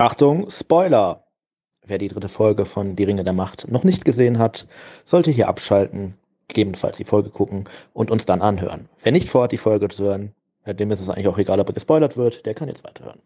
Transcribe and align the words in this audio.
Achtung, 0.00 0.48
Spoiler! 0.48 1.24
Wer 1.86 1.98
die 1.98 2.08
dritte 2.08 2.30
Folge 2.30 2.64
von 2.64 2.96
Die 2.96 3.04
Ringe 3.04 3.22
der 3.22 3.34
Macht 3.34 3.70
noch 3.70 3.84
nicht 3.84 4.02
gesehen 4.06 4.38
hat, 4.38 4.66
sollte 5.04 5.30
hier 5.30 5.46
abschalten, 5.46 6.14
gegebenenfalls 6.48 6.96
die 6.96 7.04
Folge 7.04 7.28
gucken 7.28 7.68
und 7.92 8.10
uns 8.10 8.24
dann 8.24 8.40
anhören. 8.40 8.88
Wer 9.02 9.12
nicht 9.12 9.28
vorhat, 9.28 9.52
die 9.52 9.58
Folge 9.58 9.90
zu 9.90 10.04
hören, 10.04 10.34
dem 10.66 10.90
ist 10.90 11.02
es 11.02 11.10
eigentlich 11.10 11.28
auch 11.28 11.36
egal, 11.36 11.60
ob 11.60 11.68
er 11.68 11.74
gespoilert 11.74 12.16
wird, 12.16 12.46
der 12.46 12.54
kann 12.54 12.68
jetzt 12.68 12.82
weiterhören. 12.82 13.20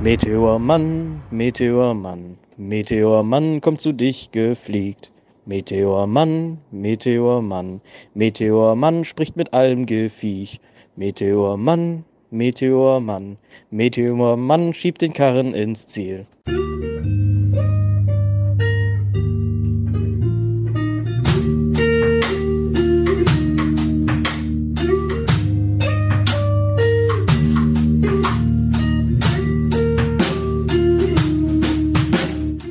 Meteormann, 0.00 1.22
Meteormann, 1.32 2.38
Meteormann 2.56 3.60
kommt 3.60 3.80
zu 3.80 3.92
dich 3.92 4.30
gefliegt. 4.30 5.10
Meteormann, 5.44 6.58
Meteormann, 6.70 7.80
Meteormann 8.14 9.02
spricht 9.02 9.34
mit 9.36 9.52
allem 9.52 9.86
Gefiech. 9.86 10.60
Meteormann, 10.96 12.04
Meteormann, 12.30 13.36
Meteormann 13.70 14.74
schiebt 14.74 15.02
den 15.02 15.12
Karren 15.12 15.52
ins 15.52 15.88
Ziel. 15.88 16.26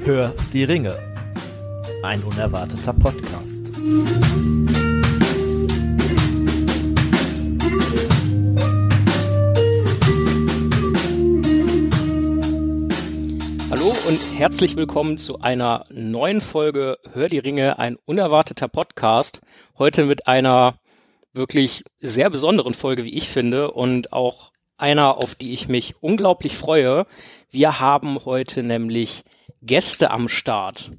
Hör 0.06 0.34
die 0.54 0.64
Ringe. 0.64 0.96
Ein 2.04 2.24
unerwarteter 2.24 2.94
Podcast. 2.94 3.72
Und 14.08 14.20
herzlich 14.38 14.76
willkommen 14.76 15.18
zu 15.18 15.40
einer 15.40 15.86
neuen 15.90 16.42
Folge 16.42 16.98
Hör 17.14 17.28
die 17.30 17.40
Ringe, 17.40 17.80
ein 17.80 17.98
unerwarteter 18.06 18.68
Podcast. 18.68 19.40
Heute 19.78 20.06
mit 20.06 20.28
einer 20.28 20.76
wirklich 21.34 21.84
sehr 22.00 22.30
besonderen 22.30 22.74
Folge, 22.74 23.06
wie 23.06 23.14
ich 23.16 23.30
finde, 23.30 23.72
und 23.72 24.12
auch 24.12 24.52
einer, 24.78 25.18
auf 25.18 25.36
die 25.36 25.54
ich 25.54 25.70
mich 25.70 25.96
unglaublich 26.02 26.58
freue. 26.58 27.06
Wir 27.50 27.80
haben 27.80 28.26
heute 28.26 28.62
nämlich 28.62 29.24
Gäste 29.62 30.12
am 30.12 30.28
Start. 30.28 30.92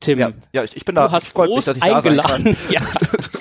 Tim, 0.00 0.18
ja, 0.18 0.32
ja 0.52 0.64
ich, 0.64 0.76
ich 0.76 0.84
bin 0.84 0.94
da. 0.94 1.08
Du 1.08 1.12
hast 1.12 1.34
groß 1.34 1.74
mich, 1.74 1.82
eingeladen. 1.82 2.56
Ja. 2.70 2.80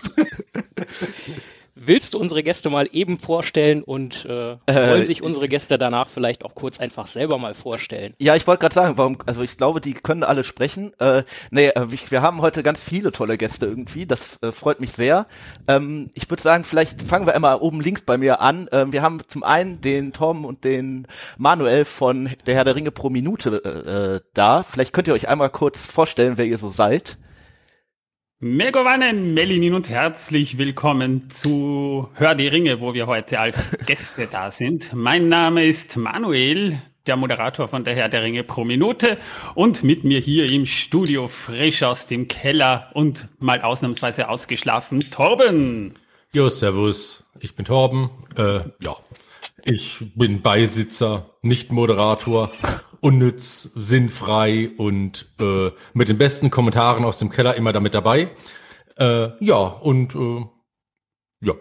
Willst 1.87 2.13
du 2.13 2.19
unsere 2.19 2.41
Gäste 2.41 2.69
mal 2.69 2.89
eben 2.91 3.19
vorstellen 3.19 3.83
und 3.83 4.25
äh, 4.25 4.53
äh, 4.53 4.57
wollen 4.65 5.05
sich 5.05 5.21
unsere 5.21 5.47
Gäste 5.47 5.77
danach 5.77 6.09
vielleicht 6.09 6.43
auch 6.43 6.55
kurz 6.55 6.79
einfach 6.79 7.07
selber 7.07 7.37
mal 7.37 7.53
vorstellen? 7.53 8.13
Ja, 8.19 8.35
ich 8.35 8.47
wollte 8.47 8.61
gerade 8.61 8.73
sagen, 8.73 8.97
warum, 8.97 9.17
also 9.25 9.41
ich 9.41 9.57
glaube, 9.57 9.81
die 9.81 9.93
können 9.93 10.23
alle 10.23 10.43
sprechen. 10.43 10.93
Äh, 10.99 11.23
nee, 11.51 11.67
äh, 11.67 11.85
wir 12.09 12.21
haben 12.21 12.41
heute 12.41 12.63
ganz 12.63 12.81
viele 12.81 13.11
tolle 13.11 13.37
Gäste 13.37 13.67
irgendwie, 13.67 14.05
das 14.05 14.39
äh, 14.41 14.51
freut 14.51 14.79
mich 14.79 14.93
sehr. 14.93 15.27
Ähm, 15.67 16.09
ich 16.15 16.29
würde 16.29 16.41
sagen, 16.41 16.63
vielleicht 16.63 17.03
fangen 17.03 17.27
wir 17.27 17.35
einmal 17.35 17.57
oben 17.57 17.81
links 17.81 18.01
bei 18.01 18.17
mir 18.17 18.41
an. 18.41 18.67
Ähm, 18.71 18.91
wir 18.91 19.01
haben 19.01 19.19
zum 19.27 19.43
einen 19.43 19.81
den 19.81 20.11
Tom 20.11 20.45
und 20.45 20.63
den 20.63 21.07
Manuel 21.37 21.85
von 21.85 22.31
der 22.47 22.55
Herr 22.55 22.63
der 22.63 22.75
Ringe 22.75 22.91
pro 22.91 23.09
Minute 23.09 24.21
äh, 24.23 24.27
da. 24.33 24.63
Vielleicht 24.63 24.93
könnt 24.93 25.07
ihr 25.07 25.13
euch 25.13 25.27
einmal 25.27 25.49
kurz 25.49 25.85
vorstellen, 25.85 26.37
wer 26.37 26.45
ihr 26.45 26.57
so 26.57 26.69
seid. 26.69 27.17
Megovanen, 28.47 29.33
Melinin 29.33 29.73
und 29.73 29.89
herzlich 29.89 30.59
willkommen 30.59 31.31
zu 31.31 32.09
Hör 32.13 32.35
die 32.35 32.47
Ringe, 32.47 32.79
wo 32.79 32.93
wir 32.93 33.07
heute 33.07 33.39
als 33.39 33.71
Gäste 33.87 34.27
da 34.31 34.51
sind. 34.51 34.93
Mein 34.93 35.29
Name 35.29 35.65
ist 35.65 35.97
Manuel, 35.97 36.79
der 37.07 37.15
Moderator 37.15 37.67
von 37.67 37.83
der 37.83 37.95
Herr 37.95 38.07
der 38.07 38.21
Ringe 38.21 38.43
pro 38.43 38.63
Minute 38.63 39.17
und 39.55 39.83
mit 39.83 40.03
mir 40.03 40.19
hier 40.19 40.47
im 40.51 40.67
Studio 40.67 41.27
frisch 41.27 41.81
aus 41.81 42.05
dem 42.05 42.27
Keller 42.27 42.91
und 42.93 43.29
mal 43.39 43.63
ausnahmsweise 43.63 44.29
ausgeschlafen, 44.29 44.99
Torben. 45.09 45.95
Jo, 46.31 46.47
servus, 46.49 47.23
ich 47.39 47.55
bin 47.55 47.65
Torben. 47.65 48.11
Äh, 48.37 48.59
ja, 48.79 48.95
ich 49.63 50.03
bin 50.13 50.43
Beisitzer, 50.43 51.31
nicht 51.41 51.71
Moderator 51.71 52.51
unnütz, 53.05 53.69
sinnfrei 53.75 54.71
und 54.77 55.27
äh, 55.39 55.69
mit 55.93 56.09
den 56.09 56.17
besten 56.17 56.49
Kommentaren 56.49 57.05
aus 57.05 57.19
dem 57.19 57.29
Keller 57.29 57.55
immer 57.55 57.71
damit 57.71 57.93
dabei. 57.93 58.31
Äh, 58.97 59.29
ja, 59.45 59.57
und 59.57 60.15
äh, 60.15 60.43
ja, 61.45 61.53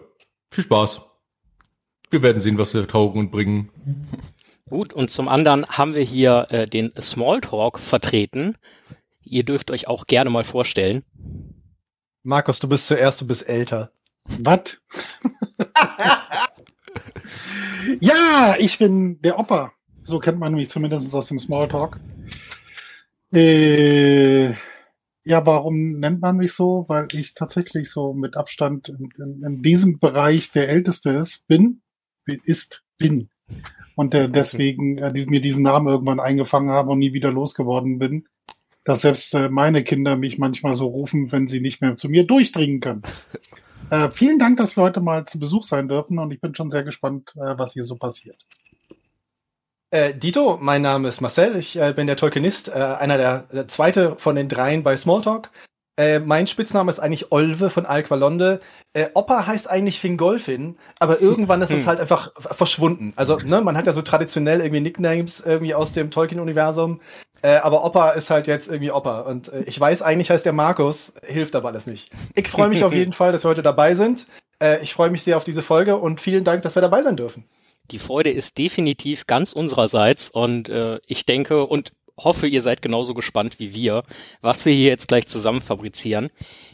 viel 0.49 0.63
Spaß. 0.63 1.01
Wir 2.09 2.23
werden 2.23 2.41
sehen, 2.41 2.57
was 2.57 2.73
wir 2.73 2.87
taugen 2.87 3.19
und 3.19 3.31
bringen. 3.31 3.69
Gut, 4.67 4.91
und 4.91 5.11
zum 5.11 5.27
anderen 5.27 5.67
haben 5.67 5.93
wir 5.93 6.01
hier 6.01 6.47
äh, 6.49 6.65
den 6.65 6.91
Smalltalk 6.99 7.77
vertreten. 7.77 8.57
Ihr 9.21 9.43
dürft 9.43 9.69
euch 9.69 9.87
auch 9.87 10.07
gerne 10.07 10.31
mal 10.31 10.45
vorstellen. 10.45 11.03
Markus, 12.23 12.57
du 12.57 12.67
bist 12.67 12.87
zuerst, 12.87 13.21
du 13.21 13.27
bist 13.27 13.47
älter. 13.47 13.91
Was? 14.23 14.81
ja, 17.99 18.55
ich 18.57 18.79
bin 18.79 19.21
der 19.21 19.37
Opa. 19.37 19.74
So 20.05 20.19
kennt 20.19 20.37
man 20.37 20.53
mich 20.53 20.69
zumindest 20.69 21.13
aus 21.15 21.29
dem 21.29 21.39
Smalltalk. 21.39 21.99
Äh, 23.33 24.51
ja, 25.23 25.43
warum 25.47 25.99
nennt 25.99 26.21
man 26.21 26.37
mich 26.37 26.53
so? 26.53 26.85
Weil 26.87 27.07
ich 27.11 27.33
tatsächlich 27.33 27.89
so 27.89 28.13
mit 28.13 28.37
Abstand 28.37 28.89
in, 28.89 29.09
in, 29.17 29.43
in 29.43 29.61
diesem 29.63 29.97
Bereich 29.97 30.51
der 30.51 30.69
Älteste 30.69 31.09
ist, 31.09 31.47
bin, 31.47 31.81
ist, 32.43 32.83
bin. 32.99 33.29
Und 33.95 34.13
äh, 34.13 34.29
deswegen 34.29 34.99
äh, 34.99 35.11
die, 35.11 35.25
mir 35.25 35.41
diesen 35.41 35.63
Namen 35.63 35.87
irgendwann 35.87 36.19
eingefangen 36.19 36.69
habe 36.69 36.91
und 36.91 36.99
nie 36.99 37.13
wieder 37.13 37.31
losgeworden 37.31 37.97
bin. 37.97 38.27
Dass 38.83 39.01
selbst 39.01 39.33
äh, 39.33 39.49
meine 39.49 39.83
Kinder 39.83 40.17
mich 40.17 40.37
manchmal 40.37 40.75
so 40.75 40.85
rufen, 40.85 41.31
wenn 41.31 41.47
sie 41.47 41.61
nicht 41.61 41.81
mehr 41.81 41.95
zu 41.95 42.09
mir 42.09 42.27
durchdringen 42.27 42.79
können. 42.79 43.01
Äh, 43.91 44.09
vielen 44.09 44.39
Dank, 44.39 44.57
dass 44.57 44.75
wir 44.75 44.81
heute 44.81 44.99
mal 44.99 45.27
zu 45.27 45.37
Besuch 45.37 45.63
sein 45.63 45.87
dürfen 45.87 46.17
und 46.17 46.31
ich 46.31 46.41
bin 46.41 46.55
schon 46.55 46.71
sehr 46.71 46.81
gespannt, 46.81 47.33
äh, 47.35 47.55
was 47.55 47.73
hier 47.73 47.83
so 47.83 47.95
passiert. 47.95 48.43
Äh, 49.95 50.13
Dito, 50.13 50.57
mein 50.59 50.81
Name 50.81 51.07
ist 51.07 51.21
Marcel, 51.21 51.55
ich 51.55 51.77
äh, 51.77 51.93
bin 51.93 52.05
der 52.05 52.17
Tolkienist, 52.17 52.67
äh, 52.67 52.73
einer 52.73 53.17
der, 53.17 53.45
der 53.53 53.69
zweite 53.69 54.17
von 54.17 54.35
den 54.35 54.49
dreien 54.49 54.83
bei 54.83 54.97
Smalltalk. 54.97 55.51
Äh, 55.97 56.19
mein 56.19 56.47
Spitzname 56.47 56.89
ist 56.89 56.99
eigentlich 56.99 57.31
Olve 57.31 57.69
von 57.69 57.85
Alqualonde. 57.85 58.59
Äh, 58.91 59.07
Opa 59.13 59.47
heißt 59.47 59.69
eigentlich 59.69 60.01
Fingolfin, 60.01 60.77
aber 60.99 61.21
irgendwann 61.21 61.61
ist 61.61 61.71
es 61.71 61.83
hm. 61.83 61.87
halt 61.87 61.99
einfach 62.01 62.33
verschwunden. 62.37 63.13
Also, 63.15 63.37
ne, 63.37 63.61
man 63.61 63.77
hat 63.77 63.87
ja 63.87 63.93
so 63.93 64.01
traditionell 64.01 64.59
irgendwie 64.59 64.81
Nicknames 64.81 65.39
irgendwie 65.39 65.75
aus 65.75 65.93
dem 65.93 66.11
Tolkien-Universum, 66.11 66.99
äh, 67.41 67.55
aber 67.55 67.85
Opa 67.85 68.09
ist 68.09 68.29
halt 68.29 68.47
jetzt 68.47 68.67
irgendwie 68.67 68.91
Opa. 68.91 69.21
Und 69.21 69.49
ich 69.65 69.79
weiß, 69.79 70.01
eigentlich 70.01 70.29
heißt 70.29 70.45
der 70.45 70.51
Markus, 70.51 71.13
hilft 71.25 71.55
aber 71.55 71.69
alles 71.69 71.87
nicht. 71.87 72.11
Ich 72.33 72.49
freue 72.49 72.67
mich 72.67 72.83
auf 72.83 72.93
jeden 72.93 73.13
Fall, 73.13 73.31
dass 73.31 73.45
wir 73.45 73.49
heute 73.49 73.63
dabei 73.63 73.95
sind. 73.95 74.27
Ich 74.81 74.93
freue 74.93 75.09
mich 75.09 75.21
sehr 75.21 75.35
auf 75.35 75.43
diese 75.43 75.61
Folge 75.61 75.97
und 75.97 76.21
vielen 76.21 76.45
Dank, 76.45 76.61
dass 76.61 76.75
wir 76.75 76.81
dabei 76.81 77.03
sein 77.03 77.17
dürfen. 77.17 77.45
Die 77.91 77.99
Freude 77.99 78.31
ist 78.31 78.57
definitiv 78.57 79.27
ganz 79.27 79.53
unsererseits 79.53 80.29
und 80.29 80.69
äh, 80.69 80.99
ich 81.07 81.25
denke 81.25 81.65
und 81.65 81.91
hoffe, 82.17 82.47
ihr 82.47 82.61
seid 82.61 82.81
genauso 82.81 83.13
gespannt 83.13 83.59
wie 83.59 83.73
wir, 83.73 84.03
was 84.41 84.65
wir 84.65 84.73
hier 84.73 84.89
jetzt 84.89 85.07
gleich 85.07 85.27
zusammen 85.27 85.61
fabrizieren. 85.61 86.29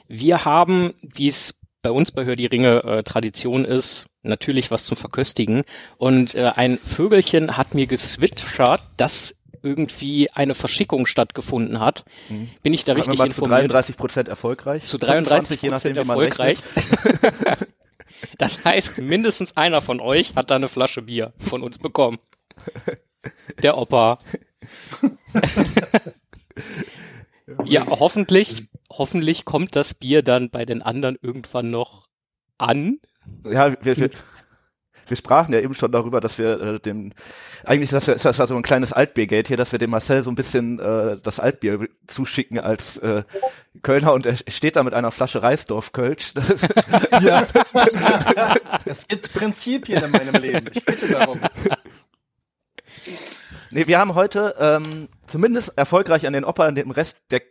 Wir 0.08 0.46
haben, 0.46 0.94
wie 1.02 1.28
es 1.28 1.56
bei 1.82 1.92
uns 1.92 2.12
bei 2.12 2.26
Hör 2.26 2.36
die 2.36 2.46
Ringe 2.46 2.84
äh, 2.84 3.04
Tradition 3.04 3.66
ist, 3.66 4.06
natürlich 4.24 4.70
was 4.72 4.84
zum 4.84 4.98
Verköstigen. 4.98 5.64
Und 5.98 6.36
äh, 6.36 6.52
ein 6.56 6.78
Vögelchen 6.84 7.58
hat 7.58 7.74
mir 7.74 7.88
geswitchert, 7.88 8.82
dass 8.98 9.36
irgendwie 9.64 10.30
eine 10.32 10.56
Verschickung 10.56 11.06
stattgefunden 11.06 11.80
hat. 11.80 12.04
Mhm. 12.30 12.50
Bin 12.64 12.74
ich 12.74 12.84
da 12.84 12.94
Sagen 12.94 13.00
richtig 13.00 13.14
wir 13.14 13.24
mal 13.24 13.26
informiert? 13.28 13.62
Zu 13.62 13.68
33 13.68 13.98
Prozent 13.98 14.28
erfolgreich. 14.28 14.86
Zu 14.86 14.98
33 14.98 15.62
Prozent 15.62 15.98
erfolgreich. 15.98 16.60
Das 18.38 18.64
heißt, 18.64 19.00
mindestens 19.00 19.58
einer 19.58 19.82
von 19.82 20.00
euch 20.00 20.36
hat 20.36 20.52
da 20.52 20.56
eine 20.56 20.68
Flasche 20.68 21.02
Bier 21.02 21.34
von 21.38 21.64
uns 21.64 21.79
bekommen. 21.79 22.20
Der 23.62 23.78
Opa. 23.78 24.20
ja, 27.66 27.85
hoffentlich, 27.88 28.70
hoffentlich 28.90 29.46
kommt 29.46 29.76
das 29.76 29.94
Bier 29.94 30.23
dann 30.23 30.50
bei 30.50 30.66
den 30.66 30.82
anderen 30.82 31.18
irgendwann 31.22 31.72
noch 31.72 32.09
an. 32.58 33.00
Ja, 33.46 33.76
wir, 33.84 33.97
wir, 33.97 34.09
wir 35.11 35.17
sprachen 35.17 35.53
ja 35.53 35.59
eben 35.59 35.75
schon 35.75 35.91
darüber, 35.91 36.22
dass 36.22 36.37
wir 36.37 36.59
äh, 36.59 36.79
dem, 36.79 37.13
eigentlich 37.66 37.91
ist 37.91 38.08
das, 38.08 38.08
ist 38.08 38.25
das 38.25 38.40
also 38.40 38.55
ein 38.55 38.63
kleines 38.63 38.93
Altbiergate 38.93 39.49
hier, 39.49 39.58
dass 39.58 39.73
wir 39.73 39.78
dem 39.78 39.91
Marcel 39.91 40.23
so 40.23 40.31
ein 40.31 40.35
bisschen 40.35 40.79
äh, 40.79 41.17
das 41.22 41.40
Altbier 41.40 41.87
zuschicken 42.08 42.59
als 42.59 42.97
äh, 42.97 43.23
Kölner 43.84 44.13
und 44.13 44.25
er 44.25 44.37
steht 44.47 44.78
da 44.78 44.84
mit 44.84 44.93
einer 44.93 45.11
Flasche 45.11 45.43
Reisdorf-Kölsch. 45.43 46.34
ja. 47.22 47.46
es 48.85 49.08
gibt 49.08 49.34
Prinzipien 49.34 50.03
in 50.03 50.11
meinem 50.11 50.41
Leben. 50.41 50.67
Ich 50.73 50.85
bitte 50.85 51.09
darum. 51.09 51.41
Nee, 53.69 53.87
wir 53.87 53.99
haben 53.99 54.16
heute 54.16 54.55
ähm, 54.59 55.09
zumindest 55.28 55.78
erfolgreich 55.78 56.25
an 56.25 56.34
den 56.34 56.46
Opa, 56.46 56.66
an 56.66 56.75
dem 56.75 56.91
Rest, 56.91 57.17
der 57.31 57.41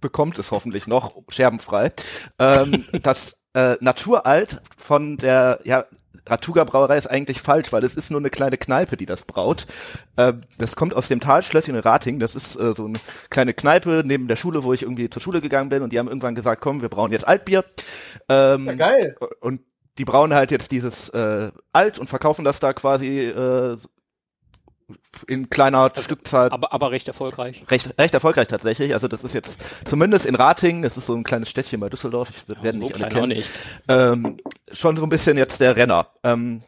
bekommt 0.00 0.38
es 0.38 0.52
hoffentlich 0.52 0.86
noch, 0.86 1.14
scherbenfrei, 1.28 1.92
ähm, 2.38 2.86
das 3.02 3.36
äh, 3.54 3.76
naturalt 3.80 4.60
von 4.76 5.16
der, 5.16 5.60
ja, 5.64 5.84
Ratuga 6.26 6.64
Brauerei 6.64 6.96
ist 6.96 7.06
eigentlich 7.06 7.42
falsch, 7.42 7.70
weil 7.72 7.84
es 7.84 7.96
ist 7.96 8.10
nur 8.10 8.20
eine 8.20 8.30
kleine 8.30 8.56
Kneipe, 8.56 8.96
die 8.96 9.06
das 9.06 9.22
braut. 9.24 9.66
Äh, 10.16 10.32
das 10.58 10.74
kommt 10.74 10.94
aus 10.94 11.08
dem 11.08 11.20
Talschlösschen 11.20 11.74
in 11.74 11.80
Rating. 11.80 12.18
Das 12.18 12.34
ist 12.34 12.56
äh, 12.56 12.72
so 12.72 12.86
eine 12.86 12.98
kleine 13.30 13.52
Kneipe 13.52 14.02
neben 14.06 14.26
der 14.26 14.36
Schule, 14.36 14.64
wo 14.64 14.72
ich 14.72 14.82
irgendwie 14.82 15.10
zur 15.10 15.20
Schule 15.20 15.40
gegangen 15.40 15.68
bin 15.68 15.82
und 15.82 15.92
die 15.92 15.98
haben 15.98 16.08
irgendwann 16.08 16.34
gesagt, 16.34 16.62
komm, 16.62 16.80
wir 16.80 16.88
brauen 16.88 17.12
jetzt 17.12 17.26
Altbier. 17.28 17.64
Ähm, 18.28 18.66
Ja, 18.66 18.74
geil. 18.74 19.16
Und 19.40 19.60
die 19.98 20.04
brauen 20.04 20.34
halt 20.34 20.50
jetzt 20.50 20.72
dieses 20.72 21.10
äh, 21.10 21.50
Alt 21.72 21.98
und 21.98 22.08
verkaufen 22.08 22.44
das 22.44 22.58
da 22.58 22.72
quasi 22.72 23.20
äh, 23.20 23.76
in 25.26 25.48
kleiner 25.48 25.90
Stückzahl 25.98 26.50
Aber, 26.50 26.72
aber 26.72 26.90
recht 26.90 27.08
erfolgreich. 27.08 27.64
recht, 27.70 27.98
recht 27.98 28.14
erfolgreich 28.14 28.48
tatsächlich. 28.48 28.92
Also 28.92 29.08
das 29.08 29.24
ist 29.24 29.32
jetzt 29.34 29.60
zumindest 29.84 30.26
in 30.26 30.34
Rating, 30.34 30.82
das 30.82 30.96
ist 30.96 31.06
so 31.06 31.14
ein 31.14 31.24
kleines 31.24 31.48
Städtchen 31.50 31.80
bei 31.80 31.88
Düsseldorf, 31.88 32.30
ich 32.30 32.56
So 32.56 32.62
werden 32.62 32.80
nicht 32.80 32.94
alle 32.94 33.08
kennen, 33.08 33.28
nicht. 33.28 33.48
ähm, 33.88 34.38
schon 34.72 34.96
so 34.96 35.04
ein 35.04 35.08
bisschen 35.08 35.36
jetzt 35.38 35.60
der 35.60 35.76
Renner. 35.76 36.08
Ähm, 36.22 36.62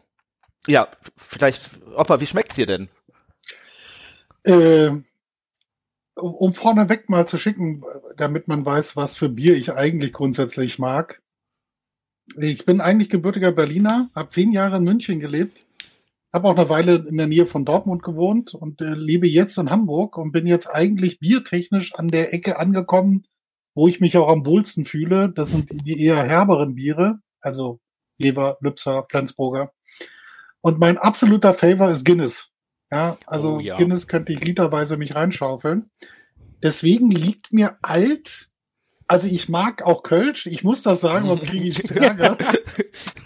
ja, 0.67 0.89
vielleicht, 1.17 1.71
Opa, 1.95 2.21
wie 2.21 2.27
schmeckt's 2.27 2.55
dir 2.57 2.67
denn? 2.67 2.89
Äh, 4.45 4.89
um 4.89 6.35
um 6.35 6.53
vorneweg 6.55 7.09
mal 7.09 7.27
zu 7.29 7.37
schicken, 7.39 7.85
damit 8.17 8.49
man 8.49 8.65
weiß, 8.65 8.97
was 8.97 9.17
für 9.17 9.29
Bier 9.29 9.57
ich 9.57 9.73
eigentlich 9.73 10.13
grundsätzlich 10.13 10.79
mag. 10.79 11.21
Ich 12.37 12.65
bin 12.65 12.81
eigentlich 12.81 13.11
gebürtiger 13.11 13.53
Berliner, 13.53 14.09
habe 14.15 14.31
zehn 14.31 14.53
Jahre 14.53 14.79
in 14.79 14.85
München 14.85 15.21
gelebt, 15.21 15.65
habe 16.37 16.49
auch 16.49 16.57
eine 16.57 16.69
Weile 16.69 16.97
in 17.09 17.17
der 17.17 17.27
Nähe 17.27 17.47
von 17.47 17.65
Dortmund 17.65 18.03
gewohnt 18.03 18.53
und 18.53 18.83
äh, 18.83 18.93
lebe 18.93 19.27
jetzt 19.27 19.57
in 19.57 19.71
Hamburg 19.71 20.19
und 20.19 20.33
bin 20.33 20.47
jetzt 20.47 20.67
eigentlich 20.67 21.19
biertechnisch 21.19 21.95
an 21.95 22.09
der 22.09 22.35
Ecke 22.35 22.59
angekommen, 22.59 23.23
wo 23.75 23.89
ich 23.89 24.01
mich 24.01 24.19
auch 24.19 24.29
am 24.29 24.45
wohlsten 24.45 24.85
fühle. 24.85 25.31
Das 25.31 25.49
sind 25.49 25.71
die 25.87 25.99
eher 25.99 26.23
herberen 26.23 26.75
Biere, 26.75 27.21
also 27.41 27.81
Leber, 28.19 28.59
Lübser, 28.61 29.07
Flensburger. 29.09 29.73
Und 30.61 30.79
mein 30.79 30.99
absoluter 30.99 31.55
Favor 31.55 31.89
ist 31.89 32.05
Guinness. 32.05 32.51
Ja, 32.91 33.17
also 33.27 33.57
Oh 33.57 33.61
ja. 33.61 33.77
Guinness 33.77 34.07
könnte 34.07 34.35
ich 34.35 34.45
literweise 34.45 34.99
mich 34.99 35.15
reinschaufeln. 35.15 35.91
Deswegen 36.63 37.11
liegt 37.11 37.55
mir 37.55 37.79
alt. 37.81 38.51
Also 39.09 39.29
ich 39.29 39.49
mag 39.49 39.83
auch 39.83 40.03
Kölsch. 40.03 40.47
Ich 40.47 40.65
muss 40.65 40.83
das 40.83 41.01
sagen, 41.01 41.27
sonst 41.29 41.47
kriege 41.47 41.69
ich 41.69 41.91
Ärger. 41.97 42.37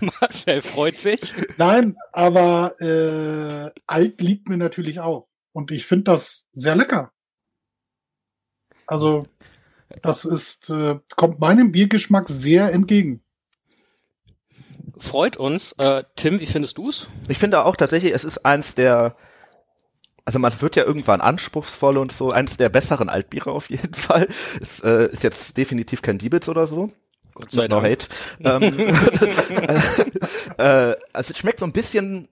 Marcel 0.00 0.62
freut 0.62 0.96
sich. 0.96 1.20
Nein, 1.56 1.96
aber 2.12 2.80
äh, 2.80 3.70
alt 3.86 4.20
liegt 4.20 4.48
mir 4.48 4.58
natürlich 4.58 5.00
auch. 5.00 5.28
Und 5.52 5.70
ich 5.70 5.86
finde 5.86 6.04
das 6.04 6.44
sehr 6.52 6.76
lecker. 6.76 7.12
Also 8.86 9.26
das 10.02 10.24
ist 10.24 10.70
äh, 10.70 10.98
kommt 11.16 11.40
meinem 11.40 11.72
Biergeschmack 11.72 12.28
sehr 12.28 12.72
entgegen. 12.72 13.22
Freut 14.98 15.36
uns. 15.36 15.72
Äh, 15.78 16.04
Tim, 16.16 16.40
wie 16.40 16.46
findest 16.46 16.76
du's? 16.76 17.08
Ich 17.28 17.38
finde 17.38 17.64
auch 17.64 17.76
tatsächlich, 17.76 18.12
es 18.12 18.24
ist 18.24 18.44
eins 18.44 18.74
der, 18.74 19.16
also 20.30 20.38
man 20.38 20.60
wird 20.62 20.76
ja 20.76 20.84
irgendwann 20.84 21.20
anspruchsvoll 21.20 21.98
und 21.98 22.12
so, 22.12 22.30
eins 22.30 22.56
der 22.56 22.68
besseren 22.68 23.08
Altbiere 23.08 23.50
auf 23.50 23.68
jeden 23.68 23.94
Fall. 24.06 24.28
Es 24.60 24.78
äh, 24.78 25.08
ist 25.12 25.24
jetzt 25.24 25.56
definitiv 25.56 26.02
kein 26.02 26.18
Diebitz 26.18 26.48
oder 26.48 26.68
so. 26.68 26.92
Gott 27.34 27.50
sei 27.50 27.66
No 27.66 27.80
Dank. 27.80 28.06
hate. 28.40 28.64
ähm, 28.64 28.78
äh, 30.58 30.94
also 31.12 31.32
es 31.32 31.36
schmeckt 31.38 31.58
so 31.58 31.66
ein 31.66 31.72
bisschen, 31.72 32.28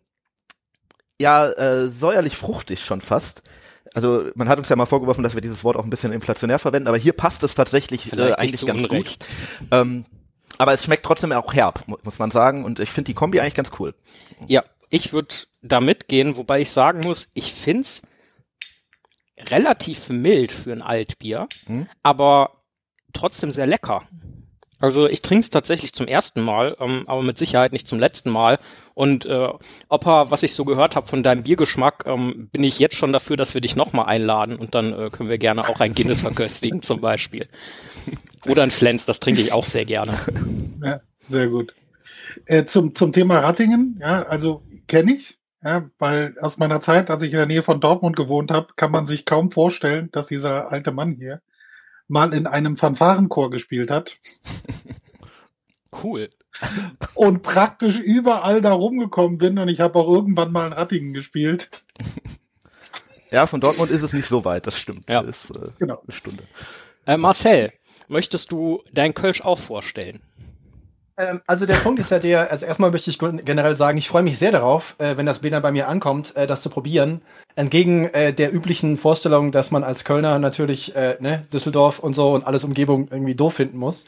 ja, 1.20 1.48
äh, 1.48 1.88
säuerlich 1.88 2.36
fruchtig 2.36 2.84
schon 2.84 3.00
fast. 3.00 3.42
Also 3.94 4.26
man 4.36 4.48
hat 4.48 4.58
uns 4.58 4.68
ja 4.68 4.76
mal 4.76 4.86
vorgeworfen, 4.86 5.24
dass 5.24 5.34
wir 5.34 5.40
dieses 5.40 5.64
Wort 5.64 5.76
auch 5.76 5.82
ein 5.84 5.90
bisschen 5.90 6.12
inflationär 6.12 6.60
verwenden, 6.60 6.86
aber 6.86 6.98
hier 6.98 7.14
passt 7.14 7.42
es 7.42 7.56
tatsächlich 7.56 8.12
äh, 8.12 8.32
eigentlich 8.34 8.64
ganz 8.64 8.84
Unrecht. 8.84 9.26
gut. 9.26 9.68
Ähm, 9.72 10.04
aber 10.58 10.72
es 10.72 10.84
schmeckt 10.84 11.04
trotzdem 11.04 11.32
auch 11.32 11.52
herb, 11.52 11.82
mu- 11.88 11.96
muss 12.04 12.20
man 12.20 12.30
sagen. 12.30 12.64
Und 12.64 12.78
ich 12.78 12.90
finde 12.90 13.06
die 13.08 13.14
Kombi 13.14 13.40
eigentlich 13.40 13.54
ganz 13.54 13.72
cool. 13.80 13.94
Ja, 14.46 14.62
ich 14.90 15.12
würde 15.12 15.34
da 15.62 15.80
mitgehen, 15.80 16.36
wobei 16.36 16.60
ich 16.60 16.70
sagen 16.70 17.00
muss, 17.00 17.28
ich 17.34 17.52
find's 17.52 18.02
relativ 19.50 20.08
mild 20.08 20.52
für 20.52 20.72
ein 20.72 20.82
Altbier, 20.82 21.48
Hm? 21.66 21.86
aber 22.02 22.62
trotzdem 23.12 23.50
sehr 23.52 23.66
lecker. 23.66 24.06
Also 24.80 25.08
ich 25.08 25.22
trinke 25.22 25.40
es 25.40 25.50
tatsächlich 25.50 25.92
zum 25.92 26.06
ersten 26.06 26.40
Mal, 26.40 26.76
ähm, 26.78 27.02
aber 27.08 27.22
mit 27.22 27.36
Sicherheit 27.36 27.72
nicht 27.72 27.88
zum 27.88 27.98
letzten 27.98 28.30
Mal. 28.30 28.60
Und 28.94 29.26
äh, 29.26 29.48
Opa, 29.88 30.30
was 30.30 30.44
ich 30.44 30.54
so 30.54 30.64
gehört 30.64 30.94
habe 30.94 31.08
von 31.08 31.24
deinem 31.24 31.42
Biergeschmack, 31.42 32.04
ähm, 32.06 32.48
bin 32.52 32.62
ich 32.62 32.78
jetzt 32.78 32.94
schon 32.94 33.12
dafür, 33.12 33.36
dass 33.36 33.54
wir 33.54 33.60
dich 33.60 33.74
nochmal 33.74 34.06
einladen 34.06 34.54
und 34.56 34.76
dann 34.76 34.92
äh, 34.92 35.10
können 35.10 35.28
wir 35.28 35.38
gerne 35.38 35.68
auch 35.68 35.80
ein 35.80 35.94
Guinness 35.94 36.20
verköstigen 36.20 36.82
zum 36.82 37.00
Beispiel. 37.00 37.48
Oder 38.46 38.62
ein 38.62 38.70
Flens, 38.70 39.04
das 39.04 39.18
trinke 39.18 39.40
ich 39.40 39.52
auch 39.52 39.66
sehr 39.66 39.84
gerne. 39.84 40.16
Ja, 40.84 41.00
sehr 41.26 41.48
gut. 41.48 41.74
Äh, 42.46 42.64
zum, 42.64 42.94
zum 42.94 43.12
Thema 43.12 43.40
Rattingen, 43.40 43.98
ja, 44.00 44.22
also 44.22 44.62
kenne 44.86 45.14
ich, 45.14 45.37
ja, 45.62 45.90
weil 45.98 46.36
aus 46.40 46.58
meiner 46.58 46.80
Zeit, 46.80 47.10
als 47.10 47.22
ich 47.22 47.30
in 47.32 47.36
der 47.38 47.46
Nähe 47.46 47.62
von 47.62 47.80
Dortmund 47.80 48.16
gewohnt 48.16 48.50
habe, 48.50 48.68
kann 48.76 48.90
man 48.90 49.06
sich 49.06 49.24
kaum 49.24 49.50
vorstellen, 49.50 50.08
dass 50.12 50.26
dieser 50.28 50.70
alte 50.70 50.92
Mann 50.92 51.12
hier 51.12 51.40
mal 52.06 52.32
in 52.32 52.46
einem 52.46 52.76
Fanfarenchor 52.76 53.50
gespielt 53.50 53.90
hat 53.90 54.18
Cool. 56.02 56.28
und 57.14 57.42
praktisch 57.42 57.98
überall 57.98 58.60
da 58.60 58.72
rumgekommen 58.72 59.38
bin 59.38 59.58
und 59.58 59.68
ich 59.68 59.80
habe 59.80 59.98
auch 59.98 60.08
irgendwann 60.08 60.52
mal 60.52 60.66
in 60.66 60.72
Rattingen 60.72 61.12
gespielt. 61.14 61.68
Ja, 63.30 63.46
von 63.46 63.60
Dortmund 63.60 63.90
ist 63.90 64.00
es 64.02 64.14
nicht 64.14 64.26
so 64.26 64.46
weit, 64.46 64.66
das 64.66 64.78
stimmt. 64.78 65.06
Ja. 65.06 65.22
Das 65.22 65.44
ist 65.44 65.50
äh, 65.54 65.68
Genau. 65.78 66.00
eine 66.02 66.12
Stunde. 66.16 66.44
Äh, 67.04 67.18
Marcel, 67.18 67.70
möchtest 68.08 68.50
du 68.52 68.82
dein 68.90 69.12
Kölsch 69.12 69.42
auch 69.42 69.58
vorstellen? 69.58 70.22
Ähm, 71.18 71.40
also 71.46 71.66
der 71.66 71.74
Punkt 71.74 71.98
ist 72.00 72.10
ja 72.10 72.18
der, 72.18 72.50
also 72.50 72.64
erstmal 72.64 72.90
möchte 72.90 73.10
ich 73.10 73.18
gen- 73.18 73.44
generell 73.44 73.76
sagen, 73.76 73.98
ich 73.98 74.08
freue 74.08 74.22
mich 74.22 74.38
sehr 74.38 74.52
darauf, 74.52 74.94
äh, 74.98 75.16
wenn 75.16 75.26
das 75.26 75.40
Bier 75.40 75.50
dann 75.50 75.62
bei 75.62 75.72
mir 75.72 75.88
ankommt, 75.88 76.36
äh, 76.36 76.46
das 76.46 76.62
zu 76.62 76.70
probieren. 76.70 77.22
Entgegen 77.56 78.06
äh, 78.14 78.32
der 78.32 78.54
üblichen 78.54 78.98
Vorstellung, 78.98 79.50
dass 79.50 79.70
man 79.72 79.82
als 79.82 80.04
Kölner 80.04 80.38
natürlich 80.38 80.94
ne, 80.94 81.44
Düsseldorf 81.52 81.98
und 81.98 82.14
so 82.14 82.32
und 82.34 82.46
alles 82.46 82.62
Umgebung 82.64 83.08
irgendwie 83.10 83.34
doof 83.34 83.54
finden 83.54 83.78
muss. 83.78 84.04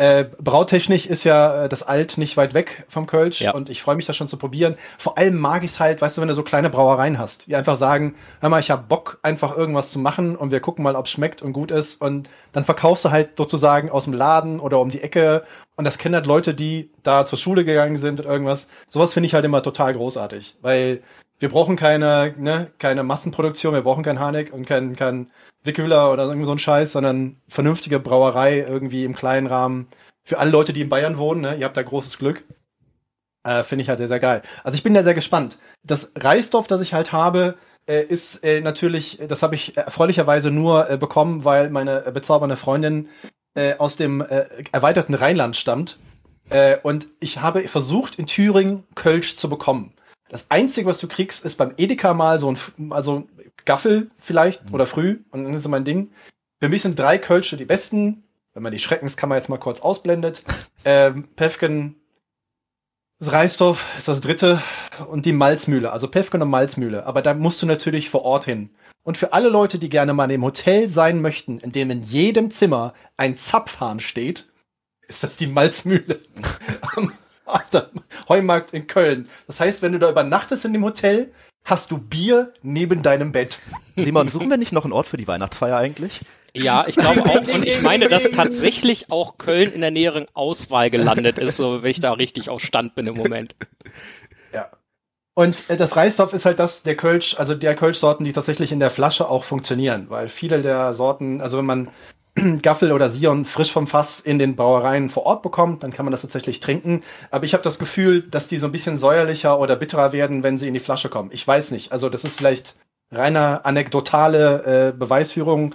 Äh, 0.00 0.30
brautechnisch 0.38 1.04
ist 1.04 1.24
ja 1.24 1.64
äh, 1.64 1.68
das 1.68 1.82
Alt 1.82 2.16
nicht 2.16 2.38
weit 2.38 2.54
weg 2.54 2.86
vom 2.88 3.06
Kölsch 3.06 3.42
Ja. 3.42 3.52
und 3.52 3.68
ich 3.68 3.82
freue 3.82 3.96
mich 3.96 4.06
das 4.06 4.16
schon 4.16 4.28
zu 4.28 4.38
probieren. 4.38 4.76
Vor 4.96 5.18
allem 5.18 5.36
mag 5.38 5.62
ich 5.62 5.72
es 5.72 5.78
halt, 5.78 6.00
weißt 6.00 6.16
du, 6.16 6.22
wenn 6.22 6.28
du 6.28 6.34
so 6.34 6.42
kleine 6.42 6.70
Brauereien 6.70 7.18
hast, 7.18 7.46
die 7.48 7.54
einfach 7.54 7.76
sagen, 7.76 8.14
hör 8.40 8.48
mal, 8.48 8.60
ich 8.60 8.70
habe 8.70 8.84
Bock, 8.88 9.18
einfach 9.22 9.54
irgendwas 9.54 9.92
zu 9.92 9.98
machen 9.98 10.36
und 10.36 10.52
wir 10.52 10.60
gucken 10.60 10.84
mal, 10.84 10.96
ob 10.96 11.04
es 11.04 11.12
schmeckt 11.12 11.42
und 11.42 11.52
gut 11.52 11.70
ist 11.70 12.00
und 12.00 12.30
dann 12.52 12.64
verkaufst 12.64 13.04
du 13.04 13.10
halt 13.10 13.36
sozusagen 13.36 13.90
aus 13.90 14.04
dem 14.04 14.14
Laden 14.14 14.58
oder 14.58 14.80
um 14.80 14.88
die 14.90 15.02
Ecke 15.02 15.44
und 15.76 15.84
das 15.84 15.98
kennen 15.98 16.14
halt 16.14 16.24
Leute, 16.24 16.54
die 16.54 16.90
da 17.02 17.26
zur 17.26 17.38
Schule 17.38 17.66
gegangen 17.66 17.98
sind 17.98 18.20
oder 18.20 18.30
irgendwas. 18.30 18.68
Sowas 18.88 19.12
finde 19.12 19.26
ich 19.26 19.34
halt 19.34 19.44
immer 19.44 19.62
total 19.62 19.92
großartig, 19.92 20.56
weil 20.62 21.02
wir 21.40 21.48
brauchen 21.48 21.76
keine, 21.76 22.34
ne, 22.38 22.70
keine 22.78 23.02
Massenproduktion, 23.02 23.74
wir 23.74 23.82
brauchen 23.82 24.04
kein 24.04 24.20
Hanek 24.20 24.52
und 24.52 24.66
kein, 24.66 24.94
kein 24.94 25.30
Wickhüller 25.64 26.12
oder 26.12 26.24
irgend 26.24 26.46
so 26.46 26.52
ein 26.52 26.58
Scheiß, 26.58 26.92
sondern 26.92 27.36
vernünftige 27.48 27.98
Brauerei 27.98 28.58
irgendwie 28.60 29.04
im 29.04 29.14
kleinen 29.14 29.46
Rahmen. 29.46 29.88
Für 30.22 30.38
alle 30.38 30.50
Leute, 30.50 30.72
die 30.72 30.82
in 30.82 30.90
Bayern 30.90 31.16
wohnen, 31.16 31.40
ne, 31.40 31.56
ihr 31.56 31.64
habt 31.64 31.76
da 31.76 31.82
großes 31.82 32.18
Glück. 32.18 32.44
Äh, 33.42 33.62
Finde 33.62 33.82
ich 33.82 33.88
halt 33.88 33.98
sehr, 33.98 34.08
sehr 34.08 34.20
geil. 34.20 34.42
Also 34.64 34.76
ich 34.76 34.82
bin 34.82 34.92
da 34.92 35.02
sehr 35.02 35.14
gespannt. 35.14 35.58
Das 35.84 36.12
Reisdorf, 36.14 36.66
das 36.66 36.82
ich 36.82 36.92
halt 36.92 37.10
habe, 37.12 37.56
äh, 37.86 38.02
ist 38.02 38.44
äh, 38.44 38.60
natürlich, 38.60 39.18
das 39.26 39.42
habe 39.42 39.54
ich 39.54 39.78
erfreulicherweise 39.78 40.50
nur 40.50 40.90
äh, 40.90 40.98
bekommen, 40.98 41.46
weil 41.46 41.70
meine 41.70 42.04
äh, 42.04 42.12
bezaubernde 42.12 42.56
Freundin 42.56 43.08
äh, 43.54 43.76
aus 43.78 43.96
dem 43.96 44.20
erweiterten 44.70 45.14
Rheinland 45.14 45.56
stammt. 45.56 45.98
Und 46.82 47.06
ich 47.20 47.40
habe 47.40 47.68
versucht, 47.68 48.16
in 48.16 48.26
Thüringen 48.26 48.82
Kölsch 48.96 49.36
zu 49.36 49.48
bekommen. 49.48 49.92
Das 50.30 50.50
Einzige, 50.50 50.86
was 50.86 50.98
du 50.98 51.08
kriegst, 51.08 51.44
ist 51.44 51.58
beim 51.58 51.74
Edeka 51.76 52.14
mal 52.14 52.38
so 52.38 52.52
ein, 52.52 52.92
also 52.92 53.28
Gaffel 53.64 54.10
vielleicht 54.18 54.72
oder 54.72 54.86
früh 54.86 55.18
und 55.30 55.44
dann 55.44 55.52
ist 55.52 55.64
so 55.64 55.68
mein 55.68 55.84
Ding. 55.84 56.12
Für 56.60 56.68
mich 56.68 56.82
sind 56.82 56.98
drei 56.98 57.18
Kölsche 57.18 57.56
die 57.56 57.64
besten. 57.64 58.22
Wenn 58.54 58.62
man 58.62 58.72
die 58.72 58.78
Schreckenskammer 58.78 59.36
jetzt 59.36 59.48
mal 59.48 59.58
kurz 59.58 59.80
ausblendet. 59.80 60.44
Ähm, 60.82 61.28
Pefken, 61.36 61.96
das 63.18 63.32
Reisdorf 63.32 63.84
ist 63.98 64.08
das 64.08 64.22
dritte 64.22 64.62
und 65.08 65.26
die 65.26 65.34
Malzmühle, 65.34 65.92
also 65.92 66.08
Pefken 66.08 66.40
und 66.40 66.48
Malzmühle. 66.48 67.04
Aber 67.04 67.20
da 67.20 67.34
musst 67.34 67.60
du 67.60 67.66
natürlich 67.66 68.08
vor 68.08 68.22
Ort 68.22 68.46
hin. 68.46 68.70
Und 69.02 69.18
für 69.18 69.34
alle 69.34 69.50
Leute, 69.50 69.78
die 69.78 69.90
gerne 69.90 70.14
mal 70.14 70.24
in 70.24 70.30
dem 70.30 70.44
Hotel 70.44 70.88
sein 70.88 71.20
möchten, 71.20 71.58
in 71.58 71.72
dem 71.72 71.90
in 71.90 72.02
jedem 72.02 72.50
Zimmer 72.50 72.94
ein 73.18 73.36
Zapfhahn 73.36 74.00
steht, 74.00 74.50
ist 75.06 75.22
das 75.22 75.36
die 75.36 75.48
Malzmühle 75.48 76.20
am 76.96 77.12
Heumarkt 78.28 78.72
in 78.72 78.86
Köln. 78.86 79.28
Das 79.46 79.60
heißt, 79.60 79.82
wenn 79.82 79.92
du 79.92 79.98
da 79.98 80.10
übernachtest 80.10 80.64
in 80.64 80.72
dem 80.72 80.84
Hotel, 80.84 81.32
hast 81.64 81.90
du 81.90 81.98
Bier 81.98 82.52
neben 82.62 83.02
deinem 83.02 83.32
Bett. 83.32 83.58
Simon, 83.96 84.28
suchen 84.28 84.48
wir 84.50 84.56
nicht 84.56 84.72
noch 84.72 84.84
einen 84.84 84.92
Ort 84.92 85.06
für 85.06 85.16
die 85.16 85.28
Weihnachtsfeier 85.28 85.76
eigentlich? 85.76 86.20
Ja, 86.54 86.84
ich 86.86 86.96
glaube 86.96 87.24
auch. 87.24 87.36
Und 87.36 87.64
ich 87.64 87.80
meine, 87.80 88.08
dass 88.08 88.24
tatsächlich 88.30 89.10
auch 89.10 89.38
Köln 89.38 89.72
in 89.72 89.80
der 89.80 89.90
näheren 89.90 90.26
Auswahl 90.34 90.90
gelandet 90.90 91.38
ist, 91.38 91.56
so 91.56 91.82
wenn 91.82 91.90
ich 91.90 92.00
da 92.00 92.12
richtig 92.12 92.48
auf 92.48 92.62
Stand 92.62 92.94
bin 92.94 93.06
im 93.06 93.16
Moment. 93.16 93.54
Ja. 94.52 94.68
Und 95.34 95.70
äh, 95.70 95.76
das 95.76 95.94
Reisdorf 95.94 96.32
ist 96.32 96.44
halt 96.44 96.58
das, 96.58 96.82
der 96.82 96.96
Kölsch, 96.96 97.36
also 97.38 97.54
der 97.54 97.76
Kölschsorten, 97.76 98.26
die 98.26 98.32
tatsächlich 98.32 98.72
in 98.72 98.80
der 98.80 98.90
Flasche 98.90 99.28
auch 99.28 99.44
funktionieren, 99.44 100.06
weil 100.08 100.28
viele 100.28 100.60
der 100.60 100.92
Sorten, 100.92 101.40
also 101.40 101.58
wenn 101.58 101.66
man 101.66 101.90
Gaffel 102.62 102.92
oder 102.92 103.10
Sion 103.10 103.44
frisch 103.44 103.72
vom 103.72 103.86
Fass 103.86 104.20
in 104.20 104.38
den 104.38 104.56
Brauereien 104.56 105.10
vor 105.10 105.26
Ort 105.26 105.42
bekommt, 105.42 105.82
dann 105.82 105.92
kann 105.92 106.04
man 106.04 106.12
das 106.12 106.22
tatsächlich 106.22 106.60
trinken. 106.60 107.02
Aber 107.30 107.44
ich 107.44 107.54
habe 107.54 107.62
das 107.62 107.78
Gefühl, 107.78 108.22
dass 108.22 108.48
die 108.48 108.58
so 108.58 108.66
ein 108.66 108.72
bisschen 108.72 108.98
säuerlicher 108.98 109.58
oder 109.58 109.76
bitterer 109.76 110.12
werden, 110.12 110.42
wenn 110.42 110.58
sie 110.58 110.68
in 110.68 110.74
die 110.74 110.80
Flasche 110.80 111.08
kommen. 111.08 111.30
Ich 111.32 111.46
weiß 111.46 111.70
nicht. 111.72 111.92
Also 111.92 112.08
das 112.08 112.24
ist 112.24 112.36
vielleicht 112.38 112.76
reiner 113.10 113.66
anekdotale 113.66 114.92
äh, 114.92 114.96
Beweisführung. 114.96 115.74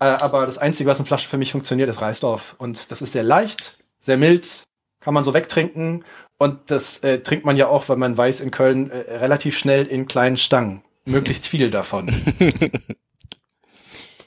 Äh, 0.00 0.04
aber 0.04 0.46
das 0.46 0.58
Einzige, 0.58 0.90
was 0.90 0.98
in 0.98 1.06
Flasche 1.06 1.28
für 1.28 1.38
mich 1.38 1.52
funktioniert, 1.52 1.88
ist 1.88 2.00
Reisdorf. 2.00 2.54
Und 2.58 2.90
das 2.90 3.00
ist 3.02 3.12
sehr 3.12 3.22
leicht, 3.22 3.78
sehr 3.98 4.16
mild, 4.16 4.64
kann 5.00 5.14
man 5.14 5.24
so 5.24 5.34
wegtrinken. 5.34 6.04
Und 6.36 6.70
das 6.70 6.98
äh, 6.98 7.20
trinkt 7.20 7.46
man 7.46 7.56
ja 7.56 7.68
auch, 7.68 7.88
weil 7.88 7.96
man 7.96 8.16
weiß, 8.16 8.40
in 8.40 8.50
Köln 8.50 8.90
äh, 8.90 9.16
relativ 9.16 9.56
schnell 9.56 9.86
in 9.86 10.06
kleinen 10.06 10.36
Stangen. 10.36 10.82
Möglichst 11.06 11.46
viel 11.46 11.70
davon. 11.70 12.06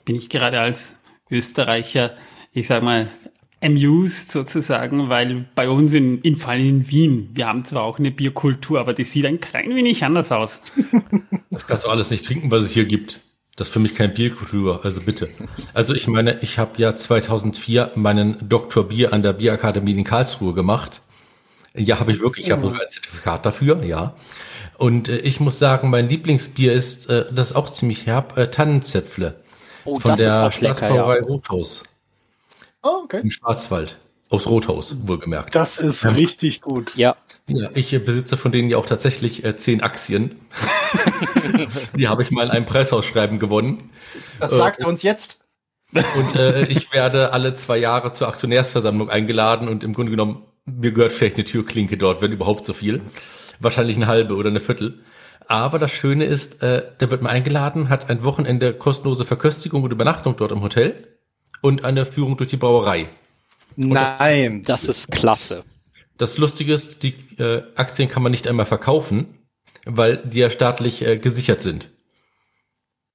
Bin 0.05 0.15
ich 0.15 0.29
gerade 0.29 0.60
als 0.60 0.96
Österreicher, 1.29 2.13
ich 2.53 2.67
sag 2.67 2.84
mal, 2.84 3.10
amused 3.62 4.31
sozusagen, 4.31 5.10
weil 5.10 5.46
bei 5.55 5.69
uns 5.69 5.93
in, 5.93 6.22
in 6.22 6.36
Fall 6.36 6.60
in 6.60 6.89
Wien, 6.89 7.29
wir 7.34 7.48
haben 7.48 7.65
zwar 7.65 7.84
auch 7.84 8.00
eine 8.00 8.12
Bierkultur, 8.12 8.79
aber 8.79 8.93
die 8.93 9.03
sieht 9.03 9.25
ein 9.25 9.39
klein 9.39 9.75
wenig 9.75 10.03
anders 10.03 10.31
aus. 10.31 10.62
Das 11.50 11.65
kannst 11.65 11.86
du 11.86 11.89
alles 11.89 12.12
nicht 12.12 12.24
trinken, 12.24 12.51
was 12.51 12.62
es 12.62 12.72
hier 12.72 12.86
gibt. 12.86 13.22
Das 13.55 13.69
ist 13.69 13.74
für 13.74 13.79
mich 13.79 13.96
keine 13.96 14.13
Bierkultur, 14.13 14.86
also 14.86 15.01
bitte. 15.01 15.27
Also 15.74 15.96
ich 15.96 16.07
meine, 16.07 16.38
ich 16.41 16.60
habe 16.60 16.74
ja 16.77 16.96
2004 16.96 17.93
meinen 17.96 18.38
Doktor 18.48 18.89
Bier 18.89 19.12
an 19.12 19.24
der 19.24 19.34
Bierakademie 19.34 19.93
in 19.93 20.03
Karlsruhe 20.03 20.53
gemacht. 20.53 21.01
Ja, 21.74 22.00
habe 22.00 22.12
ich 22.12 22.19
wirklich, 22.19 22.46
ich 22.46 22.51
habe 22.51 22.62
sogar 22.62 22.81
ein 22.81 22.89
Zertifikat 22.89 23.43
dafür, 23.43 23.84
ja. 23.84 24.13
Und 24.77 25.10
äh, 25.10 25.17
ich 25.19 25.39
muss 25.39 25.57
sagen, 25.57 25.89
mein 25.89 26.07
Lieblingsbier 26.07 26.74
ist, 26.74 27.10
äh, 27.10 27.25
das 27.34 27.51
ist 27.51 27.55
auch 27.55 27.72
ziemlich 27.72 28.05
herb, 28.05 28.38
äh, 28.38 28.51
Tannenzäpfle. 28.51 29.41
Oh, 29.88 30.00
von 30.00 30.12
das 30.12 30.20
ist 30.20 30.25
der 30.25 30.48
auch 30.48 30.60
lecker, 30.62 30.75
Staatsbrauerei 30.75 31.17
ja. 31.17 31.24
Rothaus 31.24 31.84
Oh, 32.84 33.01
okay. 33.03 33.22
im 33.22 33.32
Schwarzwald. 33.32 33.98
Aus 34.29 34.48
Rothaus, 34.48 34.96
wohlgemerkt. 35.03 35.56
Das 35.56 35.77
ist 35.77 36.06
richtig 36.06 36.60
gut. 36.60 36.94
Ja, 36.98 37.15
Ja, 37.48 37.70
ich 37.75 37.94
äh, 37.94 38.00
besitze 38.00 38.36
von 38.36 38.51
denen 38.51 38.70
ja 38.70 38.77
auch 38.77 38.86
tatsächlich 38.86 39.46
äh, 39.46 39.56
zehn 39.56 39.82
Aktien. 39.82 40.36
Die 41.96 42.10
habe 42.10 42.24
ich 42.24 42.32
mal 42.32 42.44
in 42.44 42.51
einem 42.51 42.65
Preisausschreiben 42.65 43.39
gewonnen. 43.39 43.89
Das 44.39 44.51
sagt 44.51 44.82
er 44.82 44.88
uns 44.88 45.01
jetzt. 45.01 45.39
Und 46.17 46.36
äh, 46.36 46.65
ich 46.65 46.91
werde 46.91 47.32
alle 47.32 47.53
zwei 47.56 47.77
Jahre 47.77 48.12
zur 48.12 48.27
Aktionärsversammlung 48.27 49.10
eingeladen 49.10 49.70
und 49.70 49.86
im 49.86 49.94
Grunde 49.94 50.12
genommen, 50.12 50.44
mir 50.65 50.91
gehört 50.91 51.13
vielleicht 51.13 51.36
eine 51.38 51.46
Türklinke 51.46 51.98
dort, 51.98 52.22
wenn 52.22 52.34
überhaupt 52.34 52.65
so 52.65 52.74
viel. 52.74 53.01
Wahrscheinlich 53.62 53.96
eine 53.96 54.08
halbe 54.08 54.36
oder 54.36 54.50
eine 54.50 54.60
Viertel. 54.60 55.00
Aber 55.48 55.80
das 55.80 55.92
Schöne 55.92 56.25
ist, 56.25 56.62
äh, 56.62 56.84
da 56.98 57.10
wird 57.10 57.22
man 57.22 57.32
eingeladen, 57.32 57.89
hat 57.89 58.10
ein 58.10 58.24
Wochenende 58.24 58.74
kostenlose 58.74 59.25
Verköstigung 59.25 59.84
und 59.84 59.92
Übernachtung 59.92 60.36
dort 60.36 60.51
im 60.51 60.62
Hotel 60.62 61.08
und 61.62 61.86
eine 61.86 62.06
Führung 62.06 62.36
durch 62.36 62.50
die 62.50 62.58
Brauerei. 62.58 63.08
Nein. 63.75 64.63
das 64.63 64.86
ist 64.88 65.12
klasse. 65.12 65.63
Das 66.18 66.38
Lustige 66.38 66.74
ist, 66.74 67.04
die 67.04 67.13
äh, 67.38 67.63
Aktien 67.75 68.10
kann 68.10 68.24
man 68.24 68.32
nicht 68.32 68.48
einmal 68.48 68.66
verkaufen, 68.66 69.38
weil 69.86 70.18
die 70.18 70.39
ja 70.39 70.50
staatlich 70.50 71.06
äh, 71.06 71.18
gesichert 71.18 71.62
sind. 71.62 71.92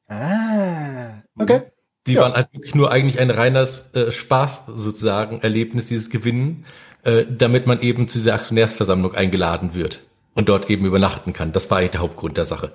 Ah. 0.09 1.23
Okay. 1.39 1.63
Die 2.07 2.15
Ja. 2.15 2.23
waren 2.23 2.33
halt 2.33 2.53
wirklich 2.53 2.75
nur 2.75 2.91
eigentlich 2.91 3.21
ein 3.21 3.31
reines 3.31 3.93
äh, 3.95 4.11
Spaß 4.11 4.65
sozusagen, 4.75 5.41
Erlebnis, 5.41 5.87
dieses 5.89 6.11
Gewinnen, 6.11 6.65
äh, 7.03 7.25
damit 7.29 7.67
man 7.67 7.81
eben 7.81 8.09
zu 8.09 8.19
dieser 8.19 8.35
Aktionärsversammlung 8.35 9.15
eingeladen 9.15 9.75
wird 9.75 10.03
und 10.35 10.49
dort 10.49 10.71
eben 10.71 10.85
übernachten 10.87 11.33
kann. 11.33 11.53
Das 11.53 11.71
war 11.71 11.79
eigentlich 11.79 11.93
der 11.93 12.01
Hauptgrund 12.01 12.37
der 12.37 12.45
Sache. 12.45 12.73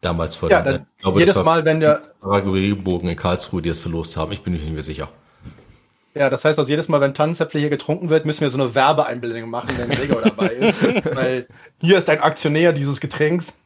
Damals 0.00 0.34
vor 0.34 0.50
Ja, 0.50 0.60
ich 0.60 1.02
glaube, 1.02 1.20
jedes 1.20 1.42
Mal, 1.42 1.64
wenn 1.64 1.80
der, 1.80 2.02
Paraguay-Bogen 2.20 3.08
in 3.08 3.16
Karlsruhe, 3.16 3.60
die 3.60 3.68
es 3.68 3.80
verlost 3.80 4.16
haben. 4.16 4.32
Ich 4.32 4.42
bin 4.42 4.54
mir 4.54 4.58
nicht 4.58 4.72
mehr 4.72 4.82
sicher. 4.82 5.08
ja, 6.14 6.30
das 6.30 6.44
heißt, 6.44 6.58
also 6.58 6.70
jedes 6.70 6.88
Mal, 6.88 7.00
wenn 7.02 7.12
Tannenzäpfle 7.12 7.60
hier 7.60 7.68
getrunken 7.68 8.08
wird, 8.08 8.24
müssen 8.24 8.40
wir 8.40 8.50
so 8.50 8.58
eine 8.58 8.74
Werbeeinblendung 8.74 9.50
machen, 9.50 9.70
wenn 9.76 9.90
Gregor 9.90 10.22
dabei 10.22 10.48
ist. 10.48 10.82
Weil 11.14 11.46
hier 11.80 11.98
ist 11.98 12.08
ein 12.08 12.20
Aktionär 12.20 12.72
dieses 12.72 13.00
Getränks. 13.00 13.58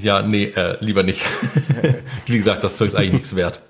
Ja, 0.00 0.22
nee, 0.22 0.44
äh, 0.44 0.76
lieber 0.80 1.02
nicht. 1.02 1.22
Wie 2.26 2.36
gesagt, 2.36 2.62
das 2.62 2.76
Zeug 2.76 2.88
ist 2.88 2.94
eigentlich 2.94 3.12
nichts 3.12 3.36
wert. 3.36 3.62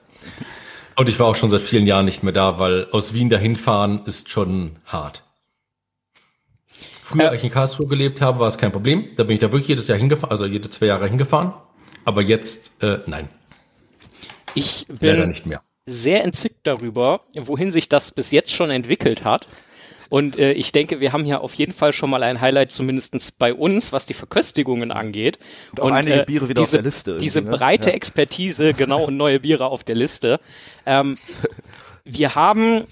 Und 0.97 1.09
ich 1.09 1.19
war 1.19 1.27
auch 1.27 1.37
schon 1.37 1.51
seit 1.51 1.61
vielen 1.61 1.87
Jahren 1.87 2.05
nicht 2.05 2.23
mehr 2.23 2.33
da, 2.33 2.61
weil 2.61 2.89
aus 2.91 3.15
Wien 3.15 3.29
dahin 3.29 3.57
fahren 3.57 4.03
ist 4.07 4.31
schon 4.31 4.77
hart. 4.87 5.25
Früher, 7.07 7.25
Äh. 7.25 7.29
als 7.29 7.39
ich 7.39 7.45
in 7.45 7.51
Karlsruhe 7.51 7.87
gelebt 7.87 8.21
habe, 8.23 8.39
war 8.41 8.49
es 8.49 8.57
kein 8.57 8.73
Problem. 8.73 9.09
Da 9.17 9.25
bin 9.25 9.35
ich 9.35 9.41
da 9.41 9.53
wirklich 9.53 9.69
jedes 9.69 9.87
Jahr 9.89 9.99
hingefahren, 9.99 10.31
also 10.31 10.47
jede 10.47 10.71
zwei 10.71 10.87
Jahre 10.87 11.07
hingefahren. 11.07 11.53
Aber 12.07 12.23
jetzt, 12.23 12.83
äh, 12.83 12.99
nein, 13.07 13.29
Ich 14.55 14.87
leider 15.01 15.21
bin 15.21 15.29
nicht 15.29 15.47
mehr. 15.47 15.61
sehr 15.87 16.25
entzückt 16.25 16.67
darüber, 16.67 17.21
wohin 17.37 17.73
sich 17.73 17.89
das 17.89 18.11
bis 18.11 18.31
jetzt 18.31 18.53
schon 18.53 18.71
entwickelt 18.71 19.23
hat. 19.25 19.47
Und 20.11 20.39
äh, 20.39 20.53
ich 20.53 20.71
denke, 20.73 21.01
wir 21.01 21.13
haben 21.13 21.25
hier 21.25 21.41
auf 21.41 21.55
jeden 21.55 21.73
Fall 21.73 21.93
schon 21.93 22.09
mal 22.11 22.23
ein 22.23 22.41
Highlight, 22.41 22.71
zumindestens 22.73 23.33
bei 23.33 23.53
uns, 23.53 23.91
was 23.93 24.07
die 24.07 24.15
Verköstigungen 24.15 24.91
angeht. 24.93 25.39
Und 25.73 25.81
auch 25.81 25.91
einige 25.91 26.23
Biere 26.25 26.49
wieder 26.49 26.61
auf 26.63 26.69
diese, 26.69 26.77
der 26.79 26.85
Liste 26.85 27.19
Diese 27.19 27.43
ne? 27.43 27.51
breite 27.51 27.91
Ja. 27.91 27.97
Expertise, 27.97 28.75
genau, 28.75 29.05
und 29.05 29.17
neue 29.17 29.41
Biere 29.41 29.67
auf 29.67 29.83
der 29.83 29.97
Liste. 29.97 30.41
Ähm, 30.87 31.17
wir 32.05 32.35
haben 32.35 32.85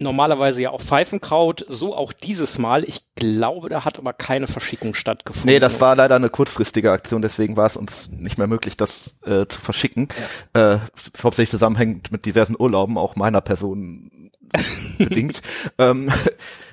normalerweise 0.00 0.62
ja 0.62 0.70
auch 0.70 0.80
Pfeifenkraut, 0.80 1.64
so 1.68 1.94
auch 1.94 2.12
dieses 2.12 2.58
Mal. 2.58 2.84
Ich 2.84 3.02
glaube, 3.14 3.68
da 3.68 3.84
hat 3.84 3.98
aber 3.98 4.12
keine 4.12 4.46
Verschickung 4.46 4.94
stattgefunden. 4.94 5.50
Nee, 5.50 5.60
das 5.60 5.80
war 5.80 5.94
leider 5.94 6.16
eine 6.16 6.30
kurzfristige 6.30 6.90
Aktion, 6.90 7.22
deswegen 7.22 7.56
war 7.56 7.66
es 7.66 7.76
uns 7.76 8.10
nicht 8.10 8.38
mehr 8.38 8.46
möglich, 8.46 8.76
das 8.76 9.20
äh, 9.24 9.46
zu 9.46 9.60
verschicken. 9.60 10.08
Äh, 10.54 10.78
hauptsächlich 11.22 11.50
zusammenhängend 11.50 12.10
mit 12.10 12.24
diversen 12.26 12.56
Urlauben, 12.58 12.98
auch 12.98 13.16
meiner 13.16 13.40
Person 13.40 14.30
bedingt. 14.98 15.42
ähm, 15.78 16.10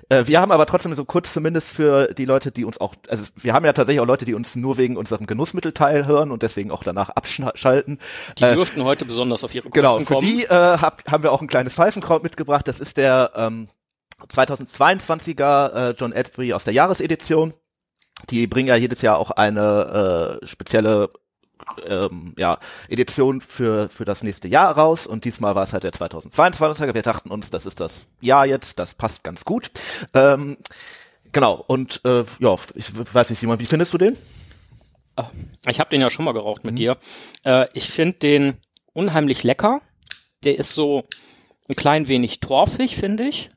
äh, 0.10 0.26
wir 0.28 0.40
haben 0.42 0.52
aber 0.52 0.66
trotzdem 0.66 0.96
so 0.96 1.04
kurz 1.06 1.34
zumindest 1.34 1.70
für 1.70 2.14
die 2.14 2.26
Leute, 2.26 2.52
die 2.52 2.64
uns 2.66 2.80
auch, 2.80 2.96
also 3.08 3.26
wir 3.36 3.54
haben 3.54 3.66
ja 3.66 3.74
tatsächlich 3.74 4.00
auch 4.02 4.06
Leute, 4.08 4.26
die 4.26 4.34
uns 4.34 4.56
nur 4.56 4.78
wegen 4.78 4.98
unserem 4.98 5.26
Genussmittelteil 5.28 6.06
hören 6.08 6.32
und 6.32 6.44
deswegen 6.44 6.72
auch 6.72 6.84
danach 6.84 7.10
abschalten. 7.10 8.00
Die 8.38 8.44
Äh, 8.44 8.54
dürften 8.56 8.84
heute 8.84 9.06
besonders 9.06 9.44
auf 9.44 9.54
ihre 9.54 9.70
Kosten 9.70 9.76
Genau, 9.82 10.00
für 10.00 10.06
kommen. 10.16 10.26
die 10.26 10.44
äh, 10.46 10.50
hab, 10.50 11.04
haben 11.12 11.24
wir 11.24 11.32
auch 11.32 11.42
ein 11.42 11.48
kleines 11.48 11.74
Pfeifenkraut 11.76 12.24
mitgebracht. 12.24 12.68
Das 12.68 12.80
ist 12.80 12.98
der 12.98 13.32
ähm, 13.36 13.68
2022er 14.30 15.90
äh, 15.90 15.96
John 15.98 16.12
Edbury 16.12 16.54
aus 16.54 16.64
der 16.64 16.74
Jahresedition. 16.74 17.54
Die 18.30 18.48
bringen 18.48 18.68
ja 18.70 18.76
jedes 18.76 19.02
Jahr 19.02 19.18
auch 19.20 19.32
eine 19.32 20.40
äh, 20.42 20.46
spezielle 20.46 21.12
ähm, 21.88 22.34
ja, 22.38 22.60
Edition 22.90 23.42
für, 23.42 23.90
für 23.90 24.06
das 24.06 24.24
nächste 24.24 24.48
Jahr 24.48 24.76
raus 24.78 25.08
und 25.08 25.26
diesmal 25.26 25.56
war 25.56 25.64
es 25.64 25.74
halt 25.74 25.84
der 25.84 25.92
2022er. 25.94 26.94
Wir 26.94 27.02
dachten 27.02 27.30
uns, 27.32 27.50
das 27.50 27.66
ist 27.66 27.80
das 27.80 28.10
Jahr 28.22 28.46
jetzt, 28.46 28.80
das 28.80 28.94
passt 28.94 29.24
ganz 29.24 29.46
gut. 29.46 29.72
Ähm, 30.14 30.58
genau, 31.32 31.64
und 31.68 32.02
äh, 32.06 32.24
ja, 32.40 32.56
ich 32.76 33.14
weiß 33.14 33.30
nicht, 33.30 33.40
Simon, 33.40 33.60
wie 33.60 33.66
findest 33.66 33.94
du 33.94 33.98
den? 33.98 34.18
Ich 35.68 35.80
habe 35.80 35.90
den 35.90 36.02
ja 36.02 36.10
schon 36.10 36.26
mal 36.26 36.34
geraucht 36.34 36.64
Mhm. 36.64 36.70
mit 36.72 36.80
dir. 36.80 36.98
Äh, 37.44 37.68
ich 37.74 37.90
finde 37.90 38.20
den 38.20 38.58
unheimlich 38.94 39.44
lecker. 39.44 39.82
Der 40.44 40.60
ist 40.60 40.74
so 40.74 41.06
ein 41.70 41.76
klein 41.76 42.08
wenig 42.08 42.40
torfig, 42.40 42.96
finde 42.96 43.28
ich. 43.28 43.50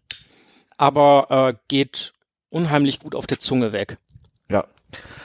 Aber 0.79 1.27
äh, 1.51 1.59
geht 1.69 2.15
unheimlich 2.49 2.99
gut 3.01 3.15
auf 3.15 3.27
der 3.27 3.39
Zunge 3.41 3.73
weg. 3.73 3.99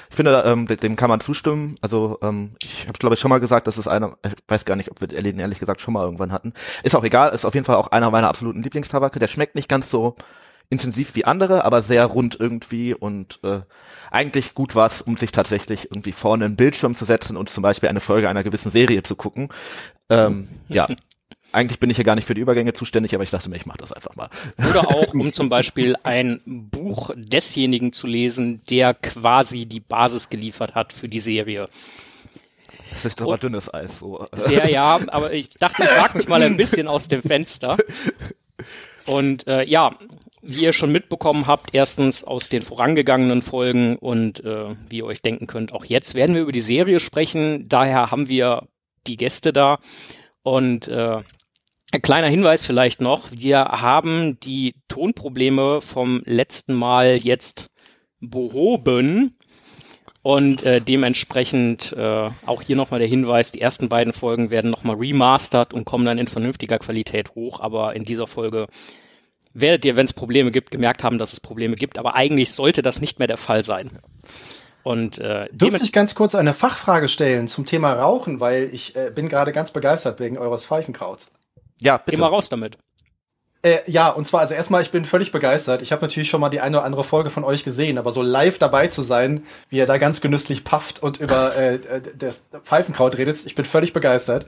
Ich 0.09 0.15
finde, 0.15 0.43
ähm, 0.45 0.67
de- 0.67 0.77
dem 0.77 0.95
kann 0.95 1.09
man 1.09 1.19
zustimmen. 1.19 1.75
Also 1.81 2.17
ähm, 2.21 2.55
ich 2.63 2.83
habe 2.87 2.97
glaube 2.99 3.15
ich 3.15 3.19
schon 3.19 3.29
mal 3.29 3.39
gesagt, 3.39 3.67
das 3.67 3.77
ist 3.77 3.87
einer, 3.87 4.17
ich 4.25 4.33
weiß 4.47 4.65
gar 4.65 4.75
nicht, 4.75 4.91
ob 4.91 5.01
wir 5.01 5.07
den 5.07 5.39
ehrlich 5.39 5.59
gesagt 5.59 5.81
schon 5.81 5.93
mal 5.93 6.03
irgendwann 6.03 6.31
hatten. 6.31 6.53
Ist 6.83 6.95
auch 6.95 7.03
egal, 7.03 7.31
ist 7.33 7.45
auf 7.45 7.53
jeden 7.53 7.65
Fall 7.65 7.75
auch 7.75 7.87
einer 7.87 8.11
meiner 8.11 8.29
absoluten 8.29 8.63
Lieblingstabake. 8.63 9.19
Der 9.19 9.27
schmeckt 9.27 9.55
nicht 9.55 9.69
ganz 9.69 9.89
so 9.89 10.15
intensiv 10.69 11.15
wie 11.15 11.25
andere, 11.25 11.63
aber 11.63 11.81
sehr 11.81 12.05
rund 12.05 12.39
irgendwie 12.39 12.93
und 12.95 13.39
äh, 13.43 13.61
eigentlich 14.09 14.55
gut 14.55 14.75
was, 14.75 15.01
um 15.01 15.15
sich 15.17 15.31
tatsächlich 15.31 15.91
irgendwie 15.91 16.11
vorne 16.11 16.45
einen 16.45 16.55
Bildschirm 16.55 16.95
zu 16.95 17.05
setzen 17.05 17.37
und 17.37 17.49
zum 17.49 17.61
Beispiel 17.61 17.89
eine 17.89 18.01
Folge 18.01 18.29
einer 18.29 18.43
gewissen 18.43 18.71
Serie 18.71 19.03
zu 19.03 19.15
gucken. 19.15 19.49
Ähm, 20.09 20.47
ja. 20.67 20.87
Eigentlich 21.55 21.79
bin 21.79 21.89
ich 21.89 21.95
hier 21.95 22.03
gar 22.03 22.15
nicht 22.15 22.27
für 22.27 22.33
die 22.33 22.41
Übergänge 22.41 22.73
zuständig, 22.73 23.15
aber 23.15 23.23
ich 23.23 23.29
dachte 23.29 23.49
mir, 23.49 23.55
ich 23.55 23.65
mache 23.65 23.77
das 23.77 23.93
einfach 23.93 24.15
mal. 24.15 24.29
Oder 24.69 24.89
auch, 24.89 25.13
um 25.13 25.31
zum 25.33 25.47
Beispiel 25.47 25.95
ein 26.03 26.41
Buch 26.45 27.11
desjenigen 27.15 27.93
zu 27.93 28.07
lesen, 28.07 28.61
der 28.69 28.93
quasi 28.93 29.65
die 29.65 29.79
Basis 29.79 30.29
geliefert 30.29 30.75
hat 30.75 30.91
für 30.91 31.07
die 31.07 31.21
Serie. 31.21 31.69
Das 32.91 33.05
ist 33.05 33.21
aber 33.21 33.37
dünnes 33.37 33.73
Eis. 33.73 33.99
So. 33.99 34.27
Sehr, 34.33 34.69
ja, 34.69 34.99
aber 35.07 35.31
ich 35.31 35.49
dachte, 35.51 35.83
ich 35.83 35.89
wag 35.89 36.15
mich 36.15 36.27
mal 36.27 36.43
ein 36.43 36.57
bisschen 36.57 36.87
aus 36.89 37.07
dem 37.07 37.21
Fenster. 37.21 37.77
Und 39.05 39.47
äh, 39.47 39.63
ja, 39.63 39.95
wie 40.41 40.63
ihr 40.63 40.73
schon 40.73 40.91
mitbekommen 40.91 41.47
habt, 41.47 41.73
erstens 41.73 42.25
aus 42.25 42.49
den 42.49 42.63
vorangegangenen 42.63 43.41
Folgen 43.41 43.95
und 43.95 44.43
äh, 44.43 44.75
wie 44.89 44.97
ihr 44.97 45.05
euch 45.05 45.21
denken 45.21 45.47
könnt, 45.47 45.71
auch 45.71 45.85
jetzt 45.85 46.15
werden 46.15 46.35
wir 46.35 46.41
über 46.41 46.51
die 46.51 46.59
Serie 46.59 46.99
sprechen. 46.99 47.69
Daher 47.69 48.11
haben 48.11 48.27
wir 48.27 48.67
die 49.07 49.15
Gäste 49.15 49.53
da. 49.53 49.79
Und 50.43 50.87
äh, 50.87 51.23
ein 51.95 52.01
kleiner 52.01 52.27
Hinweis 52.27 52.65
vielleicht 52.65 53.01
noch, 53.01 53.31
wir 53.31 53.59
haben 53.59 54.39
die 54.41 54.75
Tonprobleme 54.87 55.81
vom 55.81 56.21
letzten 56.25 56.73
Mal 56.73 57.15
jetzt 57.15 57.71
behoben. 58.19 59.37
Und 60.21 60.63
äh, 60.63 60.81
dementsprechend 60.81 61.93
äh, 61.93 62.29
auch 62.47 62.63
hier 62.63 62.75
nochmal 62.75 62.99
der 62.99 63.07
Hinweis, 63.07 63.51
die 63.51 63.61
ersten 63.61 63.89
beiden 63.89 64.11
Folgen 64.11 64.49
werden 64.49 64.71
nochmal 64.71 64.95
remastert 64.95 65.71
und 65.71 65.85
kommen 65.85 66.03
dann 66.03 66.17
in 66.17 66.27
vernünftiger 66.27 66.79
Qualität 66.79 67.35
hoch. 67.35 67.59
Aber 67.59 67.95
in 67.95 68.05
dieser 68.05 68.25
Folge 68.25 68.65
werdet 69.53 69.85
ihr, 69.85 69.95
wenn 69.95 70.05
es 70.05 70.13
Probleme 70.13 70.51
gibt, 70.51 70.71
gemerkt 70.71 71.03
haben, 71.03 71.19
dass 71.19 71.31
es 71.31 71.39
Probleme 71.39 71.75
gibt. 71.75 71.99
Aber 71.99 72.15
eigentlich 72.15 72.53
sollte 72.53 72.81
das 72.81 73.01
nicht 73.01 73.19
mehr 73.19 73.27
der 73.27 73.37
Fall 73.37 73.63
sein. 73.63 73.91
Und 74.81 75.19
äh, 75.19 75.47
Dürfte 75.51 75.83
ich 75.83 75.93
ganz 75.93 76.15
kurz 76.15 76.33
eine 76.33 76.55
Fachfrage 76.55 77.07
stellen 77.07 77.47
zum 77.47 77.67
Thema 77.67 77.93
Rauchen, 77.93 78.39
weil 78.39 78.69
ich 78.73 78.95
äh, 78.95 79.11
bin 79.13 79.29
gerade 79.29 79.51
ganz 79.51 79.71
begeistert 79.71 80.19
wegen 80.19 80.39
eures 80.39 80.65
Pfeifenkrauts. 80.65 81.31
Ja, 81.79 82.01
Geh 82.05 82.17
mal 82.17 82.27
raus 82.27 82.49
damit. 82.49 82.77
Äh, 83.65 83.79
ja, 83.87 84.09
und 84.09 84.27
zwar, 84.27 84.41
also 84.41 84.53
erstmal, 84.53 84.83
ich 84.83 84.91
bin 84.91 85.05
völlig 85.05 85.31
begeistert. 85.31 85.81
Ich 85.81 85.91
habe 85.91 86.03
natürlich 86.03 86.29
schon 86.29 86.39
mal 86.39 86.49
die 86.49 86.61
eine 86.61 86.77
oder 86.77 86.85
andere 86.85 87.03
Folge 87.03 87.31
von 87.31 87.43
euch 87.43 87.63
gesehen, 87.63 87.97
aber 87.97 88.11
so 88.11 88.21
live 88.21 88.59
dabei 88.59 88.87
zu 88.87 89.01
sein, 89.01 89.43
wie 89.69 89.77
ihr 89.77 89.87
da 89.87 89.97
ganz 89.97 90.21
genüsslich 90.21 90.63
pafft 90.63 91.01
und 91.01 91.19
über 91.19 91.55
äh, 91.57 91.79
das 92.15 92.45
Pfeifenkraut 92.63 93.17
redet, 93.17 93.43
ich 93.43 93.55
bin 93.55 93.65
völlig 93.65 93.91
begeistert. 93.91 94.45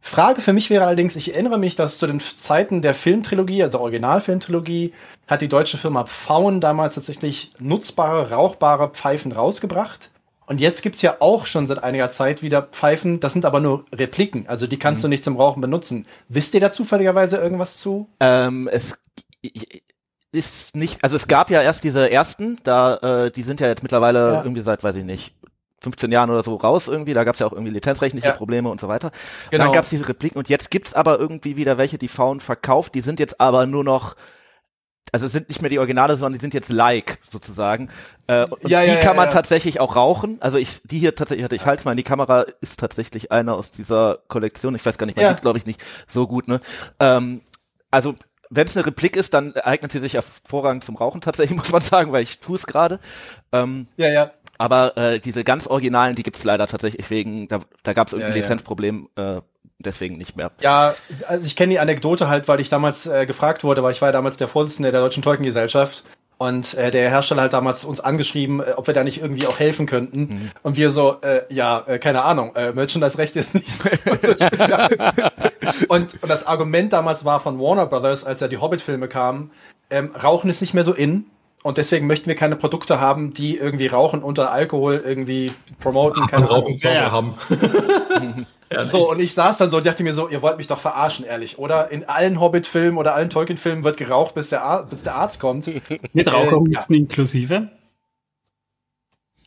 Frage 0.00 0.40
für 0.40 0.52
mich 0.52 0.68
wäre 0.68 0.84
allerdings, 0.84 1.14
ich 1.14 1.32
erinnere 1.32 1.58
mich, 1.58 1.76
dass 1.76 1.98
zu 1.98 2.08
den 2.08 2.20
Zeiten 2.20 2.82
der 2.82 2.94
Filmtrilogie, 2.94 3.62
also 3.62 3.80
Originalfilmtrilogie, 3.80 4.92
hat 5.28 5.42
die 5.42 5.48
deutsche 5.48 5.78
Firma 5.78 6.04
Pfauen 6.04 6.60
damals 6.60 6.96
tatsächlich 6.96 7.52
nutzbare, 7.60 8.30
rauchbare 8.30 8.90
Pfeifen 8.90 9.30
rausgebracht. 9.30 10.10
Und 10.46 10.60
jetzt 10.60 10.82
gibt's 10.82 11.02
ja 11.02 11.16
auch 11.18 11.44
schon 11.46 11.66
seit 11.66 11.82
einiger 11.82 12.08
Zeit 12.08 12.42
wieder 12.42 12.62
Pfeifen, 12.62 13.20
das 13.20 13.32
sind 13.32 13.44
aber 13.44 13.60
nur 13.60 13.84
Repliken, 13.92 14.46
also 14.48 14.66
die 14.66 14.78
kannst 14.78 15.00
mhm. 15.00 15.02
du 15.02 15.08
nicht 15.08 15.24
zum 15.24 15.36
Rauchen 15.36 15.60
benutzen. 15.60 16.06
Wisst 16.28 16.54
ihr 16.54 16.60
da 16.60 16.70
zufälligerweise 16.70 17.36
irgendwas 17.36 17.76
zu? 17.76 18.08
Ähm, 18.20 18.68
es 18.72 18.96
ist 20.32 20.76
nicht, 20.76 21.02
also 21.02 21.16
es 21.16 21.26
gab 21.26 21.50
ja 21.50 21.62
erst 21.62 21.82
diese 21.82 22.10
ersten, 22.10 22.58
da 22.62 23.24
äh, 23.26 23.30
die 23.30 23.42
sind 23.42 23.60
ja 23.60 23.66
jetzt 23.66 23.82
mittlerweile 23.82 24.34
ja. 24.34 24.42
irgendwie 24.42 24.62
seit, 24.62 24.84
weiß 24.84 24.96
ich 24.96 25.04
nicht, 25.04 25.34
15 25.82 26.10
Jahren 26.10 26.30
oder 26.30 26.42
so 26.42 26.54
raus 26.54 26.88
irgendwie, 26.88 27.12
da 27.12 27.24
gab's 27.24 27.38
ja 27.38 27.46
auch 27.46 27.52
irgendwie 27.52 27.72
lizenzrechtliche 27.72 28.28
ja. 28.28 28.32
Probleme 28.34 28.68
und 28.68 28.80
so 28.80 28.88
weiter. 28.88 29.10
Genau. 29.50 29.64
Dann 29.64 29.72
gab's 29.72 29.90
diese 29.90 30.08
Repliken 30.08 30.38
und 30.38 30.48
jetzt 30.48 30.70
gibt's 30.70 30.94
aber 30.94 31.18
irgendwie 31.18 31.56
wieder 31.56 31.78
welche, 31.78 31.98
die 31.98 32.08
Faun 32.08 32.40
verkauft, 32.40 32.94
die 32.94 33.00
sind 33.00 33.20
jetzt 33.20 33.40
aber 33.40 33.66
nur 33.66 33.84
noch 33.84 34.16
also 35.12 35.26
es 35.26 35.32
sind 35.32 35.48
nicht 35.48 35.62
mehr 35.62 35.70
die 35.70 35.78
Originale, 35.78 36.16
sondern 36.16 36.34
die 36.34 36.40
sind 36.40 36.54
jetzt 36.54 36.70
like 36.70 37.18
sozusagen. 37.28 37.90
Äh, 38.26 38.44
und 38.46 38.68
ja, 38.68 38.82
die 38.82 38.90
ja, 38.90 38.96
kann 38.96 39.16
man 39.16 39.30
tatsächlich 39.30 39.80
auch 39.80 39.96
rauchen. 39.96 40.38
Also 40.40 40.58
ich, 40.58 40.82
die 40.84 40.98
hier 40.98 41.14
tatsächlich 41.14 41.44
hatte 41.44 41.56
ich 41.56 41.64
Hals 41.64 41.84
mal 41.84 41.92
in 41.92 41.96
die 41.96 42.02
Kamera, 42.02 42.44
ist 42.60 42.80
tatsächlich 42.80 43.32
einer 43.32 43.54
aus 43.54 43.70
dieser 43.70 44.18
Kollektion. 44.28 44.74
Ich 44.74 44.84
weiß 44.84 44.98
gar 44.98 45.06
nicht, 45.06 45.16
man 45.16 45.24
ja. 45.24 45.30
sieht 45.30 45.42
glaube 45.42 45.58
ich 45.58 45.66
nicht 45.66 45.82
so 46.06 46.26
gut, 46.26 46.48
ne? 46.48 46.60
Ähm, 47.00 47.42
also 47.90 48.14
wenn 48.50 48.66
es 48.66 48.76
eine 48.76 48.86
Replik 48.86 49.16
ist, 49.16 49.34
dann 49.34 49.54
eignet 49.56 49.92
sie 49.92 49.98
sich 49.98 50.14
hervorragend 50.14 50.84
zum 50.84 50.96
Rauchen 50.96 51.20
tatsächlich, 51.20 51.56
muss 51.58 51.72
man 51.72 51.82
sagen, 51.82 52.12
weil 52.12 52.22
ich 52.22 52.40
tue 52.40 52.56
es 52.56 52.66
gerade. 52.66 53.00
Ähm, 53.52 53.88
ja, 53.96 54.08
ja. 54.08 54.32
Aber 54.58 54.96
äh, 54.96 55.20
diese 55.20 55.44
ganz 55.44 55.66
Originalen, 55.66 56.14
die 56.14 56.22
gibt's 56.22 56.44
leider 56.44 56.66
tatsächlich 56.66 57.10
wegen, 57.10 57.46
da, 57.48 57.60
da 57.82 57.92
gab 57.92 58.08
es 58.08 58.14
irgendein 58.14 58.36
ja, 58.36 58.42
Lizenzproblem, 58.42 59.08
äh, 59.16 59.40
deswegen 59.78 60.16
nicht 60.16 60.36
mehr. 60.36 60.50
Ja, 60.60 60.94
also 61.28 61.46
ich 61.46 61.56
kenne 61.56 61.72
die 61.72 61.80
Anekdote 61.80 62.28
halt, 62.28 62.48
weil 62.48 62.60
ich 62.60 62.68
damals 62.68 63.06
äh, 63.06 63.26
gefragt 63.26 63.64
wurde, 63.64 63.82
weil 63.82 63.92
ich 63.92 64.02
war 64.02 64.08
ja 64.08 64.12
damals 64.12 64.36
der 64.36 64.48
Vorsitzende 64.48 64.92
der 64.92 65.00
Deutschen 65.00 65.22
Tolkien-Gesellschaft 65.22 66.04
und 66.38 66.74
äh, 66.74 66.90
der 66.90 67.08
Hersteller 67.08 67.42
hat 67.42 67.54
damals 67.54 67.84
uns 67.84 68.00
angeschrieben, 68.00 68.60
äh, 68.60 68.74
ob 68.76 68.86
wir 68.86 68.94
da 68.94 69.04
nicht 69.04 69.22
irgendwie 69.22 69.46
auch 69.46 69.58
helfen 69.58 69.86
könnten. 69.86 70.20
Mhm. 70.20 70.50
Und 70.62 70.76
wir 70.76 70.90
so, 70.90 71.16
äh, 71.22 71.42
ja, 71.48 71.82
äh, 71.86 71.98
keine 71.98 72.24
Ahnung, 72.24 72.54
äh, 72.54 72.72
Merchandise-Recht 72.72 73.36
ist 73.36 73.54
nicht 73.54 73.68
so 73.68 73.88
und, 75.88 76.22
und 76.22 76.28
das 76.28 76.46
Argument 76.46 76.92
damals 76.92 77.24
war 77.24 77.40
von 77.40 77.58
Warner 77.58 77.86
Brothers, 77.86 78.24
als 78.24 78.40
ja 78.40 78.48
die 78.48 78.58
Hobbit-Filme 78.58 79.08
kamen, 79.08 79.50
ähm, 79.88 80.10
Rauchen 80.14 80.50
ist 80.50 80.60
nicht 80.60 80.74
mehr 80.74 80.84
so 80.84 80.92
in. 80.92 81.24
Und 81.62 81.78
deswegen 81.78 82.06
möchten 82.06 82.26
wir 82.26 82.36
keine 82.36 82.54
Produkte 82.54 83.00
haben, 83.00 83.34
die 83.34 83.56
irgendwie 83.56 83.88
Rauchen 83.88 84.22
unter 84.22 84.52
Alkohol 84.52 85.02
irgendwie 85.04 85.52
promoten. 85.80 86.22
Ach, 86.24 86.30
keine 86.30 86.46
Rauchen 86.46 86.76
ja. 86.76 87.10
haben. 87.10 87.34
Ja, 88.70 88.84
so, 88.84 89.10
und 89.10 89.20
ich 89.20 89.32
saß 89.32 89.58
dann 89.58 89.70
so 89.70 89.76
und 89.76 89.86
dachte 89.86 90.02
mir 90.02 90.12
so, 90.12 90.28
ihr 90.28 90.42
wollt 90.42 90.58
mich 90.58 90.66
doch 90.66 90.80
verarschen, 90.80 91.24
ehrlich, 91.24 91.58
oder? 91.58 91.90
In 91.90 92.08
allen 92.08 92.40
Hobbit-Filmen 92.40 92.98
oder 92.98 93.14
allen 93.14 93.30
Tolkien-Filmen 93.30 93.84
wird 93.84 93.96
geraucht, 93.96 94.34
bis 94.34 94.48
der, 94.50 94.64
Ar 94.64 94.86
bis 94.86 95.02
der 95.02 95.14
Arzt 95.14 95.38
kommt. 95.38 95.70
Mit 96.12 96.32
Raucherhusten 96.32 96.94
äh, 96.94 96.98
ja. 96.98 97.02
inklusive? 97.04 97.70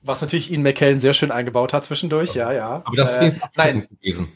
Was 0.03 0.21
natürlich 0.21 0.51
Ian 0.51 0.63
McKellen 0.63 0.99
sehr 0.99 1.13
schön 1.13 1.31
eingebaut 1.31 1.73
hat 1.73 1.83
zwischendurch, 1.83 2.33
ja, 2.33 2.53
ja. 2.53 2.81
Aber 2.85 2.95
das 2.95 3.17
ist 3.17 3.37
äh, 3.37 3.47
nein. 3.57 3.87
gewesen. 4.01 4.31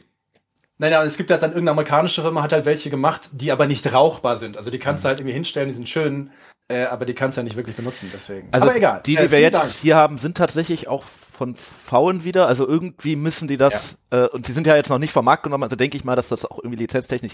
Nein, 0.77 0.91
nein, 0.91 1.07
es 1.07 1.15
gibt 1.15 1.31
halt 1.31 1.41
dann 1.41 1.51
irgendeine 1.51 1.71
amerikanische 1.71 2.21
Firma, 2.21 2.41
hat 2.41 2.51
halt 2.51 2.65
welche 2.65 2.89
gemacht, 2.89 3.29
die 3.31 3.53
aber 3.53 3.67
nicht 3.67 3.93
rauchbar 3.93 4.35
sind. 4.35 4.57
Also 4.57 4.69
die 4.69 4.79
kannst 4.79 5.05
du 5.05 5.07
halt 5.07 5.19
irgendwie 5.19 5.33
hinstellen, 5.33 5.69
die 5.69 5.75
sind 5.75 5.87
schön, 5.87 6.31
äh, 6.67 6.83
aber 6.85 7.05
die 7.05 7.13
kannst 7.13 7.37
du 7.37 7.41
ja 7.41 7.43
nicht 7.43 7.55
wirklich 7.55 7.77
benutzen, 7.77 8.11
deswegen. 8.13 8.49
Also 8.51 8.67
aber 8.67 8.75
egal. 8.75 9.01
Die, 9.05 9.15
die 9.15 9.21
äh, 9.21 9.31
wir 9.31 9.39
jetzt 9.39 9.53
Dank. 9.55 9.71
hier 9.71 9.95
haben, 9.95 10.17
sind 10.17 10.35
tatsächlich 10.35 10.89
auch 10.89 11.05
von 11.33 11.55
Pfauen 11.55 12.23
wieder. 12.23 12.47
Also 12.47 12.67
irgendwie 12.67 13.15
müssen 13.15 13.47
die 13.47 13.57
das, 13.57 13.97
ja. 14.11 14.25
äh, 14.25 14.27
und 14.29 14.45
sie 14.45 14.53
sind 14.53 14.67
ja 14.67 14.75
jetzt 14.75 14.89
noch 14.89 14.99
nicht 14.99 15.11
vom 15.11 15.25
Markt 15.25 15.43
genommen, 15.43 15.63
also 15.63 15.75
denke 15.75 15.97
ich 15.97 16.03
mal, 16.03 16.15
dass 16.15 16.29
das 16.29 16.45
auch 16.45 16.59
irgendwie 16.59 16.83
lizenztechnisch 16.83 17.33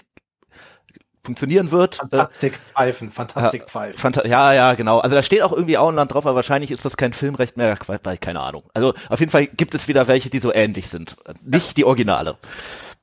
funktionieren 1.23 1.71
wird. 1.71 1.97
Fantastikpfeifen, 1.97 3.11
Fantastikpfeifen. 3.11 3.95
Ja, 3.95 4.01
Fanta 4.01 4.25
ja, 4.25 4.53
ja, 4.53 4.73
genau. 4.73 4.99
Also 4.99 5.15
da 5.15 5.21
steht 5.21 5.43
auch 5.43 5.51
irgendwie 5.51 5.77
Auenland 5.77 6.13
drauf, 6.13 6.25
aber 6.25 6.35
wahrscheinlich 6.35 6.71
ist 6.71 6.85
das 6.85 6.97
kein 6.97 7.13
Filmrecht 7.13 7.57
mehr, 7.57 7.77
keine 7.77 8.39
Ahnung. 8.39 8.63
Also 8.73 8.93
auf 9.09 9.19
jeden 9.19 9.31
Fall 9.31 9.45
gibt 9.45 9.75
es 9.75 9.87
wieder 9.87 10.07
welche, 10.07 10.29
die 10.29 10.39
so 10.39 10.53
ähnlich 10.53 10.87
sind. 10.87 11.17
Nicht 11.43 11.77
die 11.77 11.85
Originale. 11.85 12.37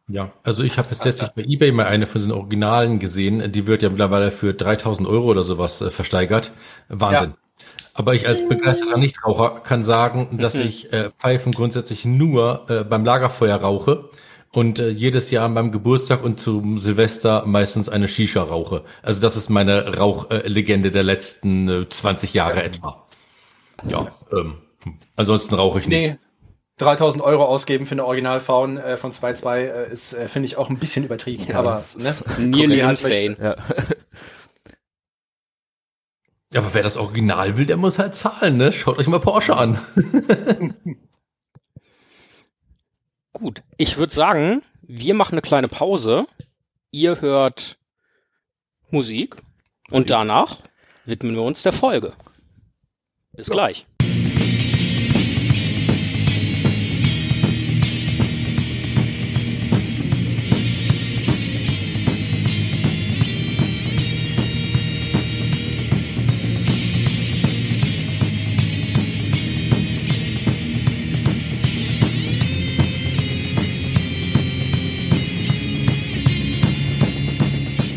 Ja, 0.09 0.31
also 0.45 0.63
ich 0.63 0.79
habe 0.79 0.89
jetzt 0.91 1.05
letztlich 1.05 1.31
bei 1.31 1.43
eBay 1.43 1.73
mal 1.73 1.87
eine 1.87 2.07
von 2.07 2.21
den 2.21 2.31
Originalen 2.31 3.01
gesehen. 3.01 3.51
Die 3.51 3.67
wird 3.67 3.83
ja 3.83 3.91
mittlerweile 3.91 4.31
für 4.31 4.55
3000 4.55 5.07
Euro 5.09 5.27
oder 5.27 5.43
sowas 5.43 5.81
äh, 5.81 5.91
versteigert. 5.91 6.53
Wahnsinn. 6.89 7.31
Ja. 7.31 7.46
Aber 7.97 8.15
ich 8.15 8.29
als 8.29 8.47
begeisterter 8.47 8.99
Nichtraucher 8.99 9.61
kann 9.61 9.83
sagen, 9.83 10.39
dass 10.39 10.55
mhm. 10.55 10.63
ich 10.63 10.93
äh, 10.93 11.11
Pfeifen 11.19 11.53
grundsätzlich 11.53 12.05
nur 12.05 12.67
äh, 12.69 12.85
beim 12.85 13.05
Lagerfeuer 13.05 13.57
rauche 13.57 14.11
und 14.53 14.79
äh, 14.79 14.91
jedes 14.91 15.31
Jahr 15.31 15.49
beim 15.49 15.73
Geburtstag 15.73 16.23
und 16.23 16.39
zum 16.39 16.79
Silvester 16.79 17.45
meistens 17.47 17.89
eine 17.89 18.09
Shisha 18.09 18.43
rauche. 18.43 18.83
Also 19.03 19.21
das 19.23 19.37
ist 19.37 19.49
meine 19.49 19.97
Rauchlegende 19.97 20.91
der 20.91 21.03
letzten 21.03 21.69
äh, 21.69 21.89
20 21.89 22.35
Jahre 22.35 22.63
etwa. 22.63 23.07
Ja, 23.87 24.13
ähm, 24.33 24.59
ansonsten 25.17 25.55
rauche 25.55 25.81
ich 25.81 25.89
nicht. 25.89 26.07
Nee. 26.07 26.19
3000 26.79 27.23
Euro 27.23 27.45
ausgeben 27.45 27.87
für 27.87 27.93
eine 27.93 28.05
Originalfaun 28.05 28.77
äh, 28.77 28.97
von 28.99 29.11
2.2 29.11 29.57
äh, 29.57 29.93
ist, 29.93 30.13
äh, 30.13 30.29
finde 30.29 30.47
ich, 30.47 30.59
auch 30.59 30.69
ein 30.69 30.79
bisschen 30.79 31.05
übertrieben. 31.05 31.47
Ja, 31.49 31.59
aber 31.59 31.83
ne? 31.97 32.15
nearly 32.39 32.81
insane. 32.81 33.37
Ja. 33.41 33.57
Ja, 36.53 36.61
aber 36.61 36.75
wer 36.75 36.83
das 36.83 36.97
Original 36.97 37.57
will, 37.57 37.67
der 37.67 37.77
muss 37.77 37.99
halt 37.99 38.15
zahlen, 38.15 38.57
ne? 38.57 38.73
Schaut 38.73 38.99
euch 38.99 39.09
mal 39.09 39.21
Porsche 39.21 39.57
an. 39.57 39.79
Gut, 43.33 43.63
ich 43.77 43.99
würde 43.99 44.13
sagen, 44.15 44.63
wir 44.83 45.15
machen 45.15 45.33
eine 45.33 45.43
kleine 45.43 45.69
Pause. 45.69 46.27
Ihr 46.91 47.21
hört 47.21 47.79
Musik, 48.91 49.37
Musik. 49.37 49.45
und 49.91 50.11
danach 50.11 50.59
widmen 51.05 51.35
wir 51.35 51.43
uns 51.43 51.63
der 51.63 51.73
Folge. 51.73 52.15
Bis 53.33 53.49
ja. 53.49 53.53
gleich. 53.53 53.87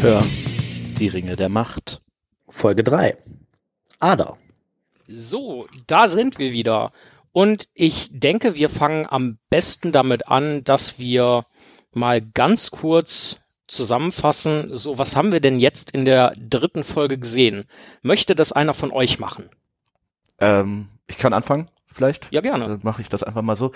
Hör 0.10 0.24
die 0.98 1.08
Ringe 1.08 1.36
der 1.36 1.50
Macht. 1.50 2.02
Folge 2.48 2.84
3. 2.84 3.16
Ada. 4.00 4.40
So, 5.08 5.68
da 5.86 6.08
sind 6.08 6.40
wir 6.40 6.52
wieder. 6.52 6.94
Und 7.32 7.68
ich 7.76 8.10
denke, 8.12 8.56
wir 8.56 8.72
fangen 8.72 9.06
am 9.08 9.38
besten 9.52 9.92
damit 9.92 10.28
an, 10.28 10.64
dass 10.64 10.98
wir 10.98 11.46
mal 11.94 12.24
ganz 12.24 12.72
kurz 12.72 13.38
zusammenfassen, 13.68 14.76
so 14.76 14.98
was 14.98 15.16
haben 15.16 15.32
wir 15.32 15.42
denn 15.42 15.60
jetzt 15.60 15.92
in 15.92 16.06
der 16.06 16.34
dritten 16.40 16.84
Folge 16.84 17.20
gesehen? 17.20 17.66
Möchte 18.02 18.34
das 18.34 18.52
einer 18.52 18.74
von 18.74 18.90
euch 18.90 19.20
machen? 19.20 19.48
Ähm, 20.40 20.88
ich 21.06 21.20
kann 21.20 21.34
anfangen, 21.34 21.70
vielleicht. 21.86 22.32
Ja, 22.32 22.42
gerne. 22.42 22.68
Dann 22.68 22.80
mache 22.82 23.04
ich 23.04 23.10
das 23.10 23.22
einfach 23.22 23.44
mal 23.44 23.58
so. 23.58 23.74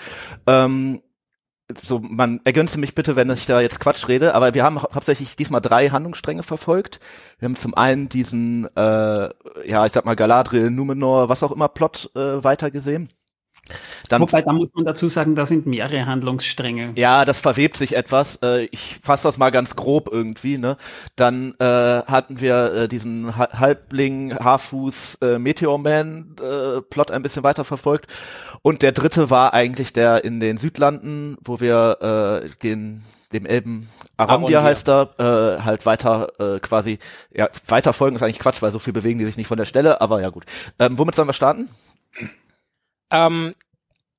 Ähm, 0.48 1.00
so, 1.82 1.98
man 1.98 2.40
ergänze 2.44 2.78
mich 2.78 2.94
bitte, 2.94 3.16
wenn 3.16 3.30
ich 3.30 3.46
da 3.46 3.60
jetzt 3.60 3.80
Quatsch 3.80 4.06
rede, 4.08 4.34
aber 4.34 4.52
wir 4.52 4.64
haben 4.64 4.82
hauptsächlich 4.82 5.34
diesmal 5.34 5.62
drei 5.62 5.88
Handlungsstränge 5.88 6.42
verfolgt. 6.42 7.00
Wir 7.38 7.46
haben 7.46 7.56
zum 7.56 7.74
einen 7.74 8.08
diesen, 8.08 8.66
äh, 8.76 9.30
ja, 9.66 9.86
ich 9.86 9.92
sag 9.92 10.04
mal 10.04 10.14
Galadriel, 10.14 10.70
Numenor, 10.70 11.30
was 11.30 11.42
auch 11.42 11.52
immer 11.52 11.68
Plot 11.68 12.10
äh, 12.14 12.44
weitergesehen. 12.44 13.08
Dann, 14.08 14.20
Wobei, 14.22 14.42
da 14.42 14.52
muss 14.52 14.70
man 14.74 14.84
dazu 14.84 15.08
sagen, 15.08 15.34
da 15.34 15.46
sind 15.46 15.66
mehrere 15.66 16.04
Handlungsstränge. 16.06 16.92
ja, 16.96 17.24
das 17.24 17.40
verwebt 17.40 17.76
sich 17.78 17.96
etwas. 17.96 18.36
Äh, 18.42 18.64
ich 18.70 18.98
fasse 19.02 19.22
das 19.24 19.38
mal 19.38 19.50
ganz 19.50 19.74
grob 19.74 20.08
irgendwie. 20.12 20.58
Ne? 20.58 20.76
Dann 21.16 21.54
äh, 21.58 21.64
hatten 21.64 22.40
wir 22.40 22.74
äh, 22.74 22.88
diesen 22.88 23.36
Ha- 23.36 23.58
Halbling, 23.58 24.34
Haarfuß, 24.38 25.16
äh, 25.22 25.38
Meteor 25.38 25.78
Man 25.78 26.36
äh, 26.40 26.82
Plot 26.82 27.10
ein 27.10 27.22
bisschen 27.22 27.42
weiter 27.44 27.64
verfolgt. 27.64 28.06
Und 28.62 28.82
der 28.82 28.92
dritte 28.92 29.30
war 29.30 29.54
eigentlich 29.54 29.92
der 29.92 30.24
in 30.24 30.40
den 30.40 30.58
Südlanden, 30.58 31.38
wo 31.42 31.60
wir 31.60 32.42
äh, 32.44 32.50
den 32.62 33.02
dem 33.32 33.46
Elben 33.46 33.88
Arondir. 34.16 34.62
heißt 34.62 34.88
er, 34.88 35.10
äh, 35.18 35.62
halt 35.62 35.86
weiter 35.86 36.28
äh, 36.38 36.60
quasi, 36.60 36.98
ja, 37.32 37.48
weiter 37.66 37.92
folgen 37.92 38.14
ist 38.14 38.22
eigentlich 38.22 38.38
Quatsch, 38.38 38.62
weil 38.62 38.70
so 38.70 38.78
viel 38.78 38.92
bewegen 38.92 39.18
die 39.18 39.24
sich 39.24 39.36
nicht 39.36 39.48
von 39.48 39.58
der 39.58 39.64
Stelle, 39.64 40.00
aber 40.00 40.20
ja 40.20 40.28
gut. 40.28 40.44
Ähm, 40.78 40.98
womit 40.98 41.16
sollen 41.16 41.28
wir 41.28 41.32
starten? 41.32 41.68
Ähm, 43.14 43.54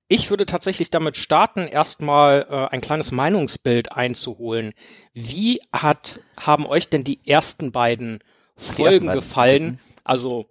ich 0.08 0.30
würde 0.30 0.46
tatsächlich 0.46 0.90
damit 0.90 1.18
starten, 1.18 1.68
erstmal 1.68 2.48
äh, 2.50 2.74
ein 2.74 2.82
kleines 2.82 3.12
Meinungsbild 3.12 3.92
einzuholen. 3.92 4.74
Wie 5.14 5.60
hat, 5.74 6.20
haben 6.38 6.66
euch 6.66 6.90
denn 6.90 7.04
die 7.04 7.28
ersten 7.28 7.72
beiden 7.72 8.24
Folgen 8.56 8.84
ersten 8.86 9.06
beiden. 9.08 9.20
gefallen? 9.20 9.80
Also 10.04 10.46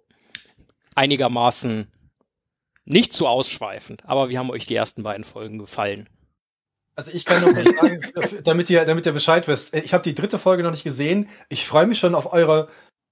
einigermaßen 0.93 1.91
nicht 2.83 3.13
zu 3.13 3.27
ausschweifend, 3.27 4.05
aber 4.05 4.29
wie 4.29 4.37
haben 4.37 4.51
euch 4.51 4.65
die 4.65 4.75
ersten 4.75 5.03
beiden 5.03 5.23
Folgen 5.23 5.57
gefallen? 5.57 6.07
Also 6.95 7.11
ich 7.11 7.25
kann 7.25 7.41
nur 7.41 7.53
sagen, 7.53 7.99
damit 8.43 8.69
ihr, 8.69 8.85
damit 8.85 9.05
ihr 9.05 9.11
Bescheid 9.11 9.47
wisst. 9.47 9.73
Ich 9.73 9.93
habe 9.93 10.03
die 10.03 10.13
dritte 10.13 10.37
Folge 10.37 10.63
noch 10.63 10.71
nicht 10.71 10.83
gesehen. 10.83 11.29
Ich 11.49 11.65
freue 11.65 11.87
mich 11.87 11.99
schon 11.99 12.13
auf 12.13 12.31
eure 12.31 12.69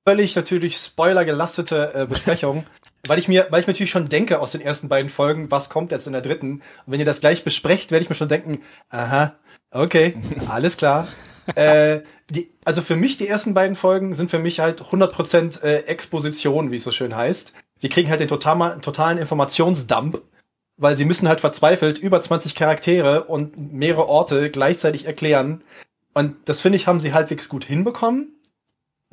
völlig 0.08 0.36
natürlich 0.36 0.76
spoilergelastete 0.78 1.94
äh, 1.94 2.06
Besprechung, 2.06 2.66
weil 3.08 3.20
ich 3.20 3.28
mir, 3.28 3.48
weil 3.50 3.62
ich 3.62 3.68
mir 3.68 3.74
natürlich 3.74 3.92
schon 3.92 4.10
denke 4.10 4.40
aus 4.40 4.54
den 4.54 4.62
ersten 4.62 4.90
beiden 4.90 5.10
Folgen, 5.10 5.52
was 5.52 5.70
kommt 5.70 5.92
jetzt 5.92 6.08
in 6.08 6.14
der 6.14 6.22
dritten. 6.22 6.54
Und 6.54 6.64
wenn 6.88 7.00
ihr 7.00 7.06
das 7.06 7.22
gleich 7.22 7.44
besprecht, 7.44 7.92
werde 7.92 8.04
ich 8.04 8.10
mir 8.10 8.16
schon 8.16 8.30
denken, 8.30 8.62
aha, 8.90 9.36
okay, 9.72 10.16
alles 10.50 10.78
klar. 10.78 11.08
äh, 11.56 12.02
die, 12.30 12.54
also 12.64 12.82
für 12.82 12.96
mich 12.96 13.18
die 13.18 13.28
ersten 13.28 13.54
beiden 13.54 13.76
Folgen 13.76 14.16
sind 14.16 14.32
für 14.32 14.40
mich 14.40 14.60
halt 14.60 14.82
100% 14.82 15.62
äh, 15.62 15.80
Exposition, 15.86 16.72
wie 16.72 16.78
es 16.78 16.84
so 16.84 16.92
schön 16.92 17.16
heißt. 17.16 17.54
Wir 17.80 17.90
kriegen 17.90 18.10
halt 18.10 18.22
den 18.22 18.30
total, 18.30 18.80
totalen 18.80 19.18
Informationsdump 19.18 20.22
weil 20.78 20.96
sie 20.96 21.06
müssen 21.06 21.28
halt 21.28 21.40
verzweifelt 21.40 22.00
über 22.00 22.22
20 22.22 22.56
Charaktere 22.56 23.26
und 23.26 23.74
mehrere 23.74 24.08
Orte 24.08 24.50
gleichzeitig 24.50 25.06
erklären. 25.06 25.64
Und 26.14 26.36
das 26.46 26.62
finde 26.62 26.78
ich, 26.78 26.88
haben 26.88 27.00
sie 27.00 27.14
halbwegs 27.14 27.50
gut 27.50 27.66
hinbekommen. 27.66 28.40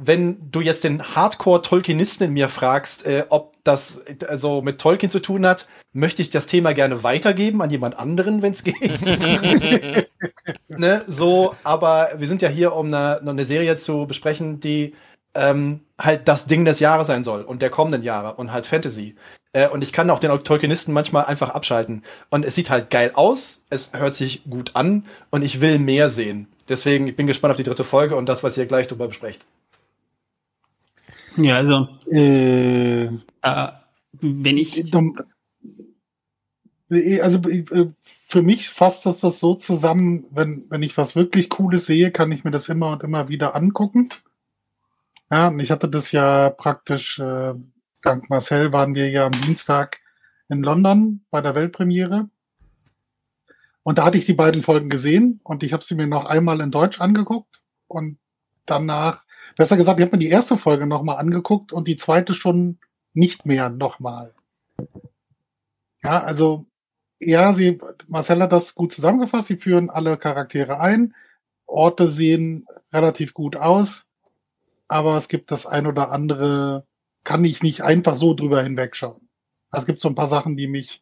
Wenn 0.03 0.51
du 0.51 0.61
jetzt 0.61 0.85
den 0.85 1.03
Hardcore-Tolkienisten 1.15 2.27
in 2.27 2.33
mir 2.33 2.49
fragst, 2.49 3.05
äh, 3.05 3.25
ob 3.29 3.55
das 3.65 4.01
also 4.27 4.63
mit 4.63 4.81
Tolkien 4.81 5.11
zu 5.11 5.21
tun 5.21 5.47
hat, 5.47 5.69
möchte 5.93 6.23
ich 6.23 6.31
das 6.31 6.47
Thema 6.47 6.73
gerne 6.73 7.03
weitergeben 7.03 7.61
an 7.61 7.71
jemand 7.71 7.99
anderen, 7.99 8.41
wenn 8.41 8.53
es 8.53 8.65
geht. 8.65 8.81
ne, 10.69 11.05
so, 11.07 11.55
aber 11.65 12.11
wir 12.17 12.27
sind 12.27 12.41
ja 12.41 12.49
hier, 12.49 12.75
um 12.75 12.87
eine, 12.87 13.21
eine 13.21 13.45
Serie 13.45 13.77
zu 13.77 14.07
besprechen, 14.07 14.61
die 14.61 14.95
ähm, 15.35 15.81
halt 15.99 16.27
das 16.29 16.47
Ding 16.47 16.65
des 16.65 16.81
Jahres 16.81 17.07
sein 17.07 17.23
soll 17.23 17.43
und 17.43 17.63
der 17.63 17.71
kommenden 17.71 18.03
Jahre 18.03 18.35
und 18.35 18.53
halt 18.53 18.67
Fantasy. 18.67 19.17
Äh, 19.53 19.69
und 19.69 19.83
ich 19.83 19.93
kann 19.93 20.11
auch 20.11 20.19
den 20.19 20.31
Tolkienisten 20.45 20.95
manchmal 20.95 21.27
einfach 21.27 21.51
abschalten. 21.51 22.05
Und 22.31 22.45
es 22.45 22.55
sieht 22.55 22.71
halt 22.71 22.91
geil 22.91 23.13
aus, 23.15 23.65
es 23.71 23.93
hört 23.93 24.15
sich 24.15 24.45
gut 24.49 24.73
an 24.75 25.07
und 25.31 25.43
ich 25.43 25.61
will 25.61 25.79
mehr 25.79 26.09
sehen. 26.09 26.49
Deswegen, 26.69 27.09
ich 27.09 27.17
bin 27.17 27.27
gespannt 27.27 27.51
auf 27.51 27.57
die 27.57 27.65
dritte 27.65 27.85
Folge 27.85 28.17
und 28.17 28.29
das, 28.29 28.43
was 28.43 28.57
ihr 28.57 28.67
gleich 28.67 28.87
drüber 28.87 29.09
besprecht. 29.09 29.45
Ja, 31.41 31.57
also, 31.57 31.89
Äh, 32.11 33.07
äh, 33.43 33.73
wenn 34.21 34.59
ich, 34.59 34.91
Dom- 34.91 35.19
also 37.23 37.41
äh, 37.49 37.91
für 38.29 38.43
mich 38.43 38.71
fasst 38.71 39.07
das 39.07 39.21
das 39.21 39.41
so 39.41 39.55
zusammen, 39.55 40.27
wenn, 40.31 40.67
wenn 40.71 40.83
ich 40.83 40.97
was 40.99 41.17
wirklich 41.17 41.49
Cooles 41.51 41.87
sehe, 41.87 42.11
kann 42.13 42.33
ich 42.33 42.45
mir 42.45 42.51
das 42.53 42.69
immer 42.69 42.93
und 42.93 43.05
immer 43.05 43.29
wieder 43.29 43.55
angucken. 43.57 44.09
Ja, 45.31 45.49
und 45.49 45.61
ich 45.61 45.71
hatte 45.71 45.89
das 45.89 46.13
ja 46.13 46.51
praktisch, 46.51 47.19
äh, 47.21 47.55
dank 48.03 48.31
Marcel 48.31 48.73
waren 48.73 48.95
wir 48.95 49.11
ja 49.11 49.27
am 49.27 49.33
Dienstag 49.33 50.01
in 50.49 50.63
London 50.63 51.25
bei 51.31 51.41
der 51.41 51.55
Weltpremiere. 51.55 52.29
Und 53.83 53.99
da 53.99 54.05
hatte 54.05 54.19
ich 54.19 54.27
die 54.27 54.35
beiden 54.35 54.63
Folgen 54.63 54.91
gesehen 54.91 55.41
und 55.45 55.63
ich 55.63 55.73
habe 55.73 55.85
sie 55.85 55.95
mir 55.95 56.07
noch 56.07 56.27
einmal 56.27 56.61
in 56.61 56.71
Deutsch 56.71 57.01
angeguckt 57.01 57.63
und 57.89 58.19
danach, 58.67 59.25
besser 59.57 59.77
gesagt, 59.77 59.99
ich 59.99 60.07
habe 60.07 60.17
mir 60.17 60.21
die 60.21 60.29
erste 60.29 60.57
Folge 60.57 60.87
nochmal 60.87 61.19
angeguckt 61.19 61.73
und 61.73 61.89
die 61.89 61.97
zweite 61.97 62.35
schon 62.35 62.79
nicht 63.13 63.47
mehr 63.47 63.71
nochmal. 63.71 64.35
Ja, 66.03 66.23
also 66.23 66.67
ja, 67.19 67.53
sie, 67.53 67.79
Marcel 68.07 68.41
hat 68.43 68.53
das 68.53 68.75
gut 68.75 68.93
zusammengefasst. 68.93 69.49
Sie 69.49 69.57
führen 69.57 69.91
alle 69.91 70.17
Charaktere 70.17 70.81
ein. 70.81 71.15
Orte 71.67 72.11
sehen 72.11 72.67
relativ 72.93 73.35
gut 73.35 73.57
aus, 73.57 74.07
aber 74.89 75.17
es 75.17 75.29
gibt 75.29 75.51
das 75.53 75.67
ein 75.67 75.87
oder 75.87 76.11
andere, 76.11 76.85
kann 77.23 77.45
ich 77.45 77.63
nicht 77.63 77.83
einfach 77.83 78.17
so 78.17 78.35
drüber 78.35 78.63
hinwegschauen. 78.63 79.29
Es 79.73 79.87
gibt 79.87 80.01
so 80.01 80.09
ein 80.09 80.17
paar 80.17 80.27
Sachen, 80.27 80.57
die 80.57 80.67
mich, 80.67 81.01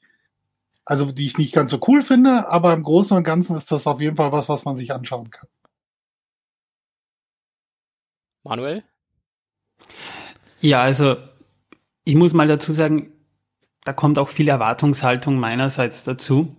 also 0.84 1.10
die 1.10 1.26
ich 1.26 1.38
nicht 1.38 1.54
ganz 1.54 1.70
so 1.70 1.80
cool 1.88 2.02
finde, 2.02 2.48
aber 2.48 2.74
im 2.74 2.82
Großen 2.82 3.16
und 3.16 3.24
Ganzen 3.24 3.56
ist 3.56 3.72
das 3.72 3.86
auf 3.86 4.00
jeden 4.00 4.16
Fall 4.16 4.32
was, 4.32 4.48
was 4.50 4.66
man 4.66 4.76
sich 4.76 4.92
anschauen 4.92 5.30
kann. 5.30 5.48
Manuel? 8.48 8.82
ja, 10.60 10.80
also, 10.82 11.16
ich 12.04 12.14
muss 12.14 12.32
mal 12.32 12.48
dazu 12.48 12.72
sagen, 12.72 13.12
da 13.84 13.92
kommt 13.92 14.18
auch 14.18 14.28
viel 14.28 14.48
Erwartungshaltung 14.48 15.38
meinerseits 15.38 16.02
dazu. 16.04 16.56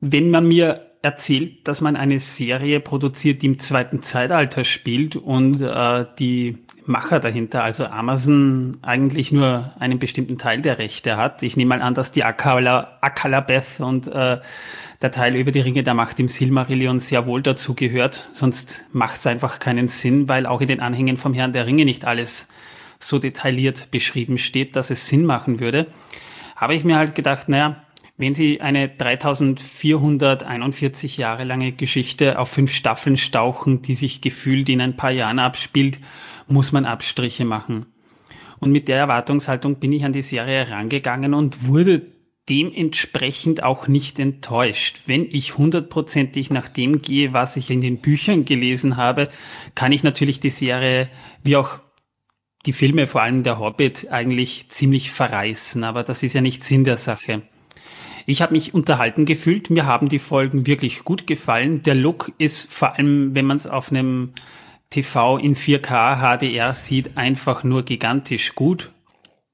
Wenn 0.00 0.30
man 0.30 0.48
mir 0.48 0.96
erzählt, 1.02 1.68
dass 1.68 1.80
man 1.80 1.96
eine 1.96 2.18
Serie 2.18 2.80
produziert, 2.80 3.42
die 3.42 3.46
im 3.46 3.58
zweiten 3.58 4.02
Zeitalter 4.02 4.64
spielt 4.64 5.16
und 5.16 5.60
äh, 5.60 6.06
die 6.18 6.64
Macher 6.86 7.20
dahinter, 7.20 7.64
also 7.64 7.86
Amazon, 7.86 8.78
eigentlich 8.82 9.32
nur 9.32 9.72
einen 9.78 9.98
bestimmten 9.98 10.38
Teil 10.38 10.62
der 10.62 10.78
Rechte 10.78 11.16
hat. 11.16 11.42
Ich 11.42 11.56
nehme 11.56 11.76
mal 11.76 11.82
an, 11.82 11.94
dass 11.94 12.12
die 12.12 12.24
Akala, 12.24 12.98
Akalabeth 13.00 13.80
und 13.80 14.08
äh, 14.08 14.38
der 15.00 15.10
Teil 15.10 15.36
über 15.36 15.50
die 15.50 15.60
Ringe 15.60 15.82
der 15.82 15.94
Macht 15.94 16.20
im 16.20 16.28
Silmarillion 16.28 17.00
sehr 17.00 17.26
wohl 17.26 17.42
dazu 17.42 17.74
gehört. 17.74 18.28
Sonst 18.32 18.84
macht 18.92 19.18
es 19.18 19.26
einfach 19.26 19.58
keinen 19.58 19.88
Sinn, 19.88 20.28
weil 20.28 20.46
auch 20.46 20.60
in 20.60 20.68
den 20.68 20.80
Anhängen 20.80 21.16
vom 21.16 21.34
Herrn 21.34 21.52
der 21.52 21.66
Ringe 21.66 21.84
nicht 21.84 22.04
alles 22.04 22.46
so 22.98 23.18
detailliert 23.18 23.90
beschrieben 23.90 24.38
steht, 24.38 24.76
dass 24.76 24.90
es 24.90 25.08
Sinn 25.08 25.24
machen 25.24 25.60
würde. 25.60 25.88
Habe 26.56 26.74
ich 26.74 26.84
mir 26.84 26.96
halt 26.96 27.14
gedacht, 27.14 27.48
naja, 27.48 27.82
wenn 28.18 28.34
Sie 28.34 28.60
eine 28.60 28.88
3441 28.88 31.16
Jahre 31.16 31.44
lange 31.44 31.72
Geschichte 31.72 32.38
auf 32.38 32.50
fünf 32.50 32.72
Staffeln 32.72 33.16
stauchen, 33.16 33.82
die 33.82 33.96
sich 33.96 34.20
gefühlt 34.20 34.68
in 34.68 34.80
ein 34.80 34.96
paar 34.96 35.10
Jahren 35.10 35.40
abspielt, 35.40 35.98
muss 36.46 36.72
man 36.72 36.84
Abstriche 36.84 37.44
machen. 37.44 37.86
Und 38.58 38.70
mit 38.70 38.88
der 38.88 38.98
Erwartungshaltung 38.98 39.80
bin 39.80 39.92
ich 39.92 40.04
an 40.04 40.12
die 40.12 40.22
Serie 40.22 40.64
herangegangen 40.66 41.34
und 41.34 41.66
wurde 41.66 42.02
dementsprechend 42.48 43.62
auch 43.62 43.88
nicht 43.88 44.18
enttäuscht. 44.18 45.02
Wenn 45.06 45.26
ich 45.30 45.58
hundertprozentig 45.58 46.50
nach 46.50 46.68
dem 46.68 47.02
gehe, 47.02 47.32
was 47.32 47.56
ich 47.56 47.70
in 47.70 47.80
den 47.80 48.00
Büchern 48.00 48.44
gelesen 48.44 48.96
habe, 48.96 49.28
kann 49.74 49.92
ich 49.92 50.02
natürlich 50.02 50.40
die 50.40 50.50
Serie, 50.50 51.08
wie 51.44 51.56
auch 51.56 51.80
die 52.66 52.72
Filme, 52.72 53.06
vor 53.06 53.22
allem 53.22 53.42
der 53.42 53.58
Hobbit, 53.58 54.08
eigentlich 54.10 54.68
ziemlich 54.68 55.10
verreißen, 55.10 55.82
aber 55.84 56.02
das 56.04 56.22
ist 56.22 56.34
ja 56.34 56.40
nicht 56.40 56.62
Sinn 56.62 56.84
der 56.84 56.96
Sache. 56.96 57.42
Ich 58.26 58.40
habe 58.40 58.52
mich 58.52 58.72
unterhalten 58.72 59.24
gefühlt, 59.24 59.70
mir 59.70 59.86
haben 59.86 60.08
die 60.08 60.20
Folgen 60.20 60.66
wirklich 60.66 61.02
gut 61.02 61.26
gefallen. 61.26 61.82
Der 61.82 61.96
Look 61.96 62.32
ist 62.38 62.72
vor 62.72 62.96
allem, 62.96 63.34
wenn 63.34 63.46
man 63.46 63.56
es 63.56 63.66
auf 63.66 63.90
einem 63.90 64.32
TV 64.92 65.38
in 65.38 65.56
4K 65.56 66.20
HDR 66.38 66.72
sieht, 66.72 67.16
einfach 67.16 67.64
nur 67.64 67.84
gigantisch 67.84 68.54
gut. 68.54 68.90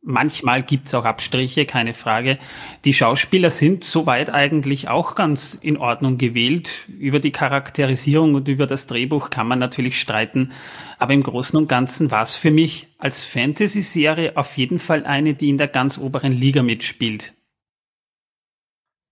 Manchmal 0.01 0.63
gibt's 0.63 0.95
auch 0.95 1.05
Abstriche, 1.05 1.67
keine 1.67 1.93
Frage. 1.93 2.39
Die 2.85 2.95
Schauspieler 2.95 3.51
sind 3.51 3.85
soweit 3.85 4.31
eigentlich 4.31 4.89
auch 4.89 5.15
ganz 5.15 5.55
in 5.61 5.77
Ordnung 5.77 6.19
gewählt. 6.19 6.89
Über 6.89 7.19
die 7.19 7.33
Charakterisierung 7.33 8.35
und 8.35 8.49
über 8.49 8.67
das 8.67 8.87
Drehbuch 8.87 9.31
kann 9.31 9.49
man 9.49 9.59
natürlich 9.59 10.01
streiten. 10.01 10.53
Aber 10.99 11.13
im 11.13 11.23
Großen 11.23 11.59
und 11.59 11.69
Ganzen 11.69 12.11
war 12.11 12.23
es 12.23 12.35
für 12.35 12.51
mich 12.51 12.89
als 12.99 13.25
Fantasy-Serie 13.25 14.37
auf 14.37 14.57
jeden 14.57 14.79
Fall 14.79 15.05
eine, 15.05 15.35
die 15.35 15.51
in 15.51 15.59
der 15.59 15.69
ganz 15.69 15.99
oberen 15.99 16.33
Liga 16.33 16.63
mitspielt. 16.63 17.35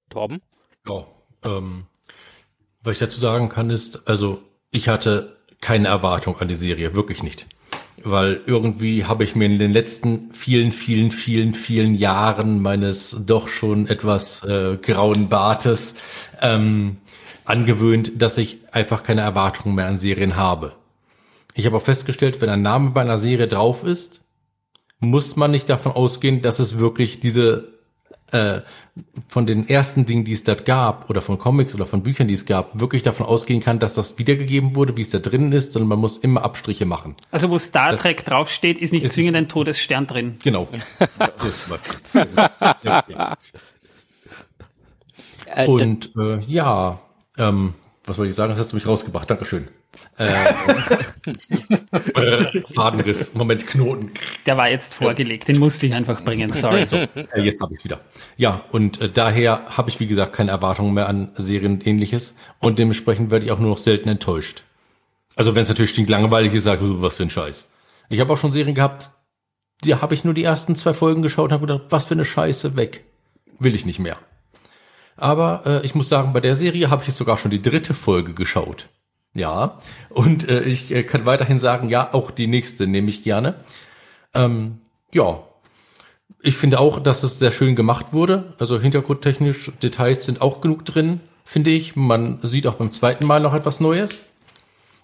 Torben? 0.09 0.41
Ja, 0.89 1.07
ähm, 1.45 1.87
was 2.83 2.93
ich 2.93 3.01
dazu 3.01 3.19
sagen 3.19 3.49
kann 3.49 3.71
ist, 3.71 4.09
also 4.09 4.41
ich 4.71 4.89
hatte 4.89 5.36
keine 5.61 5.89
Erwartung 5.89 6.39
an 6.41 6.49
die 6.49 6.55
Serie, 6.55 6.95
wirklich 6.95 7.23
nicht. 7.23 7.47
Weil 8.03 8.41
irgendwie 8.47 9.05
habe 9.05 9.25
ich 9.25 9.35
mir 9.35 9.47
in 9.47 9.59
den 9.59 9.73
letzten 9.73 10.33
vielen, 10.33 10.71
vielen, 10.71 11.11
vielen, 11.11 11.55
vielen 11.55 11.95
Jahren 11.95 12.61
meines 12.61 13.17
doch 13.27 13.49
schon 13.49 13.87
etwas 13.89 14.45
äh, 14.45 14.77
grauen 14.81 15.29
Bartes 15.29 15.95
ähm, 16.41 16.99
angewöhnt, 17.45 18.21
dass 18.21 18.39
ich 18.39 18.59
einfach 18.71 19.03
keine 19.03 19.23
Erwartungen 19.23 19.75
mehr 19.75 19.87
an 19.87 19.99
Serien 19.99 20.37
habe. 20.37 20.73
Ich 21.55 21.65
habe 21.65 21.77
auch 21.77 21.83
festgestellt, 21.83 22.41
wenn 22.41 22.51
ein 22.51 22.63
Name 22.63 22.91
bei 22.91 23.01
einer 23.01 23.19
Serie 23.19 23.49
drauf 23.49 23.83
ist, 23.83 24.23
muss 24.99 25.37
man 25.37 25.51
nicht 25.51 25.69
davon 25.69 25.93
ausgehen, 25.93 26.43
dass 26.43 26.59
es 26.59 26.79
wirklich 26.79 27.21
diese 27.21 27.76
äh, 28.33 28.61
von 29.29 29.47
den 29.47 29.69
ersten 29.69 30.05
Dingen, 30.07 30.25
die 30.25 30.33
es 30.33 30.43
dort 30.43 30.65
gab, 30.65 31.09
oder 31.11 31.23
von 31.23 31.39
Comics 31.39 31.75
oder 31.75 31.87
von 31.87 32.03
Büchern, 32.03 32.27
die 32.29 32.35
es 32.35 32.45
gab, 32.47 32.79
wirklich 32.81 33.03
davon 33.03 33.27
ausgehen 33.27 33.61
kann, 33.61 33.79
dass 33.79 33.95
das 33.95 34.19
wiedergegeben 34.19 34.75
wurde, 34.75 34.97
wie 34.97 35.03
es 35.03 35.11
da 35.11 35.19
drin 35.19 35.53
ist, 35.53 35.73
sondern 35.73 35.89
man 35.89 35.99
muss 36.01 36.19
immer 36.19 36.43
Abstriche 36.43 36.87
machen. 36.87 37.15
Also 37.31 37.51
wo 37.51 37.59
Star 37.59 37.93
Das- 37.93 38.01
Trek 38.01 38.25
draufsteht, 38.25 38.79
ist 38.79 38.93
nicht 38.93 39.11
zwingend 39.13 39.37
ein 39.37 39.49
Todesstern 39.49 40.07
drin. 40.07 40.37
Genau. 40.43 40.69
Äh, 45.47 45.67
Und 45.69 46.11
äh, 46.17 46.41
ja, 46.47 46.99
ähm, 47.39 47.75
was 48.05 48.19
wollte 48.19 48.31
ich 48.31 48.35
sagen? 48.35 48.51
Das 48.51 48.59
hast 48.59 48.73
du 48.73 48.77
mich 48.77 48.87
rausgebracht. 48.87 49.31
Dankeschön. 49.31 49.69
Äh, 50.19 50.53
Fadenriss. 52.75 53.35
Moment, 53.35 53.67
Knoten. 53.67 54.11
Der 54.47 54.57
war 54.57 54.69
jetzt 54.69 54.95
vorgelegt, 54.95 55.49
den 55.49 55.59
musste 55.59 55.87
ich 55.87 55.95
einfach 55.95 56.23
bringen, 56.25 56.53
sorry. 56.53 56.83
Äh, 56.83 57.09
jetzt 57.43 57.61
habe 57.61 57.75
ich 57.75 57.85
wieder. 57.85 58.01
Ja, 58.37 58.63
und 58.73 59.01
äh, 59.01 59.09
daher 59.09 59.65
habe 59.67 59.91
ich, 59.91 60.01
wie 60.01 60.07
gesagt, 60.07 60.33
keine 60.33 60.51
Erwartungen 60.51 60.95
mehr 60.95 61.09
an 61.09 61.33
Serien 61.37 61.75
und 61.75 61.87
ähnliches. 61.87 62.35
Und 62.61 62.79
dementsprechend 62.79 63.31
werde 63.31 63.45
ich 63.47 63.53
auch 63.53 63.59
nur 63.59 63.71
noch 63.71 63.79
selten 63.79 64.09
enttäuscht. 64.09 64.63
Also 65.35 65.55
wenn 65.55 65.63
es 65.63 65.69
natürlich 65.69 65.91
stinklangweilig 65.91 66.55
ist, 66.55 66.65
sage 66.65 66.87
ich, 66.87 67.03
was 67.03 67.17
für 67.17 67.25
ein 67.25 67.31
Scheiß. 67.31 67.69
Ich 68.09 68.21
habe 68.21 68.33
auch 68.33 68.39
schon 68.39 68.53
Serien 68.53 68.75
gehabt, 68.75 69.11
die 69.85 69.95
habe 69.95 70.15
ich 70.15 70.25
nur 70.25 70.35
die 70.35 70.45
ersten 70.45 70.77
zwei 70.77 70.95
Folgen 70.95 71.23
geschaut 71.23 71.47
und 71.47 71.53
habe 71.53 71.67
gedacht, 71.67 71.87
was 71.91 72.07
für 72.07 72.15
eine 72.15 72.25
Scheiße, 72.25 72.77
weg. 72.77 73.05
Will 73.59 73.75
ich 73.75 73.87
nicht 73.87 73.99
mehr. 73.99 74.19
Aber 75.17 75.63
äh, 75.67 75.85
ich 75.85 75.95
muss 75.95 76.09
sagen, 76.09 76.33
bei 76.33 76.41
der 76.41 76.57
Serie 76.57 76.91
habe 76.91 77.03
ich 77.03 77.09
jetzt 77.09 77.17
sogar 77.17 77.37
schon 77.37 77.51
die 77.51 77.63
dritte 77.63 77.95
Folge 77.95 78.35
geschaut. 78.35 78.89
Ja, 79.37 79.79
und 80.09 80.49
äh, 80.49 80.63
ich 80.63 80.93
äh, 80.95 81.03
kann 81.03 81.27
weiterhin 81.27 81.59
sagen, 81.59 81.91
ja, 81.91 82.15
auch 82.15 82.31
die 82.31 82.47
nächste 82.47 82.87
nehme 82.87 83.11
ich 83.11 83.23
gerne. 83.23 83.57
Ähm, 84.33 84.79
ja, 85.13 85.41
ich 86.41 86.57
finde 86.57 86.81
auch, 86.81 87.01
dass 87.01 87.23
es 87.23 87.39
sehr 87.39 87.51
schön 87.51 87.77
gemacht 87.77 88.15
wurde. 88.15 88.55
Also 88.59 88.81
hintergrundtechnisch, 88.81 89.73
Details 89.83 90.25
sind 90.25 90.41
auch 90.41 90.63
genug 90.63 90.87
drin, 90.87 91.21
finde 91.45 91.71
ich. 91.71 91.97
Man 91.97 92.39
sieht 92.43 92.67
auch 92.67 92.75
beim 92.75 92.91
zweiten 92.91 93.27
Mal 93.27 93.41
noch 93.41 93.53
etwas 93.53 93.79
Neues. 93.79 94.25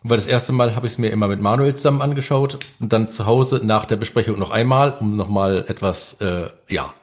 Weil 0.02 0.16
das 0.16 0.26
erste 0.26 0.52
Mal 0.52 0.74
habe 0.74 0.86
ich 0.86 0.94
es 0.94 0.98
mir 0.98 1.10
immer 1.10 1.28
mit 1.28 1.40
Manuel 1.40 1.74
zusammen 1.74 2.00
angeschaut 2.00 2.58
und 2.80 2.92
dann 2.92 3.08
zu 3.08 3.26
Hause 3.26 3.60
nach 3.62 3.84
der 3.84 3.96
Besprechung 3.96 4.38
noch 4.38 4.50
einmal, 4.50 4.96
um 4.98 5.14
nochmal 5.16 5.64
etwas, 5.68 6.14
äh, 6.20 6.48
ja, 6.68 6.94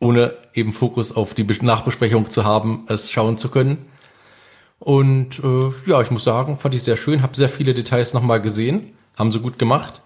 ohne 0.00 0.34
eben 0.54 0.72
Fokus 0.72 1.16
auf 1.16 1.34
die 1.34 1.44
Be- 1.44 1.64
Nachbesprechung 1.64 2.30
zu 2.30 2.44
haben, 2.44 2.84
es 2.88 3.10
schauen 3.10 3.38
zu 3.38 3.48
können. 3.48 3.86
Und 4.78 5.40
äh, 5.42 5.70
ja, 5.86 6.00
ich 6.00 6.10
muss 6.10 6.24
sagen, 6.24 6.56
fand 6.56 6.74
ich 6.74 6.82
sehr 6.82 6.96
schön, 6.96 7.22
habe 7.22 7.36
sehr 7.36 7.48
viele 7.48 7.74
Details 7.74 8.14
nochmal 8.14 8.40
gesehen, 8.40 8.92
haben 9.16 9.32
sie 9.32 9.40
gut 9.40 9.58
gemacht. 9.58 10.02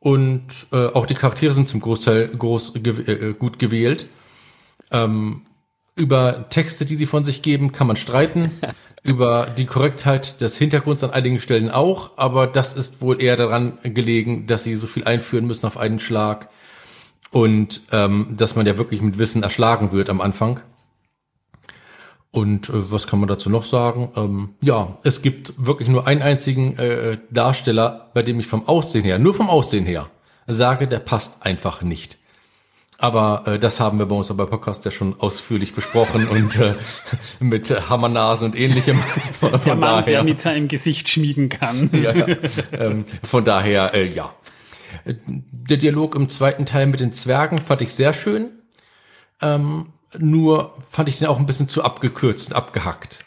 Und 0.00 0.68
äh, 0.72 0.86
auch 0.86 1.06
die 1.06 1.14
Charaktere 1.14 1.52
sind 1.52 1.68
zum 1.68 1.80
Großteil 1.80 2.28
groß, 2.28 2.74
gew 2.74 3.00
äh, 3.00 3.34
gut 3.34 3.58
gewählt. 3.58 4.08
Ähm, 4.92 5.42
über 5.96 6.48
Texte, 6.50 6.84
die 6.84 6.96
die 6.96 7.06
von 7.06 7.24
sich 7.24 7.42
geben, 7.42 7.72
kann 7.72 7.88
man 7.88 7.96
streiten. 7.96 8.52
über 9.02 9.46
die 9.56 9.66
Korrektheit 9.66 10.40
des 10.40 10.58
Hintergrunds 10.58 11.04
an 11.04 11.10
einigen 11.10 11.40
Stellen 11.40 11.70
auch, 11.70 12.12
aber 12.16 12.46
das 12.46 12.74
ist 12.74 13.00
wohl 13.00 13.22
eher 13.22 13.36
daran 13.36 13.78
gelegen, 13.82 14.46
dass 14.46 14.64
sie 14.64 14.76
so 14.76 14.86
viel 14.86 15.04
einführen 15.04 15.46
müssen 15.46 15.66
auf 15.66 15.76
einen 15.76 16.00
Schlag 16.00 16.48
und 17.30 17.82
ähm, 17.92 18.34
dass 18.36 18.56
man 18.56 18.66
ja 18.66 18.76
wirklich 18.76 19.00
mit 19.00 19.18
Wissen 19.18 19.42
erschlagen 19.42 19.92
wird 19.92 20.10
am 20.10 20.20
Anfang. 20.20 20.60
Und 22.30 22.68
äh, 22.68 22.92
was 22.92 23.06
kann 23.06 23.20
man 23.20 23.28
dazu 23.28 23.48
noch 23.48 23.64
sagen? 23.64 24.10
Ähm, 24.16 24.50
ja, 24.60 24.98
es 25.02 25.22
gibt 25.22 25.54
wirklich 25.56 25.88
nur 25.88 26.06
einen 26.06 26.22
einzigen 26.22 26.76
äh, 26.78 27.18
Darsteller, 27.30 28.10
bei 28.14 28.22
dem 28.22 28.38
ich 28.38 28.46
vom 28.46 28.68
Aussehen 28.68 29.04
her, 29.04 29.18
nur 29.18 29.34
vom 29.34 29.48
Aussehen 29.48 29.86
her, 29.86 30.08
sage, 30.46 30.86
der 30.86 30.98
passt 30.98 31.42
einfach 31.44 31.82
nicht. 31.82 32.18
Aber 33.00 33.44
äh, 33.46 33.58
das 33.60 33.78
haben 33.78 34.00
wir 34.00 34.06
bei 34.06 34.16
uns 34.16 34.34
bei 34.36 34.44
Podcast 34.44 34.84
ja 34.84 34.90
schon 34.90 35.18
ausführlich 35.20 35.72
besprochen 35.72 36.28
und 36.28 36.58
äh, 36.58 36.74
mit 37.40 37.70
äh, 37.70 37.80
Hammernasen 37.88 38.50
und 38.50 38.58
ähnlichem. 38.58 38.98
Von, 39.38 39.50
Der 39.52 39.58
von 39.60 39.78
Mann, 39.78 40.04
der 40.04 40.14
daher, 40.14 40.24
mit 40.24 40.40
seinem 40.40 40.66
Gesicht 40.66 41.08
schmieden 41.08 41.48
kann. 41.48 41.90
ja, 42.02 42.12
ja. 42.12 42.36
Ähm, 42.72 43.04
von 43.22 43.44
daher, 43.44 43.94
äh, 43.94 44.08
ja. 44.08 44.34
Der 45.04 45.76
Dialog 45.76 46.16
im 46.16 46.28
zweiten 46.28 46.66
Teil 46.66 46.86
mit 46.86 46.98
den 46.98 47.12
Zwergen 47.12 47.58
fand 47.58 47.82
ich 47.82 47.92
sehr 47.92 48.12
schön. 48.12 48.50
Ähm, 49.40 49.92
nur 50.18 50.74
fand 50.88 51.08
ich 51.08 51.18
den 51.18 51.28
auch 51.28 51.38
ein 51.38 51.46
bisschen 51.46 51.68
zu 51.68 51.82
abgekürzt 51.82 52.50
und 52.50 52.56
abgehackt. 52.56 53.24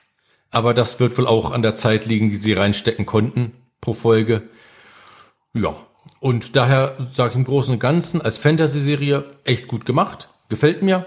Aber 0.49 0.73
das 0.73 0.99
wird 0.99 1.17
wohl 1.17 1.27
auch 1.27 1.51
an 1.51 1.61
der 1.61 1.75
Zeit 1.75 2.05
liegen, 2.05 2.29
die 2.29 2.35
sie 2.35 2.53
reinstecken 2.53 3.05
konnten 3.05 3.53
pro 3.79 3.93
Folge. 3.93 4.43
Ja. 5.53 5.75
Und 6.19 6.55
daher 6.55 6.97
sage 7.13 7.31
ich 7.31 7.35
im 7.35 7.45
Großen 7.45 7.73
und 7.73 7.79
Ganzen 7.79 8.21
als 8.21 8.37
Fantasy-Serie 8.37 9.25
echt 9.43 9.67
gut 9.67 9.85
gemacht. 9.85 10.29
Gefällt 10.49 10.81
mir. 10.81 11.05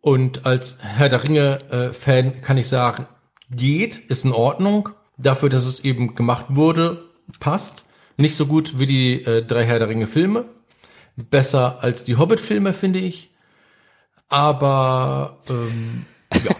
Und 0.00 0.46
als 0.46 0.78
Herr 0.80 1.08
der 1.08 1.22
Ringe-Fan 1.22 2.42
kann 2.42 2.58
ich 2.58 2.68
sagen, 2.68 3.06
geht, 3.50 3.96
ist 3.96 4.24
in 4.24 4.32
Ordnung. 4.32 4.90
Dafür, 5.16 5.48
dass 5.48 5.66
es 5.66 5.80
eben 5.80 6.14
gemacht 6.14 6.46
wurde, 6.48 7.04
passt. 7.38 7.86
Nicht 8.16 8.36
so 8.36 8.46
gut 8.46 8.78
wie 8.78 8.86
die 8.86 9.24
äh, 9.24 9.44
drei 9.44 9.64
Herr 9.64 9.78
der 9.78 9.88
Ringe-Filme. 9.88 10.46
Besser 11.16 11.82
als 11.82 12.04
die 12.04 12.16
Hobbit-Filme, 12.16 12.72
finde 12.72 12.98
ich. 12.98 13.31
Aber 14.32 15.38
ähm, 15.50 16.06
ja, 16.34 16.54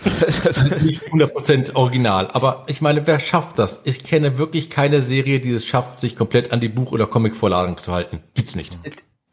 nicht 0.83 1.03
100% 1.05 1.75
original. 1.75 2.29
Aber 2.33 2.65
ich 2.67 2.81
meine, 2.81 3.07
wer 3.07 3.19
schafft 3.19 3.59
das? 3.59 3.83
Ich 3.85 4.05
kenne 4.05 4.39
wirklich 4.39 4.71
keine 4.71 5.01
Serie, 5.01 5.41
die 5.41 5.53
es 5.53 5.67
schafft, 5.67 6.01
sich 6.01 6.17
komplett 6.17 6.53
an 6.53 6.61
die 6.61 6.69
Buch- 6.69 6.93
oder 6.93 7.07
Comic-Vorlagen 7.07 7.77
zu 7.79 7.93
halten. 7.93 8.23
Gibt's 8.35 8.57
nicht. 8.57 8.79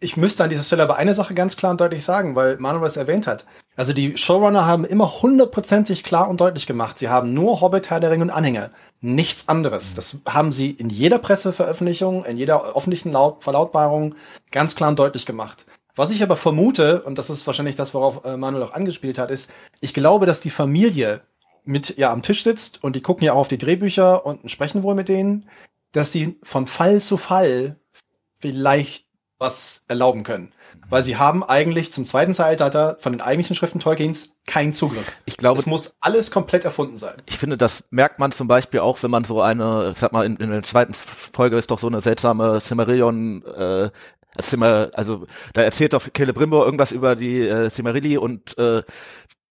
Ich 0.01 0.15
müsste 0.15 0.45
an 0.45 0.49
dieser 0.49 0.63
Stelle 0.63 0.83
aber 0.83 0.95
eine 0.95 1.13
Sache 1.13 1.33
ganz 1.33 1.57
klar 1.57 1.71
und 1.71 1.81
deutlich 1.81 2.05
sagen, 2.05 2.33
weil 2.35 2.57
Manuel 2.57 2.85
es 2.85 2.95
erwähnt 2.95 3.27
hat. 3.27 3.45
Also 3.75 3.91
die 3.91 4.17
Showrunner 4.17 4.65
haben 4.65 4.85
immer 4.85 5.21
hundertprozentig 5.21 6.05
klar 6.05 6.29
und 6.29 6.39
deutlich 6.39 6.67
gemacht. 6.67 6.97
Sie 6.97 7.09
haben 7.09 7.33
nur 7.33 7.59
Hobbit, 7.59 7.89
Herr 7.89 7.99
der 7.99 8.11
Ringe 8.11 8.23
und 8.23 8.29
Anhänger. 8.29 8.71
Nichts 9.01 9.49
anderes. 9.49 9.95
Das 9.95 10.17
haben 10.27 10.53
sie 10.53 10.71
in 10.71 10.89
jeder 10.89 11.19
Presseveröffentlichung, 11.19 12.23
in 12.23 12.37
jeder 12.37 12.75
öffentlichen 12.75 13.11
Laut 13.11 13.43
Verlautbarung 13.43 14.15
ganz 14.51 14.75
klar 14.75 14.89
und 14.89 14.99
deutlich 14.99 15.25
gemacht. 15.25 15.65
Was 15.95 16.11
ich 16.11 16.23
aber 16.23 16.37
vermute, 16.37 17.01
und 17.03 17.17
das 17.17 17.29
ist 17.29 17.45
wahrscheinlich 17.45 17.75
das, 17.75 17.93
worauf 17.93 18.23
äh, 18.25 18.37
Manuel 18.37 18.63
auch 18.63 18.73
angespielt 18.73 19.17
hat, 19.17 19.31
ist, 19.31 19.49
ich 19.81 19.93
glaube, 19.93 20.25
dass 20.25 20.41
die 20.41 20.49
Familie 20.49 21.21
mit 21.65 21.97
ja 21.97 22.11
am 22.11 22.21
Tisch 22.21 22.43
sitzt 22.43 22.83
und 22.83 22.95
die 22.95 23.01
gucken 23.01 23.25
ja 23.25 23.33
auch 23.33 23.39
auf 23.39 23.47
die 23.47 23.57
Drehbücher 23.57 24.25
und 24.25 24.49
sprechen 24.49 24.83
wohl 24.83 24.95
mit 24.95 25.09
denen, 25.09 25.45
dass 25.91 26.11
die 26.11 26.39
von 26.43 26.67
Fall 26.67 27.01
zu 27.01 27.17
Fall 27.17 27.75
vielleicht 28.39 29.05
was 29.39 29.83
erlauben 29.87 30.23
können. 30.23 30.51
Weil 30.89 31.03
sie 31.03 31.17
haben 31.17 31.43
eigentlich 31.43 31.93
zum 31.93 32.03
zweiten 32.03 32.33
Zeitalter 32.33 32.97
von 32.99 33.13
den 33.13 33.21
eigentlichen 33.21 33.55
Schriften 33.55 33.79
Tolkiens 33.79 34.35
keinen 34.45 34.73
Zugriff. 34.73 35.15
Ich 35.25 35.37
glaube, 35.37 35.59
Es 35.59 35.65
muss 35.65 35.95
alles 36.01 36.29
komplett 36.29 36.65
erfunden 36.65 36.97
sein. 36.97 37.21
ich 37.27 37.37
finde, 37.37 37.57
das 37.57 37.83
merkt 37.89 38.19
man 38.19 38.31
zum 38.31 38.47
Beispiel 38.47 38.81
auch, 38.81 39.01
wenn 39.01 39.11
man 39.11 39.23
so 39.23 39.41
eine, 39.41 39.93
sag 39.93 40.11
mal, 40.11 40.25
in, 40.25 40.35
in 40.37 40.49
der 40.49 40.63
zweiten 40.63 40.93
Folge 40.93 41.57
ist 41.57 41.71
doch 41.71 41.79
so 41.79 41.87
eine 41.87 42.01
seltsame 42.01 42.59
Cimmerillion, 42.59 43.45
äh, 43.45 43.89
Zimmer, 44.41 44.89
also 44.93 45.25
da 45.53 45.61
erzählt 45.61 45.93
doch 45.93 46.07
Celebrimbor 46.15 46.65
irgendwas 46.65 46.91
über 46.91 47.15
die 47.15 47.39
äh, 47.41 47.69
Cimmerilli 47.69 48.17
und 48.17 48.57
äh, 48.57 48.83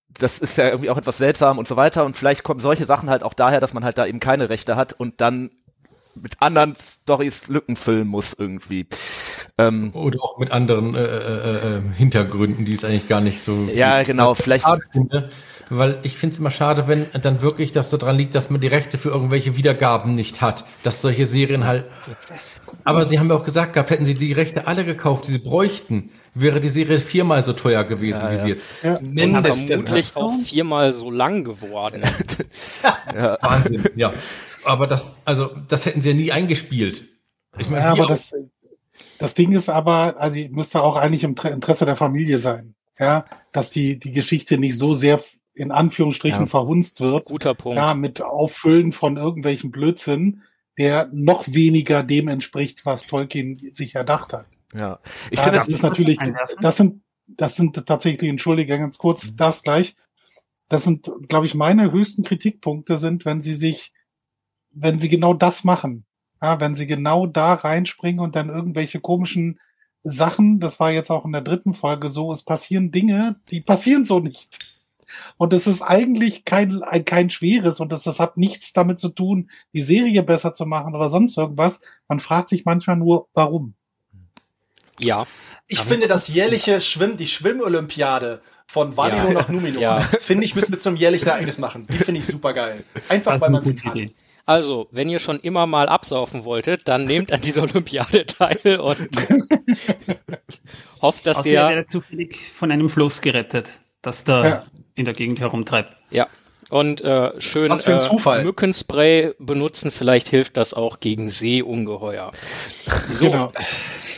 das 0.09 0.39
ist 0.39 0.59
ja 0.59 0.69
irgendwie 0.69 0.91
auch 0.91 0.99
etwas 0.99 1.19
seltsam 1.19 1.59
und 1.59 1.69
so 1.69 1.77
weiter 1.77 2.05
und 2.05 2.17
vielleicht 2.17 2.43
kommen 2.43 2.61
solche 2.61 2.87
Sachen 2.87 3.11
halt 3.11 3.23
auch 3.23 3.35
daher, 3.35 3.61
dass 3.61 3.75
man 3.75 3.85
halt 3.85 3.99
da 3.99 4.07
eben 4.07 4.21
keine 4.21 4.49
Rechte 4.49 4.77
hat 4.77 4.93
und 4.93 5.21
dann 5.21 5.51
mit 6.15 6.41
anderen 6.41 6.75
Stories 6.75 7.49
Lücken 7.49 7.77
füllen 7.77 8.09
muss 8.09 8.35
irgendwie. 8.37 8.89
Ähm, 9.57 9.93
Oder 9.95 10.23
auch 10.23 10.39
mit 10.39 10.51
anderen 10.51 10.95
äh, 10.95 11.05
äh, 11.05 11.77
äh, 11.77 11.81
Hintergründen, 11.95 12.65
die 12.65 12.75
es 12.75 12.85
eigentlich 12.85 13.07
gar 13.09 13.21
nicht 13.21 13.41
so. 13.41 13.69
Ja, 13.73 14.03
genau, 14.03 14.35
vielleicht- 14.35 14.67
finde, 14.93 15.31
weil 15.71 15.99
ich 16.03 16.17
finde 16.17 16.35
es 16.35 16.41
immer 16.41 16.51
schade, 16.51 16.89
wenn 16.89 17.07
dann 17.21 17.43
wirklich 17.43 17.73
das 17.73 17.91
daran 17.91 18.17
liegt, 18.17 18.35
dass 18.35 18.51
man 18.51 18.61
die 18.61 18.69
Rechte 18.69 18.99
für 18.99 19.11
irgendwelche 19.11 19.57
Wiedergaben 19.57 20.15
nicht 20.15 20.41
hat. 20.41 20.65
Dass 20.83 21.03
solche 21.03 21.27
Serien 21.27 21.67
halt. 21.67 21.85
Aber 22.85 23.05
sie 23.05 23.19
haben 23.19 23.29
ja 23.29 23.37
auch 23.37 23.45
gesagt 23.45 23.75
gehabt, 23.75 23.91
hätten 23.91 24.05
sie 24.05 24.15
die 24.15 24.33
Rechte 24.33 24.67
alle 24.67 24.85
gekauft, 24.85 25.27
die 25.27 25.33
sie 25.33 25.39
bräuchten, 25.39 26.11
wäre 26.35 26.61
die 26.61 26.69
Serie 26.69 26.99
viermal 26.99 27.43
so 27.43 27.53
teuer 27.53 27.85
gewesen, 27.85 28.23
wie 28.31 28.37
sie 28.37 28.49
jetzt. 28.49 28.71
Und 28.83 29.13
Mindestens. 29.15 29.67
vermutlich 29.67 30.17
auch 30.17 30.41
viermal 30.43 30.93
so 30.93 31.11
lang 31.11 31.45
geworden. 31.45 32.03
Wahnsinn, 33.41 33.85
ja. 33.97 34.13
Aber 34.65 34.87
das, 34.87 35.11
also, 35.25 35.51
das 35.69 35.87
hätten 35.87 36.03
sie 36.03 36.11
ja 36.11 36.15
nie 36.15 36.33
eingespielt. 36.33 37.07
Ich 37.59 37.69
meine, 37.69 37.85
Ja, 37.85 37.93
aber 37.93 38.07
das, 38.07 38.33
das 39.19 39.35
Ding 39.35 39.53
ist 39.53 39.69
aber, 39.69 40.17
also 40.19 40.41
müsste 40.51 40.83
auch 40.83 40.97
eigentlich 40.97 41.25
im 41.25 41.35
Interesse 41.35 41.85
der 41.85 41.97
Familie 41.97 42.39
sein, 42.39 42.75
ja, 42.99 43.25
dass 43.53 43.71
die, 43.71 43.99
die 43.99 44.13
Geschichte 44.13 44.59
nicht 44.59 44.77
so 44.77 44.93
sehr 44.93 45.21
in 45.59 45.73
Anführungsstrichen 45.73 46.41
Ja. 46.43 46.47
verhunzt 46.47 47.01
wird, 47.01 47.27
Guter 47.27 47.55
Punkt. 47.55 47.77
ja, 47.77 47.95
mit 47.95 48.23
Auffüllen 48.23 48.93
von 48.93 49.17
irgendwelchen 49.17 49.71
Blödsinn, 49.71 50.43
der 50.79 51.09
noch 51.13 51.47
weniger 51.49 52.03
dem 52.03 52.29
entspricht, 52.29 52.87
was 52.87 53.07
Tolkien 53.07 53.59
sich 53.73 53.95
erdacht 53.95 54.33
hat. 54.33 54.47
ja, 54.75 54.99
ich 55.31 55.39
ja, 55.39 55.45
finde, 55.45 55.59
das 55.59 55.69
ist 55.69 55.83
natürlich, 55.83 56.19
das 56.61 56.77
sind, 56.77 57.03
das 57.27 57.57
sind 57.57 57.85
tatsächlich, 57.87 58.31
entschuldige 58.31 58.79
ganz 58.79 58.99
kurz, 58.99 59.35
das 59.37 59.63
gleich. 59.63 59.97
Das 60.69 60.85
sind, 60.85 61.11
glaube 61.29 61.47
ich, 61.47 61.55
meine 61.55 61.91
höchsten 61.93 62.23
Kritikpunkte 62.25 62.97
sind, 62.99 63.25
wenn 63.25 63.41
sie 63.41 63.55
sich, 63.55 63.93
wenn 64.71 65.01
sie 65.01 65.09
genau 65.09 65.35
das 65.35 65.65
machen. 65.65 66.05
Ja, 66.41 66.61
wenn 66.61 66.75
sie 66.77 66.87
genau 66.87 67.27
da 67.27 67.55
reinspringen 67.55 68.21
und 68.21 68.37
dann 68.37 68.49
irgendwelche 68.49 69.01
komischen 69.01 69.59
Sachen, 70.05 70.61
das 70.61 70.79
war 70.79 70.93
jetzt 70.93 71.11
auch 71.11 71.25
in 71.25 71.33
der 71.33 71.41
dritten 71.41 71.75
Folge 71.75 72.09
so, 72.09 72.31
es 72.33 72.45
passieren 72.45 72.93
Dinge, 72.93 73.41
die 73.51 73.61
passieren 73.61 74.05
so 74.05 74.21
nicht. 74.21 74.68
Und 75.37 75.53
es 75.53 75.67
ist 75.67 75.83
eigentlich 75.83 76.45
kein, 76.45 76.83
ein, 76.83 77.05
kein 77.05 77.31
schweres 77.31 77.81
und 77.81 77.91
das, 77.93 78.03
das 78.03 78.19
hat 78.21 78.37
nichts 78.37 78.73
damit 78.73 79.01
zu 79.01 79.09
tun, 79.09 79.51
die 79.73 79.81
Serie 79.81 80.23
besser 80.23 80.55
zu 80.55 80.67
machen 80.67 80.95
oder 80.95 81.11
sonst 81.11 81.37
irgendwas. 81.39 81.81
Man 82.09 82.21
fragt 82.21 82.49
sich 82.49 82.65
manchmal 82.65 82.97
nur, 82.97 83.29
warum. 83.35 83.75
Ja. 85.01 85.27
Ich 85.69 85.81
finde 85.81 86.07
das 86.07 86.29
jährliche 86.29 86.81
Schwimmen, 86.81 87.17
die 87.17 87.27
Schwimmolympiade 87.27 88.41
von 88.67 88.97
Valino 88.97 89.29
Ja. 89.29 89.33
nach 89.35 89.49
Numenor, 89.49 89.81
Ja. 89.81 90.01
finde 90.21 90.45
ich, 90.45 90.55
müssen 90.55 90.73
wir 90.73 90.79
zum 90.79 90.97
jährlichen 90.97 91.29
Ereignis 91.29 91.59
machen. 91.59 91.87
Die 91.89 91.99
finde 91.99 92.21
ich 92.21 92.27
super 92.27 92.53
geil. 92.55 92.85
Einfach, 93.09 93.33
Das 93.33 93.41
weil 93.43 93.51
man 93.51 93.63
sie 93.63 93.77
kann. 93.77 93.97
Idee. 93.97 94.15
Also, 94.45 94.89
wenn 94.93 95.11
ihr 95.11 95.19
schon 95.19 95.39
immer 95.41 95.67
mal 95.67 95.91
absaufen 95.91 96.45
wolltet, 96.45 96.89
dann 96.89 97.05
nehmt 97.05 97.33
an 97.33 97.43
dieser 97.43 97.63
Olympiade 97.65 98.25
teil 98.25 98.81
und 98.81 99.09
hofft, 101.03 101.27
dass 101.27 101.39
Außer 101.39 101.49
er 101.51 101.65
ihr 101.71 101.75
wäre 101.77 101.87
zufällig 101.87 102.39
von 102.55 102.71
einem 102.71 102.89
Floß 102.89 103.21
gerettet, 103.21 103.81
das 104.03 104.25
da 104.25 104.49
Ja. 104.49 104.65
In 104.99 105.05
der 105.05 105.15
Gegend 105.15 105.41
herumtreibt. 105.41 105.97
ja 106.11 106.27
und 106.71 107.01
äh, 107.01 107.41
schön 107.41 107.71
Was 107.71 107.85
für 107.85 107.93
ein 107.93 107.97
äh, 107.97 108.01
Zufall. 108.01 108.45
Mückenspray 108.45 109.33
benutzen. 109.39 109.91
Vielleicht 109.91 110.29
hilft 110.29 110.59
das 110.59 110.75
auch 110.75 111.01
gegen 111.01 111.31
Seeungeheuer. 111.31 112.31
So, 113.09 113.27
Genau. 113.31 113.53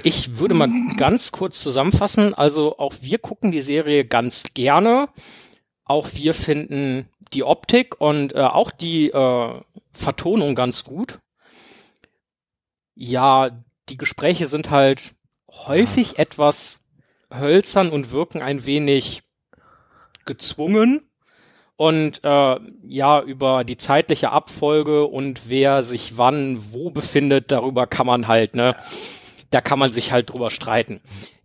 ich 0.03 0.39
würde 0.39 0.55
mal 0.55 0.69
ganz 0.97 1.31
kurz 1.31 1.63
zusammenfassen. 1.63 2.35
Also 2.35 2.77
auch 2.79 2.95
wir 3.01 3.19
gucken 3.19 3.53
die 3.53 3.61
Serie 3.61 4.05
ganz 4.05 4.45
gerne. 4.55 5.09
Auch 5.85 6.09
wir 6.15 6.35
finden 6.35 7.09
die 7.33 7.45
Optik 7.45 8.01
und 8.01 8.35
äh, 8.35 8.41
auch 8.41 8.73
die 8.73 9.11
äh, 9.11 9.61
Vertonung 9.93 10.57
ganz 10.57 10.83
gut. 10.83 11.21
Ja, 12.97 13.51
die 13.89 13.97
Gespräche 13.97 14.47
sind 14.47 14.71
halt 14.71 15.15
häufig 15.49 16.19
etwas 16.19 16.81
hölzern 17.33 17.91
und 17.91 18.11
wirken 18.11 18.43
ein 18.43 18.67
wenig 18.67 19.23
gezwungen. 20.27 21.03
Und 21.77 22.23
äh, 22.25 22.57
ja, 22.83 23.23
über 23.23 23.65
die 23.65 23.79
zeitliche 23.79 24.31
Abfolge 24.31 25.07
und 25.07 25.49
wer 25.49 25.83
sich 25.83 26.19
wann 26.19 26.73
wo 26.73 26.91
befindet, 26.91 27.51
darüber 27.51 27.87
kann 27.87 28.07
man 28.07 28.29
halt, 28.29 28.55
ne, 28.55 28.77
da 29.49 29.63
kann 29.63 29.79
man 29.79 29.91
sich 29.91 30.13
halt 30.13 30.31
drüber 30.31 30.51
streiten. 30.51 31.01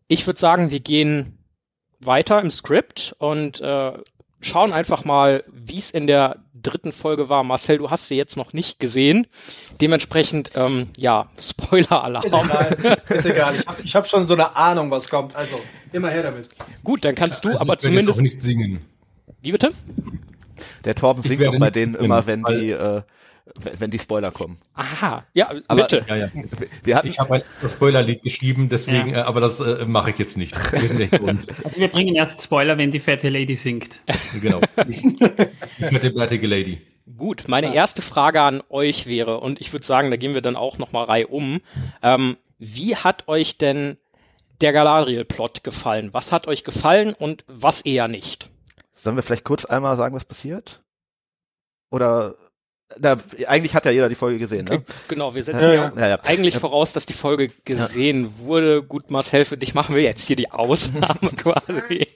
Ich 0.09 0.27
würde 0.27 0.39
sagen, 0.39 0.71
wir 0.71 0.81
gehen 0.81 1.37
weiter 2.01 2.41
im 2.41 2.49
Skript 2.49 3.15
und 3.17 3.61
äh, 3.61 3.93
schauen 4.45 4.73
einfach 4.73 5.05
mal, 5.05 5.43
wie 5.51 5.77
es 5.77 5.91
in 5.91 6.07
der 6.07 6.37
dritten 6.53 6.91
Folge 6.91 7.29
war. 7.29 7.43
Marcel, 7.43 7.77
du 7.77 7.89
hast 7.89 8.07
sie 8.07 8.15
jetzt 8.15 8.37
noch 8.37 8.53
nicht 8.53 8.79
gesehen. 8.79 9.27
Dementsprechend, 9.81 10.51
ähm, 10.55 10.87
ja, 10.97 11.29
Spoiler-Alarm. 11.39 12.25
Ist 12.25 12.33
egal, 12.33 12.97
ist 13.09 13.25
egal. 13.25 13.55
Ich 13.59 13.67
habe 13.67 13.81
ich 13.83 13.95
hab 13.95 14.07
schon 14.07 14.27
so 14.27 14.33
eine 14.33 14.55
Ahnung, 14.55 14.89
was 14.91 15.09
kommt. 15.09 15.35
Also, 15.35 15.57
immer 15.91 16.09
her 16.09 16.23
damit. 16.23 16.49
Gut, 16.83 17.03
dann 17.05 17.15
kannst 17.15 17.45
du 17.45 17.49
Also 17.49 17.61
aber 17.61 17.73
ich 17.73 17.79
zumindest. 17.79 18.17
auch 18.17 18.21
nicht 18.21 18.41
singen. 18.41 18.81
Wie 19.41 19.51
bitte? 19.51 19.71
Der 20.85 20.95
Torben 20.95 21.21
Ich 21.21 21.27
singt 21.27 21.45
doch 21.45 21.57
bei 21.59 21.69
denen 21.69 21.93
singen, 21.93 22.05
immer, 22.05 22.25
wenn 22.25 22.43
die, 22.43 22.71
äh, 22.71 23.01
wenn 23.61 23.91
die 23.91 23.99
Spoiler 23.99 24.31
kommen. 24.31 24.57
Aha, 24.73 25.23
ja, 25.33 25.51
Aber- 25.67 25.81
bitte. 25.83 26.03
Ja, 26.07 26.15
ja. 26.15 26.29
Wir 26.83 26.95
hatten, 26.97 27.07
Ich 27.09 27.19
habe 27.19 27.35
ein 27.35 27.43
Spoilerlied 27.69 28.23
geschrieben, 28.23 28.69
deswegen, 28.69 29.09
Ja. 29.09 29.17
äh, 29.17 29.21
aber 29.21 29.39
das 29.41 29.59
äh, 29.59 29.85
mache 29.85 30.09
ich 30.11 30.17
jetzt 30.17 30.35
nicht. 30.37 30.55
Wir 30.73 30.87
sind 30.87 30.99
echt 30.99 31.19
uns. 31.19 31.47
Also 31.63 31.77
wir 31.77 31.87
bringen 31.87 32.15
erst 32.15 32.41
Spoiler, 32.43 32.77
wenn 32.77 32.91
die 32.91 32.99
fette 32.99 33.29
Lady 33.29 33.55
singt. 33.55 33.99
Genau. 34.41 34.61
Die 34.87 35.83
fette, 35.83 36.11
bärtige 36.11 36.47
Lady. 36.47 36.81
Gut, 37.17 37.43
meine 37.47 37.73
erste 37.73 38.01
Frage 38.01 38.41
an 38.41 38.63
euch 38.69 39.05
wäre, 39.05 39.39
und 39.39 39.61
ich 39.61 39.71
würde 39.71 39.85
sagen, 39.85 40.09
da 40.09 40.17
gehen 40.17 40.33
wir 40.33 40.41
dann 40.41 40.55
auch 40.55 40.77
nochmal 40.79 41.05
reihum. 41.05 41.61
Ähm, 42.01 42.37
wie 42.57 42.95
hat 42.95 43.27
euch 43.27 43.57
denn 43.59 43.97
der 44.61 44.73
Galadriel-Plot 44.73 45.63
gefallen? 45.63 46.09
Was 46.13 46.31
hat 46.31 46.47
euch 46.47 46.63
gefallen 46.63 47.13
und 47.13 47.43
was 47.47 47.81
eher 47.81 48.07
nicht? 48.07 48.49
sollen 48.93 49.17
wir 49.17 49.23
vielleicht 49.23 49.43
kurz 49.43 49.65
einmal 49.65 49.95
sagen, 49.97 50.15
was 50.15 50.25
passiert? 50.25 50.81
Oder, 51.91 52.35
na, 52.99 53.17
eigentlich 53.47 53.73
hat 53.73 53.85
ja 53.85 53.91
jeder 53.91 54.09
die 54.09 54.15
Folge 54.15 54.37
gesehen, 54.39 54.65
ne? 54.65 54.83
Genau, 55.07 55.33
wir 55.33 55.43
setzen 55.43 55.59
Ja, 55.61 55.73
ja, 55.73 55.83
ja. 55.89 55.93
Ja, 55.97 56.07
ja. 56.09 56.19
eigentlich 56.23 56.57
voraus, 56.57 56.93
dass 56.93 57.05
die 57.05 57.13
Folge 57.13 57.49
gesehen 57.65 58.37
wurde. 58.39 58.83
Gut, 58.83 59.09
Marcel, 59.11 59.43
für 59.45 59.57
dich 59.57 59.73
machen 59.73 59.95
wir 59.95 60.03
jetzt 60.03 60.25
hier 60.27 60.35
die 60.35 60.51
Ausnahme 60.51 61.29
quasi. 61.37 62.07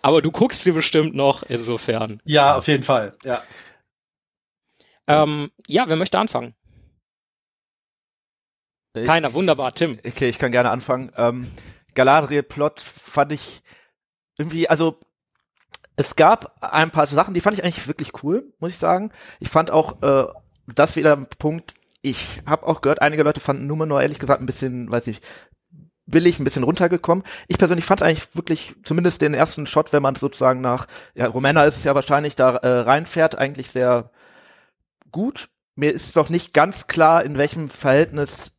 Aber 0.00 0.22
du 0.22 0.30
guckst 0.32 0.64
sie 0.64 0.72
bestimmt 0.72 1.14
noch, 1.14 1.42
insofern. 1.44 2.20
Ja, 2.24 2.56
auf 2.56 2.66
jeden 2.68 2.82
Fall. 2.84 3.14
Ja. 3.22 3.42
Ähm, 5.06 5.50
ja, 5.68 5.84
wer 5.88 5.96
möchte 5.96 6.18
anfangen? 6.18 6.54
Ich- 8.94 9.06
Keiner, 9.06 9.32
wunderbar, 9.34 9.74
Tim. 9.74 9.98
Okay, 10.06 10.28
ich 10.28 10.38
kann 10.38 10.52
gerne 10.52 10.70
anfangen. 10.70 11.12
Ähm, 11.16 11.50
Galadriel-Plot 11.94 12.80
fand 12.80 13.32
ich 13.32 13.62
irgendwie, 14.38 14.68
also 14.68 14.98
es 16.02 16.16
gab 16.16 16.56
ein 16.60 16.90
paar 16.90 17.06
Sachen, 17.06 17.32
die 17.32 17.40
fand 17.40 17.56
ich 17.56 17.62
eigentlich 17.62 17.86
wirklich 17.86 18.10
cool, 18.24 18.52
muss 18.58 18.72
ich 18.72 18.78
sagen. 18.78 19.12
Ich 19.38 19.50
fand 19.50 19.70
auch 19.70 20.02
äh, 20.02 20.26
das 20.66 20.96
wieder 20.96 21.16
ein 21.16 21.26
Punkt. 21.26 21.74
Ich 22.00 22.42
habe 22.44 22.66
auch 22.66 22.80
gehört, 22.80 23.00
einige 23.00 23.22
Leute 23.22 23.40
fanden 23.40 23.68
Numenor 23.68 24.02
ehrlich 24.02 24.18
gesagt 24.18 24.40
ein 24.40 24.46
bisschen, 24.46 24.90
weiß 24.90 25.06
ich, 25.06 25.20
billig, 26.06 26.40
ein 26.40 26.44
bisschen 26.44 26.64
runtergekommen. 26.64 27.24
Ich 27.46 27.56
persönlich 27.56 27.84
fand 27.84 28.00
es 28.00 28.06
eigentlich 28.06 28.34
wirklich, 28.34 28.74
zumindest 28.82 29.22
den 29.22 29.32
ersten 29.32 29.68
Shot, 29.68 29.92
wenn 29.92 30.02
man 30.02 30.16
sozusagen 30.16 30.60
nach, 30.60 30.88
ja, 31.14 31.28
Romana 31.28 31.64
ist 31.64 31.76
es 31.76 31.84
ja 31.84 31.94
wahrscheinlich, 31.94 32.34
da 32.34 32.56
äh, 32.56 32.80
reinfährt, 32.80 33.36
eigentlich 33.36 33.70
sehr 33.70 34.10
gut. 35.12 35.50
Mir 35.76 35.92
ist 35.92 36.16
noch 36.16 36.30
nicht 36.30 36.52
ganz 36.52 36.88
klar, 36.88 37.24
in 37.24 37.38
welchem 37.38 37.68
Verhältnis 37.68 38.54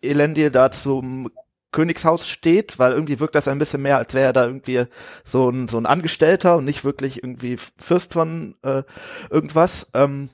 Elendil 0.00 0.52
da 0.52 0.70
zum 0.70 1.28
Königshaus 1.72 2.28
steht, 2.28 2.78
weil 2.78 2.92
irgendwie 2.92 3.18
wirkt 3.18 3.34
das 3.34 3.48
ein 3.48 3.58
bisschen 3.58 3.82
mehr, 3.82 3.98
als 3.98 4.14
wäre 4.14 4.26
er 4.26 4.32
da 4.32 4.46
irgendwie 4.46 4.84
so 5.24 5.48
ein, 5.50 5.68
so 5.68 5.78
ein 5.78 5.86
Angestellter 5.86 6.56
und 6.56 6.64
nicht 6.64 6.84
wirklich 6.84 7.22
irgendwie 7.22 7.56
Fürst 7.78 8.12
von 8.12 8.54
äh, 8.62 8.82
irgendwas. 9.30 9.88
Ähm, 9.94 10.28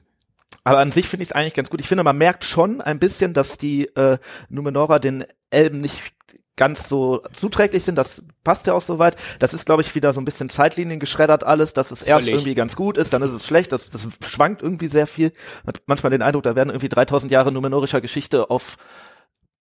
aber 0.65 0.81
an 0.81 0.93
sich 0.93 1.09
finde 1.09 1.23
ich 1.23 1.31
es 1.31 1.35
eigentlich 1.35 1.55
ganz 1.55 1.71
gut. 1.71 1.81
Ich 1.81 1.89
finde, 1.89 2.05
man 2.05 2.19
merkt 2.19 2.45
schon 2.45 2.81
ein 2.81 2.99
bisschen, 2.99 3.33
dass 3.33 3.57
die 3.57 3.87
äh, 3.97 4.19
Numenorer 4.51 4.99
den 4.99 5.25
Elben 5.51 5.81
nicht 5.81 6.13
ganz 6.57 6.89
so 6.89 7.23
zuträglich 7.33 7.85
sind. 7.85 7.95
Das 7.95 8.21
passt 8.45 8.67
ja 8.67 8.75
auch 8.75 8.83
soweit. 8.83 9.17
Das 9.39 9.55
ist, 9.55 9.65
glaube 9.65 9.81
ich, 9.81 9.95
wieder 9.95 10.13
so 10.13 10.21
ein 10.21 10.27
bisschen 10.27 10.51
Zeitlinien 10.51 10.99
geschreddert 11.01 11.45
alles, 11.45 11.73
dass 11.73 11.91
es 11.91 12.03
erst 12.03 12.25
Völlig. 12.27 12.41
irgendwie 12.41 12.55
ganz 12.55 12.77
gut 12.77 12.99
ist, 12.99 13.15
dann 13.15 13.23
ist 13.23 13.31
es 13.31 13.47
schlecht. 13.47 13.73
Das, 13.73 13.89
das 13.89 14.07
schwankt 14.27 14.61
irgendwie 14.61 14.89
sehr 14.89 15.07
viel. 15.07 15.33
Man 15.65 15.75
hat 15.75 15.83
manchmal 15.87 16.11
den 16.11 16.21
Eindruck, 16.21 16.43
da 16.43 16.57
werden 16.57 16.71
irgendwie 16.71 16.91
3000 16.91 17.33
Jahre 17.33 17.53
numenorischer 17.53 18.03
Geschichte 18.03 18.51
auf 18.51 18.77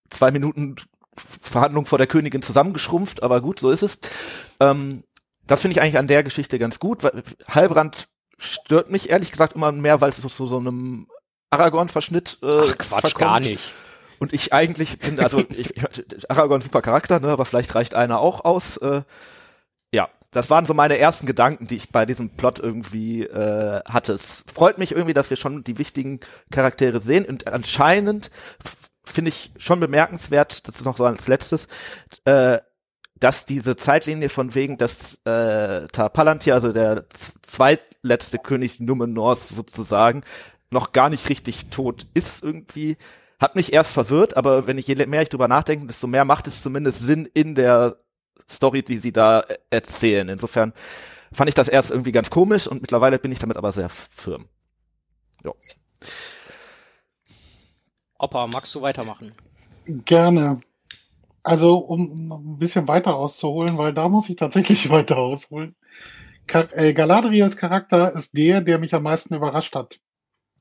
zwei 0.09 0.31
Minuten 0.31 0.75
Verhandlung 1.41 1.85
vor 1.85 1.97
der 1.97 2.07
Königin 2.07 2.41
zusammengeschrumpft, 2.41 3.23
aber 3.23 3.41
gut, 3.41 3.59
so 3.59 3.71
ist 3.71 3.83
es. 3.83 3.97
Ähm, 4.59 5.03
das 5.45 5.61
finde 5.61 5.73
ich 5.73 5.81
eigentlich 5.81 5.97
an 5.97 6.07
der 6.07 6.23
Geschichte 6.23 6.59
ganz 6.59 6.79
gut. 6.79 7.03
Weil 7.03 7.23
Halbrand 7.47 8.07
stört 8.37 8.91
mich 8.91 9.09
ehrlich 9.09 9.31
gesagt 9.31 9.53
immer 9.53 9.71
mehr, 9.71 10.01
weil 10.01 10.09
es 10.09 10.17
so, 10.17 10.27
so, 10.27 10.45
so 10.45 10.57
einem 10.57 11.07
Aragorn-Verschnitt 11.49 12.39
äh, 12.41 12.47
Ach 12.47 12.77
Quatsch, 12.77 13.01
verkommt. 13.01 13.19
gar 13.19 13.39
nicht. 13.39 13.73
Und 14.19 14.33
ich 14.33 14.53
eigentlich 14.53 14.97
finde, 14.99 15.23
also 15.23 15.43
ich, 15.49 15.73
Aragorn 16.29 16.61
super 16.61 16.81
Charakter, 16.81 17.19
ne, 17.19 17.29
aber 17.29 17.45
vielleicht 17.45 17.73
reicht 17.75 17.95
einer 17.95 18.19
auch 18.19 18.45
aus. 18.45 18.77
Äh, 18.77 19.03
ja, 19.91 20.09
das 20.31 20.49
waren 20.49 20.65
so 20.65 20.73
meine 20.73 20.97
ersten 20.97 21.25
Gedanken, 21.25 21.67
die 21.67 21.77
ich 21.77 21.89
bei 21.89 22.05
diesem 22.05 22.31
Plot 22.31 22.59
irgendwie 22.59 23.23
äh, 23.23 23.81
hatte. 23.85 24.13
Es 24.13 24.43
freut 24.53 24.77
mich 24.77 24.91
irgendwie, 24.91 25.13
dass 25.13 25.29
wir 25.29 25.37
schon 25.37 25.63
die 25.63 25.77
wichtigen 25.77 26.19
Charaktere 26.51 26.99
sehen 26.99 27.25
und 27.25 27.47
anscheinend 27.47 28.29
finde 29.07 29.29
ich 29.29 29.51
schon 29.57 29.79
bemerkenswert, 29.79 30.67
das 30.67 30.75
ist 30.75 30.85
noch 30.85 30.97
so 30.97 31.05
als 31.05 31.27
letztes, 31.27 31.67
äh, 32.25 32.59
dass 33.19 33.45
diese 33.45 33.75
Zeitlinie 33.75 34.29
von 34.29 34.53
wegen, 34.53 34.77
dass 34.77 35.15
äh, 35.25 35.87
Tar 35.87 36.09
Palantir, 36.09 36.53
also 36.53 36.71
der 36.71 37.05
zweitletzte 37.41 38.37
König 38.37 38.79
Numenors 38.79 39.49
sozusagen, 39.49 40.21
noch 40.69 40.91
gar 40.91 41.09
nicht 41.09 41.29
richtig 41.29 41.69
tot 41.69 42.05
ist 42.13 42.43
irgendwie, 42.43 42.97
hat 43.39 43.55
mich 43.55 43.73
erst 43.73 43.93
verwirrt, 43.93 44.35
aber 44.35 44.67
wenn 44.67 44.77
ich 44.77 44.87
je 44.87 44.95
mehr 45.05 45.21
ich 45.21 45.29
drüber 45.29 45.47
nachdenke, 45.47 45.87
desto 45.87 46.07
mehr 46.07 46.25
macht 46.25 46.47
es 46.47 46.61
zumindest 46.61 46.99
Sinn 46.99 47.29
in 47.33 47.55
der 47.55 47.97
Story, 48.49 48.83
die 48.83 48.97
sie 48.97 49.11
da 49.11 49.41
äh, 49.41 49.57
erzählen. 49.69 50.29
Insofern 50.29 50.73
fand 51.31 51.49
ich 51.49 51.55
das 51.55 51.67
erst 51.67 51.91
irgendwie 51.91 52.11
ganz 52.11 52.29
komisch 52.29 52.67
und 52.67 52.81
mittlerweile 52.81 53.19
bin 53.19 53.31
ich 53.31 53.39
damit 53.39 53.57
aber 53.57 53.71
sehr 53.71 53.89
firm. 53.89 54.47
Ja. 55.43 55.51
Opa, 58.19 58.47
magst 58.47 58.73
du 58.75 58.81
weitermachen? 58.81 59.33
Gerne. 59.85 60.61
Also, 61.43 61.77
um 61.77 62.31
ein 62.31 62.59
bisschen 62.59 62.87
weiter 62.87 63.15
auszuholen, 63.15 63.77
weil 63.77 63.93
da 63.93 64.09
muss 64.09 64.29
ich 64.29 64.35
tatsächlich 64.35 64.89
weiter 64.89 65.17
ausholen. 65.17 65.75
Ka 66.45 66.67
äh, 66.71 66.93
Galadriels 66.93 67.57
Charakter 67.57 68.13
ist 68.13 68.35
der, 68.35 68.61
der 68.61 68.79
mich 68.79 68.93
am 68.93 69.03
meisten 69.03 69.35
überrascht 69.35 69.75
hat. 69.75 69.99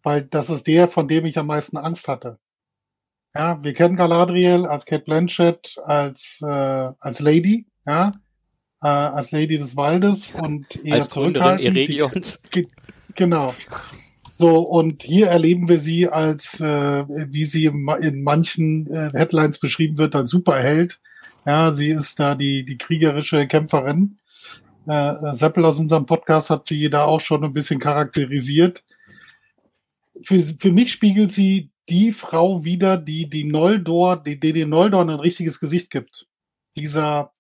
Weil 0.03 0.23
das 0.23 0.51
ist 0.51 0.66
der, 0.66 0.88
von 0.88 1.09
dem 1.09 1.25
ich 1.25 1.38
am 1.38 1.47
meisten 1.47 1.77
Angst 1.77 2.09
hatte. 2.09 2.38
Ja, 3.35 3.62
wir 3.62 3.75
kennen 3.75 3.97
Galadriel 3.97 4.66
als 4.66 4.87
Kate 4.87 5.05
Blanchett, 5.05 5.76
als, 5.85 6.41
äh, 6.43 6.93
als 6.99 7.20
Lady, 7.20 7.66
ja, 7.85 8.12
äh, 8.83 8.87
als 8.87 9.31
Lady 9.33 9.59
des 9.59 9.76
Waldes 9.76 10.35
und 10.35 10.85
eher 10.85 10.95
Als 10.95 11.11
Gründerin 11.11 11.59
Eregions. 11.59 12.41
Genau. 13.14 13.55
So, 14.39 14.59
und 14.59 15.03
hier 15.03 15.28
erleben 15.28 15.66
wir 15.66 15.78
sie 15.78 16.09
als, 16.09 16.61
äh, 16.61 17.05
wie 17.09 17.47
sie 17.47 17.64
in 17.64 17.82
ma- 17.82 17.97
in 17.97 18.22
manchen 18.22 18.87
äh, 18.87 19.11
Headlines 19.14 19.59
beschrieben 19.59 19.97
wird, 19.97 20.14
als 20.14 20.30
Superheld, 20.30 21.01
Ja, 21.47 21.72
sie 21.72 21.91
ist 21.91 22.18
da 22.18 22.34
die, 22.34 22.64
die 22.64 22.76
kriegerische 22.76 23.47
Kämpferin. 23.47 24.18
Äh, 24.89 25.32
Seppel 25.32 25.64
aus 25.64 25.78
unserem 25.78 26.05
Podcast 26.05 26.51
hat 26.51 26.66
sie 26.66 26.91
da 26.91 27.05
auch 27.05 27.20
schon 27.20 27.45
ein 27.45 27.53
bisschen 27.53 27.78
charakterisiert. 27.78 28.84
Für, 30.22 30.41
für 30.41 30.72
mich 30.72 30.91
spiegelt 30.91 31.30
sie 31.30 31.70
die 31.89 32.11
Frau 32.11 32.64
wieder, 32.64 32.97
die 32.97 33.30
die 33.30 33.45
Noldor, 33.45 34.16
die, 34.16 34.41
die 34.41 34.53
den 34.53 34.70
Noldor 34.70 35.03
ein 35.03 35.11
richtiges 35.11 35.61
Gesicht 35.61 35.91
gibt. 35.91 36.26
Dieser 36.74 37.32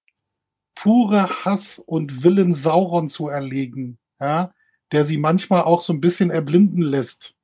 pure 0.76 1.28
Hass 1.44 1.80
und 1.80 2.22
Willen 2.22 2.54
Sauron 2.54 3.08
zu 3.08 3.26
erlegen, 3.28 3.98
ja, 4.20 4.52
der 4.92 5.04
sie 5.04 5.18
manchmal 5.18 5.62
auch 5.62 5.80
so 5.80 5.92
ein 5.92 6.00
bisschen 6.00 6.30
erblinden 6.30 6.82
lässt. 6.82 7.34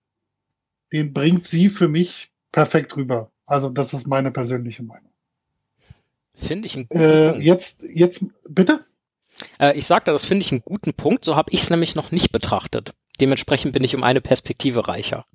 Den 0.93 1.13
bringt 1.13 1.47
sie 1.47 1.69
für 1.69 1.89
mich 1.89 2.31
perfekt 2.53 2.97
rüber. 2.97 3.31
Also 3.47 3.69
das 3.71 3.93
ist 3.93 4.07
meine 4.07 4.31
persönliche 4.31 4.83
Meinung. 4.83 5.11
Finde 6.35 6.67
ich 6.67 6.77
einen 6.77 6.89
guten 6.89 7.03
äh, 7.03 7.31
Punkt. 7.31 7.45
Jetzt, 7.45 7.83
jetzt, 7.83 8.25
bitte? 8.49 8.85
Äh, 9.59 9.77
ich 9.77 9.87
sagte, 9.87 10.13
das 10.13 10.25
finde 10.25 10.43
ich 10.43 10.53
einen 10.53 10.63
guten 10.65 10.95
Punkt. 10.95 11.25
So 11.25 11.37
habe 11.37 11.53
ich 11.53 11.63
es 11.63 11.71
nämlich 11.71 11.95
noch 11.95 12.11
nicht 12.11 12.33
betrachtet. 12.33 12.95
Dementsprechend 13.21 13.73
bin 13.73 13.85
ich 13.85 13.95
um 13.95 14.03
eine 14.03 14.21
Perspektive 14.21 14.89
reicher. 14.89 15.27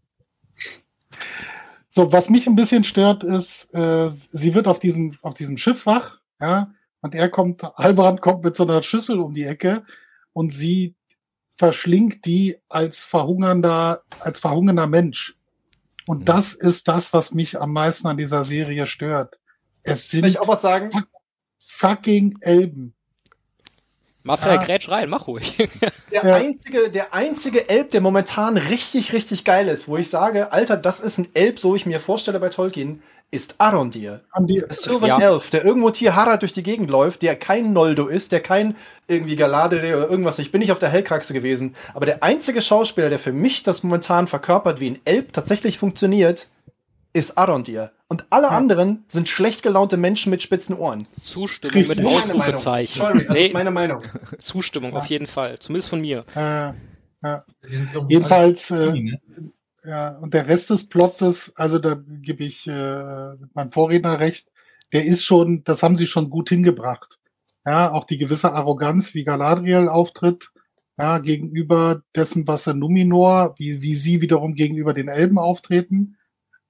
So, 1.89 2.11
was 2.11 2.29
mich 2.29 2.47
ein 2.47 2.55
bisschen 2.55 2.83
stört, 2.83 3.23
ist, 3.23 3.73
äh, 3.73 4.09
sie 4.09 4.53
wird 4.53 4.67
auf 4.67 4.79
diesem, 4.79 5.17
auf 5.21 5.33
diesem 5.33 5.57
Schiff 5.57 5.85
wach, 5.85 6.19
ja, 6.39 6.73
und 7.01 7.15
er 7.15 7.29
kommt, 7.29 7.63
Halbrand 7.63 8.21
kommt 8.21 8.43
mit 8.43 8.55
so 8.55 8.63
einer 8.63 8.83
Schüssel 8.83 9.19
um 9.19 9.33
die 9.33 9.45
Ecke 9.45 9.83
und 10.33 10.53
sie 10.53 10.95
verschlingt 11.57 12.25
die 12.25 12.57
als 12.69 13.03
verhungernder, 13.03 14.03
als 14.19 14.39
verhungernder 14.39 14.87
Mensch. 14.87 15.35
Und 16.05 16.21
mhm. 16.21 16.25
das 16.25 16.53
ist 16.53 16.87
das, 16.87 17.13
was 17.13 17.33
mich 17.33 17.59
am 17.59 17.73
meisten 17.73 18.07
an 18.07 18.17
dieser 18.17 18.45
Serie 18.45 18.85
stört. 18.85 19.39
Es 19.83 20.09
sind 20.09 20.21
Kann 20.21 20.29
ich 20.29 20.39
auch 20.39 20.47
was 20.47 20.61
sagen? 20.61 20.91
fucking 21.59 22.37
Elben. 22.41 22.93
Marcel, 24.23 24.55
ja. 24.55 24.63
grätsch 24.63 24.89
rein, 24.89 25.09
mach 25.09 25.27
ruhig. 25.27 25.55
Der 26.11 26.25
ja. 26.25 26.35
einzige, 26.35 26.89
der 26.89 27.13
einzige 27.13 27.67
Elb, 27.69 27.91
der 27.91 27.99
momentan 27.99 28.55
richtig, 28.55 29.11
richtig 29.11 29.43
geil 29.43 29.67
ist, 29.67 29.89
wo 29.89 29.97
ich 29.97 30.09
sage, 30.09 30.53
Alter, 30.53 30.77
das 30.77 31.01
ist 31.01 31.17
ein 31.17 31.27
Elb, 31.33 31.59
so 31.59 31.75
ich 31.75 31.85
mir 31.85 31.99
vorstelle 31.99 32.39
bei 32.39 32.47
Tolkien, 32.47 33.03
ist 33.29 33.55
Arondir. 33.57 34.21
Der 34.39 34.73
Sylvan 34.73 35.09
ja. 35.09 35.19
Elf, 35.19 35.49
der 35.49 35.65
irgendwo 35.65 35.89
Tierharra 35.89 36.37
durch 36.37 36.53
die 36.53 36.63
Gegend 36.63 36.89
läuft, 36.89 37.21
der 37.21 37.35
kein 37.35 37.73
Noldo 37.73 38.07
ist, 38.07 38.31
der 38.31 38.39
kein 38.39 38.75
irgendwie 39.07 39.35
Galadriel 39.35 39.95
oder 39.95 40.09
irgendwas. 40.09 40.39
Ich 40.39 40.51
bin 40.51 40.59
nicht 40.59 40.71
auf 40.71 40.79
der 40.79 40.89
Hellkraxe 40.89 41.33
gewesen, 41.33 41.75
aber 41.93 42.05
der 42.05 42.23
einzige 42.23 42.61
Schauspieler, 42.61 43.09
der 43.09 43.19
für 43.19 43.33
mich 43.33 43.63
das 43.63 43.83
momentan 43.83 44.27
verkörpert, 44.27 44.79
wie 44.79 44.91
ein 44.91 44.99
Elb 45.03 45.33
tatsächlich 45.33 45.77
funktioniert, 45.77 46.47
ist 47.13 47.37
Arondir. 47.37 47.91
Und 48.07 48.25
alle 48.29 48.47
ja. 48.47 48.51
anderen 48.51 49.03
sind 49.09 49.27
schlecht 49.27 49.63
gelaunte 49.63 49.97
Menschen 49.97 50.29
mit 50.29 50.41
spitzen 50.41 50.77
Ohren. 50.77 51.07
Zustimmung 51.21 51.75
Richtig. 51.75 51.97
mit 51.97 52.05
Ausrufezeichen. 52.05 52.97
Sorry, 52.97 53.25
das 53.25 53.35
nee. 53.35 53.47
ist 53.47 53.53
meine 53.53 53.71
Meinung. 53.71 54.03
Zustimmung 54.39 54.91
ja. 54.91 54.99
auf 54.99 55.07
jeden 55.07 55.27
Fall, 55.27 55.59
zumindest 55.59 55.89
von 55.89 55.99
mir. 55.99 56.23
Äh, 56.33 56.71
ja. 57.23 57.43
Jedenfalls, 58.07 58.71
äh? 58.71 59.17
Ja, 59.87 60.09
und 60.09 60.33
der 60.33 60.47
Rest 60.47 60.69
des 60.69 60.89
Plots 60.89 61.53
also 61.55 61.79
da 61.79 61.97
gebe 62.21 62.43
ich 62.43 62.67
äh, 62.67 63.33
meinem 63.53 63.71
Vorredner 63.71 64.19
recht, 64.19 64.51
der 64.91 65.05
ist 65.05 65.23
schon, 65.23 65.63
das 65.63 65.81
haben 65.81 65.95
sie 65.95 66.07
schon 66.07 66.29
gut 66.29 66.49
hingebracht. 66.49 67.19
Ja, 67.65 67.91
auch 67.91 68.03
die 68.03 68.17
gewisse 68.17 68.51
Arroganz, 68.51 69.13
wie 69.13 69.23
Galadriel 69.23 69.87
auftritt, 69.87 70.51
ja, 70.97 71.19
gegenüber 71.19 72.01
dessen, 72.15 72.47
was 72.47 72.67
in 72.67 72.79
Numinor, 72.79 73.55
wie, 73.57 73.81
wie 73.81 73.93
sie 73.93 74.21
wiederum 74.21 74.55
gegenüber 74.55 74.93
den 74.93 75.07
Elben 75.07 75.37
auftreten. 75.39 76.17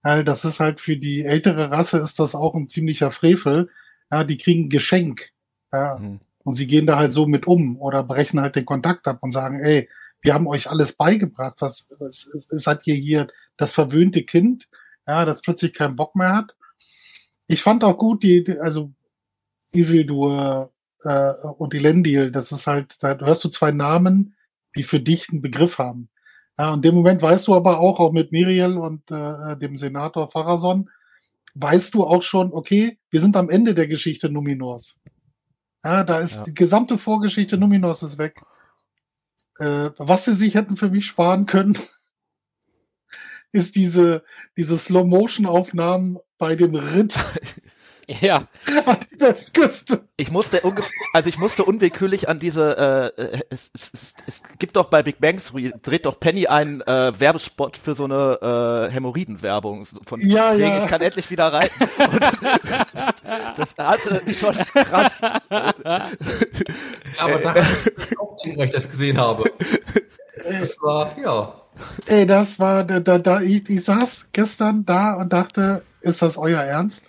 Ja, 0.03 0.21
das 0.21 0.45
ist 0.45 0.59
halt 0.59 0.79
für 0.79 0.97
die 0.97 1.23
ältere 1.23 1.71
Rasse 1.71 1.97
ist 1.97 2.19
das 2.19 2.35
auch 2.35 2.53
ein 2.53 2.69
ziemlicher 2.69 3.09
Frevel. 3.09 3.69
Ja, 4.11 4.23
die 4.23 4.37
kriegen 4.37 4.69
Geschenk. 4.69 5.31
Ja, 5.73 5.97
mhm. 5.97 6.19
und 6.43 6.53
sie 6.53 6.67
gehen 6.67 6.85
da 6.85 6.97
halt 6.97 7.13
so 7.13 7.25
mit 7.25 7.47
um 7.47 7.77
oder 7.77 8.03
brechen 8.03 8.39
halt 8.41 8.55
den 8.55 8.65
Kontakt 8.65 9.07
ab 9.07 9.19
und 9.21 9.31
sagen, 9.31 9.59
ey, 9.59 9.89
wir 10.21 10.33
haben 10.33 10.47
euch 10.47 10.69
alles 10.69 10.93
beigebracht. 10.93 11.55
Was, 11.59 11.87
was, 11.99 12.25
was 12.49 12.63
seid 12.63 12.85
ihr 12.87 12.95
hier 12.95 13.27
das 13.57 13.73
verwöhnte 13.73 14.23
Kind, 14.23 14.69
ja, 15.07 15.25
das 15.25 15.41
plötzlich 15.41 15.73
keinen 15.73 15.95
Bock 15.95 16.15
mehr 16.15 16.35
hat. 16.35 16.55
Ich 17.47 17.63
fand 17.63 17.83
auch 17.83 17.97
gut, 17.97 18.23
die, 18.23 18.57
also 18.59 18.91
Isildur 19.71 20.73
äh, 21.03 21.31
und 21.57 21.73
Elendil, 21.73 22.31
das 22.31 22.51
ist 22.51 22.67
halt, 22.67 23.01
da 23.01 23.17
hörst 23.19 23.43
du 23.43 23.49
zwei 23.49 23.71
Namen, 23.71 24.35
die 24.75 24.83
für 24.83 24.99
dich 24.99 25.29
einen 25.29 25.41
Begriff 25.41 25.77
haben. 25.77 26.09
Ja, 26.59 26.73
und 26.73 26.83
dem 26.83 26.95
Moment 26.95 27.21
weißt 27.21 27.47
du 27.47 27.55
aber 27.55 27.79
auch, 27.79 27.99
auch 27.99 28.11
mit 28.11 28.31
Miriel 28.31 28.77
und 28.77 29.09
äh, 29.11 29.57
dem 29.57 29.77
Senator 29.77 30.29
Pharason, 30.29 30.89
weißt 31.53 31.93
du 31.93 32.03
auch 32.03 32.23
schon, 32.23 32.51
okay, 32.51 32.97
wir 33.09 33.21
sind 33.21 33.35
am 33.35 33.49
Ende 33.49 33.73
der 33.73 33.87
Geschichte 33.87 34.29
Numinors. 34.29 34.97
Ja, 35.83 36.03
da 36.03 36.19
ist 36.19 36.35
ja. 36.35 36.43
die 36.43 36.53
gesamte 36.53 36.97
Vorgeschichte 36.97 37.57
Numinors 37.57 38.03
ist 38.03 38.17
weg. 38.17 38.41
Äh, 39.59 39.91
was 39.97 40.25
sie 40.25 40.33
sich 40.33 40.55
hätten 40.55 40.77
für 40.77 40.89
mich 40.89 41.05
sparen 41.05 41.45
können, 41.45 41.77
ist 43.51 43.75
diese, 43.75 44.23
diese 44.55 44.77
Slow-Motion-Aufnahmen 44.77 46.17
bei 46.37 46.55
dem 46.55 46.75
Ritt 46.75 47.15
Ja. 48.21 48.47
An 48.85 48.97
die 49.11 49.19
Westküste. 49.19 50.07
Ich 50.15 50.31
musste 50.31 50.61
also 51.13 51.29
ich 51.29 51.37
musste 51.37 51.65
unwillkürlich 51.65 52.29
an 52.29 52.39
diese, 52.39 53.13
äh, 53.17 53.21
äh, 53.21 53.39
es, 53.49 53.69
es, 53.73 53.91
es, 53.93 54.13
es 54.25 54.43
gibt 54.57 54.75
doch 54.75 54.85
bei 54.85 55.03
Big 55.03 55.19
Bang 55.19 55.41
dreht 55.83 56.05
doch 56.05 56.19
Penny 56.19 56.47
einen 56.47 56.81
äh, 56.81 57.19
Werbespot 57.19 57.75
für 57.77 57.95
so 57.95 58.05
eine 58.05 58.87
äh, 58.89 58.93
Hämorrhoidenwerbung 58.93 59.85
von 60.05 60.19
ja, 60.21 60.53
wegen, 60.53 60.67
ja. 60.67 60.83
ich 60.83 60.87
kann 60.87 61.01
endlich 61.01 61.29
wieder 61.29 61.51
reiten. 61.51 61.75
das 63.57 63.75
hatte 63.77 64.21
schon 64.33 64.55
krass. 64.73 65.13
Ja, 65.21 65.37
aber 67.19 67.39
da 67.39 67.49
habe 67.49 67.59
ich 67.59 68.19
auch 68.19 68.37
denken, 68.43 68.61
ich 68.61 68.71
das 68.71 68.89
gesehen 68.89 69.17
habe. 69.17 69.51
Das 70.43 70.77
war, 70.81 71.17
ja. 71.19 71.61
Ey, 72.05 72.25
das 72.25 72.57
war, 72.57 72.83
da, 72.83 72.99
da, 72.99 73.19
da 73.19 73.41
ich, 73.41 73.69
ich 73.69 73.83
saß 73.83 74.29
gestern 74.31 74.85
da 74.85 75.15
und 75.15 75.33
dachte, 75.33 75.83
ist 76.01 76.21
das 76.21 76.37
euer 76.37 76.61
Ernst? 76.61 77.06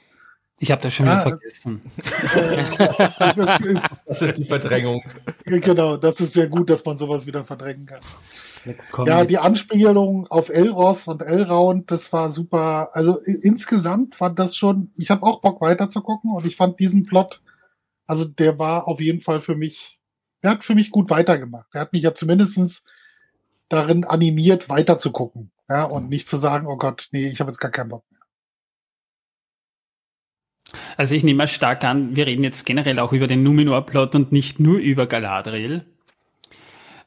Ich 0.61 0.73
habe 0.73 0.83
das 0.83 0.93
schon 0.93 1.07
wieder 1.07 1.19
ah, 1.19 1.23
vergessen. 1.23 1.83
das 4.07 4.23
ist 4.23 4.39
die 4.39 4.45
Verdrängung. 4.45 5.03
Genau, 5.45 5.97
das 5.97 6.21
ist 6.21 6.33
sehr 6.33 6.49
gut, 6.49 6.69
dass 6.69 6.85
man 6.85 6.97
sowas 6.97 7.27
wieder 7.27 7.45
verdrängen 7.45 7.87
kann. 7.87 8.01
Ja, 9.07 9.25
die 9.25 9.39
Anspielung 9.39 10.27
auf 10.27 10.49
Elros 10.49 11.07
und 11.07 11.23
Elrond, 11.23 11.91
das 11.91 12.13
war 12.13 12.31
super. 12.31 12.91
Also 12.93 13.21
insgesamt 13.21 14.17
fand 14.17 14.39
das 14.39 14.57
schon, 14.57 14.91
ich 14.97 15.11
habe 15.11 15.23
auch 15.23 15.41
Bock 15.41 15.61
weiter 15.61 15.91
zu 15.91 16.01
gucken 16.01 16.33
und 16.33 16.45
ich 16.45 16.57
fand 16.57 16.81
diesen 16.81 17.07
Plot, 17.07 17.41
also 18.07 18.25
der 18.25 18.59
war 18.59 18.89
auf 18.89 19.01
jeden 19.01 19.21
Fall 19.21 19.41
für 19.41 19.55
mich, 19.55 20.01
der 20.43 20.53
hat 20.53 20.65
für 20.65 20.75
mich 20.75 20.91
gut 20.91 21.09
weitergemacht. 21.09 21.73
Der 21.73 21.83
hat 21.83 21.93
mich 21.93 22.03
ja 22.03 22.15
zumindestens 22.15 22.83
darin 23.69 24.05
animiert, 24.05 24.69
weiter 24.69 24.99
zu 24.99 25.13
gucken. 25.13 25.53
Ja, 25.69 25.85
und 25.85 26.05
mhm. 26.05 26.09
nicht 26.09 26.29
zu 26.29 26.37
sagen, 26.37 26.67
oh 26.67 26.77
Gott, 26.77 27.09
nee, 27.13 27.29
ich 27.29 27.41
habe 27.41 27.51
jetzt 27.51 27.61
gar 27.61 27.71
keinen 27.71 27.91
Bock 27.91 28.05
mehr. 28.11 28.18
Also 30.97 31.15
ich 31.15 31.25
nehme 31.25 31.39
mal 31.39 31.49
stark 31.49 31.85
an, 31.85 32.17
wir 32.17 32.27
reden 32.27 32.45
jetzt 32.45 32.67
generell 32.67 32.99
auch 32.99 33.13
über 33.13 33.27
den 33.27 33.43
Numenor-Plot 33.43 34.15
und 34.15 34.33
nicht 34.33 34.61
nur 34.61 34.79
über 34.79 35.07
Galadriel. 35.07 35.85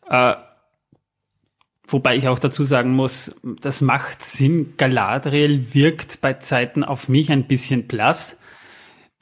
Äh, 0.09 0.33
wobei 1.87 2.15
ich 2.15 2.27
auch 2.27 2.39
dazu 2.39 2.63
sagen 2.63 2.93
muss, 2.93 3.35
das 3.43 3.81
macht 3.81 4.23
Sinn. 4.23 4.73
Galadriel 4.77 5.73
wirkt 5.73 6.21
bei 6.21 6.33
Zeiten 6.33 6.83
auf 6.83 7.09
mich 7.09 7.31
ein 7.31 7.47
bisschen 7.47 7.87
blass. 7.87 8.39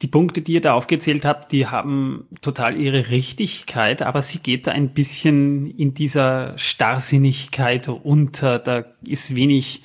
Die 0.01 0.07
Punkte, 0.07 0.41
die 0.41 0.53
ihr 0.53 0.61
da 0.61 0.73
aufgezählt 0.73 1.25
habt, 1.25 1.51
die 1.51 1.67
haben 1.67 2.27
total 2.41 2.77
ihre 2.77 3.09
Richtigkeit, 3.09 4.01
aber 4.01 4.21
sie 4.21 4.39
geht 4.39 4.65
da 4.65 4.71
ein 4.71 4.93
bisschen 4.93 5.69
in 5.77 5.93
dieser 5.93 6.57
Starrsinnigkeit 6.57 7.89
unter. 7.89 8.59
Da 8.59 8.85
ist 9.05 9.35
wenig 9.35 9.83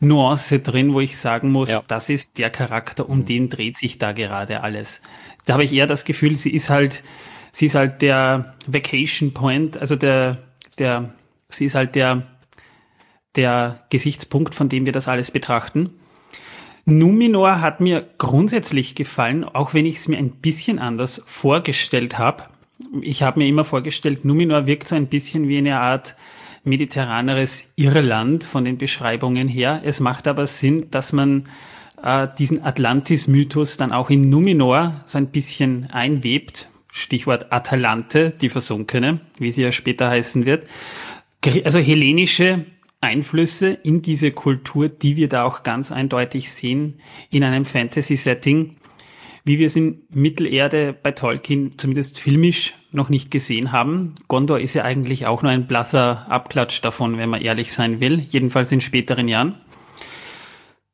Nuance 0.00 0.60
drin, 0.60 0.92
wo 0.92 1.00
ich 1.00 1.16
sagen 1.16 1.50
muss, 1.50 1.70
ja. 1.70 1.82
das 1.88 2.08
ist 2.08 2.38
der 2.38 2.50
Charakter, 2.50 3.08
um 3.08 3.18
mhm. 3.18 3.24
den 3.26 3.50
dreht 3.50 3.76
sich 3.76 3.98
da 3.98 4.12
gerade 4.12 4.62
alles. 4.62 5.02
Da 5.44 5.54
habe 5.54 5.64
ich 5.64 5.72
eher 5.72 5.86
das 5.86 6.04
Gefühl, 6.04 6.36
sie 6.36 6.52
ist 6.52 6.70
halt, 6.70 7.02
sie 7.52 7.66
ist 7.66 7.74
halt 7.74 8.02
der 8.02 8.54
Vacation 8.66 9.34
Point, 9.34 9.76
also 9.76 9.96
der, 9.96 10.38
der, 10.78 11.12
sie 11.48 11.64
ist 11.64 11.74
halt 11.74 11.94
der, 11.94 12.22
der 13.34 13.84
Gesichtspunkt, 13.90 14.54
von 14.54 14.68
dem 14.68 14.86
wir 14.86 14.92
das 14.92 15.08
alles 15.08 15.30
betrachten. 15.30 15.90
Numinor 16.84 17.60
hat 17.60 17.80
mir 17.80 18.08
grundsätzlich 18.18 18.94
gefallen, 18.94 19.44
auch 19.44 19.74
wenn 19.74 19.84
ich 19.84 19.96
es 19.96 20.08
mir 20.08 20.16
ein 20.16 20.30
bisschen 20.30 20.78
anders 20.78 21.22
vorgestellt 21.26 22.18
habe. 22.18 22.44
Ich 23.02 23.22
habe 23.22 23.40
mir 23.40 23.48
immer 23.48 23.64
vorgestellt, 23.64 24.24
Numinor 24.24 24.66
wirkt 24.66 24.88
so 24.88 24.94
ein 24.94 25.08
bisschen 25.08 25.48
wie 25.48 25.58
eine 25.58 25.80
Art 25.80 26.16
mediterraneres 26.64 27.72
Irland 27.76 28.44
von 28.44 28.64
den 28.64 28.78
Beschreibungen 28.78 29.48
her. 29.48 29.82
Es 29.84 30.00
macht 30.00 30.26
aber 30.28 30.46
Sinn, 30.46 30.90
dass 30.90 31.12
man 31.12 31.44
äh, 32.02 32.28
diesen 32.38 32.62
Atlantis-Mythos 32.62 33.76
dann 33.76 33.92
auch 33.92 34.10
in 34.10 34.28
Numenor 34.28 35.02
so 35.06 35.18
ein 35.18 35.28
bisschen 35.28 35.90
einwebt. 35.90 36.68
Stichwort 36.90 37.52
Atalante, 37.52 38.30
die 38.30 38.48
Versunkene, 38.48 39.20
wie 39.38 39.52
sie 39.52 39.62
ja 39.62 39.72
später 39.72 40.08
heißen 40.08 40.46
wird. 40.46 40.66
Also 41.64 41.78
hellenische 41.78 42.64
Einflüsse 43.00 43.68
in 43.70 44.02
diese 44.02 44.32
Kultur, 44.32 44.88
die 44.88 45.16
wir 45.16 45.28
da 45.28 45.44
auch 45.44 45.62
ganz 45.62 45.92
eindeutig 45.92 46.50
sehen 46.50 47.00
in 47.30 47.44
einem 47.44 47.64
Fantasy-Setting 47.64 48.77
wie 49.48 49.58
wir 49.58 49.66
es 49.66 49.76
in 49.76 50.02
Mittelerde 50.10 50.92
bei 50.92 51.10
Tolkien 51.10 51.78
zumindest 51.78 52.20
filmisch 52.20 52.74
noch 52.92 53.08
nicht 53.08 53.30
gesehen 53.30 53.72
haben. 53.72 54.14
Gondor 54.28 54.60
ist 54.60 54.74
ja 54.74 54.84
eigentlich 54.84 55.26
auch 55.26 55.42
nur 55.42 55.50
ein 55.50 55.66
blasser 55.66 56.26
Abklatsch 56.30 56.82
davon, 56.82 57.16
wenn 57.16 57.30
man 57.30 57.40
ehrlich 57.40 57.72
sein 57.72 57.98
will, 57.98 58.26
jedenfalls 58.28 58.70
in 58.72 58.82
späteren 58.82 59.26
Jahren. 59.26 59.54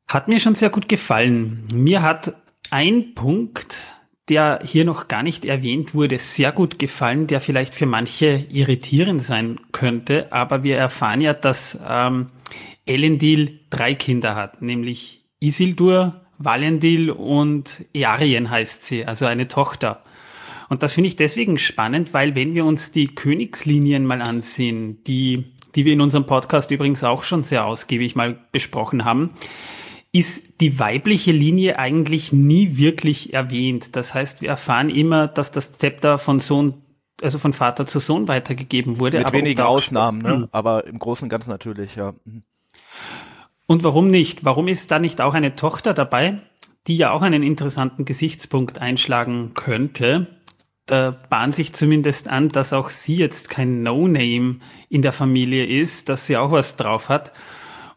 Hat 0.07 0.29
mir 0.29 0.39
schon 0.39 0.55
sehr 0.55 0.69
gut 0.69 0.87
gefallen. 0.87 1.67
Mir 1.73 2.01
hat 2.01 2.33
ein 2.71 3.13
Punkt, 3.13 3.91
der 4.29 4.59
hier 4.63 4.85
noch 4.85 5.09
gar 5.09 5.21
nicht 5.21 5.43
erwähnt 5.43 5.93
wurde, 5.93 6.17
sehr 6.17 6.53
gut 6.53 6.79
gefallen, 6.79 7.27
der 7.27 7.41
vielleicht 7.41 7.75
für 7.75 7.85
manche 7.85 8.45
irritierend 8.49 9.21
sein 9.21 9.59
könnte, 9.73 10.31
aber 10.31 10.63
wir 10.63 10.77
erfahren 10.77 11.19
ja, 11.19 11.33
dass 11.33 11.77
ähm, 11.85 12.27
Elendil 12.85 13.59
drei 13.69 13.95
Kinder 13.95 14.35
hat, 14.35 14.61
nämlich 14.61 15.25
Isildur, 15.41 16.24
Valendil 16.37 17.11
und 17.11 17.85
Earien 17.93 18.49
heißt 18.49 18.83
sie, 18.83 19.05
also 19.05 19.25
eine 19.25 19.47
Tochter. 19.47 20.03
Und 20.69 20.83
das 20.83 20.93
finde 20.93 21.07
ich 21.07 21.15
deswegen 21.15 21.57
spannend, 21.57 22.13
weil 22.13 22.35
wenn 22.35 22.53
wir 22.53 22.65
uns 22.65 22.91
die 22.91 23.07
Königslinien 23.07 24.05
mal 24.05 24.21
ansehen, 24.21 25.03
die, 25.03 25.45
die 25.75 25.85
wir 25.85 25.93
in 25.93 26.01
unserem 26.01 26.25
Podcast 26.25 26.71
übrigens 26.71 27.03
auch 27.03 27.23
schon 27.23 27.43
sehr 27.43 27.65
ausgiebig 27.65 28.15
mal 28.15 28.39
besprochen 28.51 29.05
haben, 29.05 29.31
ist 30.11 30.61
die 30.61 30.79
weibliche 30.79 31.33
Linie 31.33 31.77
eigentlich 31.77 32.31
nie 32.31 32.77
wirklich 32.77 33.33
erwähnt. 33.33 33.97
Das 33.97 34.13
heißt, 34.13 34.41
wir 34.41 34.49
erfahren 34.49 34.89
immer, 34.89 35.27
dass 35.27 35.51
das 35.51 35.73
Zepter 35.73 36.17
von 36.17 36.39
Sohn, 36.39 36.75
also 37.21 37.37
von 37.37 37.51
Vater 37.51 37.85
zu 37.85 37.99
Sohn 37.99 38.27
weitergegeben 38.27 38.99
wurde. 38.99 39.19
Mit 39.19 39.33
wenigen 39.33 39.61
Ausnahmen, 39.61 40.21
ne? 40.21 40.49
aber 40.53 40.87
im 40.87 40.99
Großen 40.99 41.25
und 41.25 41.29
Ganzen 41.29 41.49
natürlich, 41.49 41.97
ja. 41.97 42.13
Und 43.67 43.83
warum 43.83 44.11
nicht? 44.11 44.45
Warum 44.45 44.67
ist 44.67 44.91
da 44.91 44.99
nicht 44.99 45.21
auch 45.21 45.33
eine 45.33 45.55
Tochter 45.55 45.93
dabei, 45.93 46.41
die 46.87 46.97
ja 46.97 47.11
auch 47.11 47.21
einen 47.21 47.43
interessanten 47.43 48.05
Gesichtspunkt 48.05 48.79
einschlagen 48.79 49.53
könnte? 49.53 50.27
Da 50.85 51.11
bahnt 51.11 51.55
sich 51.55 51.73
zumindest 51.73 52.27
an, 52.27 52.49
dass 52.49 52.73
auch 52.73 52.89
sie 52.89 53.15
jetzt 53.15 53.49
kein 53.49 53.81
No-Name 53.81 54.59
in 54.89 55.01
der 55.01 55.13
Familie 55.13 55.65
ist, 55.65 56.09
dass 56.09 56.27
sie 56.27 56.37
auch 56.37 56.51
was 56.51 56.77
drauf 56.77 57.09
hat. 57.09 57.33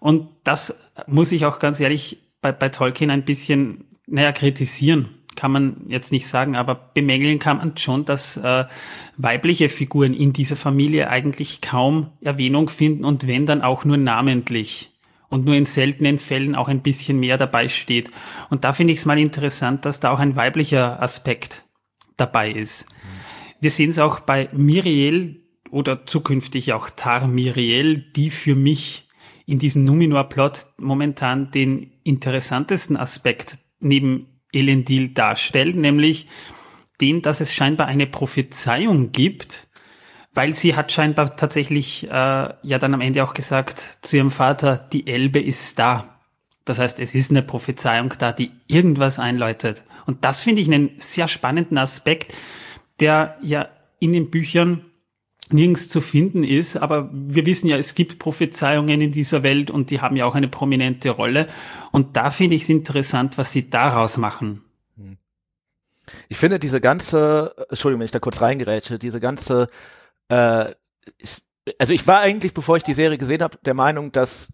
Und 0.00 0.28
das 0.44 0.90
muss 1.06 1.32
ich 1.32 1.44
auch 1.44 1.58
ganz 1.58 1.80
ehrlich 1.80 2.18
bei, 2.40 2.52
bei 2.52 2.70
Tolkien 2.70 3.10
ein 3.10 3.24
bisschen, 3.24 3.84
naja, 4.06 4.32
kritisieren 4.32 5.10
kann 5.38 5.52
man 5.52 5.84
jetzt 5.86 6.10
nicht 6.10 6.26
sagen, 6.26 6.56
aber 6.56 6.74
bemängeln 6.74 7.38
kann 7.38 7.58
man 7.58 7.76
schon, 7.76 8.04
dass 8.04 8.36
äh, 8.38 8.64
weibliche 9.18 9.68
Figuren 9.68 10.12
in 10.12 10.32
dieser 10.32 10.56
Familie 10.56 11.10
eigentlich 11.10 11.60
kaum 11.60 12.10
Erwähnung 12.20 12.68
finden 12.68 13.04
und 13.04 13.28
wenn 13.28 13.46
dann 13.46 13.62
auch 13.62 13.84
nur 13.84 13.98
namentlich 13.98 14.97
und 15.28 15.44
nur 15.44 15.54
in 15.54 15.66
seltenen 15.66 16.18
Fällen 16.18 16.54
auch 16.54 16.68
ein 16.68 16.82
bisschen 16.82 17.20
mehr 17.20 17.38
dabei 17.38 17.68
steht. 17.68 18.10
Und 18.50 18.64
da 18.64 18.72
finde 18.72 18.92
ich 18.92 19.00
es 19.00 19.06
mal 19.06 19.18
interessant, 19.18 19.84
dass 19.84 20.00
da 20.00 20.10
auch 20.10 20.18
ein 20.18 20.36
weiblicher 20.36 21.02
Aspekt 21.02 21.64
dabei 22.16 22.50
ist. 22.50 22.86
Wir 23.60 23.70
sehen 23.70 23.90
es 23.90 23.98
auch 23.98 24.20
bei 24.20 24.48
Miriel 24.52 25.42
oder 25.70 26.06
zukünftig 26.06 26.72
auch 26.72 26.90
Tar 26.90 27.26
Miriel, 27.26 28.00
die 28.14 28.30
für 28.30 28.54
mich 28.54 29.08
in 29.46 29.58
diesem 29.58 29.84
Numenor-Plot 29.84 30.66
momentan 30.80 31.50
den 31.50 31.92
interessantesten 32.04 32.96
Aspekt 32.96 33.58
neben 33.80 34.40
Elendil 34.52 35.10
darstellt, 35.10 35.76
nämlich 35.76 36.26
den, 37.00 37.22
dass 37.22 37.40
es 37.40 37.54
scheinbar 37.54 37.86
eine 37.86 38.06
Prophezeiung 38.06 39.12
gibt, 39.12 39.67
weil 40.34 40.54
sie 40.54 40.76
hat 40.76 40.92
scheinbar 40.92 41.36
tatsächlich 41.36 42.04
äh, 42.04 42.10
ja 42.10 42.78
dann 42.78 42.94
am 42.94 43.00
Ende 43.00 43.24
auch 43.24 43.34
gesagt 43.34 43.98
zu 44.02 44.16
ihrem 44.16 44.30
Vater, 44.30 44.78
die 44.78 45.06
Elbe 45.06 45.40
ist 45.40 45.78
da. 45.78 46.18
Das 46.64 46.78
heißt, 46.78 47.00
es 47.00 47.14
ist 47.14 47.30
eine 47.30 47.42
Prophezeiung 47.42 48.12
da, 48.18 48.32
die 48.32 48.50
irgendwas 48.66 49.18
einläutet. 49.18 49.84
Und 50.06 50.24
das 50.24 50.42
finde 50.42 50.62
ich 50.62 50.68
einen 50.68 50.90
sehr 50.98 51.28
spannenden 51.28 51.78
Aspekt, 51.78 52.34
der 53.00 53.38
ja 53.42 53.68
in 54.00 54.12
den 54.12 54.30
Büchern 54.30 54.84
nirgends 55.50 55.88
zu 55.88 56.00
finden 56.00 56.44
ist. 56.44 56.76
Aber 56.76 57.10
wir 57.12 57.46
wissen 57.46 57.68
ja, 57.68 57.76
es 57.76 57.94
gibt 57.94 58.18
Prophezeiungen 58.18 59.00
in 59.00 59.12
dieser 59.12 59.42
Welt 59.42 59.70
und 59.70 59.90
die 59.90 60.00
haben 60.00 60.16
ja 60.16 60.26
auch 60.26 60.34
eine 60.34 60.48
prominente 60.48 61.10
Rolle. 61.10 61.48
Und 61.90 62.16
da 62.16 62.30
finde 62.30 62.56
ich 62.56 62.62
es 62.62 62.68
interessant, 62.68 63.38
was 63.38 63.52
sie 63.52 63.70
daraus 63.70 64.18
machen. 64.18 64.62
Ich 66.28 66.38
finde 66.38 66.58
diese 66.58 66.80
ganze, 66.80 67.54
Entschuldigung, 67.68 68.00
wenn 68.00 68.06
ich 68.06 68.10
da 68.10 68.18
kurz 68.18 68.40
reingerätsche, 68.40 68.98
diese 68.98 69.20
ganze 69.20 69.68
äh, 70.28 70.74
also 71.78 71.92
ich 71.92 72.06
war 72.06 72.20
eigentlich, 72.20 72.54
bevor 72.54 72.76
ich 72.76 72.82
die 72.82 72.94
Serie 72.94 73.18
gesehen 73.18 73.42
habe, 73.42 73.58
der 73.64 73.74
Meinung, 73.74 74.12
dass 74.12 74.52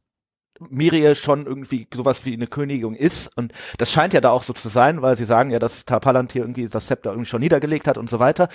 Miriel 0.61 1.14
schon 1.14 1.47
irgendwie 1.47 1.89
sowas 1.93 2.25
wie 2.25 2.33
eine 2.33 2.47
Königin 2.47 2.95
ist 2.95 3.37
und 3.37 3.53
das 3.79 3.91
scheint 3.91 4.12
ja 4.12 4.20
da 4.20 4.31
auch 4.31 4.45
so 4.45 4.53
zu 4.53 4.68
sein, 4.68 5.03
weil 5.03 5.16
sie 5.16 5.25
sagen 5.25 5.51
ja, 5.51 5.59
dass 5.59 5.85
Tarpalantir 5.85 6.43
irgendwie 6.43 6.68
das 6.68 6.87
Zepter 6.87 7.11
irgendwie 7.11 7.29
schon 7.29 7.41
niedergelegt 7.41 7.89
hat 7.89 7.99
und 7.99 8.09
so 8.09 8.20
weiter. 8.20 8.49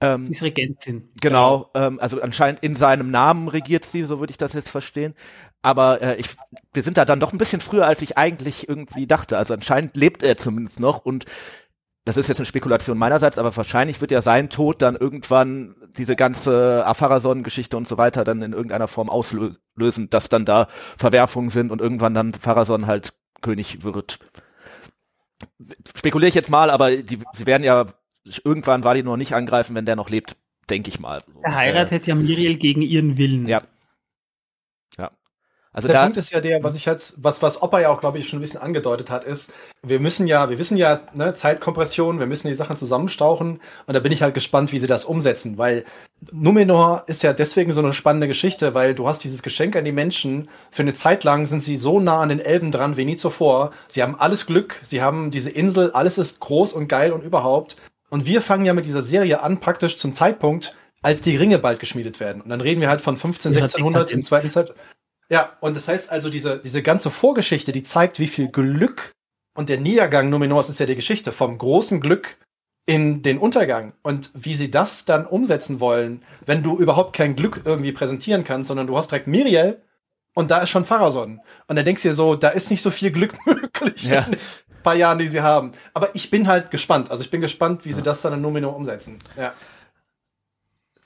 Ähm, 0.00 0.24
sie 0.24 0.32
ist 0.32 0.42
Regentin. 0.42 1.10
Genau, 1.20 1.70
ähm, 1.74 2.00
also 2.00 2.20
anscheinend 2.22 2.62
in 2.62 2.76
seinem 2.76 3.10
Namen 3.10 3.48
regiert 3.48 3.84
sie, 3.84 4.04
so 4.04 4.20
würde 4.20 4.30
ich 4.30 4.38
das 4.38 4.54
jetzt 4.54 4.70
verstehen. 4.70 5.14
Aber 5.60 6.00
äh, 6.00 6.16
ich, 6.16 6.28
wir 6.72 6.82
sind 6.82 6.96
da 6.96 7.04
dann 7.04 7.20
doch 7.20 7.32
ein 7.32 7.38
bisschen 7.38 7.60
früher, 7.60 7.86
als 7.86 8.00
ich 8.00 8.16
eigentlich 8.16 8.68
irgendwie 8.68 9.06
dachte. 9.06 9.36
Also 9.36 9.52
anscheinend 9.52 9.96
lebt 9.96 10.22
er 10.22 10.38
zumindest 10.38 10.80
noch 10.80 11.04
und 11.04 11.26
das 12.06 12.16
ist 12.16 12.28
jetzt 12.28 12.38
eine 12.38 12.46
Spekulation 12.46 12.98
meinerseits, 12.98 13.38
aber 13.38 13.54
wahrscheinlich 13.56 14.00
wird 14.00 14.10
ja 14.10 14.20
sein 14.20 14.50
Tod 14.50 14.82
dann 14.82 14.94
irgendwann 14.96 15.74
diese 15.96 16.16
ganze 16.16 16.84
Afarason-Geschichte 16.86 17.76
und 17.76 17.88
so 17.88 17.98
weiter 17.98 18.24
dann 18.24 18.42
in 18.42 18.52
irgendeiner 18.52 18.88
Form 18.88 19.08
auslösen, 19.08 20.10
dass 20.10 20.28
dann 20.28 20.44
da 20.44 20.68
Verwerfungen 20.96 21.50
sind 21.50 21.70
und 21.70 21.80
irgendwann 21.80 22.14
dann 22.14 22.34
Pharason 22.34 22.86
halt 22.86 23.14
König 23.40 23.82
wird. 23.82 24.18
Spekuliere 25.96 26.28
ich 26.28 26.34
jetzt 26.34 26.50
mal, 26.50 26.70
aber 26.70 26.96
die, 26.96 27.18
sie 27.32 27.46
werden 27.46 27.64
ja 27.64 27.86
irgendwann 28.44 28.80
nur 29.04 29.16
nicht 29.16 29.34
angreifen, 29.34 29.74
wenn 29.74 29.86
der 29.86 29.96
noch 29.96 30.10
lebt, 30.10 30.36
denke 30.70 30.88
ich 30.88 31.00
mal. 31.00 31.22
Er 31.42 31.54
heiratet 31.54 32.06
ja 32.06 32.14
Miriel 32.14 32.56
gegen 32.56 32.82
ihren 32.82 33.18
Willen. 33.18 33.46
Ja, 33.46 33.62
also 35.74 35.88
der 35.88 36.02
Punkt 36.02 36.16
ist 36.16 36.30
ja 36.30 36.40
der, 36.40 36.62
was 36.62 36.76
ich 36.76 36.86
halt, 36.86 37.14
was, 37.16 37.42
was 37.42 37.60
Opa 37.60 37.80
ja 37.80 37.90
auch, 37.90 38.00
glaube 38.00 38.18
ich, 38.18 38.28
schon 38.28 38.38
ein 38.38 38.42
bisschen 38.42 38.62
angedeutet 38.62 39.10
hat, 39.10 39.24
ist, 39.24 39.52
wir 39.82 39.98
müssen 39.98 40.28
ja, 40.28 40.48
wir 40.48 40.58
wissen 40.58 40.76
ja, 40.76 41.00
ne, 41.14 41.34
Zeitkompression, 41.34 42.20
wir 42.20 42.26
müssen 42.26 42.46
die 42.46 42.54
Sachen 42.54 42.76
zusammenstauchen 42.76 43.60
und 43.86 43.94
da 43.94 43.98
bin 43.98 44.12
ich 44.12 44.22
halt 44.22 44.34
gespannt, 44.34 44.70
wie 44.70 44.78
sie 44.78 44.86
das 44.86 45.04
umsetzen, 45.04 45.58
weil 45.58 45.84
Numenor 46.32 47.02
ist 47.08 47.24
ja 47.24 47.32
deswegen 47.32 47.72
so 47.72 47.82
eine 47.82 47.92
spannende 47.92 48.28
Geschichte, 48.28 48.72
weil 48.74 48.94
du 48.94 49.08
hast 49.08 49.24
dieses 49.24 49.42
Geschenk 49.42 49.74
an 49.74 49.84
die 49.84 49.92
Menschen, 49.92 50.48
für 50.70 50.82
eine 50.82 50.94
Zeit 50.94 51.24
lang 51.24 51.46
sind 51.46 51.60
sie 51.60 51.76
so 51.76 51.98
nah 51.98 52.20
an 52.20 52.28
den 52.28 52.40
Elben 52.40 52.70
dran 52.70 52.96
wie 52.96 53.04
nie 53.04 53.16
zuvor, 53.16 53.72
sie 53.88 54.02
haben 54.02 54.14
alles 54.18 54.46
Glück, 54.46 54.80
sie 54.84 55.02
haben 55.02 55.32
diese 55.32 55.50
Insel, 55.50 55.90
alles 55.90 56.18
ist 56.18 56.38
groß 56.38 56.72
und 56.72 56.86
geil 56.86 57.12
und 57.12 57.24
überhaupt 57.24 57.76
und 58.10 58.26
wir 58.26 58.40
fangen 58.40 58.64
ja 58.64 58.74
mit 58.74 58.84
dieser 58.84 59.02
Serie 59.02 59.42
an, 59.42 59.58
praktisch 59.58 59.96
zum 59.96 60.14
Zeitpunkt, 60.14 60.76
als 61.02 61.20
die 61.20 61.36
Ringe 61.36 61.58
bald 61.58 61.80
geschmiedet 61.80 62.20
werden. 62.20 62.40
Und 62.40 62.48
dann 62.48 62.60
reden 62.60 62.80
wir 62.80 62.88
halt 62.88 63.00
von 63.00 63.16
15, 63.16 63.52
1600 63.56 64.12
im 64.12 64.22
zweiten 64.22 64.48
Zeit. 64.48 64.72
Ja, 65.30 65.56
und 65.60 65.74
das 65.76 65.88
heißt 65.88 66.10
also, 66.10 66.30
diese, 66.30 66.58
diese 66.58 66.82
ganze 66.82 67.10
Vorgeschichte, 67.10 67.72
die 67.72 67.82
zeigt, 67.82 68.18
wie 68.18 68.26
viel 68.26 68.48
Glück 68.48 69.12
und 69.54 69.68
der 69.68 69.78
Niedergang 69.78 70.28
Numenors 70.28 70.68
ist 70.68 70.80
ja 70.80 70.86
die 70.86 70.96
Geschichte 70.96 71.32
vom 71.32 71.56
großen 71.58 72.00
Glück 72.00 72.36
in 72.86 73.22
den 73.22 73.38
Untergang 73.38 73.94
und 74.02 74.30
wie 74.34 74.54
sie 74.54 74.70
das 74.70 75.04
dann 75.04 75.24
umsetzen 75.24 75.80
wollen, 75.80 76.22
wenn 76.44 76.62
du 76.62 76.76
überhaupt 76.76 77.16
kein 77.16 77.34
Glück 77.34 77.62
irgendwie 77.64 77.92
präsentieren 77.92 78.44
kannst, 78.44 78.68
sondern 78.68 78.86
du 78.86 78.96
hast 78.96 79.10
direkt 79.10 79.26
Miriel 79.26 79.80
und 80.34 80.50
da 80.50 80.58
ist 80.58 80.70
schon 80.70 80.84
Pharason. 80.84 81.40
Und 81.66 81.76
dann 81.76 81.84
denkst 81.84 82.02
du 82.02 82.08
dir 82.08 82.14
so, 82.14 82.34
da 82.34 82.50
ist 82.50 82.70
nicht 82.70 82.82
so 82.82 82.90
viel 82.90 83.10
Glück 83.10 83.34
möglich 83.46 84.04
ja. 84.04 84.22
in 84.22 84.32
den 84.32 84.40
paar 84.82 84.96
Jahren, 84.96 85.18
die 85.18 85.28
sie 85.28 85.40
haben. 85.40 85.72
Aber 85.94 86.14
ich 86.14 86.30
bin 86.30 86.46
halt 86.46 86.70
gespannt. 86.70 87.10
Also 87.10 87.24
ich 87.24 87.30
bin 87.30 87.40
gespannt, 87.40 87.86
wie 87.86 87.90
ja. 87.90 87.96
sie 87.96 88.02
das 88.02 88.20
dann 88.20 88.34
in 88.34 88.42
Numenor 88.42 88.76
umsetzen. 88.76 89.18
Ja. 89.36 89.54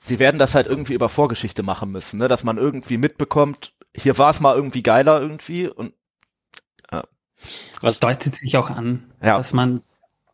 Sie 0.00 0.18
werden 0.18 0.38
das 0.38 0.54
halt 0.54 0.66
irgendwie 0.66 0.94
über 0.94 1.08
Vorgeschichte 1.08 1.62
machen 1.62 1.92
müssen, 1.92 2.18
ne? 2.18 2.28
dass 2.28 2.42
man 2.42 2.56
irgendwie 2.56 2.96
mitbekommt, 2.96 3.72
hier 3.94 4.18
war 4.18 4.30
es 4.30 4.40
mal 4.40 4.54
irgendwie 4.54 4.82
geiler 4.82 5.20
irgendwie 5.20 5.68
und 5.68 5.94
ja. 6.90 7.04
Was 7.80 8.00
deutet 8.00 8.34
sich 8.34 8.56
auch 8.56 8.70
an, 8.70 9.12
ja. 9.22 9.36
dass 9.36 9.52
man 9.52 9.82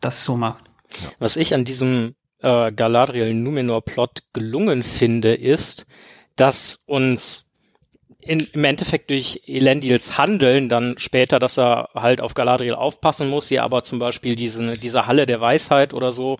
das 0.00 0.24
so 0.24 0.36
macht. 0.36 0.64
Ja. 1.02 1.10
Was 1.18 1.36
ich 1.36 1.54
an 1.54 1.64
diesem 1.64 2.14
äh, 2.40 2.72
Galadriel 2.72 3.34
Numenor 3.34 3.84
Plot 3.84 4.22
gelungen 4.32 4.82
finde, 4.82 5.34
ist, 5.34 5.86
dass 6.36 6.82
uns 6.86 7.44
in, 8.20 8.40
im 8.52 8.64
Endeffekt 8.64 9.10
durch 9.10 9.42
Elendils 9.46 10.16
Handeln 10.16 10.68
dann 10.68 10.96
später, 10.98 11.38
dass 11.38 11.58
er 11.58 11.90
halt 11.94 12.20
auf 12.20 12.34
Galadriel 12.34 12.74
aufpassen 12.74 13.28
muss, 13.28 13.48
sie 13.48 13.60
aber 13.60 13.82
zum 13.82 13.98
Beispiel 13.98 14.34
diese, 14.34 14.72
diese 14.74 15.06
Halle 15.06 15.26
der 15.26 15.40
Weisheit 15.40 15.92
oder 15.92 16.10
so 16.10 16.38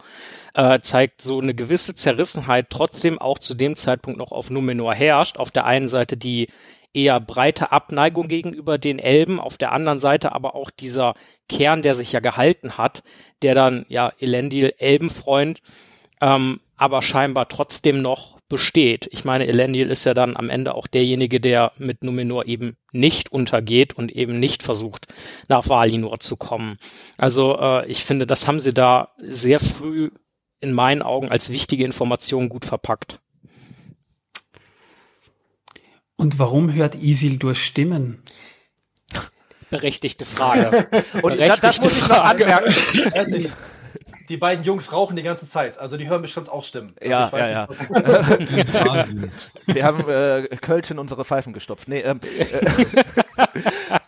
äh, 0.55 0.81
zeigt 0.81 1.21
so 1.21 1.41
eine 1.41 1.55
gewisse 1.55 1.95
Zerrissenheit 1.95 2.69
trotzdem 2.71 3.19
auch 3.19 3.39
zu 3.39 3.55
dem 3.55 3.77
Zeitpunkt 3.77 4.19
noch 4.19 4.33
auf 4.33 4.51
Numenor 4.51 4.95
herrscht. 4.95 5.37
Auf 5.37 5.51
der 5.51 5.67
einen 5.67 5.89
Seite 5.89 6.17
die 6.17 6.49
eher 6.95 7.21
breite 7.21 7.73
Abneigung 7.73 8.29
gegenüber 8.29 8.79
den 8.79 8.99
Elben, 8.99 9.41
auf 9.41 9.59
der 9.59 9.73
anderen 9.73 10.01
Seite 10.01 10.33
aber 10.33 10.55
auch 10.55 10.71
dieser 10.71 11.15
Kern, 11.49 11.83
der 11.83 11.95
sich 11.95 12.13
ja 12.13 12.21
gehalten 12.21 12.79
hat, 12.79 13.03
der 13.43 13.55
dann, 13.55 13.85
ja, 13.89 14.13
Elendil, 14.19 14.73
Elbenfreund, 14.79 15.61
ähm, 16.21 16.61
aber 16.77 17.03
scheinbar 17.03 17.49
trotzdem 17.49 18.01
noch 18.01 18.39
besteht. 18.49 19.09
Ich 19.11 19.25
meine, 19.25 19.47
Elendil 19.47 19.91
ist 19.91 20.05
ja 20.05 20.15
dann 20.15 20.37
am 20.37 20.51
Ende 20.51 20.75
auch 20.75 20.87
derjenige, 20.87 21.41
der 21.41 21.73
mit 21.79 22.05
Numenor 22.05 22.47
eben 22.47 22.77
nicht 22.93 23.33
untergeht 23.33 23.95
und 23.95 24.13
eben 24.13 24.39
nicht 24.39 24.63
versucht, 24.63 25.07
nach 25.49 25.69
Valinor 25.69 26.21
zu 26.21 26.37
kommen. 26.37 26.79
Also 27.17 27.59
äh, 27.59 27.87
ich 27.91 28.05
finde, 28.05 28.27
das 28.27 28.47
haben 28.47 28.61
sie 28.61 28.75
da 28.75 29.11
sehr 29.19 29.61
früh 29.61 30.11
in 30.61 30.73
meinen 30.73 31.03
Augen 31.03 31.29
als 31.29 31.51
wichtige 31.51 31.85
Information 31.85 32.49
gut 32.49 32.65
verpackt. 32.65 33.21
Und 36.17 36.39
warum 36.39 36.73
hört 36.73 36.95
Isildur 36.97 37.55
Stimmen? 37.55 38.23
Berechtigte 39.71 40.25
Frage. 40.25 40.87
Und 41.23 41.37
Berechtigte 41.37 41.61
das 41.61 41.81
muss 41.83 41.97
ich 41.97 42.09
noch 42.09 42.23
anmerken. 42.23 42.75
Die 44.29 44.37
beiden 44.39 44.65
Jungs 44.65 44.91
rauchen 44.91 45.17
die 45.17 45.23
ganze 45.23 45.47
Zeit, 45.47 45.77
also 45.77 45.99
die 45.99 46.09
hören 46.09 46.23
bestimmt 46.23 46.49
auch 46.49 46.65
Stimmen. 46.65 46.95
Also 46.99 47.11
ja, 47.11 47.29
ja, 47.31 47.67
nicht, 47.69 48.73
ja. 48.73 49.07
Wir 49.67 49.85
haben 49.85 50.09
äh, 50.09 50.49
Kölsch 50.57 50.91
in 50.91 50.99
unsere 50.99 51.27
Pfeifen 51.27 51.53
gestopft. 51.53 51.89
Nee, 51.89 52.01
ähm, 52.01 52.21
äh, 52.39 53.01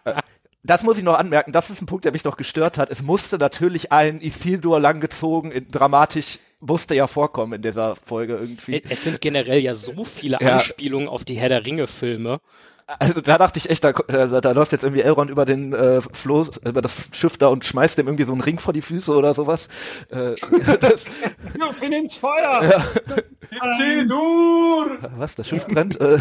das 0.63 0.85
muss 0.85 0.97
ich 0.97 1.05
noch 1.05 1.19
anmerken, 1.19 1.53
das 1.53 1.69
ist 1.69 1.83
ein 1.83 1.87
Punkt, 1.87 2.07
der 2.07 2.13
mich 2.13 2.25
noch 2.25 2.39
gestört 2.39 2.79
hat. 2.79 2.89
Es 2.89 3.03
musste 3.03 3.37
natürlich 3.37 3.93
ein 3.93 4.23
Isildur 4.23 4.81
langgezogen, 4.81 5.51
in, 5.51 5.71
dramatisch 5.71 6.39
musste 6.61 6.95
ja 6.95 7.07
vorkommen 7.07 7.55
in 7.55 7.63
dieser 7.63 7.97
Folge 7.97 8.35
irgendwie. 8.35 8.83
Es 8.89 9.05
sind 9.05 9.21
generell 9.21 9.59
ja 9.59 9.75
so 9.75 10.05
viele 10.05 10.39
ja. 10.41 10.57
Anspielungen 10.57 11.09
auf 11.09 11.25
die 11.25 11.35
Herr 11.35 11.49
der 11.49 11.67
Ringe 11.67 11.87
Filme. 11.87 12.41
Also 12.87 13.21
da 13.21 13.37
dachte 13.37 13.59
ich 13.59 13.69
echt, 13.69 13.83
da, 13.83 13.93
da, 13.93 14.41
da 14.41 14.53
läuft 14.53 14.71
jetzt 14.71 14.85
irgendwie 14.85 15.03
Elrond 15.03 15.29
über 15.29 15.45
den 15.45 15.73
äh, 15.73 16.01
Floß, 16.01 16.59
über 16.59 16.83
das 16.83 16.95
Schiff 17.13 17.37
da 17.37 17.49
und 17.49 17.65
schmeißt 17.65 17.99
dem 17.99 18.07
irgendwie 18.07 18.23
so 18.23 18.33
einen 18.33 18.43
Ring 18.43 18.61
vor 18.61 18.73
die 18.73 18.83
Füße 18.83 19.13
oder 19.13 19.35
sowas. 19.35 19.69
Äh, 20.11 20.35
das, 20.81 21.07
Wirf 21.55 21.83
ihn 21.83 21.93
ins 21.93 22.15
Feuer! 22.17 22.63
Ja. 22.63 23.71
Isildur! 23.71 24.99
Was, 25.17 25.35
das 25.35 25.49
Schiff 25.49 25.67
brennt? 25.67 26.01
Äh, 26.01 26.19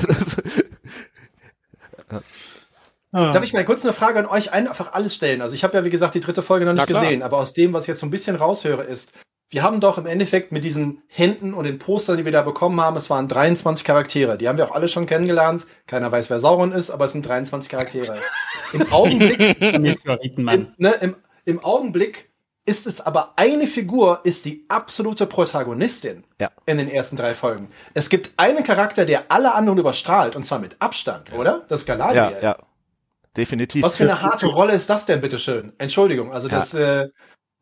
Ah. 3.16 3.32
Darf 3.32 3.46
ich 3.46 3.54
mal 3.54 3.64
kurz 3.64 3.86
eine 3.86 3.94
Frage 3.94 4.20
an 4.20 4.26
euch 4.26 4.52
einfach 4.52 4.92
alles 4.92 5.16
stellen? 5.16 5.42
Also 5.42 5.56
ich 5.56 5.64
habe 5.64 5.78
ja, 5.78 5.86
wie 5.86 5.90
gesagt, 5.90 6.16
die 6.16 6.20
dritte 6.20 6.42
Folge 6.42 6.66
noch 6.66 6.74
nicht 6.74 6.88
gesehen, 6.88 7.24
aber 7.24 7.38
aus 7.38 7.54
dem, 7.54 7.72
was 7.72 7.84
ich 7.84 7.88
jetzt 7.88 8.02
so 8.02 8.06
ein 8.06 8.12
bisschen 8.12 8.36
raushöre, 8.36 8.84
ist, 8.84 9.14
wir 9.56 9.64
haben 9.64 9.80
doch 9.80 9.97
im 9.97 10.06
Endeffekt 10.06 10.51
mit 10.51 10.66
diesen 10.66 11.01
Händen 11.08 11.53
und 11.53 11.64
den 11.64 11.80
Postern, 11.80 12.18
die 12.18 12.26
wir 12.26 12.34
da 12.34 12.41
bekommen 12.41 12.82
haben, 12.82 12.97
es 12.97 13.10
waren 13.10 13.30
23 13.30 13.86
Charaktere. 13.86 14.38
Die 14.38 14.49
haben 14.49 14.58
wir 14.58 14.70
auch 14.70 14.76
alle 14.76 14.89
schon 14.89 15.06
kennengelernt. 15.06 15.66
Keiner 15.88 16.12
weiß, 16.12 16.30
wer 16.30 16.41
Sauron 16.41 16.74
ist, 16.74 16.91
aber 16.91 17.06
es 17.06 17.14
sind 17.14 17.26
23 17.26 17.72
Charaktere. 17.72 18.20
Im 18.74 18.82
Augenblick, 18.91 19.62
im, 19.62 20.74
ne, 20.78 20.91
im, 20.99 21.16
im 21.45 21.64
Augenblick 21.64 22.34
ist 22.66 22.86
es 22.86 22.99
aber 22.99 23.32
eine 23.38 23.66
Figur, 23.66 24.20
ist 24.26 24.43
die 24.43 24.66
absolute 24.68 25.26
Protagonistin 25.26 26.26
ja. 26.41 26.51
in 26.66 26.78
den 26.78 26.89
ersten 26.89 27.16
drei 27.16 27.34
Folgen. 27.34 27.70
Es 27.93 28.10
gibt 28.10 28.34
einen 28.36 28.66
Charakter, 28.66 29.06
der 29.06 29.32
alle 29.32 29.56
anderen 29.56 29.80
überstrahlt, 29.80 30.36
und 30.36 30.43
zwar 30.43 30.60
mit 30.60 30.76
Abstand, 30.82 31.32
oder? 31.32 31.64
Das 31.70 31.80
ist 31.80 31.86
Galadriel. 31.86 32.39
Ja, 32.41 32.41
ja 32.41 32.58
definitiv. 33.36 33.84
Was 33.84 33.97
für 33.97 34.03
eine 34.03 34.22
harte 34.22 34.47
Rolle 34.47 34.74
ist 34.74 34.89
das 34.89 35.06
denn, 35.06 35.22
bitteschön? 35.22 35.74
Entschuldigung, 35.78 36.32
also 36.32 36.47
das 36.47 36.74
äh, 36.74 37.10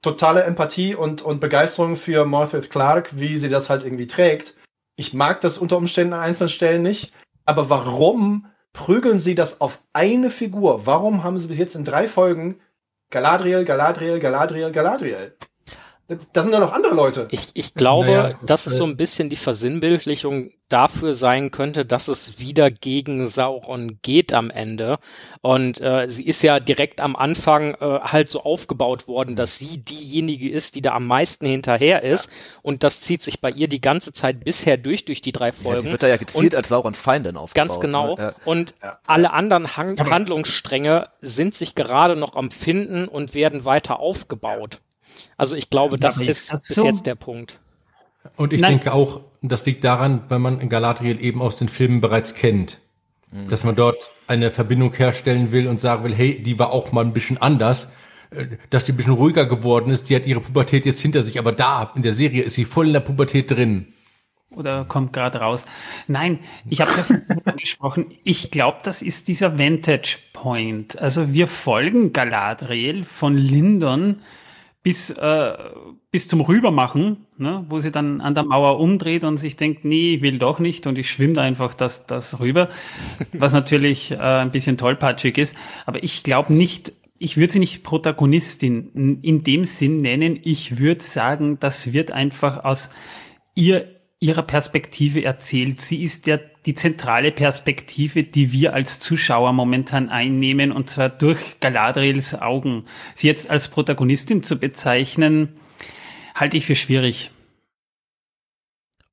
totale 0.03 0.43
Empathie 0.43 0.93
und, 0.93 1.23
und 1.23 1.39
Begeisterung 1.39 1.95
für 1.95 2.25
Morthith 2.25 2.69
Clark, 2.69 3.17
wie 3.19 3.37
sie 3.37 3.49
das 3.49 3.71
halt 3.71 3.83
irgendwie 3.83 4.05
trägt. 4.05 4.55
Ich 4.95 5.13
mag 5.13 5.41
das 5.41 5.57
unter 5.57 5.77
Umständen 5.77 6.13
an 6.13 6.19
einzelnen 6.19 6.49
Stellen 6.49 6.83
nicht, 6.83 7.11
aber 7.45 7.71
warum 7.71 8.45
prügeln 8.73 9.17
sie 9.17 9.33
das 9.33 9.61
auf 9.61 9.81
eine 9.93 10.29
Figur? 10.29 10.85
Warum 10.85 11.23
haben 11.23 11.39
sie 11.39 11.47
bis 11.47 11.57
jetzt 11.57 11.75
in 11.75 11.83
drei 11.83 12.07
Folgen 12.07 12.59
Galadriel, 13.09 13.63
Galadriel, 13.63 14.19
Galadriel, 14.19 14.71
Galadriel? 14.71 15.35
Da 16.07 16.41
sind 16.41 16.51
ja 16.51 16.59
noch 16.59 16.73
andere 16.73 16.95
Leute. 16.95 17.27
Ich, 17.31 17.51
ich 17.53 17.75
glaube, 17.75 18.07
naja, 18.07 18.39
dass 18.45 18.67
es 18.67 18.75
so 18.75 18.83
ein 18.83 18.97
bisschen 18.97 19.29
die 19.29 19.37
Versinnbildlichung 19.37 20.51
dafür 20.67 21.13
sein 21.13 21.49
könnte, 21.49 21.85
dass 21.85 22.09
es 22.09 22.39
wieder 22.39 22.69
gegen 22.69 23.25
Sauron 23.25 23.99
geht 24.01 24.33
am 24.33 24.49
Ende. 24.49 24.99
Und 25.41 25.79
äh, 25.79 26.09
sie 26.09 26.25
ist 26.25 26.41
ja 26.41 26.59
direkt 26.59 26.99
am 26.99 27.15
Anfang 27.15 27.75
äh, 27.75 27.99
halt 28.01 28.29
so 28.29 28.43
aufgebaut 28.43 29.07
worden, 29.07 29.37
dass 29.37 29.57
sie 29.59 29.77
diejenige 29.77 30.49
ist, 30.49 30.75
die 30.75 30.81
da 30.81 30.93
am 30.93 31.07
meisten 31.07 31.45
hinterher 31.45 32.03
ist. 32.03 32.25
Ja. 32.25 32.31
Und 32.63 32.83
das 32.83 32.99
zieht 32.99 33.21
sich 33.21 33.39
bei 33.39 33.51
ihr 33.51 33.69
die 33.69 33.81
ganze 33.81 34.11
Zeit 34.11 34.43
bisher 34.43 34.75
durch, 34.75 35.05
durch 35.05 35.21
die 35.21 35.31
drei 35.31 35.53
Folgen. 35.53 35.77
Ja, 35.77 35.83
sie 35.83 35.91
wird 35.91 36.03
da 36.03 36.07
ja 36.07 36.17
gezielt 36.17 36.53
und 36.53 36.57
als 36.57 36.67
Saurons 36.67 36.99
Feindin 36.99 37.37
aufgebaut. 37.37 37.67
Ganz 37.67 37.79
genau. 37.79 38.17
Ne? 38.17 38.23
Ja. 38.23 38.33
Und 38.43 38.75
alle 39.05 39.31
anderen 39.31 39.77
Han 39.77 39.97
Handlungsstränge 39.97 41.09
sind 41.21 41.55
sich 41.55 41.75
gerade 41.75 42.17
noch 42.17 42.35
am 42.35 42.51
Finden 42.51 43.07
und 43.07 43.33
werden 43.33 43.63
weiter 43.63 43.99
aufgebaut. 43.99 44.81
Also 45.37 45.55
ich 45.55 45.69
glaube, 45.69 45.97
das 45.97 46.21
ja, 46.21 46.29
ist 46.29 46.51
das 46.51 46.61
bis 46.63 46.75
so? 46.75 46.85
jetzt 46.85 47.05
der 47.05 47.15
Punkt. 47.15 47.59
Und 48.37 48.53
ich 48.53 48.61
Nein. 48.61 48.73
denke 48.73 48.93
auch, 48.93 49.21
das 49.41 49.65
liegt 49.65 49.83
daran, 49.83 50.23
weil 50.29 50.39
man 50.39 50.69
Galadriel 50.69 51.21
eben 51.21 51.41
aus 51.41 51.57
den 51.57 51.67
Filmen 51.67 52.01
bereits 52.01 52.35
kennt. 52.35 52.79
Mhm. 53.31 53.49
Dass 53.49 53.63
man 53.63 53.75
dort 53.75 54.11
eine 54.27 54.51
Verbindung 54.51 54.93
herstellen 54.93 55.51
will 55.51 55.67
und 55.67 55.79
sagen 55.79 56.03
will, 56.03 56.15
hey, 56.15 56.41
die 56.41 56.57
war 56.59 56.71
auch 56.71 56.91
mal 56.91 57.03
ein 57.03 57.13
bisschen 57.13 57.37
anders. 57.37 57.91
Äh, 58.31 58.47
dass 58.69 58.85
die 58.85 58.93
ein 58.93 58.97
bisschen 58.97 59.13
ruhiger 59.13 59.45
geworden 59.45 59.91
ist, 59.91 60.09
die 60.09 60.15
hat 60.15 60.25
ihre 60.25 60.39
Pubertät 60.39 60.85
jetzt 60.85 61.01
hinter 61.01 61.21
sich, 61.21 61.39
aber 61.39 61.51
da, 61.51 61.91
in 61.95 62.01
der 62.01 62.13
Serie, 62.13 62.43
ist 62.43 62.55
sie 62.55 62.65
voll 62.65 62.87
in 62.87 62.93
der 62.93 62.99
Pubertät 63.01 63.51
drin. 63.51 63.87
Oder 64.55 64.85
kommt 64.85 65.13
gerade 65.13 65.39
raus. 65.39 65.65
Nein, 66.07 66.39
ich 66.69 66.81
habe 66.81 66.91
ja 67.45 67.51
gesprochen. 67.59 68.11
Ich 68.23 68.51
glaube, 68.51 68.79
das 68.83 69.01
ist 69.01 69.27
dieser 69.27 69.57
Vantage 69.57 70.19
Point. 70.31 70.99
Also 70.99 71.33
wir 71.33 71.47
folgen 71.47 72.13
Galadriel 72.13 73.03
von 73.03 73.35
Lindon 73.35 74.21
bis, 74.83 75.09
äh, 75.11 75.53
bis 76.11 76.27
zum 76.27 76.41
Rübermachen, 76.41 77.25
ne, 77.37 77.65
wo 77.69 77.79
sie 77.79 77.91
dann 77.91 78.19
an 78.19 78.35
der 78.35 78.43
Mauer 78.43 78.79
umdreht 78.79 79.23
und 79.23 79.37
sich 79.37 79.55
denkt, 79.55 79.85
nee, 79.85 80.15
ich 80.15 80.21
will 80.21 80.37
doch 80.37 80.59
nicht 80.59 80.85
und 80.85 80.99
ich 80.99 81.09
schwimme 81.09 81.41
einfach 81.41 81.73
das, 81.73 82.05
das 82.05 82.41
rüber, 82.41 82.69
was 83.33 83.53
natürlich 83.53 84.11
äh, 84.11 84.17
ein 84.17 84.51
bisschen 84.51 84.77
tollpatschig 84.77 85.37
ist. 85.37 85.55
Aber 85.85 86.03
ich 86.03 86.23
glaube 86.23 86.53
nicht, 86.53 86.91
ich 87.17 87.37
würde 87.37 87.53
sie 87.53 87.59
nicht 87.59 87.83
Protagonistin 87.83 89.19
in 89.21 89.43
dem 89.43 89.65
Sinn 89.65 90.01
nennen. 90.01 90.37
Ich 90.43 90.79
würde 90.79 91.01
sagen, 91.01 91.57
das 91.61 91.93
wird 91.93 92.11
einfach 92.11 92.65
aus 92.65 92.89
ihr 93.55 93.92
ihrer 94.23 94.41
Perspektive 94.41 95.23
erzählt. 95.23 95.81
Sie 95.81 96.01
ist 96.01 96.27
ja 96.27 96.39
die 96.65 96.75
zentrale 96.75 97.31
Perspektive, 97.31 98.23
die 98.23 98.53
wir 98.53 98.73
als 98.73 98.99
Zuschauer 98.99 99.51
momentan 99.51 100.09
einnehmen, 100.09 100.71
und 100.71 100.89
zwar 100.89 101.09
durch 101.09 101.59
Galadriels 101.59 102.41
Augen. 102.41 102.85
Sie 103.15 103.27
jetzt 103.27 103.49
als 103.49 103.67
Protagonistin 103.67 104.41
zu 104.41 104.57
bezeichnen, 104.57 105.49
halte 106.35 106.55
ich 106.55 106.65
für 106.65 106.75
schwierig. 106.75 107.31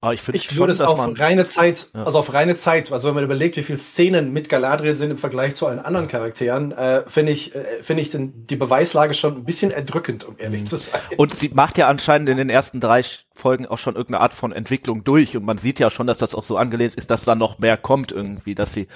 Aber 0.03 0.15
ich, 0.15 0.27
ich 0.31 0.57
würde 0.57 0.73
es 0.73 0.81
auf 0.81 0.99
reine 1.19 1.45
Zeit, 1.45 1.91
ja. 1.95 2.05
also 2.05 2.21
auf 2.21 2.33
reine 2.33 2.55
Zeit, 2.55 2.91
also 2.91 3.09
wenn 3.09 3.17
man 3.17 3.25
überlegt, 3.25 3.59
wie 3.59 3.63
viele 3.63 3.77
Szenen 3.77 4.33
mit 4.33 4.49
Galadriel 4.49 4.97
sind 4.97 5.11
im 5.11 5.19
Vergleich 5.19 5.55
zu 5.55 5.67
allen 5.67 5.79
anderen 5.79 6.09
Charakteren, 6.09 6.73
äh, 6.73 7.03
finde 7.07 7.33
ich, 7.33 7.55
äh, 7.55 7.83
finde 7.83 8.03
ich 8.03 8.09
den, 8.09 8.47
die 8.47 8.57
Beweislage 8.57 9.13
schon 9.13 9.37
ein 9.37 9.45
bisschen 9.45 9.71
erdrückend, 9.71 10.25
um 10.25 10.37
ehrlich 10.39 10.63
mhm. 10.63 10.67
zu 10.67 10.79
sein. 10.79 11.01
Und 11.19 11.35
sie 11.35 11.51
macht 11.51 11.77
ja 11.77 11.87
anscheinend 11.87 12.31
in 12.31 12.39
den 12.39 12.49
ersten 12.49 12.81
drei 12.81 13.05
Folgen 13.35 13.67
auch 13.67 13.77
schon 13.77 13.95
irgendeine 13.95 14.23
Art 14.23 14.33
von 14.33 14.53
Entwicklung 14.53 15.05
durch 15.05 15.37
und 15.37 15.45
man 15.45 15.59
sieht 15.59 15.79
ja 15.79 15.91
schon, 15.91 16.07
dass 16.07 16.17
das 16.17 16.35
auch 16.35 16.45
so 16.45 16.57
angelehnt 16.57 16.95
ist, 16.95 17.11
dass 17.11 17.27
da 17.27 17.35
noch 17.35 17.59
mehr 17.59 17.77
kommt 17.77 18.11
irgendwie, 18.11 18.55
dass 18.55 18.73
sie, 18.73 18.89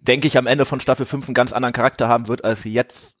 denke 0.00 0.26
ich, 0.26 0.36
am 0.36 0.46
Ende 0.46 0.66
von 0.66 0.78
Staffel 0.78 1.06
5 1.06 1.26
einen 1.26 1.34
ganz 1.34 1.54
anderen 1.54 1.72
Charakter 1.72 2.08
haben 2.08 2.28
wird, 2.28 2.44
als 2.44 2.60
sie 2.60 2.72
jetzt 2.72 3.16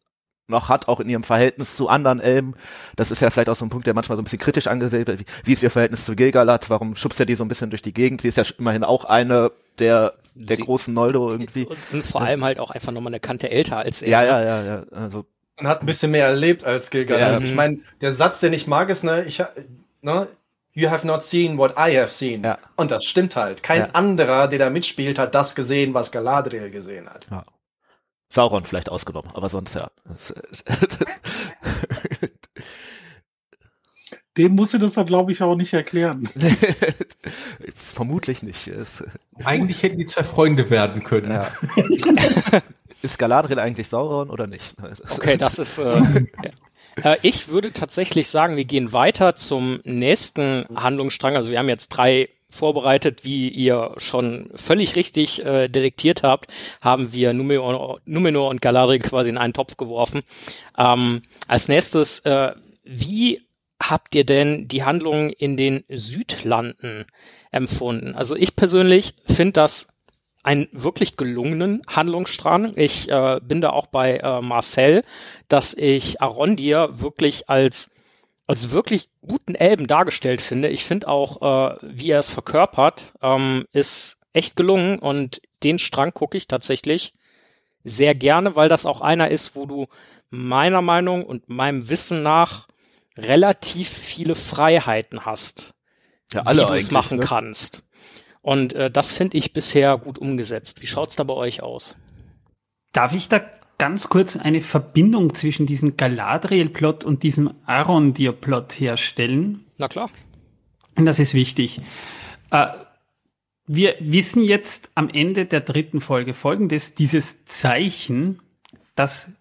noch 0.46 0.68
hat, 0.68 0.88
auch 0.88 1.00
in 1.00 1.08
ihrem 1.08 1.22
Verhältnis 1.22 1.76
zu 1.76 1.88
anderen 1.88 2.20
Elben. 2.20 2.54
Das 2.96 3.10
ist 3.10 3.20
ja 3.20 3.30
vielleicht 3.30 3.48
auch 3.48 3.56
so 3.56 3.64
ein 3.64 3.70
Punkt, 3.70 3.86
der 3.86 3.94
manchmal 3.94 4.16
so 4.16 4.22
ein 4.22 4.24
bisschen 4.24 4.38
kritisch 4.38 4.66
angesehen 4.66 5.06
wird. 5.06 5.20
Wie, 5.20 5.24
wie 5.44 5.52
ist 5.52 5.62
ihr 5.62 5.70
Verhältnis 5.70 6.04
zu 6.04 6.14
Gilgalad? 6.14 6.70
Warum 6.70 6.96
schubst 6.96 7.20
er 7.20 7.26
die 7.26 7.34
so 7.34 7.44
ein 7.44 7.48
bisschen 7.48 7.70
durch 7.70 7.82
die 7.82 7.94
Gegend? 7.94 8.20
Sie 8.20 8.28
ist 8.28 8.36
ja 8.36 8.44
immerhin 8.58 8.84
auch 8.84 9.04
eine 9.04 9.52
der, 9.78 10.14
der 10.34 10.56
Sie, 10.56 10.62
großen 10.62 10.92
Noldo 10.92 11.30
irgendwie. 11.30 11.66
Und, 11.66 11.78
und 11.92 12.06
vor 12.06 12.20
allem 12.20 12.44
halt 12.44 12.60
auch 12.60 12.70
einfach 12.70 12.92
nochmal 12.92 13.10
eine 13.10 13.20
Kante 13.20 13.50
älter 13.50 13.78
als 13.78 14.02
er. 14.02 14.08
Ja, 14.08 14.22
ja, 14.24 14.44
ja, 14.44 14.62
ja. 14.62 14.84
Also. 14.92 15.26
Man 15.56 15.68
hat 15.68 15.82
ein 15.82 15.86
bisschen 15.86 16.10
mehr 16.10 16.26
erlebt 16.26 16.64
als 16.64 16.90
Gilgalad. 16.90 17.40
Ja, 17.40 17.46
ich 17.46 17.54
meine, 17.54 17.78
der 18.00 18.12
Satz, 18.12 18.40
den 18.40 18.52
ich 18.52 18.66
mag, 18.66 18.90
ist, 18.90 19.04
ne, 19.04 19.24
ich, 19.24 19.42
ne, 20.02 20.26
You 20.76 20.90
have 20.90 21.06
not 21.06 21.22
seen 21.22 21.56
what 21.56 21.72
I 21.78 21.96
have 21.96 22.08
seen. 22.08 22.42
Ja. 22.42 22.58
Und 22.74 22.90
das 22.90 23.04
stimmt 23.04 23.36
halt. 23.36 23.62
Kein 23.62 23.82
ja. 23.82 23.88
anderer, 23.92 24.48
der 24.48 24.58
da 24.58 24.70
mitspielt, 24.70 25.20
hat 25.20 25.34
das 25.34 25.54
gesehen, 25.54 25.94
was 25.94 26.10
Galadriel 26.10 26.70
gesehen 26.70 27.08
hat. 27.08 27.26
Ja. 27.30 27.44
Sauron 28.30 28.64
vielleicht 28.64 28.88
ausgenommen, 28.88 29.30
aber 29.34 29.48
sonst 29.48 29.74
ja. 29.74 29.90
Dem 34.36 34.56
musst 34.56 34.74
du 34.74 34.78
das 34.78 34.94
dann, 34.94 35.06
glaube 35.06 35.30
ich, 35.30 35.42
auch 35.42 35.54
nicht 35.54 35.72
erklären. 35.72 36.28
Vermutlich 37.74 38.42
nicht. 38.42 38.68
Eigentlich 39.44 39.82
hätten 39.82 39.98
die 39.98 40.06
zwei 40.06 40.24
Freunde 40.24 40.70
werden 40.70 41.04
können. 41.04 41.30
Ja. 41.30 41.52
ist 43.02 43.18
Galadriel 43.18 43.60
eigentlich 43.60 43.88
Sauron 43.88 44.30
oder 44.30 44.48
nicht? 44.48 44.74
okay, 45.08 45.36
das 45.36 45.60
ist. 45.60 45.78
Äh, 45.78 46.26
ja. 47.04 47.16
Ich 47.22 47.46
würde 47.46 47.72
tatsächlich 47.72 48.28
sagen, 48.28 48.56
wir 48.56 48.64
gehen 48.64 48.92
weiter 48.92 49.36
zum 49.36 49.80
nächsten 49.84 50.66
Handlungsstrang. 50.74 51.36
Also 51.36 51.52
wir 51.52 51.60
haben 51.60 51.68
jetzt 51.68 51.90
drei 51.90 52.28
vorbereitet, 52.54 53.24
wie 53.24 53.48
ihr 53.48 53.92
schon 53.98 54.50
völlig 54.54 54.96
richtig 54.96 55.44
äh, 55.44 55.68
detektiert 55.68 56.22
habt, 56.22 56.50
haben 56.80 57.12
wir 57.12 57.32
Numenor, 57.32 58.00
Numenor 58.04 58.48
und 58.48 58.62
Galadriel 58.62 59.00
quasi 59.00 59.30
in 59.30 59.38
einen 59.38 59.52
Topf 59.52 59.76
geworfen. 59.76 60.22
Ähm, 60.78 61.22
als 61.48 61.68
nächstes, 61.68 62.20
äh, 62.20 62.52
wie 62.84 63.42
habt 63.82 64.14
ihr 64.14 64.24
denn 64.24 64.68
die 64.68 64.84
Handlungen 64.84 65.30
in 65.30 65.56
den 65.56 65.84
Südlanden 65.88 67.06
empfunden? 67.50 68.14
Also 68.14 68.36
ich 68.36 68.56
persönlich 68.56 69.14
finde 69.26 69.52
das 69.52 69.88
einen 70.42 70.68
wirklich 70.72 71.16
gelungenen 71.16 71.82
Handlungsstrang. 71.86 72.72
Ich 72.76 73.10
äh, 73.10 73.40
bin 73.42 73.60
da 73.60 73.70
auch 73.70 73.86
bei 73.86 74.18
äh, 74.18 74.42
Marcel, 74.42 75.02
dass 75.48 75.74
ich 75.74 76.20
Arondir 76.20 77.00
wirklich 77.00 77.48
als 77.48 77.90
als 78.46 78.70
wirklich 78.70 79.08
guten 79.22 79.54
Elben 79.54 79.86
dargestellt 79.86 80.40
finde. 80.40 80.68
Ich 80.68 80.84
finde 80.84 81.08
auch, 81.08 81.40
äh, 81.42 81.76
wie 81.82 82.10
er 82.10 82.18
es 82.18 82.30
verkörpert, 82.30 83.14
ähm, 83.22 83.66
ist 83.72 84.18
echt 84.32 84.56
gelungen 84.56 84.98
und 84.98 85.40
den 85.62 85.78
Strang 85.78 86.12
gucke 86.12 86.36
ich 86.36 86.46
tatsächlich 86.46 87.14
sehr 87.84 88.14
gerne, 88.14 88.56
weil 88.56 88.68
das 88.68 88.86
auch 88.86 89.00
einer 89.00 89.30
ist, 89.30 89.56
wo 89.56 89.66
du 89.66 89.86
meiner 90.30 90.82
Meinung 90.82 91.24
und 91.24 91.48
meinem 91.48 91.88
Wissen 91.88 92.22
nach 92.22 92.66
relativ 93.16 93.88
viele 93.88 94.34
Freiheiten 94.34 95.24
hast, 95.24 95.74
ja, 96.32 96.42
alle 96.42 96.64
wie 96.64 96.68
du 96.68 96.74
es 96.74 96.90
machen 96.90 97.18
ne? 97.18 97.24
kannst. 97.24 97.84
Und 98.42 98.74
äh, 98.74 98.90
das 98.90 99.12
finde 99.12 99.38
ich 99.38 99.52
bisher 99.52 99.96
gut 99.96 100.18
umgesetzt. 100.18 100.82
Wie 100.82 100.86
schaut's 100.86 101.16
da 101.16 101.24
bei 101.24 101.34
euch 101.34 101.62
aus? 101.62 101.96
Darf 102.92 103.14
ich 103.14 103.28
da 103.28 103.40
ganz 103.78 104.08
kurz 104.08 104.36
eine 104.36 104.60
Verbindung 104.60 105.34
zwischen 105.34 105.66
diesem 105.66 105.96
Galadriel-Plot 105.96 107.04
und 107.04 107.22
diesem 107.22 107.54
Arondir-Plot 107.66 108.78
herstellen? 108.80 109.64
Na 109.78 109.88
klar. 109.88 110.10
Und 110.96 111.06
das 111.06 111.18
ist 111.18 111.34
wichtig. 111.34 111.80
Äh, 112.50 112.66
wir 113.66 113.96
wissen 114.00 114.42
jetzt 114.42 114.90
am 114.94 115.08
Ende 115.08 115.46
der 115.46 115.60
dritten 115.60 116.00
Folge 116.00 116.34
folgendes, 116.34 116.94
dieses 116.94 117.44
Zeichen, 117.46 118.40
das 118.94 119.32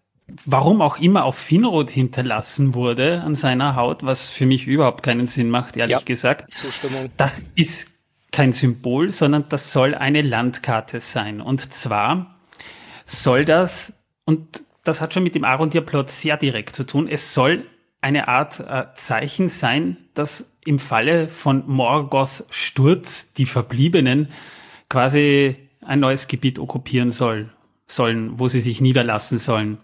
warum 0.46 0.82
auch 0.82 0.98
immer 0.98 1.26
auf 1.26 1.36
Finrod 1.36 1.90
hinterlassen 1.90 2.74
wurde 2.74 3.22
an 3.22 3.36
seiner 3.36 3.76
Haut, 3.76 4.04
was 4.04 4.30
für 4.30 4.46
mich 4.46 4.68
überhaupt 4.68 5.04
keinen 5.04 5.28
Sinn 5.28 5.50
macht, 5.50 5.78
ehrlich 5.78 5.98
ja, 5.98 6.04
gesagt. 6.04 6.54
Zustimmung. 6.54 7.10
Das 7.18 7.44
ist 7.56 7.90
kein 8.32 8.52
Symbol, 8.52 9.12
sondern 9.12 9.46
das 9.50 9.72
soll 9.72 9.94
eine 9.94 10.22
Landkarte 10.22 11.02
sein. 11.02 11.42
Und 11.42 11.74
zwar 11.74 12.36
soll 13.06 13.46
das, 13.46 13.94
und 14.26 14.64
das 14.84 15.02
hat 15.02 15.14
schon 15.14 15.24
mit 15.24 15.36
dem 15.36 15.44
Arondir-Plot 15.44 16.10
sehr 16.10 16.38
direkt 16.38 16.76
zu 16.76 16.84
tun, 16.86 17.08
es 17.08 17.34
soll 17.34 17.66
eine 18.02 18.28
Art 18.28 18.60
äh, 18.60 18.88
Zeichen 18.96 19.48
sein, 19.48 19.98
dass 20.14 20.58
im 20.66 20.78
Falle 20.78 21.30
von 21.30 21.64
Morgoth 21.68 22.44
Sturz 22.50 23.34
die 23.34 23.46
Verbliebenen 23.46 24.28
quasi 24.90 25.56
ein 25.82 26.00
neues 26.00 26.28
Gebiet 26.28 26.60
okkupieren 26.60 27.12
soll, 27.12 27.52
sollen, 27.88 28.40
wo 28.40 28.48
sie 28.50 28.62
sich 28.62 28.82
niederlassen 28.82 29.38
sollen. 29.38 29.78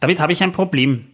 Damit 0.00 0.20
habe 0.20 0.32
ich 0.32 0.42
ein 0.42 0.52
Problem. 0.52 1.06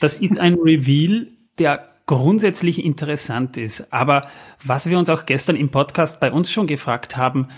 Das 0.00 0.16
ist 0.16 0.40
ein 0.40 0.54
Reveal, 0.64 1.28
der 1.58 1.88
grundsätzlich 2.06 2.84
interessant 2.84 3.56
ist. 3.56 3.92
Aber 3.92 4.28
was 4.64 4.88
wir 4.88 4.98
uns 4.98 5.08
auch 5.08 5.26
gestern 5.26 5.54
im 5.54 5.70
Podcast 5.70 6.18
bei 6.18 6.32
uns 6.32 6.50
schon 6.50 6.66
gefragt 6.66 7.16
haben, 7.16 7.48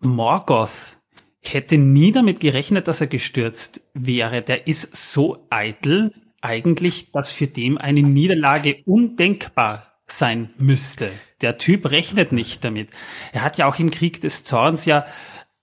Morgoth 0.00 0.98
hätte 1.42 1.76
nie 1.76 2.12
damit 2.12 2.40
gerechnet, 2.40 2.88
dass 2.88 3.00
er 3.00 3.08
gestürzt 3.08 3.82
wäre. 3.94 4.42
Der 4.42 4.66
ist 4.66 4.94
so 5.12 5.46
eitel 5.50 6.12
eigentlich, 6.40 7.10
dass 7.12 7.30
für 7.30 7.46
dem 7.46 7.78
eine 7.78 8.02
Niederlage 8.02 8.82
undenkbar 8.86 9.92
sein 10.06 10.50
müsste. 10.58 11.10
Der 11.40 11.58
Typ 11.58 11.90
rechnet 11.90 12.32
nicht 12.32 12.64
damit. 12.64 12.90
Er 13.32 13.42
hat 13.42 13.58
ja 13.58 13.66
auch 13.66 13.78
im 13.78 13.90
Krieg 13.90 14.20
des 14.20 14.44
Zorns 14.44 14.84
ja 14.84 15.04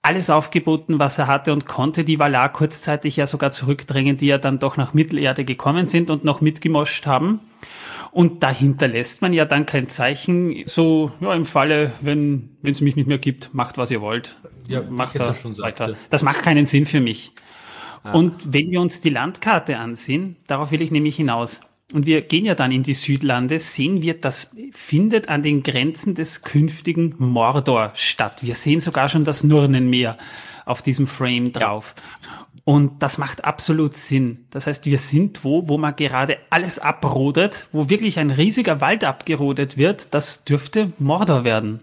alles 0.02 0.30
aufgeboten, 0.30 0.98
was 0.98 1.18
er 1.18 1.26
hatte 1.26 1.52
und 1.52 1.66
konnte 1.66 2.04
die 2.04 2.18
Valar 2.18 2.52
kurzzeitig 2.52 3.16
ja 3.16 3.26
sogar 3.26 3.52
zurückdrängen, 3.52 4.16
die 4.16 4.26
ja 4.26 4.38
dann 4.38 4.58
doch 4.58 4.76
nach 4.76 4.94
Mittelerde 4.94 5.44
gekommen 5.44 5.88
sind 5.88 6.10
und 6.10 6.24
noch 6.24 6.40
mitgemoscht 6.40 7.06
haben. 7.06 7.40
Und 8.12 8.42
dahinter 8.42 8.88
lässt 8.88 9.22
man 9.22 9.32
ja 9.32 9.44
dann 9.44 9.66
kein 9.66 9.88
Zeichen, 9.88 10.64
so 10.66 11.12
ja, 11.20 11.32
im 11.32 11.46
Falle, 11.46 11.92
wenn 12.00 12.56
es 12.62 12.80
mich 12.80 12.96
nicht 12.96 13.06
mehr 13.06 13.18
gibt, 13.18 13.54
macht 13.54 13.78
was 13.78 13.90
ihr 13.90 14.00
wollt. 14.00 14.36
Ja, 14.66 14.82
macht 14.82 15.18
da 15.18 15.34
schon 15.34 15.56
weiter. 15.58 15.86
Sagte. 15.86 16.00
Das 16.10 16.22
macht 16.22 16.42
keinen 16.42 16.66
Sinn 16.66 16.86
für 16.86 17.00
mich. 17.00 17.32
Ah. 18.02 18.12
Und 18.12 18.52
wenn 18.52 18.70
wir 18.70 18.80
uns 18.80 19.00
die 19.00 19.10
Landkarte 19.10 19.78
ansehen, 19.78 20.36
darauf 20.46 20.70
will 20.70 20.82
ich 20.82 20.90
nämlich 20.90 21.16
hinaus. 21.16 21.60
Und 21.92 22.06
wir 22.06 22.22
gehen 22.22 22.44
ja 22.44 22.54
dann 22.54 22.70
in 22.70 22.84
die 22.84 22.94
Südlande, 22.94 23.58
sehen 23.58 24.00
wir, 24.00 24.14
das 24.14 24.56
findet 24.72 25.28
an 25.28 25.42
den 25.42 25.62
Grenzen 25.62 26.14
des 26.14 26.42
künftigen 26.42 27.14
Mordor 27.18 27.92
statt. 27.94 28.42
Wir 28.44 28.54
sehen 28.54 28.80
sogar 28.80 29.08
schon 29.08 29.24
das 29.24 29.42
Nurnenmeer 29.42 30.16
auf 30.66 30.82
diesem 30.82 31.08
Frame 31.08 31.52
drauf. 31.52 31.94
Ja. 32.22 32.39
Und 32.70 33.02
das 33.02 33.18
macht 33.18 33.44
absolut 33.44 33.96
Sinn. 33.96 34.46
Das 34.50 34.68
heißt, 34.68 34.86
wir 34.86 35.00
sind 35.00 35.42
wo, 35.42 35.68
wo 35.68 35.76
man 35.76 35.96
gerade 35.96 36.38
alles 36.50 36.78
abrodet, 36.78 37.66
wo 37.72 37.88
wirklich 37.88 38.20
ein 38.20 38.30
riesiger 38.30 38.80
Wald 38.80 39.02
abgerodet 39.02 39.76
wird. 39.76 40.14
Das 40.14 40.44
dürfte 40.44 40.92
Mordor 41.00 41.42
werden. 41.42 41.82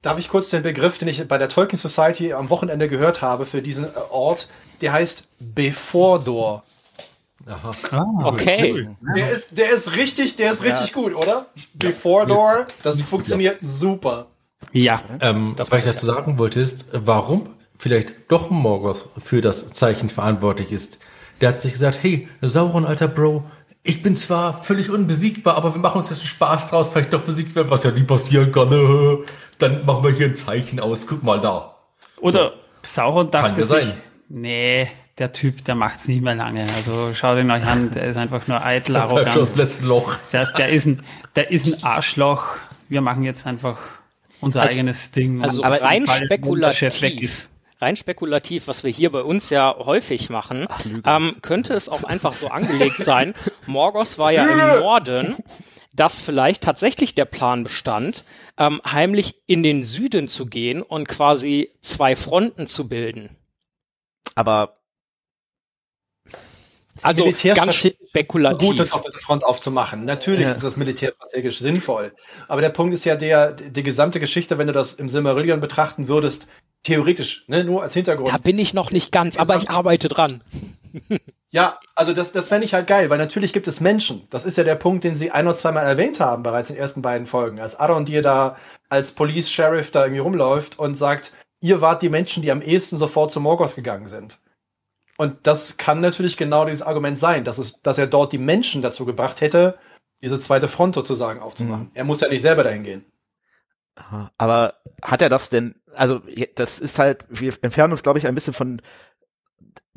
Darf 0.00 0.16
ich 0.20 0.28
kurz 0.28 0.48
den 0.50 0.62
Begriff, 0.62 0.98
den 0.98 1.08
ich 1.08 1.26
bei 1.26 1.38
der 1.38 1.48
Tolkien 1.48 1.76
Society 1.76 2.34
am 2.34 2.50
Wochenende 2.50 2.88
gehört 2.88 3.20
habe 3.20 3.46
für 3.46 3.62
diesen 3.62 3.86
äh, 3.86 3.88
Ort, 4.10 4.48
der 4.80 4.92
heißt 4.92 5.24
Befordor. 5.40 6.62
Aha. 7.44 7.72
Ah, 7.90 8.26
okay. 8.26 8.88
Der 9.16 9.28
ist, 9.28 9.58
der 9.58 9.72
ist 9.72 9.96
richtig, 9.96 10.36
der 10.36 10.52
ist 10.52 10.62
richtig 10.62 10.90
ja. 10.90 10.94
gut, 10.94 11.16
oder? 11.16 11.46
Befordor, 11.74 12.68
das 12.84 13.00
funktioniert 13.00 13.60
ja. 13.60 13.66
super. 13.66 14.26
Ja. 14.70 15.02
Ähm, 15.20 15.54
das 15.56 15.72
was 15.72 15.80
ich 15.80 15.84
dazu 15.84 16.06
sagen 16.06 16.38
wollte 16.38 16.60
ist, 16.60 16.86
warum 16.92 17.48
vielleicht 17.84 18.14
doch 18.28 18.48
Morgoth 18.48 19.10
für 19.22 19.42
das 19.42 19.70
Zeichen 19.74 20.08
verantwortlich 20.08 20.72
ist. 20.72 21.00
Der 21.42 21.50
hat 21.50 21.60
sich 21.60 21.72
gesagt, 21.72 21.98
hey, 22.00 22.28
Sauron, 22.40 22.86
alter 22.86 23.08
Bro, 23.08 23.44
ich 23.82 24.02
bin 24.02 24.16
zwar 24.16 24.62
völlig 24.62 24.88
unbesiegbar, 24.88 25.54
aber 25.58 25.74
wir 25.74 25.82
machen 25.82 25.98
uns 25.98 26.08
jetzt 26.08 26.20
einen 26.20 26.28
Spaß 26.28 26.68
draus, 26.68 26.88
vielleicht 26.88 27.12
doch 27.12 27.20
besiegt 27.20 27.54
werden, 27.54 27.68
was 27.68 27.84
ja 27.84 27.90
nie 27.90 28.04
passieren 28.04 28.50
kann. 28.52 28.70
Dann 29.58 29.84
machen 29.84 30.02
wir 30.02 30.12
hier 30.12 30.28
ein 30.28 30.34
Zeichen 30.34 30.80
aus, 30.80 31.06
guck 31.06 31.22
mal 31.22 31.38
da. 31.42 31.76
Oder 32.22 32.44
so. 32.44 32.52
Sauron 32.84 33.30
dachte 33.30 33.62
sich, 33.62 33.84
sein. 33.84 33.94
nee, 34.30 34.88
der 35.18 35.32
Typ, 35.32 35.62
der 35.66 35.74
macht's 35.74 36.08
nicht 36.08 36.22
mehr 36.22 36.36
lange. 36.36 36.66
Also 36.74 37.12
schaut 37.12 37.36
ihn 37.36 37.50
euch 37.50 37.66
an, 37.66 37.90
der 37.90 38.04
ist 38.04 38.16
einfach 38.16 38.48
nur 38.48 38.64
eitel, 38.64 38.96
arrogant. 38.96 39.36
Das 39.36 39.56
letzte 39.56 39.84
Loch. 39.84 40.16
Der 40.32 40.44
ist, 40.44 40.54
der, 40.54 40.70
ist 40.70 40.86
ein, 40.86 41.04
der 41.36 41.50
ist 41.50 41.66
ein 41.66 41.84
Arschloch. 41.84 42.56
Wir 42.88 43.02
machen 43.02 43.24
jetzt 43.24 43.46
einfach 43.46 43.76
unser 44.40 44.62
also, 44.62 44.72
eigenes 44.72 45.10
Ding. 45.10 45.44
Also 45.44 45.60
rein 45.60 46.06
spekulativ 46.06 47.50
rein 47.80 47.96
spekulativ, 47.96 48.66
was 48.66 48.84
wir 48.84 48.90
hier 48.90 49.10
bei 49.10 49.22
uns 49.22 49.50
ja 49.50 49.74
häufig 49.78 50.30
machen, 50.30 50.66
Ach, 50.68 50.84
ähm, 51.04 51.36
könnte 51.42 51.74
es 51.74 51.88
auch 51.88 52.04
einfach 52.04 52.32
so 52.32 52.48
angelegt 52.48 52.98
sein. 52.98 53.34
Morgos 53.66 54.18
war 54.18 54.32
ja 54.32 54.46
im 54.46 54.80
Norden, 54.80 55.36
dass 55.94 56.20
vielleicht 56.20 56.62
tatsächlich 56.62 57.14
der 57.14 57.24
Plan 57.24 57.64
bestand, 57.64 58.24
ähm, 58.58 58.80
heimlich 58.84 59.42
in 59.46 59.62
den 59.62 59.82
Süden 59.82 60.28
zu 60.28 60.46
gehen 60.46 60.82
und 60.82 61.08
quasi 61.08 61.70
zwei 61.80 62.16
Fronten 62.16 62.66
zu 62.66 62.88
bilden. 62.88 63.36
Aber 64.34 64.76
also 67.04 67.32
ganz 67.54 67.74
spekulativ. 67.74 68.68
Gut, 68.68 68.80
eine 68.80 68.88
doppelte 68.88 69.18
Front 69.18 69.44
aufzumachen. 69.44 70.04
Natürlich 70.04 70.46
ja. 70.46 70.52
ist 70.52 70.64
das 70.64 70.76
militärstrategisch 70.76 71.58
sinnvoll. 71.58 72.12
Aber 72.48 72.60
der 72.60 72.70
Punkt 72.70 72.94
ist 72.94 73.04
ja 73.04 73.16
der, 73.16 73.52
die 73.52 73.82
gesamte 73.82 74.20
Geschichte, 74.20 74.58
wenn 74.58 74.66
du 74.66 74.72
das 74.72 74.94
im 74.94 75.08
Silmarillion 75.08 75.60
betrachten 75.60 76.08
würdest, 76.08 76.46
theoretisch, 76.84 77.44
ne, 77.48 77.64
nur 77.64 77.82
als 77.82 77.94
Hintergrund. 77.94 78.28
Da 78.28 78.38
bin 78.38 78.58
ich 78.58 78.74
noch 78.74 78.90
nicht 78.90 79.10
ganz, 79.10 79.36
aber 79.36 79.56
ich 79.56 79.70
arbeite 79.70 80.08
dran. 80.08 80.44
ja, 81.50 81.78
also 81.94 82.12
das, 82.12 82.32
das 82.32 82.48
fände 82.48 82.66
ich 82.66 82.74
halt 82.74 82.86
geil, 82.86 83.10
weil 83.10 83.18
natürlich 83.18 83.52
gibt 83.52 83.66
es 83.66 83.80
Menschen. 83.80 84.26
Das 84.30 84.44
ist 84.44 84.56
ja 84.56 84.64
der 84.64 84.76
Punkt, 84.76 85.04
den 85.04 85.16
sie 85.16 85.30
ein 85.30 85.46
oder 85.46 85.56
zweimal 85.56 85.84
erwähnt 85.84 86.20
haben, 86.20 86.42
bereits 86.42 86.70
in 86.70 86.76
den 86.76 86.82
ersten 86.82 87.02
beiden 87.02 87.26
Folgen. 87.26 87.58
Als 87.58 87.76
Aaron 87.76 88.04
dir 88.04 88.22
da 88.22 88.56
als 88.88 89.12
Police 89.12 89.50
Sheriff 89.50 89.90
da 89.90 90.04
irgendwie 90.04 90.20
rumläuft 90.20 90.78
und 90.78 90.94
sagt, 90.94 91.32
ihr 91.60 91.80
wart 91.80 92.02
die 92.02 92.10
Menschen, 92.10 92.42
die 92.42 92.52
am 92.52 92.62
ehesten 92.62 92.98
sofort 92.98 93.32
zu 93.32 93.40
Morgoth 93.40 93.74
gegangen 93.74 94.06
sind. 94.06 94.38
Und 95.16 95.46
das 95.46 95.76
kann 95.76 96.00
natürlich 96.00 96.36
genau 96.36 96.64
dieses 96.64 96.82
Argument 96.82 97.18
sein, 97.18 97.44
dass, 97.44 97.58
es, 97.58 97.80
dass 97.82 97.98
er 97.98 98.06
dort 98.06 98.32
die 98.32 98.38
Menschen 98.38 98.82
dazu 98.82 99.04
gebracht 99.04 99.40
hätte, 99.40 99.78
diese 100.22 100.38
zweite 100.38 100.68
Front 100.68 100.94
sozusagen 100.94 101.40
aufzumachen. 101.40 101.84
Mhm. 101.84 101.90
Er 101.94 102.04
muss 102.04 102.20
ja 102.20 102.28
nicht 102.28 102.42
selber 102.42 102.64
dahin 102.64 102.82
gehen. 102.82 103.04
Aber 104.38 104.74
hat 105.02 105.22
er 105.22 105.28
das 105.28 105.50
denn, 105.50 105.76
also 105.94 106.20
das 106.56 106.80
ist 106.80 106.98
halt, 106.98 107.24
wir 107.28 107.54
entfernen 107.62 107.92
uns, 107.92 108.02
glaube 108.02 108.18
ich, 108.18 108.26
ein 108.26 108.34
bisschen 108.34 108.54
von, 108.54 108.82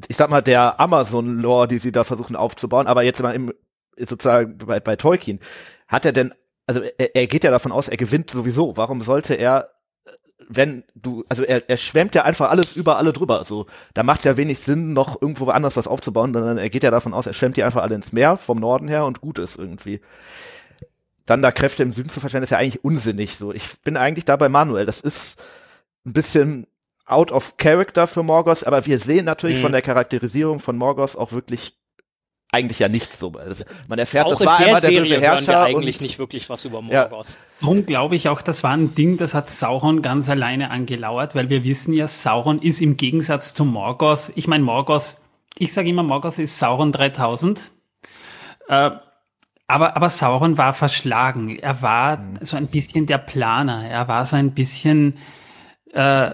ich 0.08 0.18
sag 0.18 0.30
mal, 0.30 0.42
der 0.42 0.80
Amazon-Lore, 0.80 1.68
die 1.68 1.80
sie 1.80 1.92
da 1.92 2.04
versuchen 2.04 2.36
aufzubauen, 2.36 2.86
aber 2.86 3.02
jetzt 3.02 3.24
mal 3.24 3.34
im, 3.34 3.54
sozusagen 3.98 4.58
bei, 4.60 4.80
bei 4.80 4.96
Tolkien, 4.96 5.40
hat 5.88 6.06
er 6.06 6.12
denn, 6.12 6.34
also 6.68 6.82
er, 6.82 7.16
er 7.16 7.28
geht 7.28 7.44
ja 7.44 7.50
davon 7.50 7.72
aus, 7.72 7.88
er 7.88 7.98
gewinnt 7.98 8.30
sowieso. 8.30 8.78
Warum 8.78 9.02
sollte 9.02 9.34
er 9.34 9.72
wenn 10.48 10.84
du, 10.96 11.26
also 11.30 11.44
er, 11.44 11.70
er 11.70 11.78
schwemmt 11.78 12.16
ja 12.16 12.24
einfach 12.24 12.50
alles 12.50 12.76
über 12.76 12.98
alle 12.98 13.14
drüber. 13.14 13.44
So, 13.44 13.66
da 13.94 14.04
macht 14.04 14.26
ja 14.26 14.38
wenig 14.38 14.60
Sinn, 14.60 14.94
noch 14.94 15.22
irgendwo 15.22 15.50
anders 15.50 15.76
was 15.76 15.88
aufzubauen, 15.88 16.34
sondern 16.34 16.58
er 16.58 16.70
geht 16.70 16.84
ja 16.84 16.92
davon 16.92 17.14
aus, 17.14 17.28
er 17.28 17.34
schwemmt 17.34 17.58
die 17.58 17.64
einfach 17.64 17.82
alle 17.82 17.96
ins 17.96 18.14
Meer 18.14 18.38
vom 18.38 18.60
Norden 18.60 18.88
her 18.88 19.06
und 19.06 19.22
gut 19.22 19.40
ist 19.40 19.58
irgendwie. 19.58 20.00
Dann 21.26 21.42
da 21.42 21.52
Kräfte 21.52 21.84
im 21.84 21.92
Süden 21.92 22.10
zu 22.10 22.20
verschwenden, 22.20 22.44
ist 22.44 22.52
ja 22.52 22.58
eigentlich 22.58 22.84
unsinnig. 22.84 23.36
So, 23.36 23.52
ich 23.52 23.82
bin 23.82 23.98
eigentlich 23.98 24.26
da 24.26 24.36
bei 24.38 24.48
Manuel. 24.48 24.86
Das 24.86 25.02
ist 25.02 25.42
ein 26.06 26.14
bisschen 26.14 26.68
out 27.06 27.32
of 27.32 27.58
character 27.58 28.08
für 28.08 28.24
Morgos, 28.24 28.64
aber 28.64 28.86
wir 28.86 29.00
sehen 29.00 29.26
natürlich 29.26 29.58
mhm. 29.58 29.64
von 29.64 29.72
der 29.72 29.82
Charakterisierung 29.82 30.60
von 30.60 30.78
Morgos 30.78 31.16
auch 31.16 31.32
wirklich 31.32 31.78
eigentlich 32.58 32.80
ja 32.80 32.90
nichts 32.90 33.20
so. 33.20 33.30
Das, 33.30 33.66
man 33.88 34.00
erfährt, 34.00 34.26
Auch 34.26 34.32
das 34.32 34.46
war 34.46 34.58
der 34.58 34.68
einmal 34.68 34.82
der 34.82 34.90
Serie 34.90 35.02
böse 35.02 35.14
hören 35.16 35.22
wir 35.22 35.30
Herrscher 35.30 35.62
eigentlich 35.62 35.96
und 35.98 36.02
nicht 36.02 36.20
wirklich 36.20 36.50
was 36.50 36.66
über 36.66 36.82
Ja. 36.90 37.08
Morgoth. 37.08 37.38
Darum 37.62 37.86
glaube 37.86 38.16
ich 38.16 38.30
auch, 38.30 38.42
das 38.42 38.64
war 38.64 38.72
ein 38.72 38.94
Ding, 38.96 39.18
das 39.18 39.34
hat 39.34 39.50
Sauron 39.50 40.02
ganz 40.02 40.30
alleine 40.30 40.72
angelauert, 40.72 41.36
weil 41.36 41.50
wir 41.50 41.64
wissen 41.64 41.94
ja, 41.94 42.08
Sauron 42.08 42.60
ist 42.60 42.82
im 42.82 42.98
Gegensatz 42.98 43.54
zu 43.54 43.66
Morgoth, 43.66 44.32
ich 44.36 44.48
meine 44.48 44.64
Morgoth, 44.64 45.16
ich 45.58 45.74
sage 45.74 45.90
immer, 45.90 46.04
Morgoth 46.04 46.38
ist 46.40 46.60
Sauron 46.60 46.92
3000, 46.92 47.72
äh, 48.68 48.92
aber, 49.70 49.96
aber 49.96 50.10
Sauron 50.10 50.58
war 50.58 50.74
verschlagen. 50.74 51.60
Er 51.60 51.82
war 51.82 52.20
so 52.42 52.56
ein 52.56 52.68
bisschen 52.68 53.06
der 53.06 53.18
Planer, 53.18 53.86
er 53.86 54.08
war 54.08 54.26
so 54.26 54.36
ein 54.38 54.54
bisschen 54.54 55.18
äh, 55.94 56.32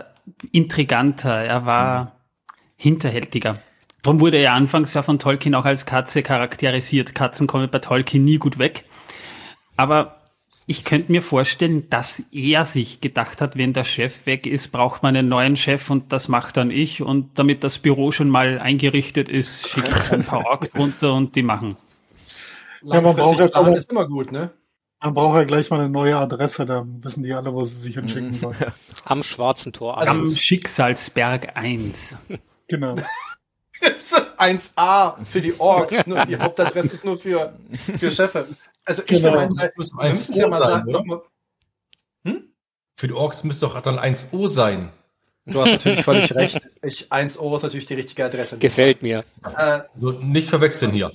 intriganter, 0.51 1.33
er 1.33 1.65
war 1.65 2.19
hinterhältiger. 2.75 3.55
Darum 4.03 4.19
wurde 4.19 4.37
er 4.37 4.53
anfangs 4.53 4.93
ja 4.93 5.01
von 5.01 5.17
Tolkien 5.17 5.55
auch 5.55 5.65
als 5.65 5.85
Katze 5.85 6.23
charakterisiert. 6.23 7.15
Katzen 7.15 7.47
kommen 7.47 7.69
bei 7.71 7.79
Tolkien 7.79 8.23
nie 8.25 8.37
gut 8.37 8.59
weg. 8.59 8.83
Aber 9.77 10.21
ich 10.65 10.83
könnte 10.83 11.11
mir 11.11 11.21
vorstellen, 11.21 11.89
dass 11.89 12.23
er 12.31 12.65
sich 12.65 12.99
gedacht 13.01 13.41
hat, 13.41 13.57
wenn 13.57 13.71
der 13.73 13.85
Chef 13.85 14.25
weg 14.25 14.45
ist, 14.45 14.69
braucht 14.73 15.03
man 15.03 15.15
einen 15.15 15.29
neuen 15.29 15.55
Chef 15.55 15.89
und 15.89 16.11
das 16.11 16.27
macht 16.27 16.57
dann 16.57 16.69
ich. 16.69 17.01
Und 17.01 17.39
damit 17.39 17.63
das 17.63 17.79
Büro 17.79 18.11
schon 18.11 18.29
mal 18.29 18.59
eingerichtet 18.59 19.29
ist, 19.29 19.69
schicke 19.69 19.89
ich 19.89 20.11
ein 20.11 20.23
paar 20.23 20.45
Orks 20.45 20.69
runter 20.77 21.13
und 21.13 21.35
die 21.35 21.43
machen. 21.43 21.75
Ja, 22.83 22.99
man 22.99 23.15
braucht 23.15 23.39
ja 23.39 23.47
aber- 23.53 23.75
ist 23.75 23.89
immer 23.91 24.07
gut, 24.07 24.31
ne? 24.33 24.51
Man 25.01 25.13
braucht 25.13 25.35
ja 25.37 25.43
gleich 25.43 25.69
mal 25.69 25.79
eine 25.81 25.89
neue 25.89 26.15
Adresse, 26.17 26.65
dann 26.65 27.03
wissen 27.03 27.23
die 27.23 27.33
alle, 27.33 27.53
wo 27.53 27.63
sie 27.65 27.75
sich 27.75 27.95
hinschicken 27.95 28.31
sollen. 28.31 28.55
Am 29.03 29.21
Schwarzen 29.21 29.73
Tor. 29.73 29.97
Also 29.97 30.11
Am 30.11 30.21
eins. 30.21 30.39
Schicksalsberg 30.39 31.57
1. 31.57 32.17
Genau. 32.67 32.95
1a 34.37 35.23
für 35.25 35.41
die 35.41 35.59
Orks. 35.59 36.05
Nur 36.07 36.25
die 36.25 36.37
Hauptadresse 36.37 36.93
ist 36.93 37.05
nur 37.05 37.17
für, 37.17 37.53
für 37.99 38.11
Chefe. 38.11 38.47
Also 38.85 39.01
ich 39.03 39.07
Genau. 39.07 39.31
mal, 39.33 39.71
Muss 39.75 39.91
wir 39.93 40.09
müssen 40.09 40.31
es 40.33 40.37
ja 40.37 40.47
mal 40.47 40.59
sein, 40.59 40.85
sagen. 40.91 41.07
mal- 41.07 41.21
Für 42.95 43.07
die 43.07 43.13
Orks 43.13 43.43
müsste 43.43 43.65
doch 43.65 43.79
dann 43.81 43.97
1O 43.99 44.47
sein. 44.47 44.89
Du 45.45 45.61
hast 45.61 45.71
natürlich 45.71 46.03
völlig 46.03 46.33
recht. 46.35 46.61
Ich, 46.81 47.11
1O 47.11 47.55
ist 47.55 47.63
natürlich 47.63 47.85
die 47.85 47.95
richtige 47.95 48.23
Adresse. 48.25 48.57
Gefällt 48.59 49.01
mir. 49.01 49.23
Äh, 49.57 49.81
So, 49.99 50.11
nicht 50.11 50.49
verwechseln 50.49 50.91
hier. 50.91 51.11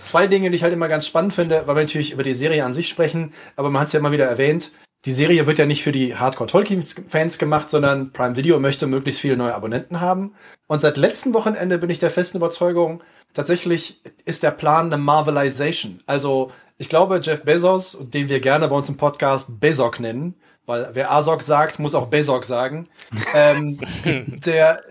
zwei 0.00 0.26
Dinge, 0.26 0.50
die 0.50 0.56
ich 0.56 0.62
halt 0.62 0.72
immer 0.72 0.88
ganz 0.88 1.06
spannend 1.06 1.34
finde, 1.34 1.66
weil 1.66 1.76
wir 1.76 1.82
natürlich 1.82 2.12
über 2.12 2.22
die 2.22 2.34
Serie 2.34 2.64
an 2.64 2.72
sich 2.72 2.88
sprechen, 2.88 3.34
aber 3.56 3.70
man 3.70 3.80
hat 3.80 3.88
es 3.88 3.92
ja 3.92 3.98
immer 4.00 4.12
wieder 4.12 4.24
erwähnt. 4.26 4.72
Die 5.04 5.12
Serie 5.12 5.46
wird 5.46 5.58
ja 5.58 5.66
nicht 5.66 5.82
für 5.82 5.92
die 5.92 6.16
Hardcore-Tolkien-Fans 6.16 7.38
gemacht, 7.38 7.68
sondern 7.68 8.12
Prime 8.12 8.36
Video 8.36 8.58
möchte 8.58 8.86
möglichst 8.86 9.20
viele 9.20 9.36
neue 9.36 9.54
Abonnenten 9.54 10.00
haben. 10.00 10.34
Und 10.66 10.80
seit 10.80 10.96
letztem 10.96 11.34
Wochenende 11.34 11.76
bin 11.76 11.90
ich 11.90 11.98
der 11.98 12.10
festen 12.10 12.38
Überzeugung, 12.38 13.02
tatsächlich 13.34 14.00
ist 14.24 14.42
der 14.42 14.50
Plan 14.50 14.86
eine 14.86 14.96
Marvelization. 14.96 16.02
Also 16.06 16.52
ich 16.78 16.88
glaube, 16.88 17.20
Jeff 17.22 17.42
Bezos, 17.42 17.98
den 18.00 18.30
wir 18.30 18.40
gerne 18.40 18.68
bei 18.68 18.76
uns 18.76 18.88
im 18.88 18.96
Podcast 18.96 19.60
Bezok 19.60 20.00
nennen, 20.00 20.36
weil 20.64 20.88
wer 20.94 21.12
Azog 21.12 21.42
sagt, 21.42 21.78
muss 21.78 21.94
auch 21.94 22.06
Bezok 22.06 22.46
sagen, 22.46 22.88
ähm, 23.34 23.78
der, 24.04 24.82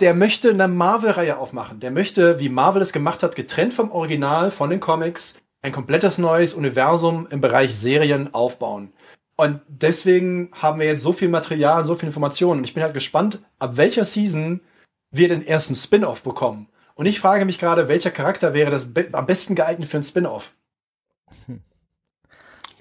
der 0.00 0.14
möchte 0.14 0.50
eine 0.50 0.66
Marvel-Reihe 0.66 1.38
aufmachen. 1.38 1.78
Der 1.78 1.92
möchte, 1.92 2.40
wie 2.40 2.48
Marvel 2.48 2.82
es 2.82 2.92
gemacht 2.92 3.22
hat, 3.22 3.36
getrennt 3.36 3.74
vom 3.74 3.92
Original, 3.92 4.50
von 4.50 4.70
den 4.70 4.80
Comics, 4.80 5.36
ein 5.62 5.70
komplettes 5.70 6.18
neues 6.18 6.52
Universum 6.52 7.28
im 7.30 7.40
Bereich 7.40 7.76
Serien 7.76 8.34
aufbauen. 8.34 8.92
Und 9.36 9.60
deswegen 9.68 10.50
haben 10.52 10.80
wir 10.80 10.86
jetzt 10.86 11.02
so 11.02 11.12
viel 11.12 11.28
Material, 11.28 11.84
so 11.84 11.94
viel 11.94 12.08
Informationen. 12.08 12.60
Und 12.60 12.64
ich 12.64 12.74
bin 12.74 12.82
halt 12.82 12.94
gespannt, 12.94 13.40
ab 13.58 13.76
welcher 13.76 14.04
Season 14.04 14.60
wir 15.10 15.28
den 15.28 15.46
ersten 15.46 15.74
Spin-off 15.74 16.22
bekommen. 16.22 16.68
Und 16.94 17.06
ich 17.06 17.20
frage 17.20 17.44
mich 17.44 17.58
gerade, 17.58 17.88
welcher 17.88 18.10
Charakter 18.10 18.54
wäre 18.54 18.70
das 18.70 18.94
be 18.94 19.08
am 19.12 19.26
besten 19.26 19.54
geeignet 19.54 19.88
für 19.88 19.98
ein 19.98 20.02
Spin-off? 20.02 20.54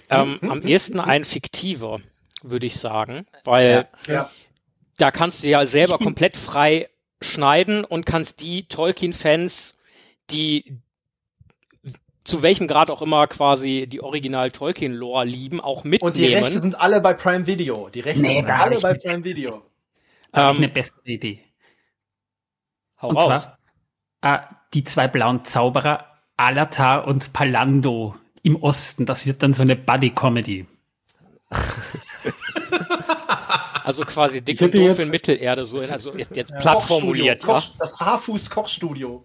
Ähm, 0.09 0.37
Hm, 0.39 0.51
am 0.51 0.61
hm, 0.61 0.67
ehesten 0.67 0.99
ein 0.99 1.25
fiktiver, 1.25 1.99
würde 2.41 2.65
ich 2.65 2.79
sagen. 2.79 3.25
Weil 3.43 3.87
Ja. 4.07 4.29
da 4.97 5.11
kannst 5.11 5.43
du 5.43 5.49
ja 5.49 5.65
selber 5.65 5.97
komplett 5.97 6.37
frei 6.37 6.89
schneiden 7.21 7.83
und 7.83 8.05
kannst 8.05 8.39
die 8.41 8.67
Tolkien-Fans, 8.67 9.77
die 10.29 10.77
zu 12.25 12.41
welchem 12.41 12.67
Grad 12.67 12.89
auch 12.89 13.01
immer 13.01 13.27
quasi 13.27 13.87
die 13.87 14.01
Original 14.01 14.51
Tolkien-Lore 14.51 15.25
lieben, 15.25 15.61
auch 15.61 15.83
mitnehmen. 15.83 16.07
Und 16.09 16.17
die 16.17 16.33
Rechte 16.33 16.59
sind 16.59 16.79
alle 16.79 16.99
bei 16.99 17.13
Prime 17.13 17.47
Video. 17.47 17.87
Die 17.89 18.01
Rechte 18.01 18.21
Nee, 18.21 18.35
sind 18.41 18.49
alle 18.49 18.79
bei. 18.79 18.95
Prime 18.95 19.23
Video. 19.23 19.61
Da 20.31 20.49
Ähm, 20.49 20.57
eine 20.57 20.67
bessere 20.69 21.01
Idee. 21.05 21.43
Hau 23.01 23.09
Und 23.09 23.17
raus. 23.17 23.47
zwar 24.21 24.35
äh, 24.35 24.39
die 24.73 24.83
zwei 24.83 25.07
blauen 25.07 25.45
Zauberer, 25.45 26.05
Alatar 26.35 27.07
und 27.07 27.31
Palando 27.31 28.15
im 28.41 28.61
Osten. 28.61 29.05
Das 29.05 29.25
wird 29.25 29.43
dann 29.43 29.53
so 29.53 29.61
eine 29.61 29.75
Buddy-Comedy. 29.75 30.65
Also 33.85 34.03
quasi 34.03 34.41
dick 34.41 34.55
Ich 34.55 34.61
und 34.63 34.73
hätte 34.73 34.87
doof 34.87 34.97
in 34.97 35.09
Mittelerde, 35.11 35.63
so 35.63 35.79
in, 35.79 35.91
also 35.91 36.11
jetzt, 36.17 36.35
jetzt 36.35 36.51
platt 36.55 36.77
Kochstudio, 36.77 36.99
formuliert, 37.01 37.43
ja. 37.43 37.53
Koch, 37.53 37.67
Das 37.77 37.99
Haarfuß-Kochstudio. 37.99 39.23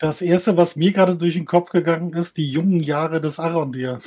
Das 0.00 0.22
erste, 0.22 0.56
was 0.56 0.76
mir 0.76 0.92
gerade 0.92 1.14
durch 1.14 1.34
den 1.34 1.44
Kopf 1.44 1.70
gegangen 1.70 2.12
ist, 2.14 2.36
die 2.36 2.50
jungen 2.50 2.80
Jahre 2.82 3.20
des 3.20 3.38
Arondir. 3.38 3.98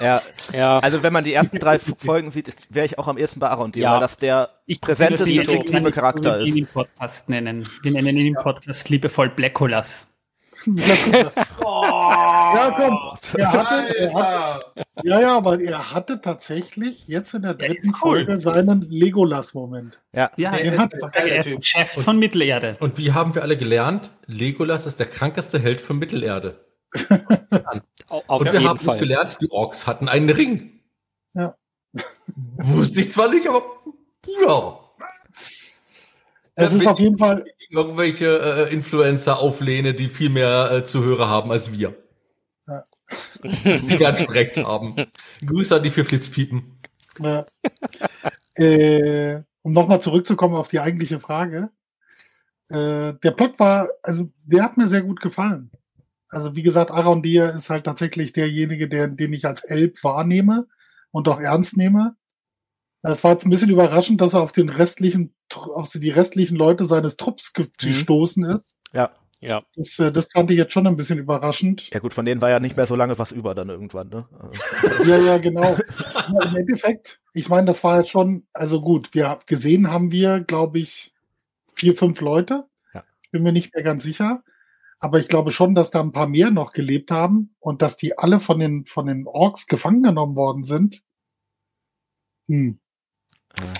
Ja, 0.00 0.22
Ja, 0.52 0.78
also 0.78 1.02
wenn 1.02 1.12
man 1.12 1.24
die 1.24 1.34
ersten 1.34 1.58
drei 1.58 1.78
Folgen 1.78 2.30
sieht, 2.30 2.54
wäre 2.70 2.86
ich 2.86 2.98
auch 2.98 3.06
am 3.08 3.18
ersten 3.18 3.38
bei 3.40 3.48
Aaron 3.50 3.72
Ja. 3.74 3.92
weil 3.94 4.00
das 4.00 4.16
der 4.16 4.48
Ich 4.66 4.80
präsenteste, 4.80 5.26
fiktive 5.44 5.90
Charakter 5.90 6.40
ihn 6.40 6.46
ist. 6.48 6.56
im 6.58 6.66
Podcast 6.66 7.28
nennen. 7.28 7.68
Wir 7.82 7.92
nennen 7.92 8.16
ihn 8.16 8.28
im 8.28 8.34
Podcast 8.42 8.88
liebevoll 8.88 9.28
Blackolas. 9.30 10.06
Ja, 11.62 12.74
komm. 12.76 12.98
Er 13.38 13.52
hatte, 13.52 13.96
er 13.98 14.14
hat, 14.14 14.26
Alter. 14.26 14.74
ja, 15.02 15.20
ja, 15.20 15.36
aber 15.36 15.60
er 15.60 15.92
hatte 15.92 16.20
tatsächlich 16.20 17.06
jetzt 17.08 17.34
in 17.34 17.42
der 17.42 17.54
Der 17.54 17.68
dritten 17.68 17.82
ist 17.90 17.94
cool. 18.02 18.24
Folge 18.26 18.40
seinen 18.40 18.82
Legolas-Moment. 18.82 20.00
Ja. 20.12 20.30
Ja, 20.36 20.50
Der 20.50 20.64
er 20.64 20.72
ist 20.74 20.78
hat 20.80 20.92
geil, 20.92 21.10
der 21.26 21.36
er 21.36 21.42
Typ. 21.42 21.58
ist 21.60 21.66
Chef 21.66 21.90
von 22.04 22.18
Mittelerde. 22.18 22.76
Und 22.80 22.98
wie 22.98 23.12
haben 23.12 23.34
wir 23.34 23.42
alle 23.42 23.56
gelernt? 23.56 24.10
Legolas 24.26 24.86
ist 24.86 24.98
der 25.00 25.06
krankeste 25.06 25.58
Held 25.58 25.80
von 25.80 25.98
Mittelerde. 25.98 26.64
au- 28.08 28.22
auf 28.26 28.40
Und 28.40 28.46
wir 28.46 28.52
jeden 28.54 28.68
haben 28.68 28.80
Fall. 28.80 28.98
gelernt, 28.98 29.38
die 29.40 29.50
Orks 29.50 29.86
hatten 29.86 30.08
einen 30.08 30.28
Ring. 30.30 30.80
Ja. 31.34 31.54
Wusste 32.56 33.00
ich 33.00 33.10
zwar 33.10 33.30
nicht, 33.30 33.48
aber 33.48 33.62
ja. 34.44 34.78
Es 36.56 36.74
ist 36.74 36.86
auf 36.86 36.98
jeden 36.98 37.16
Fall, 37.16 37.44
Irgendwelche 37.70 38.68
äh, 38.68 38.72
Influencer 38.72 39.38
auflehne, 39.38 39.94
die 39.94 40.08
viel 40.08 40.28
mehr 40.28 40.70
äh, 40.72 40.84
Zuhörer 40.84 41.28
haben 41.28 41.50
als 41.52 41.72
wir. 41.72 41.96
Ja. 42.66 42.84
Die 43.42 43.98
werden 43.98 44.16
schon 44.16 44.32
recht 44.32 44.56
haben. 44.58 44.96
Grüße 45.44 45.76
an 45.76 45.82
die 45.82 45.90
vier 45.90 46.04
Flitzpiepen. 46.04 46.80
Ja. 47.18 47.46
äh, 48.54 49.42
um 49.62 49.72
nochmal 49.72 50.00
zurückzukommen 50.00 50.54
auf 50.54 50.68
die 50.68 50.80
eigentliche 50.80 51.20
Frage. 51.20 51.70
Äh, 52.68 53.14
der 53.14 53.30
Plot 53.32 53.58
war, 53.58 53.88
also 54.02 54.30
der 54.44 54.62
hat 54.62 54.76
mir 54.76 54.88
sehr 54.88 55.02
gut 55.02 55.20
gefallen. 55.20 55.70
Also 56.28 56.54
wie 56.54 56.62
gesagt, 56.62 56.90
Aaron 56.92 57.22
Dir 57.22 57.52
ist 57.54 57.70
halt 57.70 57.84
tatsächlich 57.84 58.32
derjenige, 58.32 58.88
der, 58.88 59.08
den 59.08 59.32
ich 59.32 59.46
als 59.46 59.64
Elb 59.64 60.02
wahrnehme 60.04 60.68
und 61.10 61.28
auch 61.28 61.40
ernst 61.40 61.76
nehme. 61.76 62.14
Es 63.02 63.24
war 63.24 63.32
jetzt 63.32 63.46
ein 63.46 63.50
bisschen 63.50 63.70
überraschend, 63.70 64.20
dass 64.20 64.34
er 64.34 64.42
auf 64.42 64.52
den 64.52 64.68
restlichen, 64.68 65.34
auf 65.54 65.90
die 65.90 66.10
restlichen 66.10 66.56
Leute 66.56 66.84
seines 66.84 67.16
Trupps 67.16 67.52
ge- 67.52 67.68
gestoßen 67.78 68.44
ist. 68.44 68.76
Ja. 68.92 69.10
Ja. 69.42 69.62
Das, 69.74 69.98
äh, 69.98 70.12
das 70.12 70.28
fand 70.30 70.50
ich 70.50 70.58
jetzt 70.58 70.74
schon 70.74 70.86
ein 70.86 70.98
bisschen 70.98 71.18
überraschend. 71.18 71.88
Ja 71.94 72.00
gut, 72.00 72.12
von 72.12 72.26
denen 72.26 72.42
war 72.42 72.50
ja 72.50 72.60
nicht 72.60 72.76
mehr 72.76 72.84
so 72.84 72.94
lange 72.94 73.18
was 73.18 73.32
über 73.32 73.54
dann 73.54 73.70
irgendwann, 73.70 74.10
ne? 74.10 74.28
Ja, 75.06 75.16
ja, 75.16 75.38
genau. 75.38 75.62
Ja, 75.62 76.42
Im 76.50 76.56
Endeffekt, 76.56 77.20
ich 77.32 77.48
meine, 77.48 77.66
das 77.68 77.82
war 77.82 78.00
jetzt 78.00 78.10
schon, 78.10 78.46
also 78.52 78.82
gut, 78.82 79.14
wir 79.14 79.30
haben 79.30 79.40
gesehen 79.46 79.90
haben 79.90 80.12
wir, 80.12 80.40
glaube 80.40 80.78
ich, 80.78 81.14
vier, 81.74 81.96
fünf 81.96 82.20
Leute. 82.20 82.66
Ja. 82.92 83.02
Ich 83.22 83.30
bin 83.30 83.42
mir 83.42 83.52
nicht 83.52 83.74
mehr 83.74 83.82
ganz 83.82 84.02
sicher. 84.02 84.42
Aber 84.98 85.18
ich 85.18 85.28
glaube 85.28 85.52
schon, 85.52 85.74
dass 85.74 85.90
da 85.90 86.00
ein 86.02 86.12
paar 86.12 86.28
mehr 86.28 86.50
noch 86.50 86.72
gelebt 86.72 87.10
haben 87.10 87.54
und 87.60 87.80
dass 87.80 87.96
die 87.96 88.18
alle 88.18 88.40
von 88.40 88.58
den, 88.58 88.84
von 88.84 89.06
den 89.06 89.26
Orks 89.26 89.66
gefangen 89.66 90.02
genommen 90.02 90.36
worden 90.36 90.64
sind. 90.64 91.02
Hm. 92.48 92.78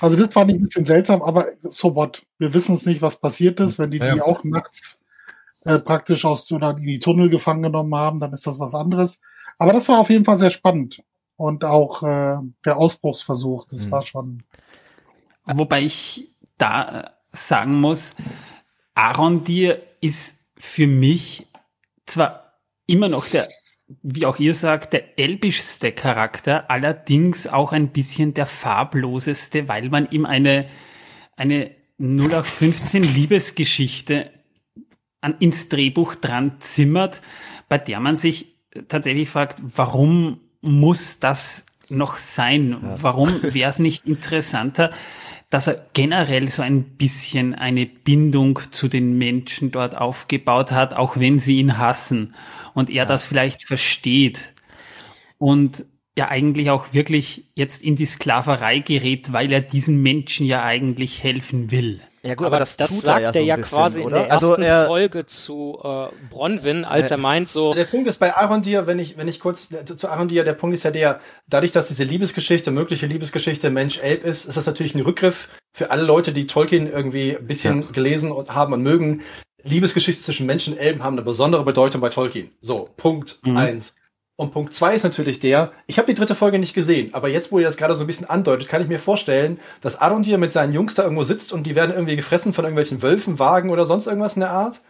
Also 0.01 0.17
das 0.17 0.33
fand 0.33 0.51
ich 0.51 0.57
ein 0.57 0.63
bisschen 0.65 0.85
seltsam, 0.85 1.23
aber 1.23 1.47
so 1.63 1.95
what? 1.95 2.23
Wir 2.39 2.53
wissen 2.55 2.75
es 2.75 2.87
nicht, 2.87 3.03
was 3.03 3.17
passiert 3.17 3.61
ist. 3.61 3.79
Wenn 3.79 3.91
die 3.91 3.99
Ja. 3.99 4.15
die 4.15 4.21
auch 4.23 4.45
nachts 4.45 4.99
äh, 5.65 5.79
praktisch 5.79 6.25
aus 6.25 6.51
oder 6.53 6.71
in 6.71 6.83
die 6.85 6.99
Tunnel 7.01 7.29
gefangen 7.31 7.63
genommen 7.63 7.95
haben, 7.95 8.19
dann 8.19 8.33
ist 8.33 8.47
das 8.47 8.59
was 8.59 8.75
anderes. 8.75 9.21
Aber 9.59 9.73
das 9.73 9.89
war 9.89 9.99
auf 9.99 10.11
jeden 10.11 10.25
Fall 10.25 10.37
sehr 10.37 10.51
spannend. 10.51 11.03
Und 11.37 11.65
auch 11.65 12.03
äh, 12.03 12.37
der 12.65 12.77
Ausbruchsversuch, 12.77 13.67
das 13.69 13.87
Mhm. 13.87 13.91
war 13.91 14.03
schon. 14.03 14.43
Wobei 15.47 15.83
ich 15.83 16.31
da 16.59 17.13
sagen 17.31 17.81
muss, 17.81 18.15
Aaron 18.95 19.45
Dir 19.45 19.83
ist 20.01 20.47
für 20.57 20.87
mich 20.87 21.47
zwar 22.07 22.53
immer 22.87 23.09
noch 23.09 23.27
der, 23.27 23.49
wie 24.03 24.27
auch 24.27 24.39
ihr 24.39 24.55
sagt, 24.55 24.93
der 24.93 25.19
elbischste 25.19 25.93
Charakter, 25.93 26.71
allerdings 26.71 27.47
auch 27.47 27.73
ein 27.73 27.89
bisschen 27.89 28.35
der 28.35 28.47
farbloseste, 28.47 29.69
weil 29.69 29.89
man 29.89 30.11
ihm 30.11 30.27
eine, 30.27 30.67
eine 31.37 31.73
0815 31.99 33.03
Liebesgeschichte 33.03 34.31
an, 35.21 35.35
ins 35.39 35.69
Drehbuch 35.69 36.15
dran 36.15 36.57
zimmert, 36.61 37.21
bei 37.69 37.79
der 37.79 38.01
man 38.01 38.17
sich 38.17 38.57
tatsächlich 38.89 39.29
fragt, 39.29 39.59
warum 39.61 40.41
muss 40.61 41.19
das 41.19 41.67
noch 41.89 42.19
sein? 42.19 42.79
Ja. 42.83 43.03
Warum 43.03 43.43
wäre 43.43 43.71
es 43.71 43.81
nicht 43.81 44.07
interessanter, 44.07 44.91
dass 45.51 45.67
er 45.67 45.85
generell 45.93 46.49
so 46.49 46.63
ein 46.63 46.85
bisschen 46.97 47.57
eine 47.57 47.87
Bindung 47.87 48.61
zu 48.71 48.87
den 48.87 49.19
Menschen 49.19 49.73
dort 49.73 49.97
aufgebaut 49.97 50.71
hat, 50.71 50.95
auch 50.95 51.17
wenn 51.17 51.41
sie 51.41 51.59
ihn 51.59 51.77
hassen 51.77 52.35
und 52.75 52.91
er 52.91 52.97
ja. 52.97 53.05
das 53.05 53.25
vielleicht 53.25 53.67
versteht 53.67 54.53
und 55.39 55.85
ja 56.17 56.29
eigentlich 56.29 56.71
auch 56.71 56.93
wirklich 56.93 57.51
jetzt 57.55 57.83
in 57.83 57.97
die 57.97 58.07
Sklaverei 58.07 58.81
gerät, 58.81 59.33
weil 59.33 59.53
er 59.53 59.61
diesen 59.61 60.03
Menschen 60.03 60.47
ja 60.47 60.63
eigentlich 60.63 61.23
helfen 61.23 61.71
will. 61.71 62.01
Ja 62.23 62.35
gut, 62.35 62.49
aber, 62.49 62.57
aber 62.57 62.65
das, 62.65 62.77
das 62.77 62.91
sagt 63.01 63.07
er 63.07 63.21
ja, 63.21 63.33
so 63.33 63.39
ja 63.41 63.57
bisschen, 63.57 63.71
quasi 63.71 64.01
oder? 64.01 64.09
in 64.09 64.23
der 64.25 64.33
also 64.33 64.49
ersten 64.49 64.63
er, 64.63 64.87
Folge 64.87 65.25
zu 65.25 65.79
äh, 65.83 66.09
Bronwyn, 66.29 66.85
als 66.85 67.07
äh, 67.07 67.15
er 67.15 67.17
meint 67.17 67.49
so. 67.49 67.73
Der 67.73 67.87
Punkt 67.87 68.07
ist 68.09 68.19
bei 68.19 68.37
Arondir, 68.37 68.87
wenn 68.87 68.99
ich 68.99 69.17
wenn 69.17 69.27
ich 69.27 69.41
kurz 69.41 69.73
äh, 69.73 69.85
zu 69.85 70.09
Arondir, 70.09 70.45
der 70.45 70.53
Punkt 70.53 70.75
ist 70.75 70.83
ja 70.83 70.91
der, 70.91 71.21
dadurch, 71.49 71.73
dass 71.73 71.89
diese 71.89 72.05
Liebesgeschichte, 72.05 72.71
mögliche 72.73 73.07
Liebesgeschichte 73.07 73.71
Mensch-Elb 73.71 74.23
ist, 74.23 74.45
ist 74.45 74.59
das 74.59 74.67
natürlich 74.67 74.95
ein 74.95 75.01
Rückgriff 75.01 75.49
für 75.73 75.91
alle 75.91 76.03
Leute, 76.03 76.35
die 76.35 76.47
Tolkien 76.47 76.93
irgendwie 76.93 77.39
ein 77.39 77.47
bisschen 77.47 77.81
ja. 77.81 77.91
gelesen 77.91 78.33
und 78.33 78.55
haben 78.55 78.75
und 78.75 78.83
mögen. 78.83 79.23
Liebesgeschichte 79.63 80.23
zwischen 80.23 80.47
Menschen 80.47 80.75
und 80.75 80.79
Elben 80.79 81.03
haben 81.03 81.15
eine 81.15 81.23
besondere 81.23 81.65
Bedeutung 81.65 82.01
bei 82.01 82.09
Tolkien. 82.09 82.51
So, 82.61 82.89
Punkt 82.97 83.39
mhm. 83.45 83.57
eins. 83.57 83.95
Und 84.37 84.53
Punkt 84.53 84.73
zwei 84.73 84.95
ist 84.95 85.03
natürlich 85.03 85.39
der, 85.39 85.73
ich 85.87 85.99
habe 85.99 86.07
die 86.07 86.15
dritte 86.15 86.35
Folge 86.35 86.59
nicht 86.59 86.73
gesehen, 86.73 87.13
aber 87.13 87.29
jetzt, 87.29 87.53
wo 87.53 87.59
ihr 87.59 87.67
das 87.67 87.77
gerade 87.77 87.95
so 87.95 88.05
ein 88.05 88.07
bisschen 88.07 88.31
andeutet, 88.31 88.69
kann 88.69 88.81
ich 88.81 88.89
mir 88.89 88.99
vorstellen, 88.99 89.61
dass 89.83 90.01
Arondir 90.01 90.39
mit 90.39 90.51
seinen 90.51 90.73
Jungs 90.73 90.95
da 90.95 91.03
irgendwo 91.03 91.25
sitzt 91.25 91.53
und 91.53 91.67
die 91.67 91.75
werden 91.75 91.91
irgendwie 91.91 92.17
gefressen 92.17 92.55
von 92.55 92.65
irgendwelchen 92.65 93.03
Wölfen, 93.03 93.39
Wagen 93.39 93.69
oder 93.69 93.85
sonst 93.85 94.07
irgendwas 94.07 94.35
in 94.35 94.41
der 94.41 94.51
Art. 94.51 94.81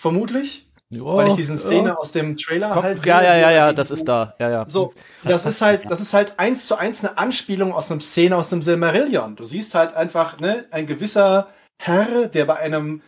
Vermutlich. 0.00 0.68
Jo, 0.90 1.16
Weil 1.16 1.28
ich 1.28 1.34
diese 1.34 1.58
Szene 1.58 1.88
ja. 1.88 1.94
aus 1.96 2.12
dem 2.12 2.38
Trailer 2.38 2.70
Komm, 2.70 2.82
halt. 2.82 3.04
Ja, 3.04 3.22
ja, 3.22 3.36
ja, 3.36 3.50
ja, 3.50 3.72
das 3.74 3.90
ist 3.90 4.08
da. 4.08 4.34
Ja, 4.38 4.48
ja. 4.48 4.64
So, 4.68 4.94
das, 5.22 5.42
das 5.42 5.56
ist 5.56 5.60
halt, 5.60 5.90
das 5.90 6.00
ist 6.00 6.14
halt 6.14 6.38
eins 6.38 6.66
zu 6.66 6.76
eins 6.76 7.04
eine 7.04 7.18
Anspielung 7.18 7.74
aus 7.74 7.90
einem 7.90 8.00
Szene 8.00 8.36
aus 8.36 8.48
dem 8.48 8.62
Silmarillion. 8.62 9.36
Du 9.36 9.44
siehst 9.44 9.74
halt 9.74 9.94
einfach, 9.94 10.40
ne, 10.40 10.64
ein 10.70 10.86
gewisser 10.86 11.48
Herr, 11.78 12.28
der 12.28 12.46
bei 12.46 12.56
einem, 12.56 13.02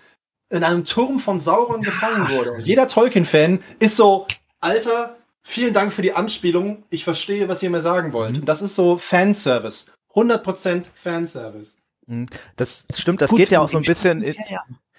in 0.51 0.65
einem 0.65 0.85
Turm 0.85 1.19
von 1.19 1.39
Sauron 1.39 1.83
gefangen 1.83 2.29
wurde. 2.29 2.53
Und 2.53 2.61
jeder 2.61 2.89
Tolkien-Fan 2.89 3.61
ist 3.79 3.97
so, 3.97 4.27
Alter, 4.61 5.17
Vielen 5.43 5.73
Dank 5.73 5.93
für 5.93 6.03
die 6.03 6.13
Anspielung. 6.13 6.85
Ich 6.91 7.05
verstehe, 7.05 7.49
was 7.49 7.63
ihr 7.63 7.71
mir 7.71 7.81
sagen 7.81 8.13
wollt. 8.13 8.41
Mhm. 8.41 8.45
Das 8.45 8.63
ist 8.63 8.75
so 8.75 8.97
Fanservice. 8.97 9.87
100% 10.15 10.85
Fanservice. 10.93 11.77
Mhm. 12.07 12.27
Das 12.57 12.87
stimmt, 12.95 13.21
das 13.21 13.31
Gut, 13.31 13.39
geht 13.39 13.51
ja 13.51 13.61
auch 13.61 13.69
so 13.69 13.79
ein 13.79 13.85
bisschen 13.85 14.23
in, 14.23 14.35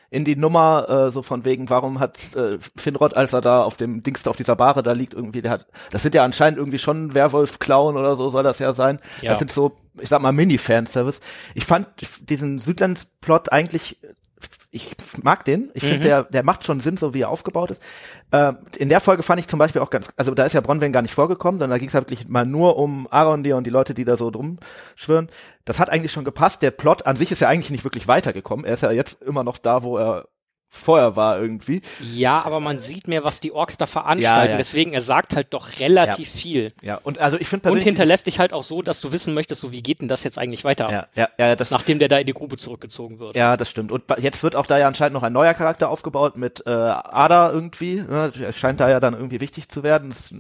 in 0.10 0.26
die 0.26 0.36
Nummer, 0.36 0.90
äh, 0.90 1.12
so 1.12 1.22
von 1.22 1.46
wegen, 1.46 1.70
warum 1.70 2.00
hat 2.00 2.36
äh, 2.36 2.58
Finrod, 2.76 3.16
als 3.16 3.34
er 3.34 3.42
da 3.42 3.64
auf 3.64 3.78
dem 3.78 4.04
Dings 4.04 4.28
auf 4.28 4.36
dieser 4.36 4.56
Bahre 4.56 4.82
da 4.84 4.94
liegt, 4.94 5.14
irgendwie, 5.14 5.42
der 5.42 5.52
hat, 5.52 5.68
das 5.92 6.02
sind 6.02 6.16
ja 6.16 6.24
anscheinend 6.24 6.58
irgendwie 6.58 6.80
schon 6.80 7.14
Werwolf-Klauen 7.14 7.96
oder 7.96 8.16
so 8.16 8.30
soll 8.30 8.44
das 8.44 8.60
ja 8.60 8.74
sein. 8.74 9.00
Ja. 9.22 9.32
Das 9.32 9.40
sind 9.40 9.52
so, 9.52 9.78
ich 10.00 10.10
sag 10.10 10.22
mal, 10.22 10.32
Mini-Fanservice. 10.32 11.22
Ich 11.54 11.66
fand 11.66 11.88
diesen 12.22 12.58
Südlands-Plot 12.58 13.52
eigentlich 13.52 14.00
ich 14.72 14.96
mag 15.22 15.44
den. 15.44 15.70
Ich 15.74 15.84
mhm. 15.84 15.88
finde, 15.88 16.04
der, 16.04 16.24
der 16.24 16.44
macht 16.44 16.66
schon 16.66 16.80
Sinn, 16.80 16.96
so 16.96 17.14
wie 17.14 17.22
er 17.22 17.30
aufgebaut 17.30 17.72
ist. 17.72 17.84
Äh, 18.32 18.54
in 18.78 18.90
der 18.90 19.02
Folge 19.02 19.22
fand 19.22 19.40
ich 19.40 19.48
zum 19.48 19.60
Beispiel 19.60 19.82
auch 19.82 19.90
ganz, 19.90 20.10
also 20.16 20.34
da 20.34 20.46
ist 20.46 20.54
ja 20.54 20.62
Bronwyn 20.62 20.94
gar 20.94 21.02
nicht 21.02 21.14
vorgekommen, 21.14 21.60
sondern 21.60 21.76
da 21.76 21.80
ging 21.80 21.90
es 21.90 21.94
halt 21.94 22.10
wirklich 22.10 22.28
mal 22.30 22.46
nur 22.46 22.78
um 22.78 23.08
Arondir 23.12 23.58
und 23.58 23.66
die 23.66 23.70
Leute, 23.70 23.94
die 23.94 24.06
da 24.06 24.16
so 24.16 24.32
drum 24.32 24.58
schwören. 24.96 25.30
Das 25.66 25.80
hat 25.80 25.90
eigentlich 25.90 26.14
schon 26.14 26.24
gepasst. 26.24 26.62
Der 26.62 26.72
Plot 26.72 27.06
an 27.06 27.18
sich 27.18 27.32
ist 27.32 27.42
ja 27.42 27.50
eigentlich 27.50 27.72
nicht 27.72 27.84
wirklich 27.84 28.08
weitergekommen. 28.08 28.66
Er 28.66 28.74
ist 28.74 28.84
ja 28.84 28.92
jetzt 28.92 29.22
immer 29.22 29.44
noch 29.44 29.58
da, 29.58 29.84
wo 29.84 29.98
er 29.98 30.28
vorher 30.74 31.18
war 31.18 31.40
irgendwie. 31.40 31.82
Ja, 32.00 32.42
aber 32.42 32.62
man 32.62 32.80
sieht 32.80 33.08
mehr, 33.08 33.26
was 33.26 33.42
die 33.42 33.52
Orks 33.52 33.78
da 33.78 33.86
veranstalten. 33.86 34.46
Ja, 34.46 34.52
ja. 34.52 34.58
Deswegen, 34.58 34.94
er 34.94 35.02
sagt 35.02 35.36
halt 35.36 35.54
doch 35.54 35.80
relativ 35.80 36.34
ja. 36.34 36.40
viel. 36.40 36.74
Ja, 36.82 37.00
und 37.04 37.20
also 37.20 37.38
ich 37.38 37.48
finde 37.48 37.70
Und 37.70 37.82
hinterlässt 37.82 38.26
dich 38.26 38.40
halt 38.40 38.54
auch 38.54 38.64
so, 38.64 38.82
dass 38.82 39.02
du 39.02 39.12
wissen 39.12 39.34
möchtest, 39.34 39.62
so 39.62 39.74
wie 39.74 39.84
geht 39.84 40.02
denn 40.02 40.08
das 40.08 40.24
jetzt 40.24 40.40
eigentlich 40.40 40.64
weiter? 40.64 40.90
Ja, 40.90 41.08
ja, 41.14 41.30
ja. 41.38 41.56
Das, 41.58 41.72
Nachdem 41.72 42.00
der 42.00 42.08
da 42.08 42.18
in 42.18 42.26
die 42.26 42.34
Grube 42.34 42.56
zurückgezogen 42.56 43.20
wird. 43.20 43.36
Ja, 43.36 43.58
das 43.58 43.70
stimmt. 43.70 43.92
Und 43.92 44.04
jetzt 44.18 44.44
wird 44.44 44.56
auch 44.56 44.66
da 44.66 44.78
ja 44.78 44.88
anscheinend 44.88 45.14
noch 45.14 45.24
ein 45.24 45.34
neuer 45.34 45.54
Charakter 45.54 45.90
aufgebaut 45.90 46.38
mit 46.38 46.66
äh, 46.66 46.70
Ada 46.70 47.52
irgendwie. 47.52 47.96
Ne? 47.96 48.32
Scheint 48.54 48.80
da 48.80 48.90
ja 48.90 49.02
dann 49.02 49.14
irgendwie 49.14 49.42
wichtig 49.42 49.68
zu 49.68 49.84
werden. 49.84 50.10
Das 50.10 50.34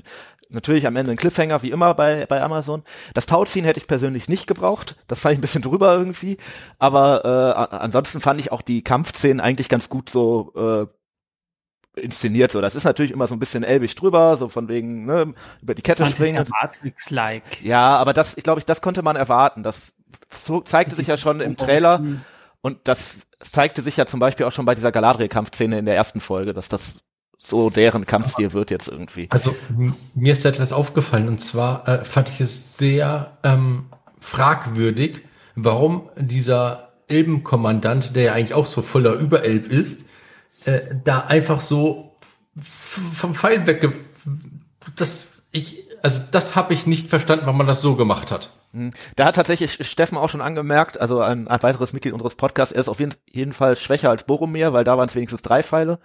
natürlich 0.52 0.86
am 0.88 0.96
Ende 0.96 1.12
ein 1.12 1.18
Cliffhanger, 1.18 1.64
wie 1.64 1.72
immer 1.72 1.94
bei, 1.94 2.26
bei 2.26 2.42
Amazon. 2.42 2.84
Das 3.14 3.26
Tauziehen 3.26 3.66
hätte 3.66 3.80
ich 3.80 3.88
persönlich 3.88 4.28
nicht 4.28 4.48
gebraucht. 4.48 4.96
Das 5.08 5.20
fand 5.20 5.34
ich 5.34 5.40
ein 5.40 5.42
bisschen 5.42 5.62
drüber 5.62 5.96
irgendwie. 5.98 6.38
Aber 6.80 7.26
äh, 7.72 7.76
ansonsten 7.76 8.22
fand 8.22 8.40
ich 8.40 8.52
auch 8.52 8.62
die 8.62 8.84
Kampfszenen 8.84 9.40
eigentlich 9.40 9.70
ganz 9.70 9.90
gut 9.90 10.10
so 10.10 10.54
äh, 10.56 12.00
inszeniert. 12.00 12.52
So, 12.52 12.62
das 12.62 12.76
ist 12.76 12.84
natürlich 12.84 13.12
immer 13.12 13.28
so 13.28 13.36
ein 13.36 13.40
bisschen 13.40 13.64
elbig 13.64 13.96
drüber, 13.96 14.38
so 14.38 14.50
von 14.50 14.68
wegen 14.68 15.06
ne, 15.06 15.34
über 15.62 15.76
die 15.76 15.82
Kette 15.82 16.06
springen. 16.08 16.36
Ja 16.36 16.46
Matrix-like. 16.62 17.64
Ja, 17.64 17.98
aber 17.98 18.14
das, 18.14 18.38
ich 18.38 18.44
glaube, 18.44 18.60
ich, 18.60 18.66
das 18.66 18.82
konnte 18.82 19.02
man 19.02 19.16
erwarten. 19.16 19.64
Das 19.64 19.94
so, 20.30 20.62
zeigte 20.62 20.96
sich 20.96 21.08
ja 21.08 21.18
schon 21.18 21.42
im 21.42 21.58
Trailer. 21.58 22.04
Und 22.62 22.80
das 22.84 23.22
zeigte 23.40 23.82
sich 23.82 23.98
ja 23.98 24.06
zum 24.06 24.20
Beispiel 24.20 24.46
auch 24.46 24.52
schon 24.52 24.66
bei 24.66 24.76
dieser 24.76 24.92
Galadriel-Kampfszene 24.92 25.80
in 25.80 25.86
der 25.86 25.96
ersten 25.96 26.22
Folge, 26.22 26.54
dass 26.54 26.70
das 26.70 27.04
so 27.44 27.72
deren 27.72 28.06
Kampfstil 28.06 28.54
wird 28.54 28.70
jetzt 28.70 28.88
irgendwie. 28.88 29.28
Also 29.32 29.56
mir 30.14 30.34
ist 30.34 30.46
etwas 30.46 30.72
aufgefallen 30.72 31.28
und 31.28 31.40
zwar 31.40 31.88
äh, 31.88 32.06
fand 32.06 32.30
ich 32.30 32.40
es 32.40 32.78
sehr 32.78 33.36
ähm, 33.44 33.88
fragwürdig, 34.20 35.22
warum 35.56 36.10
dieser 36.16 36.92
Elbenkommandant, 37.08 38.16
der 38.16 38.24
ja 38.24 38.34
eigentlich 38.34 38.54
auch 38.54 38.68
so 38.68 38.84
voller 38.84 39.14
Überelb 39.14 39.68
ist, 39.68 40.08
äh, 40.66 40.80
da 41.04 41.22
einfach 41.22 41.62
so 41.62 42.16
vom 42.60 43.34
Pfeil 43.34 43.66
weg. 43.66 43.90
Das 44.96 45.30
ich 45.52 45.88
also 46.04 46.22
das 46.32 46.56
habe 46.56 46.76
ich 46.76 46.86
nicht 46.86 47.10
verstanden, 47.10 47.46
warum 47.46 47.58
man 47.58 47.68
das 47.68 47.82
so 47.82 47.96
gemacht 47.96 48.32
hat. 48.32 48.52
Hm. 48.74 48.92
Da 49.16 49.26
hat 49.26 49.36
tatsächlich 49.36 49.86
Steffen 49.86 50.18
auch 50.18 50.30
schon 50.30 50.42
angemerkt, 50.42 51.00
also 51.00 51.20
ein, 51.22 51.48
ein 51.48 51.64
weiteres 51.64 51.94
Mitglied 51.94 52.14
unseres 52.14 52.36
Podcasts, 52.36 52.72
er 52.72 52.80
ist 52.80 52.90
auf 52.90 53.00
jeden, 53.00 53.16
jeden 53.30 53.54
Fall 53.54 53.76
schwächer 53.76 54.10
als 54.10 54.24
Boromir, 54.24 54.72
weil 54.72 54.84
da 54.84 54.98
waren 54.98 55.10
es 55.10 55.16
wenigstens 55.16 55.42
drei 55.42 55.62
Pfeile. 55.62 56.00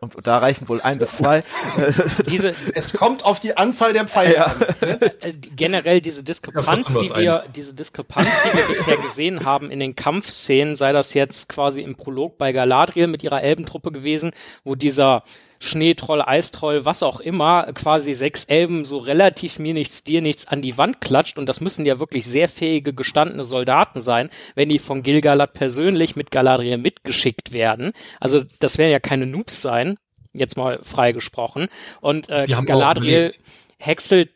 Und 0.00 0.26
da 0.26 0.38
reichen 0.38 0.70
wohl 0.70 0.80
ein 0.80 0.98
bis 0.98 1.18
zwei. 1.18 1.42
diese, 2.30 2.54
es 2.74 2.94
kommt 2.94 3.26
auf 3.26 3.40
die 3.40 3.58
Anzahl 3.58 3.92
der 3.92 4.06
Pfeile 4.06 4.34
ja. 4.34 4.44
an. 4.44 4.58
Ne? 4.58 5.00
Äh, 5.20 5.32
generell 5.34 6.00
diese 6.00 6.24
Diskrepanz, 6.24 6.86
die 6.86 7.14
wir, 7.14 7.44
diese 7.54 7.74
Diskrepanz, 7.74 8.28
die 8.44 8.56
wir 8.56 8.66
bisher 8.66 8.96
gesehen 8.96 9.44
haben 9.44 9.70
in 9.70 9.78
den 9.78 9.94
Kampfszenen, 9.94 10.76
sei 10.76 10.92
das 10.92 11.12
jetzt 11.12 11.50
quasi 11.50 11.82
im 11.82 11.94
Prolog 11.94 12.38
bei 12.38 12.52
Galadriel 12.52 13.06
mit 13.06 13.22
ihrer 13.22 13.42
Elbentruppe 13.42 13.92
gewesen, 13.92 14.30
wo 14.64 14.76
dieser 14.76 15.24
Schneetroll, 15.58 16.22
Eistroll, 16.22 16.84
was 16.84 17.02
auch 17.02 17.20
immer, 17.20 17.72
quasi 17.74 18.14
sechs 18.14 18.44
Elben 18.44 18.84
so 18.84 18.98
relativ 18.98 19.58
mir 19.58 19.74
nichts, 19.74 20.04
dir 20.04 20.20
nichts 20.22 20.46
an 20.46 20.62
die 20.62 20.78
Wand 20.78 21.00
klatscht 21.00 21.38
und 21.38 21.46
das 21.46 21.60
müssen 21.60 21.86
ja 21.86 21.98
wirklich 21.98 22.24
sehr 22.24 22.48
fähige, 22.48 22.92
gestandene 22.92 23.44
Soldaten 23.44 24.00
sein, 24.00 24.30
wenn 24.54 24.68
die 24.68 24.78
von 24.78 25.02
Gilgalad 25.02 25.52
persönlich 25.52 26.16
mit 26.16 26.30
Galadriel 26.30 26.78
mitgeschickt 26.78 27.52
werden. 27.52 27.92
Also 28.20 28.44
das 28.60 28.78
werden 28.78 28.92
ja 28.92 29.00
keine 29.00 29.26
Noobs 29.26 29.62
sein, 29.62 29.98
jetzt 30.32 30.56
mal 30.56 30.80
freigesprochen. 30.82 31.68
Und 32.00 32.28
äh, 32.28 32.46
Galadriel 32.46 33.32
häckselt 33.78 34.30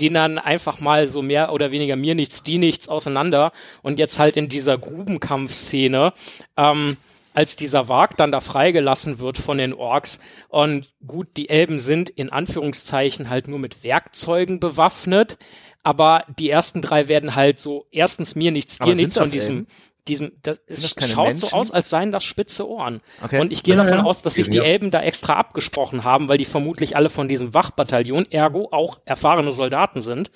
den 0.00 0.14
dann 0.14 0.38
einfach 0.38 0.80
mal 0.80 1.08
so 1.08 1.22
mehr 1.22 1.52
oder 1.52 1.70
weniger 1.70 1.96
mir 1.96 2.14
nichts, 2.14 2.42
die 2.42 2.58
nichts 2.58 2.88
auseinander 2.88 3.52
und 3.82 3.98
jetzt 3.98 4.18
halt 4.18 4.36
in 4.36 4.48
dieser 4.48 4.76
Grubenkampfszene 4.76 6.12
ähm, 6.56 6.96
als 7.34 7.56
dieser 7.56 7.88
Wag 7.88 8.16
dann 8.16 8.32
da 8.32 8.40
freigelassen 8.40 9.18
wird 9.18 9.36
von 9.36 9.58
den 9.58 9.74
Orks. 9.74 10.20
Und 10.48 10.94
gut, 11.06 11.28
die 11.36 11.50
Elben 11.50 11.78
sind 11.78 12.08
in 12.08 12.30
Anführungszeichen 12.30 13.28
halt 13.28 13.48
nur 13.48 13.58
mit 13.58 13.84
Werkzeugen 13.84 14.60
bewaffnet. 14.60 15.36
Aber 15.82 16.24
die 16.38 16.48
ersten 16.48 16.80
drei 16.80 17.08
werden 17.08 17.34
halt 17.34 17.58
so, 17.58 17.86
erstens 17.90 18.34
mir 18.36 18.52
nichts, 18.52 18.78
dir 18.78 18.94
nichts 18.94 19.18
von 19.18 19.30
diesem, 19.30 19.56
Elben? 19.56 19.66
diesem, 20.08 20.32
das, 20.42 20.64
das 20.66 21.10
schaut 21.10 21.26
Menschen? 21.26 21.48
so 21.48 21.54
aus, 21.54 21.70
als 21.72 21.90
seien 21.90 22.12
das 22.12 22.24
spitze 22.24 22.66
Ohren. 22.66 23.02
Okay. 23.22 23.40
Und 23.40 23.52
ich 23.52 23.64
gehe 23.64 23.74
davon 23.74 24.00
aus, 24.00 24.22
dass 24.22 24.34
sich 24.34 24.48
die 24.48 24.58
Elben 24.58 24.90
da 24.90 25.02
extra 25.02 25.34
abgesprochen 25.34 26.04
haben, 26.04 26.28
weil 26.28 26.38
die 26.38 26.46
vermutlich 26.46 26.96
alle 26.96 27.10
von 27.10 27.28
diesem 27.28 27.52
Wachbataillon, 27.52 28.30
ergo 28.30 28.68
auch 28.70 29.00
erfahrene 29.04 29.52
Soldaten 29.52 30.00
sind 30.00 30.30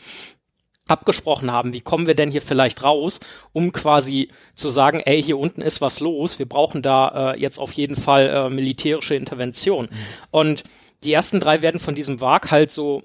abgesprochen 0.88 1.52
haben, 1.52 1.72
wie 1.72 1.80
kommen 1.80 2.06
wir 2.06 2.14
denn 2.14 2.30
hier 2.30 2.42
vielleicht 2.42 2.82
raus, 2.82 3.20
um 3.52 3.72
quasi 3.72 4.30
zu 4.54 4.68
sagen, 4.68 5.00
ey, 5.00 5.22
hier 5.22 5.38
unten 5.38 5.62
ist 5.62 5.80
was 5.80 6.00
los, 6.00 6.38
wir 6.38 6.48
brauchen 6.48 6.82
da 6.82 7.32
äh, 7.32 7.40
jetzt 7.40 7.58
auf 7.58 7.72
jeden 7.72 7.96
Fall 7.96 8.28
äh, 8.28 8.50
militärische 8.50 9.14
Intervention. 9.14 9.86
Mhm. 9.90 9.96
Und 10.30 10.64
die 11.04 11.12
ersten 11.12 11.40
drei 11.40 11.62
werden 11.62 11.80
von 11.80 11.94
diesem 11.94 12.20
Wag 12.20 12.50
halt 12.50 12.70
so 12.70 13.02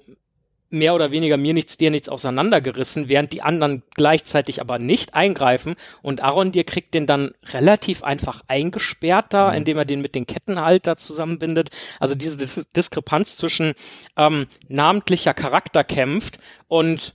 mehr 0.74 0.96
oder 0.96 1.12
weniger 1.12 1.38
mir 1.38 1.54
nichts, 1.54 1.78
dir 1.78 1.92
nichts 1.92 2.10
auseinandergerissen, 2.10 3.08
während 3.08 3.32
die 3.32 3.44
anderen 3.44 3.84
gleichzeitig 3.94 4.60
aber 4.60 4.80
nicht 4.80 5.14
eingreifen 5.14 5.76
und 6.02 6.22
Aaron 6.22 6.52
dir 6.52 6.64
kriegt 6.64 6.96
den 6.96 7.06
dann 7.06 7.34
relativ 7.54 8.04
einfach 8.04 8.42
eingesperrt 8.48 9.28
da, 9.30 9.52
mhm. 9.52 9.58
indem 9.58 9.78
er 9.78 9.86
den 9.86 10.02
mit 10.02 10.16
den 10.16 10.26
Kettenhalter 10.26 10.98
zusammenbindet. 10.98 11.70
Also 12.00 12.16
diese 12.16 12.38
Dis 12.38 12.68
Diskrepanz 12.76 13.36
zwischen 13.36 13.74
ähm, 14.18 14.48
namentlicher 14.68 15.36
Charakter 15.36 15.84
kämpft 15.84 16.40
und 16.68 17.14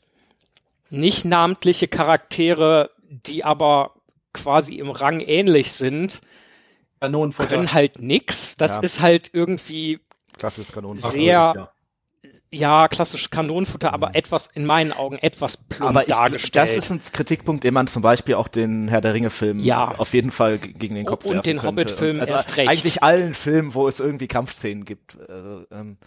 nicht 0.91 1.25
namentliche 1.25 1.89
Charaktere, 1.89 2.91
die 3.09 3.45
aber 3.45 3.95
quasi 4.33 4.77
im 4.77 4.91
Rang 4.91 5.21
ähnlich 5.21 5.73
sind, 5.73 6.21
Kanonenfutter. 7.01 7.49
können 7.49 7.73
halt 7.73 8.01
nix. 8.01 8.57
Das 8.57 8.73
ja. 8.73 8.81
ist 8.81 9.01
halt 9.01 9.31
irgendwie 9.33 10.01
Klassisches 10.37 10.73
Kanonenfutter. 10.73 11.15
Sehr, 11.15 11.53
ja 11.57 11.73
ja, 12.51 12.89
klassisch 12.89 13.29
Kanonenfutter, 13.31 13.93
aber 13.93 14.09
mhm. 14.09 14.15
etwas, 14.15 14.49
in 14.55 14.65
meinen 14.65 14.93
Augen, 14.93 15.19
etwas 15.19 15.57
plump 15.57 15.91
aber 15.91 16.03
ich, 16.03 16.09
dargestellt. 16.09 16.57
Das 16.57 16.77
ist 16.77 16.91
ein 16.91 17.03
Kritikpunkt, 17.13 17.63
den 17.65 17.75
man 17.75 17.87
zum 17.89 18.03
Beispiel 18.03 18.37
auch 18.37 18.49
den 18.49 18.89
Herr 18.89 19.01
der 19.01 19.15
Ringe-Film 19.15 19.61
ja. 19.61 19.95
auf 19.99 20.15
jeden 20.15 20.31
Fall 20.31 20.59
gegen 20.59 20.95
den 20.95 21.05
Kopf 21.05 21.27
Und 21.27 21.45
den 21.45 21.63
Hobbit-Film 21.63 22.21
also 22.21 22.33
erst 22.33 22.57
recht. 22.57 22.71
Eigentlich 22.71 23.03
allen 23.03 23.35
Filmen, 23.35 23.75
wo 23.75 23.87
es 23.87 24.01
irgendwie 24.01 24.29
Kampfszenen 24.29 24.85
gibt. 24.85 25.19
Also, 25.29 25.67
ähm, 25.71 25.99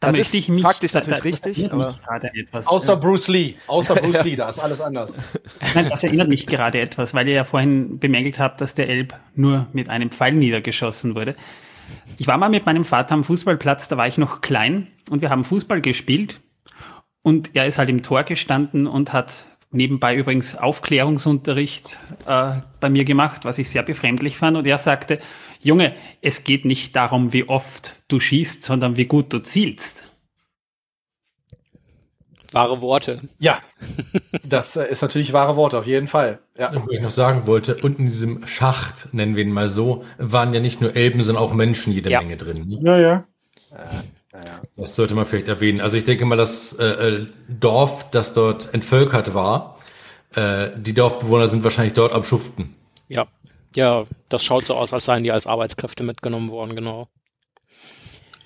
da 0.00 0.08
das 0.08 0.16
möchte 0.16 0.36
ich 0.36 0.48
mich, 0.48 0.62
faktisch 0.62 0.92
da, 0.92 1.00
natürlich 1.00 1.40
da, 1.40 1.48
richtig, 1.48 1.72
aber 1.72 1.98
etwas, 2.34 2.66
außer 2.66 2.94
ja. 2.94 2.98
Bruce 2.98 3.28
Lee, 3.28 3.54
außer 3.66 3.94
Bruce 3.96 4.24
Lee, 4.24 4.36
da 4.36 4.48
ist 4.48 4.58
alles 4.58 4.80
anders. 4.80 5.18
Nein, 5.74 5.88
das 5.88 6.04
erinnert 6.04 6.28
mich 6.28 6.46
gerade 6.46 6.80
etwas, 6.80 7.14
weil 7.14 7.28
ihr 7.28 7.34
ja 7.34 7.44
vorhin 7.44 7.98
bemängelt 7.98 8.38
habt, 8.38 8.60
dass 8.60 8.74
der 8.74 8.88
Elb 8.88 9.14
nur 9.34 9.68
mit 9.72 9.88
einem 9.88 10.10
Pfeil 10.10 10.32
niedergeschossen 10.32 11.14
wurde. 11.14 11.34
Ich 12.18 12.26
war 12.26 12.38
mal 12.38 12.48
mit 12.48 12.66
meinem 12.66 12.84
Vater 12.84 13.14
am 13.14 13.24
Fußballplatz, 13.24 13.88
da 13.88 13.96
war 13.96 14.06
ich 14.06 14.18
noch 14.18 14.40
klein 14.40 14.88
und 15.10 15.22
wir 15.22 15.30
haben 15.30 15.44
Fußball 15.44 15.80
gespielt 15.80 16.40
und 17.22 17.54
er 17.54 17.66
ist 17.66 17.78
halt 17.78 17.88
im 17.88 18.02
Tor 18.02 18.22
gestanden 18.24 18.86
und 18.86 19.12
hat 19.12 19.46
nebenbei 19.70 20.14
übrigens 20.16 20.56
Aufklärungsunterricht 20.56 21.98
äh, 22.26 22.52
bei 22.80 22.90
mir 22.90 23.04
gemacht, 23.04 23.44
was 23.44 23.58
ich 23.58 23.68
sehr 23.68 23.82
befremdlich 23.82 24.36
fand. 24.36 24.56
Und 24.56 24.66
er 24.66 24.78
sagte, 24.78 25.18
Junge, 25.60 25.94
es 26.22 26.44
geht 26.44 26.64
nicht 26.64 26.94
darum, 26.96 27.32
wie 27.32 27.48
oft 27.48 27.96
du 28.08 28.20
schießt, 28.20 28.62
sondern 28.62 28.96
wie 28.96 29.06
gut 29.06 29.32
du 29.32 29.40
zielst. 29.40 30.04
Wahre 32.52 32.80
Worte. 32.80 33.28
Ja, 33.38 33.60
das 34.44 34.76
äh, 34.76 34.88
ist 34.88 35.02
natürlich 35.02 35.32
wahre 35.32 35.56
Worte, 35.56 35.78
auf 35.78 35.86
jeden 35.86 36.06
Fall. 36.06 36.38
Ja. 36.58 36.70
Und 36.70 36.86
was 36.86 36.92
ich 36.92 37.02
noch 37.02 37.10
sagen 37.10 37.46
wollte, 37.46 37.76
unten 37.76 38.02
in 38.02 38.08
diesem 38.08 38.46
Schacht, 38.46 39.08
nennen 39.12 39.36
wir 39.36 39.42
ihn 39.42 39.52
mal 39.52 39.68
so, 39.68 40.04
waren 40.18 40.54
ja 40.54 40.60
nicht 40.60 40.80
nur 40.80 40.96
Elben, 40.96 41.20
sondern 41.22 41.44
auch 41.44 41.52
Menschen 41.52 41.92
jede 41.92 42.10
ja. 42.10 42.20
Menge 42.20 42.36
drin. 42.36 42.78
Ja, 42.82 42.98
ja. 42.98 43.24
Das 44.76 44.94
sollte 44.94 45.14
man 45.14 45.26
vielleicht 45.26 45.48
erwähnen. 45.48 45.80
Also 45.80 45.96
ich 45.96 46.04
denke 46.04 46.24
mal, 46.24 46.36
das 46.36 46.74
äh, 46.74 46.84
äh, 46.84 47.26
Dorf, 47.48 48.10
das 48.10 48.32
dort 48.32 48.72
entvölkert 48.74 49.34
war, 49.34 49.78
äh, 50.34 50.70
die 50.76 50.92
Dorfbewohner 50.92 51.48
sind 51.48 51.64
wahrscheinlich 51.64 51.94
dort 51.94 52.12
am 52.12 52.24
Schuften. 52.24 52.74
Ja, 53.08 53.26
ja, 53.76 54.04
das 54.28 54.42
schaut 54.42 54.66
so 54.66 54.74
aus, 54.74 54.92
als 54.92 55.04
seien 55.04 55.22
die 55.22 55.32
als 55.32 55.46
Arbeitskräfte 55.46 56.02
mitgenommen 56.02 56.50
worden, 56.50 56.74
genau. 56.74 57.08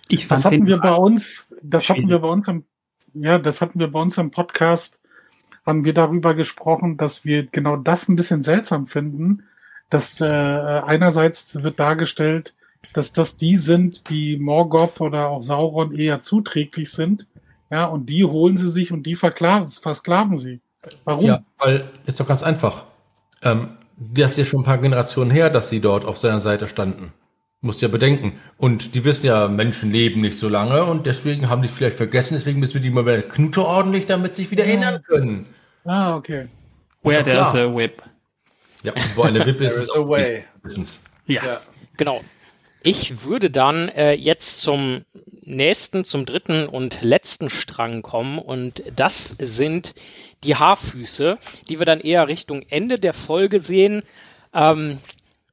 Ich 0.09 0.27
fand 0.27 0.45
das 0.45 0.53
hatten 0.53 0.67
wir 0.67 0.79
bei 0.79 0.93
uns, 0.95 1.55
das 1.63 1.89
hatten 1.89 2.09
wir 2.09 2.19
bei 2.19 2.29
uns 2.29 2.49
im, 2.49 2.65
ja, 3.15 3.39
das 3.39 3.61
hatten 3.61 3.79
wir 3.79 3.91
bei 3.91 4.01
uns 4.01 4.19
im 4.19 4.31
Podcast, 4.31 4.99
haben 5.65 5.85
wir 5.85 5.95
darüber 5.95 6.35
gesprochen, 6.35 6.97
dass 6.97 7.25
wir 7.25 7.47
genau 7.47 7.77
das 7.77 8.09
ein 8.09 8.17
bisschen 8.17 8.43
seltsam 8.43 8.87
finden, 8.87 9.45
dass 9.89 10.21
äh, 10.21 10.27
einerseits 10.27 11.63
wird 11.63 11.79
dargestellt, 11.79 12.55
dass 12.93 13.13
das 13.13 13.37
die 13.37 13.57
sind, 13.57 14.11
die 14.11 14.37
Morgoth 14.37 15.01
oder 15.01 15.29
auch 15.29 15.43
Sauron 15.43 15.95
eher 15.95 16.21
zuträglich 16.21 16.91
sind. 16.91 17.27
Ja, 17.71 17.85
und 17.85 18.07
die 18.07 18.25
holen 18.25 18.57
sie 18.57 18.71
sich 18.71 18.91
und 18.93 19.05
die 19.05 19.15
verklaven, 19.15 19.69
versklaven 19.69 20.39
sie. 20.39 20.61
Warum? 21.05 21.27
Ja, 21.27 21.45
weil 21.59 21.91
ist 22.07 22.19
doch 22.19 22.27
ganz 22.27 22.43
einfach. 22.43 22.87
Ähm, 23.43 23.77
das 24.01 24.33
ist 24.33 24.39
ja 24.39 24.45
schon 24.47 24.61
ein 24.61 24.65
paar 24.65 24.79
Generationen 24.79 25.31
her, 25.31 25.51
dass 25.51 25.69
sie 25.69 25.81
dort 25.81 26.05
auf 26.05 26.17
seiner 26.17 26.41
Seite 26.41 26.67
standen. 26.67 27.13
Musst 27.61 27.83
ja 27.83 27.89
bedenken. 27.89 28.41
Und 28.57 28.95
die 28.95 29.05
wissen 29.05 29.27
ja, 29.27 29.47
Menschen 29.47 29.91
leben 29.91 30.23
nicht 30.23 30.39
so 30.39 30.49
lange 30.49 30.85
und 30.85 31.05
deswegen 31.05 31.51
haben 31.51 31.61
die 31.61 31.69
vielleicht 31.69 31.99
vergessen, 31.99 32.35
deswegen 32.35 32.59
müssen 32.59 32.75
wir 32.75 32.81
die 32.81 32.91
mal 32.91 33.05
bei 33.05 33.17
der 33.17 33.29
Knute 33.29 33.63
ordentlich, 33.65 34.07
damit 34.07 34.35
sie 34.35 34.43
sich 34.43 34.51
wieder 34.51 34.65
erinnern 34.65 35.03
können. 35.03 35.47
Ah, 35.85 36.17
okay. 36.17 36.49
Where 37.03 37.23
there's 37.23 37.55
a 37.55 37.75
whip. 37.75 38.03
Ja, 38.83 38.95
wo 39.15 39.23
eine 39.23 39.45
Whip 39.45 39.61
ist, 39.61 39.77
ist 39.77 39.95
a 39.95 40.01
way. 40.01 40.45
Wissens. 40.63 41.03
Ja. 41.27 41.45
ja. 41.45 41.61
Genau. 41.99 42.23
Ich 42.83 43.25
würde 43.25 43.51
dann 43.51 43.91
äh, 43.91 44.13
jetzt 44.13 44.63
zum 44.63 45.05
nächsten, 45.43 46.05
zum 46.05 46.25
dritten 46.25 46.67
und 46.67 47.03
letzten 47.03 47.51
Strang 47.51 48.01
kommen 48.01 48.39
und 48.39 48.83
das 48.97 49.37
sind 49.39 49.95
die 50.45 50.57
Haarfüße, 50.57 51.39
die 51.69 51.79
wir 51.79 51.87
dann 51.87 52.01
eher 52.01 52.29
Richtung 52.29 52.63
Ende 52.69 52.99
der 52.99 53.13
Folge 53.13 53.61
sehen 53.61 54.03
ähm, 54.55 54.99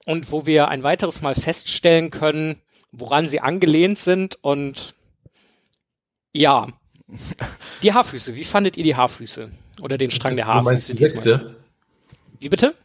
und 0.06 0.32
wo 0.32 0.46
wir 0.46 0.70
ein 0.70 0.84
weiteres 0.84 1.22
Mal 1.22 1.36
feststellen 1.36 2.12
können, 2.12 2.62
woran 2.92 3.28
sie 3.28 3.42
angelehnt 3.42 4.00
sind 4.00 4.38
und 4.42 4.96
ja, 6.34 6.68
die 7.84 7.94
Haarfüße. 7.94 8.36
Wie 8.36 8.44
fandet 8.44 8.78
ihr 8.78 8.84
die 8.84 8.96
Haarfüße 8.96 9.52
oder 9.82 9.98
den 9.98 10.12
Strang 10.12 10.36
der 10.36 10.48
Haarfüße? 10.48 10.64
Du 10.64 10.70
meinst 10.70 10.90
die 10.90 10.94
Sekte? 10.94 11.56
Wie 12.40 12.50
bitte? 12.50 12.76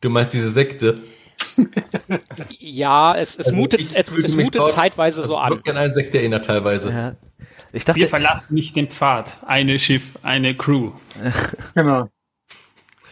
Du 0.00 0.10
meinst 0.10 0.32
diese 0.32 0.50
Sekte? 0.50 1.00
ja, 2.58 3.16
es, 3.16 3.38
es 3.38 3.46
also 3.46 3.58
mutet, 3.58 3.94
es, 3.94 4.10
es 4.10 4.34
mutet 4.34 4.68
zeitweise 4.70 5.22
so 5.22 5.36
an. 5.36 5.60
an 5.64 5.76
eine 5.76 5.92
Sekte 5.92 6.18
erinnert 6.18 6.44
teilweise. 6.44 6.90
Ja. 6.90 7.16
Ich 7.72 7.84
dachte, 7.84 8.00
Wir 8.00 8.08
verlassen 8.08 8.54
nicht 8.54 8.74
den 8.76 8.88
Pfad. 8.88 9.36
Eine 9.46 9.78
Schiff, 9.78 10.18
eine 10.22 10.56
Crew. 10.56 10.92
genau. 11.74 12.08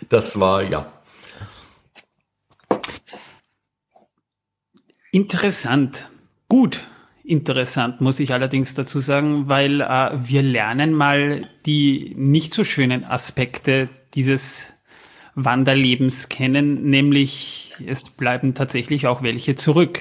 Das 0.09 0.39
war, 0.39 0.63
ja. 0.63 0.93
Interessant. 5.13 6.09
Gut. 6.49 6.85
Interessant, 7.25 8.01
muss 8.01 8.21
ich 8.21 8.33
allerdings 8.33 8.75
dazu 8.75 9.01
sagen, 9.01 9.51
weil 9.51 9.83
äh, 9.83 10.11
wir 10.15 10.43
lernen 10.43 10.95
mal 10.95 11.47
die 11.67 12.15
nicht 12.17 12.55
so 12.55 12.65
schönen 12.65 13.05
Aspekte 13.05 13.91
dieses 14.15 14.69
Wanderlebens 15.35 16.31
kennen, 16.31 16.85
nämlich 16.89 17.75
es 17.87 18.05
bleiben 18.05 18.55
tatsächlich 18.55 19.07
auch 19.07 19.23
welche 19.23 19.57
zurück. 19.57 20.01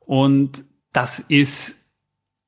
Und 0.00 0.64
das 0.94 1.20
ist 1.20 1.77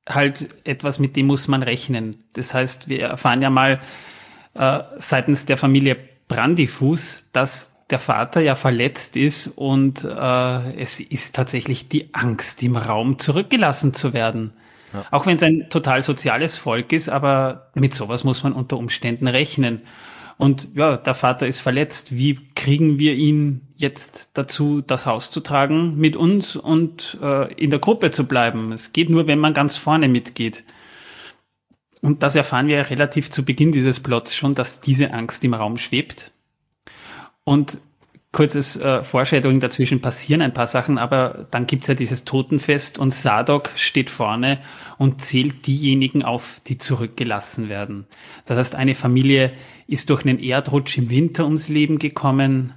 halt 0.07 0.49
etwas, 0.63 0.99
mit 0.99 1.15
dem 1.15 1.27
muss 1.27 1.47
man 1.47 1.63
rechnen. 1.63 2.23
Das 2.33 2.53
heißt, 2.53 2.89
wir 2.89 3.01
erfahren 3.01 3.41
ja 3.41 3.49
mal 3.49 3.79
äh, 4.53 4.79
seitens 4.97 5.45
der 5.45 5.57
Familie 5.57 5.97
Brandifuß, 6.27 7.29
dass 7.33 7.75
der 7.89 7.99
Vater 7.99 8.41
ja 8.41 8.55
verletzt 8.55 9.17
ist 9.17 9.47
und 9.47 10.03
äh, 10.03 10.81
es 10.81 10.99
ist 10.99 11.35
tatsächlich 11.35 11.89
die 11.89 12.13
Angst 12.13 12.63
im 12.63 12.77
Raum, 12.77 13.19
zurückgelassen 13.19 13.93
zu 13.93 14.13
werden. 14.13 14.53
Ja. 14.93 15.05
Auch 15.11 15.25
wenn 15.25 15.35
es 15.35 15.43
ein 15.43 15.69
total 15.69 16.01
soziales 16.01 16.57
Volk 16.57 16.93
ist, 16.93 17.09
aber 17.09 17.69
mit 17.75 17.93
sowas 17.93 18.23
muss 18.23 18.43
man 18.43 18.53
unter 18.53 18.77
Umständen 18.77 19.27
rechnen. 19.27 19.81
Und 20.41 20.69
ja, 20.73 20.97
der 20.97 21.13
Vater 21.13 21.45
ist 21.45 21.59
verletzt. 21.59 22.15
Wie 22.15 22.39
kriegen 22.55 22.97
wir 22.97 23.13
ihn 23.13 23.61
jetzt 23.75 24.31
dazu, 24.33 24.81
das 24.81 25.05
Haus 25.05 25.29
zu 25.29 25.39
tragen 25.39 25.99
mit 25.99 26.15
uns 26.15 26.55
und 26.55 27.19
äh, 27.21 27.53
in 27.53 27.69
der 27.69 27.77
Gruppe 27.77 28.09
zu 28.09 28.25
bleiben? 28.25 28.71
Es 28.71 28.91
geht 28.91 29.11
nur, 29.11 29.27
wenn 29.27 29.37
man 29.37 29.53
ganz 29.53 29.77
vorne 29.77 30.07
mitgeht. 30.07 30.63
Und 32.01 32.23
das 32.23 32.35
erfahren 32.35 32.65
wir 32.65 32.77
ja 32.77 32.81
relativ 32.81 33.29
zu 33.29 33.45
Beginn 33.45 33.71
dieses 33.71 33.99
Plots 33.99 34.33
schon, 34.33 34.55
dass 34.55 34.81
diese 34.81 35.13
Angst 35.13 35.43
im 35.43 35.53
Raum 35.53 35.77
schwebt. 35.77 36.31
Und 37.43 37.77
kurzes 38.31 38.77
äh, 38.77 39.03
Foreshadowing 39.03 39.59
dazwischen 39.59 40.01
passieren 40.01 40.41
ein 40.41 40.53
paar 40.53 40.67
Sachen, 40.67 40.97
aber 40.97 41.47
dann 41.51 41.67
gibt's 41.67 41.87
ja 41.87 41.95
dieses 41.95 42.23
Totenfest 42.23 42.97
und 42.97 43.13
Sadok 43.13 43.71
steht 43.75 44.09
vorne 44.09 44.59
und 44.97 45.21
zählt 45.21 45.67
diejenigen 45.67 46.23
auf, 46.23 46.61
die 46.67 46.77
zurückgelassen 46.77 47.67
werden. 47.67 48.07
Das 48.45 48.57
heißt, 48.57 48.75
eine 48.75 48.95
Familie 48.95 49.51
ist 49.87 50.09
durch 50.09 50.25
einen 50.25 50.39
Erdrutsch 50.39 50.97
im 50.97 51.09
Winter 51.09 51.43
ums 51.43 51.67
Leben 51.67 51.99
gekommen, 51.99 52.73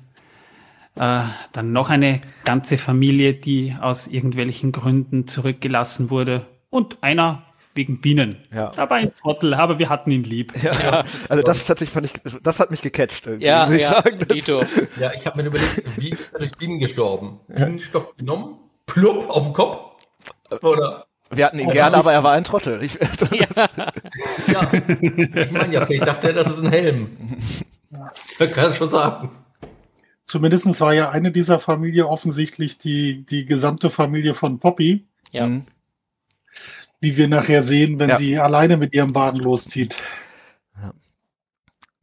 äh, 0.97 1.21
dann 1.53 1.73
noch 1.73 1.89
eine 1.89 2.21
ganze 2.45 2.77
Familie, 2.77 3.35
die 3.35 3.77
aus 3.81 4.09
irgendwelchen 4.09 4.73
Gründen 4.73 5.29
zurückgelassen 5.29 6.11
wurde 6.11 6.47
und 6.71 7.03
einer 7.03 7.45
wegen 7.75 8.01
Bienen. 8.01 8.39
Ja. 8.55 8.73
Aber 8.77 8.97
ein 8.97 9.15
Trottel, 9.15 9.55
aber 9.55 9.79
wir 9.79 9.89
hatten 9.89 10.11
ihn 10.11 10.25
lieb. 10.25 10.53
Ja, 10.63 10.73
ja. 10.73 11.05
also 11.29 11.43
das 11.43 11.59
ist 11.59 11.67
tatsächlich 11.67 11.93
fand 11.93 12.07
ich, 12.07 12.41
das 12.43 12.61
hat 12.61 12.71
mich 12.71 12.83
gecatcht 12.83 13.27
irgendwie, 13.27 13.47
ja, 13.47 13.67
muss 13.67 13.77
ich 13.77 13.83
ja, 13.83 14.03
sagen. 14.03 14.19
Dito. 14.33 14.63
Ja, 14.99 15.13
ich 15.13 15.27
habe 15.27 15.43
mir 15.43 15.49
überlegt, 15.49 15.83
wie 15.97 16.11
ist 16.11 16.33
er 16.33 16.39
durch 16.39 16.53
Bienen 16.53 16.79
gestorben? 16.79 17.41
Bienenstock 17.49 18.17
genommen, 18.17 18.59
plupp 18.87 19.29
auf 19.29 19.45
den 19.45 19.53
Kopf 19.53 19.93
oder 20.63 21.07
wir 21.31 21.47
hatten 21.47 21.59
ihn 21.59 21.69
oh, 21.69 21.73
gerne, 21.73 21.97
aber 21.97 22.13
er 22.13 22.23
war 22.23 22.33
ein 22.33 22.45
Trottel. 22.45 22.83
Ich, 22.83 22.95
ja. 23.33 23.49
ja. 24.47 24.71
ich 24.73 25.51
meine 25.51 25.75
ja, 25.75 25.85
vielleicht 25.85 26.07
dachte 26.07 26.29
er, 26.29 26.33
das 26.33 26.49
ist 26.49 26.63
ein 26.63 26.71
Helm. 26.71 27.17
Ja. 27.91 28.47
Kann 28.47 28.71
ich 28.71 28.77
schon 28.77 28.89
sagen. 28.89 29.31
Zumindest 30.25 30.81
war 30.81 30.95
ja 30.95 31.11
eine 31.11 31.33
dieser 31.33 31.59
Familie 31.59 32.07
offensichtlich 32.09 32.79
die, 32.79 33.25
die 33.27 33.45
gesamte 33.45 33.91
Familie 33.91 34.35
von 34.35 34.61
Poppy. 34.61 35.07
Ja. 35.33 35.49
Mhm 35.49 35.65
wie 37.05 37.17
wir 37.17 37.29
nachher 37.29 37.63
sehen, 37.63 38.01
wenn 38.01 38.09
ja. 38.09 38.17
sie 38.17 38.39
alleine 38.39 38.77
mit 38.77 38.93
ihrem 38.95 39.15
Wagen 39.15 39.39
loszieht. 39.39 40.03
Ja. 40.77 40.93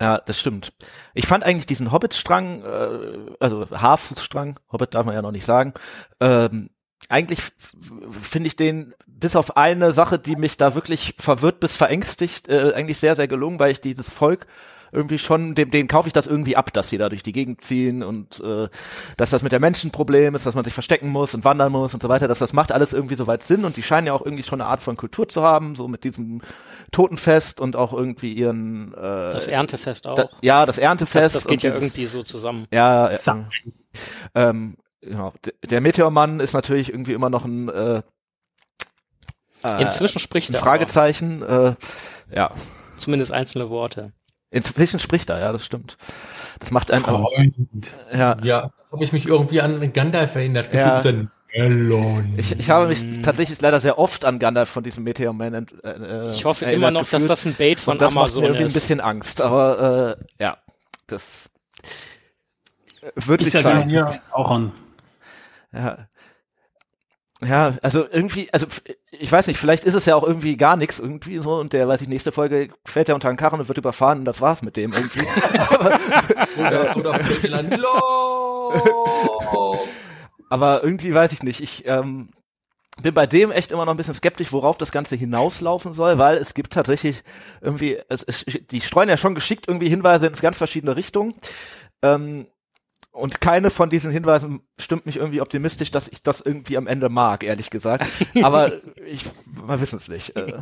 Ja, 0.01 0.17
das 0.19 0.39
stimmt. 0.39 0.71
Ich 1.13 1.27
fand 1.27 1.43
eigentlich 1.43 1.65
diesen 1.65 1.91
Hobbit-Strang, 1.91 2.63
äh, 2.63 3.35
also 3.39 3.67
Hafenstrang, 3.69 4.59
Hobbit 4.71 4.95
darf 4.95 5.05
man 5.05 5.15
ja 5.15 5.21
noch 5.21 5.31
nicht 5.31 5.45
sagen, 5.45 5.73
ähm, 6.21 6.69
eigentlich 7.09 7.39
finde 8.21 8.47
ich 8.47 8.55
den 8.55 8.93
bis 9.05 9.35
auf 9.35 9.57
eine 9.57 9.91
Sache, 9.91 10.17
die 10.17 10.35
mich 10.35 10.55
da 10.55 10.75
wirklich 10.75 11.15
verwirrt 11.17 11.59
bis 11.59 11.75
verängstigt, 11.75 12.47
äh, 12.47 12.71
eigentlich 12.73 12.99
sehr, 12.99 13.15
sehr 13.15 13.27
gelungen, 13.27 13.59
weil 13.59 13.71
ich 13.71 13.81
dieses 13.81 14.11
Volk 14.11 14.47
irgendwie 14.91 15.19
schon, 15.19 15.55
dem, 15.55 15.71
denen 15.71 15.87
kaufe 15.87 16.07
ich 16.07 16.13
das 16.13 16.27
irgendwie 16.27 16.55
ab, 16.55 16.73
dass 16.73 16.89
sie 16.89 16.97
da 16.97 17.09
durch 17.09 17.23
die 17.23 17.31
Gegend 17.31 17.63
ziehen 17.63 18.03
und 18.03 18.39
äh, 18.41 18.67
dass 19.17 19.29
das 19.29 19.43
mit 19.43 19.51
der 19.51 19.59
Menschenproblem 19.59 20.35
ist, 20.35 20.45
dass 20.45 20.55
man 20.55 20.63
sich 20.63 20.73
verstecken 20.73 21.09
muss 21.09 21.33
und 21.33 21.43
wandern 21.45 21.71
muss 21.71 21.93
und 21.93 22.01
so 22.01 22.09
weiter, 22.09 22.27
dass 22.27 22.39
das 22.39 22.53
macht 22.53 22.71
alles 22.71 22.93
irgendwie 22.93 23.15
soweit 23.15 23.43
Sinn 23.43 23.65
und 23.65 23.77
die 23.77 23.83
scheinen 23.83 24.07
ja 24.07 24.13
auch 24.13 24.25
irgendwie 24.25 24.43
schon 24.43 24.61
eine 24.61 24.69
Art 24.69 24.81
von 24.81 24.97
Kultur 24.97 25.27
zu 25.29 25.41
haben, 25.43 25.75
so 25.75 25.87
mit 25.87 26.03
diesem 26.03 26.41
Totenfest 26.91 27.61
und 27.61 27.75
auch 27.75 27.93
irgendwie 27.93 28.33
ihren 28.33 28.93
äh, 28.93 29.31
Das 29.31 29.47
Erntefest 29.47 30.07
auch. 30.07 30.15
Da, 30.15 30.29
ja, 30.41 30.65
das 30.65 30.77
Erntefest. 30.77 31.35
Das, 31.35 31.43
das 31.43 31.47
geht 31.47 31.63
ja 31.63 31.71
dieses, 31.71 31.83
irgendwie 31.83 32.05
so 32.05 32.23
zusammen. 32.23 32.67
Ja, 32.71 33.09
äh, 33.09 33.17
ähm, 34.35 34.77
ja, 35.03 35.33
der 35.67 35.81
Meteormann 35.81 36.39
ist 36.39 36.53
natürlich 36.53 36.89
irgendwie 36.89 37.13
immer 37.13 37.29
noch 37.29 37.45
ein 37.45 37.69
äh, 37.69 38.01
Inzwischen 39.79 40.19
spricht 40.19 40.49
ein 40.49 40.55
er. 40.55 40.59
Fragezeichen, 40.59 41.43
äh, 41.43 41.75
ja. 42.33 42.51
Zumindest 42.97 43.31
einzelne 43.31 43.69
Worte. 43.69 44.11
Inzwischen 44.51 44.99
spricht 44.99 45.29
er, 45.29 45.39
ja, 45.39 45.51
das 45.51 45.65
stimmt. 45.65 45.97
Das 46.59 46.71
macht 46.71 46.91
einen 46.91 47.05
auch. 47.05 47.31
Ja, 48.13 48.37
ja 48.43 48.71
habe 48.91 49.03
ich 49.03 49.13
mich 49.13 49.25
irgendwie 49.25 49.61
an 49.61 49.93
Gandalf 49.93 50.35
erinnert. 50.35 50.73
Ja. 50.73 51.01
Ich, 52.37 52.57
ich 52.57 52.69
habe 52.69 52.87
mich 52.87 53.21
tatsächlich 53.21 53.59
leider 53.59 53.79
sehr 53.81 53.97
oft 53.97 54.23
an 54.23 54.39
Gandalf 54.39 54.69
von 54.69 54.83
diesem 54.83 55.03
Meteor 55.03 55.33
Man 55.33 55.67
äh, 55.83 56.29
Ich 56.29 56.45
hoffe 56.45 56.65
immer 56.65 56.91
noch, 56.91 57.01
gefühlt. 57.01 57.23
dass 57.23 57.27
das 57.27 57.45
ein 57.45 57.55
Bait 57.55 57.79
von 57.79 57.93
Und 57.93 58.01
das 58.01 58.15
Amazon 58.15 58.23
macht 58.23 58.41
mir 58.41 58.47
irgendwie 58.47 58.71
ein 58.71 58.73
bisschen 58.73 59.01
Angst, 59.01 59.41
aber 59.41 60.17
äh, 60.17 60.43
ja, 60.43 60.57
das 61.07 61.49
wird 63.15 63.43
sich 63.43 63.53
zeigen. 63.53 63.89
Ja 63.89 64.09
auch 64.31 64.51
an. 64.51 64.71
Ja. 65.73 66.07
Ja, 67.43 67.73
also 67.81 68.05
irgendwie, 68.09 68.49
also 68.53 68.67
ich 69.09 69.31
weiß 69.31 69.47
nicht, 69.47 69.59
vielleicht 69.59 69.83
ist 69.83 69.95
es 69.95 70.05
ja 70.05 70.15
auch 70.15 70.23
irgendwie 70.23 70.57
gar 70.57 70.77
nichts 70.77 70.99
irgendwie 70.99 71.39
so 71.39 71.55
und 71.55 71.73
der, 71.73 71.87
weiß 71.87 72.01
ich, 72.01 72.07
nächste 72.07 72.31
Folge 72.31 72.69
fährt 72.85 73.09
er 73.09 73.15
unter 73.15 73.29
einen 73.29 73.37
Karren 73.37 73.59
und 73.59 73.67
wird 73.67 73.79
überfahren 73.79 74.19
und 74.19 74.25
das 74.25 74.41
war's 74.41 74.61
mit 74.61 74.77
dem 74.77 74.93
irgendwie. 74.93 75.21
oder, 76.59 76.95
oder 76.97 77.19
Aber 80.49 80.83
irgendwie 80.83 81.13
weiß 81.13 81.31
ich 81.31 81.41
nicht, 81.41 81.61
ich 81.61 81.87
ähm, 81.87 82.29
bin 83.01 83.13
bei 83.13 83.25
dem 83.25 83.51
echt 83.51 83.71
immer 83.71 83.85
noch 83.85 83.93
ein 83.93 83.97
bisschen 83.97 84.13
skeptisch, 84.13 84.51
worauf 84.51 84.77
das 84.77 84.91
Ganze 84.91 85.15
hinauslaufen 85.15 85.93
soll, 85.93 86.19
weil 86.19 86.37
es 86.37 86.53
gibt 86.53 86.73
tatsächlich 86.73 87.23
irgendwie, 87.61 87.97
es, 88.09 88.21
es, 88.21 88.45
die 88.45 88.81
streuen 88.81 89.09
ja 89.09 89.17
schon 89.17 89.33
geschickt 89.33 89.67
irgendwie 89.67 89.89
Hinweise 89.89 90.27
in 90.27 90.33
ganz 90.33 90.57
verschiedene 90.57 90.95
Richtungen. 90.95 91.33
Ähm, 92.03 92.47
und 93.11 93.41
keine 93.41 93.69
von 93.69 93.89
diesen 93.89 94.11
Hinweisen 94.11 94.61
stimmt 94.79 95.05
mich 95.05 95.17
irgendwie 95.17 95.41
optimistisch, 95.41 95.91
dass 95.91 96.07
ich 96.07 96.23
das 96.23 96.41
irgendwie 96.41 96.77
am 96.77 96.87
Ende 96.87 97.09
mag, 97.09 97.43
ehrlich 97.43 97.69
gesagt. 97.69 98.07
Aber 98.41 98.71
ich, 99.05 99.25
wir 99.45 99.81
wissen 99.81 99.97
es 99.97 100.07
nicht. 100.07 100.35
Äh. 100.35 100.53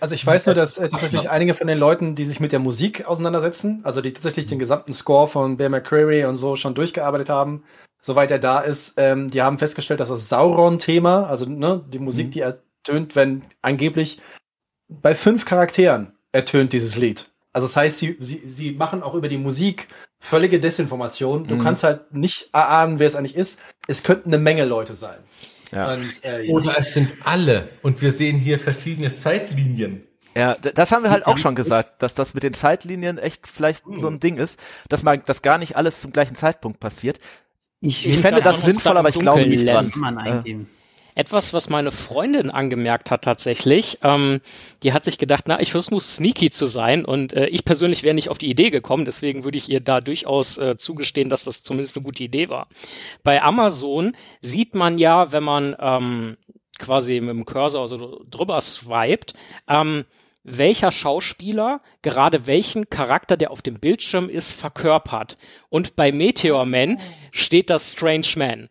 Also 0.00 0.14
ich 0.14 0.26
weiß 0.26 0.46
nur, 0.46 0.54
dass 0.56 0.78
äh, 0.78 0.88
tatsächlich 0.88 1.30
einige 1.30 1.54
von 1.54 1.68
den 1.68 1.78
Leuten, 1.78 2.16
die 2.16 2.24
sich 2.24 2.40
mit 2.40 2.50
der 2.50 2.58
Musik 2.58 3.06
auseinandersetzen, 3.06 3.82
also 3.84 4.00
die 4.00 4.12
tatsächlich 4.12 4.46
den 4.46 4.58
gesamten 4.58 4.92
Score 4.94 5.28
von 5.28 5.56
Bear 5.56 5.70
McCreary 5.70 6.24
und 6.24 6.34
so 6.34 6.56
schon 6.56 6.74
durchgearbeitet 6.74 7.28
haben, 7.28 7.62
soweit 8.00 8.32
er 8.32 8.40
da 8.40 8.58
ist, 8.58 8.94
ähm, 8.96 9.30
die 9.30 9.42
haben 9.42 9.58
festgestellt, 9.58 10.00
dass 10.00 10.08
das 10.08 10.28
Sauron-Thema, 10.28 11.28
also 11.28 11.46
ne, 11.46 11.84
die 11.88 12.00
Musik, 12.00 12.26
mhm. 12.26 12.30
die 12.32 12.40
ertönt, 12.40 13.14
wenn 13.14 13.42
angeblich 13.62 14.20
bei 14.88 15.14
fünf 15.14 15.44
Charakteren 15.44 16.14
ertönt 16.32 16.72
dieses 16.72 16.96
Lied. 16.96 17.30
Also 17.52 17.68
das 17.68 17.76
heißt, 17.76 17.98
sie, 17.98 18.16
sie, 18.18 18.42
sie 18.44 18.72
machen 18.72 19.02
auch 19.02 19.14
über 19.14 19.28
die 19.28 19.38
Musik 19.38 19.86
völlige 20.22 20.60
Desinformation. 20.60 21.48
Du 21.48 21.56
mhm. 21.56 21.58
kannst 21.62 21.82
halt 21.82 22.14
nicht 22.14 22.48
erahnen, 22.52 23.00
wer 23.00 23.08
es 23.08 23.16
eigentlich 23.16 23.34
ist. 23.34 23.58
Es 23.88 24.04
könnten 24.04 24.30
eine 24.32 24.38
Menge 24.40 24.64
Leute 24.64 24.94
sein. 24.94 25.18
Ja. 25.72 25.92
Und, 25.92 26.24
äh, 26.24 26.48
Oder 26.48 26.78
es 26.78 26.94
sind 26.94 27.12
alle. 27.24 27.70
Und 27.82 28.00
wir 28.00 28.12
sehen 28.12 28.38
hier 28.38 28.60
verschiedene 28.60 29.14
Zeitlinien. 29.16 30.04
Ja, 30.34 30.54
das 30.54 30.92
haben 30.92 31.02
wir 31.02 31.10
halt 31.10 31.26
auch 31.26 31.36
schon 31.36 31.54
gesagt, 31.54 32.02
dass 32.02 32.14
das 32.14 32.34
mit 32.34 32.42
den 32.42 32.54
Zeitlinien 32.54 33.18
echt 33.18 33.46
vielleicht 33.46 33.84
so 33.96 34.08
ein 34.08 34.20
Ding 34.20 34.38
ist, 34.38 34.58
dass 34.88 35.02
man, 35.02 35.22
dass 35.26 35.42
gar 35.42 35.58
nicht 35.58 35.76
alles 35.76 36.00
zum 36.00 36.12
gleichen 36.12 36.36
Zeitpunkt 36.36 36.80
passiert. 36.80 37.18
Ich, 37.80 38.06
ich 38.06 38.18
fände 38.18 38.40
das 38.40 38.62
sinnvoll, 38.62 38.96
aber 38.96 39.08
ich 39.08 39.18
glaube 39.18 39.46
nicht 39.46 39.68
dran. 39.68 40.44
Äh, 40.46 40.64
etwas, 41.14 41.52
was 41.52 41.68
meine 41.68 41.92
Freundin 41.92 42.50
angemerkt 42.50 43.10
hat 43.10 43.22
tatsächlich. 43.22 43.98
Ähm, 44.02 44.40
die 44.82 44.92
hat 44.92 45.04
sich 45.04 45.18
gedacht, 45.18 45.44
na, 45.46 45.60
ich 45.60 45.72
versuche 45.72 46.00
sneaky 46.00 46.50
zu 46.50 46.66
sein 46.66 47.04
und 47.04 47.32
äh, 47.32 47.46
ich 47.46 47.64
persönlich 47.64 48.02
wäre 48.02 48.14
nicht 48.14 48.28
auf 48.28 48.38
die 48.38 48.50
Idee 48.50 48.70
gekommen, 48.70 49.04
deswegen 49.04 49.44
würde 49.44 49.58
ich 49.58 49.68
ihr 49.68 49.80
da 49.80 50.00
durchaus 50.00 50.58
äh, 50.58 50.76
zugestehen, 50.76 51.28
dass 51.28 51.44
das 51.44 51.62
zumindest 51.62 51.96
eine 51.96 52.04
gute 52.04 52.24
Idee 52.24 52.48
war. 52.48 52.68
Bei 53.22 53.42
Amazon 53.42 54.16
sieht 54.40 54.74
man 54.74 54.98
ja, 54.98 55.32
wenn 55.32 55.44
man 55.44 55.76
ähm, 55.78 56.36
quasi 56.78 57.20
mit 57.20 57.30
dem 57.30 57.44
Cursor 57.44 57.88
so 57.88 58.24
drüber 58.28 58.60
swiped, 58.60 59.34
ähm, 59.68 60.04
welcher 60.44 60.90
Schauspieler 60.90 61.80
gerade 62.02 62.46
welchen 62.46 62.90
Charakter, 62.90 63.36
der 63.36 63.50
auf 63.50 63.62
dem 63.62 63.78
Bildschirm 63.78 64.28
ist, 64.28 64.52
verkörpert. 64.52 65.36
Und 65.68 65.94
bei 65.94 66.10
Meteor 66.10 66.64
Man 66.66 66.98
steht 67.30 67.70
das 67.70 67.92
Strange 67.92 68.26
Man. 68.36 68.68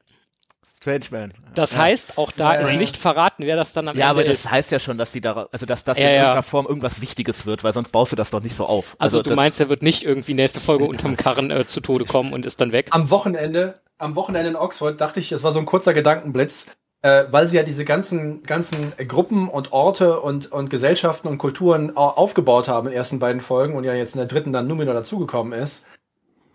Strange 0.81 1.05
Man. 1.11 1.33
Das 1.53 1.73
ja. 1.73 1.79
heißt, 1.79 2.17
auch 2.17 2.31
da 2.31 2.55
ja, 2.55 2.61
ist 2.61 2.71
ja. 2.71 2.77
nicht 2.79 2.97
verraten, 2.97 3.45
wer 3.45 3.55
das 3.55 3.71
dann 3.71 3.87
am 3.87 3.95
ja, 3.95 4.09
Ende 4.09 4.23
ist. 4.23 4.45
Ja, 4.45 4.49
aber 4.49 4.51
das 4.51 4.51
heißt 4.51 4.71
ja 4.71 4.79
schon, 4.79 4.97
dass 4.97 5.11
sie 5.11 5.21
da, 5.21 5.47
also 5.51 5.65
dass 5.67 5.83
das 5.83 5.97
in 5.97 6.03
irgendeiner 6.03 6.43
Form 6.43 6.65
irgendwas 6.65 7.01
Wichtiges 7.01 7.45
wird, 7.45 7.63
weil 7.63 7.71
sonst 7.71 7.91
baust 7.91 8.11
du 8.11 8.15
das 8.15 8.31
doch 8.31 8.41
nicht 8.41 8.55
so 8.55 8.65
auf. 8.65 8.95
Also, 8.97 9.19
also 9.19 9.29
du 9.29 9.35
meinst, 9.35 9.59
er 9.59 9.69
wird 9.69 9.83
nicht 9.83 10.03
irgendwie 10.03 10.33
nächste 10.33 10.59
Folge 10.59 10.85
unterm 10.85 11.17
Karren 11.17 11.51
äh, 11.51 11.67
zu 11.67 11.81
Tode 11.81 12.05
kommen 12.05 12.33
und 12.33 12.45
ist 12.45 12.59
dann 12.61 12.71
weg? 12.71 12.87
Am 12.89 13.11
Wochenende, 13.11 13.75
am 13.99 14.15
Wochenende 14.15 14.49
in 14.49 14.55
Oxford 14.55 14.99
dachte 14.99 15.19
ich, 15.19 15.31
es 15.31 15.43
war 15.43 15.51
so 15.51 15.59
ein 15.59 15.67
kurzer 15.67 15.93
Gedankenblitz, 15.93 16.67
äh, 17.03 17.25
weil 17.29 17.47
sie 17.47 17.57
ja 17.57 17.63
diese 17.63 17.85
ganzen, 17.85 18.41
ganzen 18.41 18.93
Gruppen 19.07 19.49
und 19.49 19.73
Orte 19.73 20.19
und, 20.19 20.51
und 20.51 20.71
Gesellschaften 20.71 21.27
und 21.27 21.37
Kulturen 21.37 21.95
aufgebaut 21.95 22.67
haben 22.67 22.87
in 22.87 22.93
den 22.93 22.97
ersten 22.97 23.19
beiden 23.19 23.41
Folgen 23.41 23.75
und 23.75 23.83
ja 23.83 23.93
jetzt 23.93 24.15
in 24.15 24.19
der 24.19 24.27
dritten 24.27 24.51
dann 24.51 24.65
Numenor 24.65 24.95
dazugekommen 24.95 25.53
ist. 25.53 25.85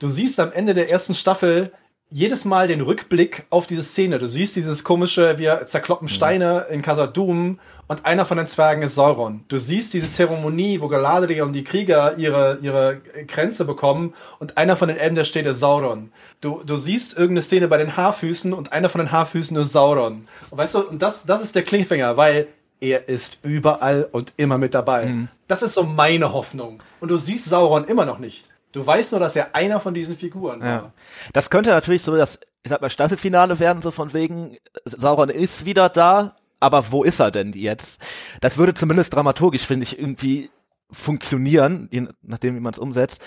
Du 0.01 0.09
siehst 0.09 0.40
am 0.40 0.53
Ende 0.53 0.74
der 0.74 0.90
ersten 0.90 1.15
Staffel, 1.15 1.73
jedes 2.11 2.45
Mal 2.45 2.69
den 2.69 2.81
Rückblick 2.81 3.47
auf 3.51 3.66
diese 3.66 3.83
Szene. 3.83 4.19
Du 4.19 4.28
siehst 4.28 4.55
dieses 4.55 4.85
komische, 4.85 5.39
wir 5.39 5.66
zerkloppen 5.66 6.09
Steine 6.09 6.66
mhm. 6.69 6.74
in 6.74 6.83
Khazad-dûm 6.83 7.59
und 7.89 8.07
einer 8.07 8.24
von 8.24 8.37
den 8.37 8.47
Zwergen 8.47 8.83
ist 8.83 8.95
Sauron. 8.95 9.45
Du 9.49 9.59
siehst 9.59 9.93
diese 9.95 10.09
Zeremonie, 10.09 10.81
wo 10.81 10.89
Galadriel 10.89 11.43
und 11.43 11.53
die 11.53 11.65
Krieger 11.65 12.16
ihre, 12.16 12.59
ihre 12.62 13.01
Grenze 13.27 13.65
bekommen 13.65 14.15
und 14.39 14.57
einer 14.57 14.77
von 14.77 14.89
den 14.89 14.97
Elben, 14.97 15.16
der 15.16 15.24
steht, 15.24 15.47
ist 15.47 15.61
Sauron. 15.61 16.12
Du, 16.41 16.62
du 16.65 16.77
siehst 16.77 17.15
irgendeine 17.15 17.43
Szene 17.43 17.69
bei 17.69 17.77
den 17.77 17.97
Haarfüßen 17.97 18.53
und 18.53 18.73
einer 18.73 18.89
von 18.89 19.01
den 19.01 19.11
Haarfüßen 19.11 19.57
ist 19.57 19.73
Sauron. 19.73 20.28
Und 20.51 20.59
weißt 20.59 20.74
du, 20.74 20.89
und 20.89 21.03
das, 21.03 21.27
das 21.27 21.43
ist 21.43 21.55
der 21.55 21.65
Klingfinger, 21.65 22.16
weil 22.16 22.47
er 22.81 23.09
ist 23.09 23.39
überall 23.43 24.09
und 24.12 24.33
immer 24.37 24.59
mit 24.59 24.74
dabei. 24.74 25.07
Mhm. 25.07 25.28
Das 25.49 25.62
ist 25.62 25.74
so 25.74 25.83
meine 25.83 26.33
Hoffnung. 26.33 26.83
Und 27.01 27.11
du 27.11 27.16
siehst 27.16 27.47
Sauron 27.47 27.85
immer 27.85 28.05
noch 28.05 28.19
nicht. 28.19 28.45
Du 28.77 28.86
weißt 28.86 29.12
nur, 29.12 29.20
dass 29.23 29.35
er 29.35 29.55
einer 29.55 29.81
von 29.81 29.94
diesen 29.94 30.19
Figuren 30.19 30.61
war. 30.61 30.69
Ja. 30.69 30.93
Das 31.32 31.48
könnte 31.48 31.70
natürlich 31.70 32.03
so 32.03 32.15
das, 32.15 32.39
ich 32.62 32.69
sag 32.69 32.82
mal, 32.82 32.90
Staffelfinale 32.90 33.59
werden, 33.59 33.81
so 33.81 33.90
von 33.90 34.12
wegen, 34.12 34.59
Sauron 34.85 35.31
ist 35.31 35.65
wieder 35.65 35.89
da, 35.89 36.36
aber 36.61 36.93
wo 36.93 37.03
ist 37.03 37.19
er 37.19 37.31
denn 37.31 37.55
jetzt? 37.55 38.03
Das 38.43 38.59
würde 38.59 38.74
zumindest 38.74 39.15
dramaturgisch, 39.15 39.66
finde 39.66 39.85
ich, 39.85 39.98
irgendwie 39.98 40.51
funktionieren, 40.90 41.89
je 41.90 42.09
nachdem, 42.20 42.55
wie 42.55 42.61
man 42.61 42.74
es 42.74 42.78
umsetzt. 42.78 43.24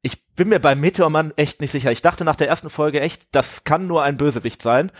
Ich 0.00 0.24
bin 0.36 0.48
mir 0.48 0.60
beim 0.60 0.78
Meteormann 0.78 1.32
echt 1.34 1.60
nicht 1.60 1.72
sicher. 1.72 1.90
Ich 1.90 2.00
dachte 2.00 2.24
nach 2.24 2.36
der 2.36 2.48
ersten 2.48 2.70
Folge 2.70 3.00
echt, 3.00 3.26
das 3.32 3.64
kann 3.64 3.88
nur 3.88 4.04
ein 4.04 4.16
Bösewicht 4.16 4.62
sein. 4.62 4.92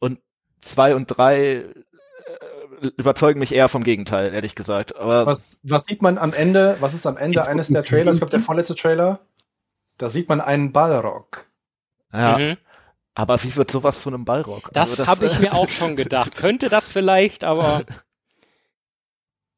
Und 0.00 0.18
zwei 0.60 0.96
und 0.96 1.06
drei 1.06 1.66
überzeugen 2.96 3.40
mich 3.40 3.54
eher 3.54 3.68
vom 3.68 3.84
Gegenteil, 3.84 4.32
ehrlich 4.34 4.54
gesagt. 4.54 4.96
Aber 4.96 5.26
was, 5.26 5.60
was 5.62 5.84
sieht 5.84 6.02
man 6.02 6.18
am 6.18 6.32
Ende? 6.32 6.76
Was 6.80 6.94
ist 6.94 7.06
am 7.06 7.16
Ende 7.16 7.46
eines 7.46 7.68
der 7.68 7.84
Trailers? 7.84 8.16
Ich 8.16 8.20
glaube, 8.20 8.30
der 8.30 8.40
vorletzte 8.40 8.74
Trailer. 8.74 9.20
Da 9.98 10.08
sieht 10.08 10.28
man 10.28 10.40
einen 10.40 10.72
Ballrock. 10.72 11.46
Ja. 12.12 12.38
Mhm. 12.38 12.56
Aber 13.14 13.42
wie 13.42 13.54
wird 13.56 13.70
sowas 13.70 14.00
zu 14.00 14.08
einem 14.08 14.24
Ballrock? 14.24 14.70
Das, 14.72 14.90
also 14.90 15.04
das 15.04 15.08
habe 15.08 15.26
ich 15.26 15.38
mir 15.38 15.52
auch 15.54 15.68
schon 15.68 15.96
gedacht. 15.96 16.36
Könnte 16.36 16.68
das 16.68 16.90
vielleicht, 16.90 17.44
aber. 17.44 17.84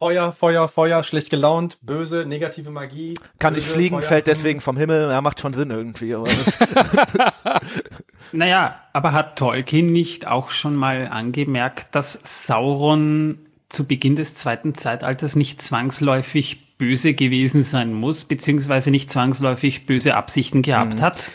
Feuer, 0.05 0.33
Feuer, 0.33 0.69
Feuer, 0.69 1.03
schlecht 1.03 1.31
gelaunt, 1.31 1.79
böse, 1.81 2.27
negative 2.27 2.71
Magie. 2.71 3.15
Kann 3.39 3.55
böse, 3.55 3.65
nicht 3.67 3.75
fliegen, 3.75 3.97
Feuer. 4.01 4.03
fällt 4.03 4.27
deswegen 4.27 4.61
vom 4.61 4.77
Himmel. 4.77 5.09
Ja, 5.11 5.23
macht 5.23 5.41
schon 5.41 5.55
Sinn 5.55 5.71
irgendwie. 5.71 6.15
Aber 6.15 6.27
das 6.27 6.59
naja, 8.33 8.79
aber 8.93 9.13
hat 9.13 9.39
Tolkien 9.39 9.93
nicht 9.93 10.27
auch 10.27 10.51
schon 10.51 10.77
mal 10.77 11.09
angemerkt, 11.09 11.95
dass 11.95 12.21
Sauron 12.23 13.39
zu 13.71 13.87
Beginn 13.87 14.15
des 14.15 14.35
zweiten 14.35 14.75
Zeitalters 14.75 15.37
nicht 15.37 15.63
zwangsläufig 15.63 16.77
böse 16.77 17.15
gewesen 17.15 17.63
sein 17.63 17.95
muss, 17.95 18.27
beziehungsweise 18.27 18.91
nicht 18.91 19.11
zwangsläufig 19.11 19.87
böse 19.87 20.17
Absichten 20.17 20.61
gehabt 20.61 20.97
mhm. 20.97 21.01
hat? 21.01 21.31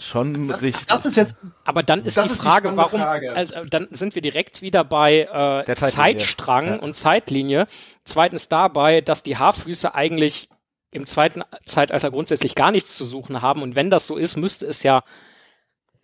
Schon 0.00 0.48
das, 0.48 0.62
richtig. 0.62 0.86
Das 0.86 1.04
ist 1.04 1.16
jetzt. 1.16 1.38
Aber 1.64 1.82
dann 1.82 2.04
ist 2.04 2.16
die 2.16 2.28
Frage, 2.28 2.70
die 2.70 2.76
warum? 2.76 3.00
Frage. 3.00 3.32
Also, 3.32 3.62
dann 3.64 3.88
sind 3.90 4.14
wir 4.14 4.22
direkt 4.22 4.62
wieder 4.62 4.84
bei 4.84 5.64
äh, 5.66 5.74
Zeitstrang 5.74 6.66
ja. 6.66 6.76
und 6.76 6.94
Zeitlinie. 6.94 7.66
Zweitens 8.04 8.48
dabei, 8.48 9.00
dass 9.00 9.22
die 9.22 9.36
Haarfüße 9.36 9.94
eigentlich 9.94 10.48
im 10.90 11.06
zweiten 11.06 11.42
Zeitalter 11.64 12.10
grundsätzlich 12.10 12.54
gar 12.54 12.70
nichts 12.70 12.96
zu 12.96 13.06
suchen 13.06 13.42
haben. 13.42 13.62
Und 13.62 13.76
wenn 13.76 13.90
das 13.90 14.06
so 14.06 14.16
ist, 14.16 14.36
müsste 14.36 14.66
es 14.66 14.82
ja, 14.82 15.04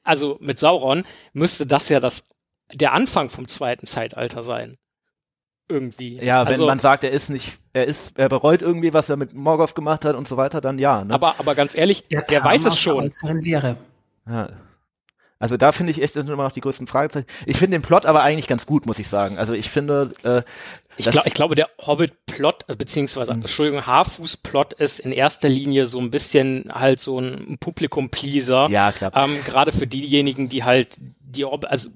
also 0.02 0.38
mit 0.40 0.58
Sauron, 0.58 1.04
müsste 1.32 1.66
das 1.66 1.88
ja 1.88 2.00
das, 2.00 2.24
der 2.72 2.92
Anfang 2.92 3.28
vom 3.28 3.48
zweiten 3.48 3.86
Zeitalter 3.86 4.42
sein. 4.42 4.78
Irgendwie. 5.68 6.16
Ja, 6.22 6.44
wenn 6.44 6.54
also, 6.54 6.66
man 6.66 6.78
sagt, 6.78 7.04
er 7.04 7.10
ist 7.10 7.30
nicht, 7.30 7.58
er 7.72 7.86
ist, 7.86 8.18
er 8.18 8.28
bereut 8.28 8.62
irgendwie, 8.62 8.92
was 8.94 9.08
er 9.08 9.16
mit 9.16 9.34
Morgoth 9.34 9.74
gemacht 9.74 10.04
hat 10.04 10.14
und 10.16 10.28
so 10.28 10.36
weiter, 10.36 10.60
dann 10.60 10.78
ja. 10.78 11.04
Ne? 11.04 11.14
Aber, 11.14 11.34
aber 11.38 11.54
ganz 11.54 11.74
ehrlich, 11.76 12.04
Ja, 12.08 12.22
der 12.22 12.44
weiß 12.44 12.66
es 12.66 12.78
schon. 12.78 13.10
Lehre. 13.40 13.76
Ja. 14.28 14.48
Also 15.38 15.58
da 15.58 15.70
finde 15.70 15.90
ich 15.92 16.00
echt 16.02 16.16
immer 16.16 16.34
noch 16.36 16.50
die 16.52 16.62
größten 16.62 16.86
Fragezeichen. 16.86 17.26
Ich 17.44 17.58
finde 17.58 17.76
den 17.76 17.82
Plot 17.82 18.06
aber 18.06 18.22
eigentlich 18.22 18.46
ganz 18.46 18.64
gut, 18.64 18.86
muss 18.86 18.98
ich 18.98 19.06
sagen. 19.08 19.36
Also 19.36 19.52
ich 19.52 19.68
finde, 19.68 20.12
äh, 20.22 20.40
Ich, 20.96 21.10
glaub, 21.10 21.26
ich 21.26 21.34
glaube, 21.34 21.54
der 21.54 21.68
Hobbit-Plot, 21.78 22.64
äh, 22.68 22.74
beziehungsweise, 22.74 23.34
Mhm. 23.34 23.42
Entschuldigung, 23.42 23.86
Haarfuß-Plot 23.86 24.72
ist 24.74 24.98
in 24.98 25.12
erster 25.12 25.50
Linie 25.50 25.84
so 25.84 25.98
ein 25.98 26.10
bisschen 26.10 26.70
halt 26.72 27.00
so 27.00 27.18
ein 27.20 27.58
Publikum-Pleaser. 27.60 28.68
ja 28.70 28.92
klar. 28.92 29.12
Ähm, 29.14 29.36
Gerade 29.44 29.72
für 29.72 29.86
diejenigen, 29.86 30.48
die 30.48 30.64
halt, 30.64 30.96
die 31.20 31.44
Hobbit, 31.44 31.70
also 31.70 31.90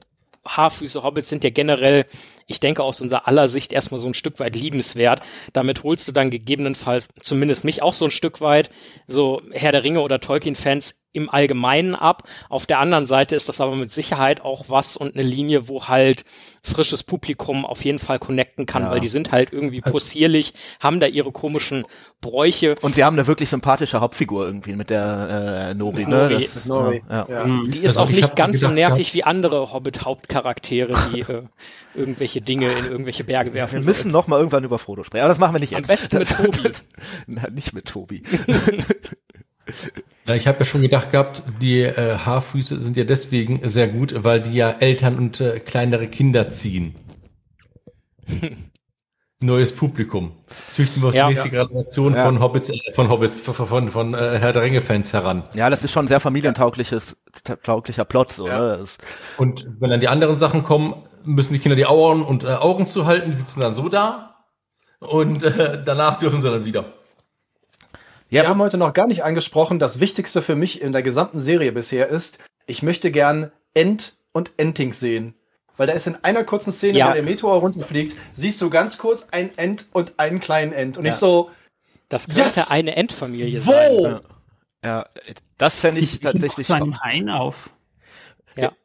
Haarfüße 0.46 1.02
Hobbits 1.02 1.30
sind 1.30 1.42
ja 1.42 1.48
generell, 1.50 2.04
ich 2.50 2.58
denke 2.58 2.82
aus 2.82 3.00
unserer 3.00 3.28
aller 3.28 3.46
Sicht 3.46 3.72
erstmal 3.72 4.00
so 4.00 4.08
ein 4.08 4.14
Stück 4.14 4.40
weit 4.40 4.56
liebenswert. 4.56 5.22
Damit 5.52 5.84
holst 5.84 6.08
du 6.08 6.12
dann 6.12 6.30
gegebenenfalls 6.30 7.08
zumindest 7.20 7.64
mich 7.64 7.80
auch 7.80 7.94
so 7.94 8.06
ein 8.06 8.10
Stück 8.10 8.40
weit, 8.40 8.70
so 9.06 9.40
Herr 9.52 9.70
der 9.70 9.84
Ringe 9.84 10.00
oder 10.00 10.18
Tolkien-Fans 10.18 10.96
im 11.12 11.28
Allgemeinen 11.28 11.94
ab. 11.94 12.22
Auf 12.48 12.66
der 12.66 12.78
anderen 12.78 13.06
Seite 13.06 13.34
ist 13.34 13.48
das 13.48 13.60
aber 13.60 13.74
mit 13.74 13.90
Sicherheit 13.90 14.42
auch 14.42 14.66
was 14.68 14.96
und 14.96 15.14
eine 15.14 15.22
Linie, 15.24 15.66
wo 15.68 15.88
halt 15.88 16.24
frisches 16.62 17.02
Publikum 17.02 17.64
auf 17.66 17.84
jeden 17.84 17.98
Fall 17.98 18.18
connecten 18.18 18.66
kann, 18.66 18.82
Ja. 18.82 18.90
weil 18.90 19.00
die 19.00 19.08
sind 19.08 19.32
halt 19.32 19.52
irgendwie 19.52 19.82
Also- 19.82 19.92
possierlich, 19.98 20.54
haben 20.78 21.00
da 21.00 21.06
ihre 21.06 21.32
komischen 21.32 21.84
Bräuche. 22.20 22.74
Und 22.82 22.94
sie 22.94 23.02
haben 23.02 23.16
eine 23.18 23.26
wirklich 23.26 23.48
sympathische 23.48 24.00
Hauptfigur 24.00 24.44
irgendwie 24.44 24.74
mit 24.76 24.90
der 24.90 25.70
äh, 25.70 25.74
Nori, 25.74 26.04
ne? 26.06 26.28
Nori. 26.28 26.34
Das, 26.42 26.66
Nori, 26.66 27.02
Ja. 27.10 27.26
ja. 27.28 27.44
Mhm. 27.46 27.70
Die 27.70 27.78
ist 27.80 27.90
Also 27.96 28.00
auch 28.02 28.10
ich 28.10 28.16
nicht 28.16 28.36
ganz 28.36 28.60
so 28.60 28.68
gedacht 28.68 28.74
nervig 28.76 29.14
wie 29.14 29.24
andere 29.24 29.72
Hobbit-Hauptcharaktere, 29.72 30.94
die 31.14 31.20
äh, 31.32 31.42
irgendwelche 31.94 32.40
Dinge 32.40 32.70
in 32.72 32.84
irgendwelche 32.86 33.24
Berge 33.24 33.52
werfen. 33.54 33.78
Wir 33.80 33.84
müssen 33.84 34.12
noch 34.12 34.26
mal 34.28 34.36
irgendwann 34.36 34.62
über 34.64 34.78
Frodo 34.78 35.02
sprechen, 35.02 35.22
aber 35.22 35.28
das 35.30 35.38
machen 35.38 35.54
wir 35.54 35.60
nicht 35.60 35.72
Am 35.74 35.78
jetzt. 35.78 35.88
besten 35.88 36.18
mit 36.18 36.30
Das- 36.30 36.36
Tobi. 36.36 36.58
das- 36.68 36.84
Na, 37.26 37.48
nicht 37.50 37.72
mit 37.72 37.86
Tobi. 37.88 38.22
Ja, 40.30 40.36
ich 40.36 40.46
habe 40.46 40.60
ja 40.60 40.64
schon 40.64 40.80
gedacht 40.80 41.10
gehabt, 41.10 41.42
die 41.60 41.80
äh, 41.82 42.16
Haarfüße 42.16 42.78
sind 42.78 42.96
ja 42.96 43.02
deswegen 43.02 43.68
sehr 43.68 43.88
gut, 43.88 44.14
weil 44.22 44.40
die 44.40 44.54
ja 44.54 44.70
Eltern 44.70 45.18
und 45.18 45.40
äh, 45.40 45.58
kleinere 45.58 46.06
Kinder 46.06 46.50
ziehen. 46.50 46.94
Neues 49.40 49.74
Publikum. 49.74 50.30
Züchten 50.70 51.02
wir 51.02 51.08
aus 51.08 51.14
Ja. 51.16 51.26
die 51.26 51.34
nächste 51.34 51.50
Generation 51.50 52.14
Ja. 52.14 52.26
von 52.26 52.38
Hobbits, 52.38 52.68
äh, 52.70 52.78
von 52.94 53.08
Hobbits, 53.08 53.40
von, 53.40 53.54
von, 53.66 53.88
von 53.88 54.14
äh, 54.14 54.38
Herr 54.38 54.52
der 54.52 54.62
Ringe-Fans 54.62 55.12
heran. 55.12 55.42
Ja, 55.54 55.68
das 55.68 55.82
ist 55.82 55.90
schon 55.90 56.04
ein 56.04 56.08
sehr 56.08 56.20
familientaugliches, 56.20 57.20
tauglicher 57.64 58.04
Plot, 58.04 58.32
so, 58.32 58.46
Ja. 58.46 58.76
ne? 58.76 58.84
Und 59.36 59.66
wenn 59.80 59.90
dann 59.90 60.00
die 60.00 60.06
anderen 60.06 60.36
Sachen 60.36 60.62
kommen, 60.62 60.94
müssen 61.24 61.54
die 61.54 61.58
Kinder 61.58 61.74
die 61.74 61.86
Augen 61.86 62.24
und 62.24 62.44
äh, 62.44 62.48
Augen 62.52 62.86
zu 62.86 63.06
halten, 63.06 63.32
die 63.32 63.36
sitzen 63.36 63.58
dann 63.58 63.74
so 63.74 63.88
da 63.88 64.36
und 65.00 65.42
äh, 65.42 65.82
danach 65.84 66.20
dürfen 66.20 66.40
sie 66.40 66.48
dann 66.48 66.64
wieder. 66.64 66.84
Ja, 68.30 68.42
Wir 68.42 68.48
haben 68.48 68.60
heute 68.60 68.78
noch 68.78 68.92
gar 68.92 69.06
nicht 69.06 69.24
angesprochen, 69.24 69.78
das 69.78 70.00
Wichtigste 70.00 70.42
für 70.42 70.56
mich 70.56 70.80
in 70.80 70.92
der 70.92 71.02
gesamten 71.02 71.38
Serie 71.38 71.72
bisher 71.72 72.08
ist, 72.08 72.38
ich 72.66 72.82
möchte 72.82 73.10
gern 73.10 73.50
Ent 73.74 74.16
und 74.32 74.50
Entings 74.56 75.00
sehen. 75.00 75.34
Weil 75.76 75.86
da 75.86 75.92
ist 75.94 76.06
in 76.06 76.16
einer 76.24 76.44
kurzen 76.44 76.72
Szene, 76.72 76.98
Ja. 76.98 77.08
wenn 77.08 77.14
der 77.14 77.22
Meteor 77.22 77.58
runterfliegt, 77.58 78.16
siehst 78.34 78.60
du 78.60 78.68
ganz 78.70 78.98
kurz 78.98 79.28
ein 79.30 79.56
Ent 79.56 79.86
und 79.92 80.14
einen 80.18 80.40
kleinen 80.40 80.72
Ent. 80.72 80.98
Und 80.98 81.04
Ja. 81.04 81.10
ich 81.12 81.16
so, 81.16 81.50
Das 82.08 82.26
könnte 82.26 82.40
Yes! 82.40 82.70
eine 82.70 82.96
Endfamilie 82.96 83.64
wo? 83.64 83.70
sein. 83.70 84.20
ja, 84.84 85.06
das 85.58 85.78
fände 85.78 86.00
ich 86.00 86.18
tatsächlich. 86.20 86.66
zu 86.66 86.74
einem 86.74 87.00
Hain 87.02 87.28
auf. 87.30 87.70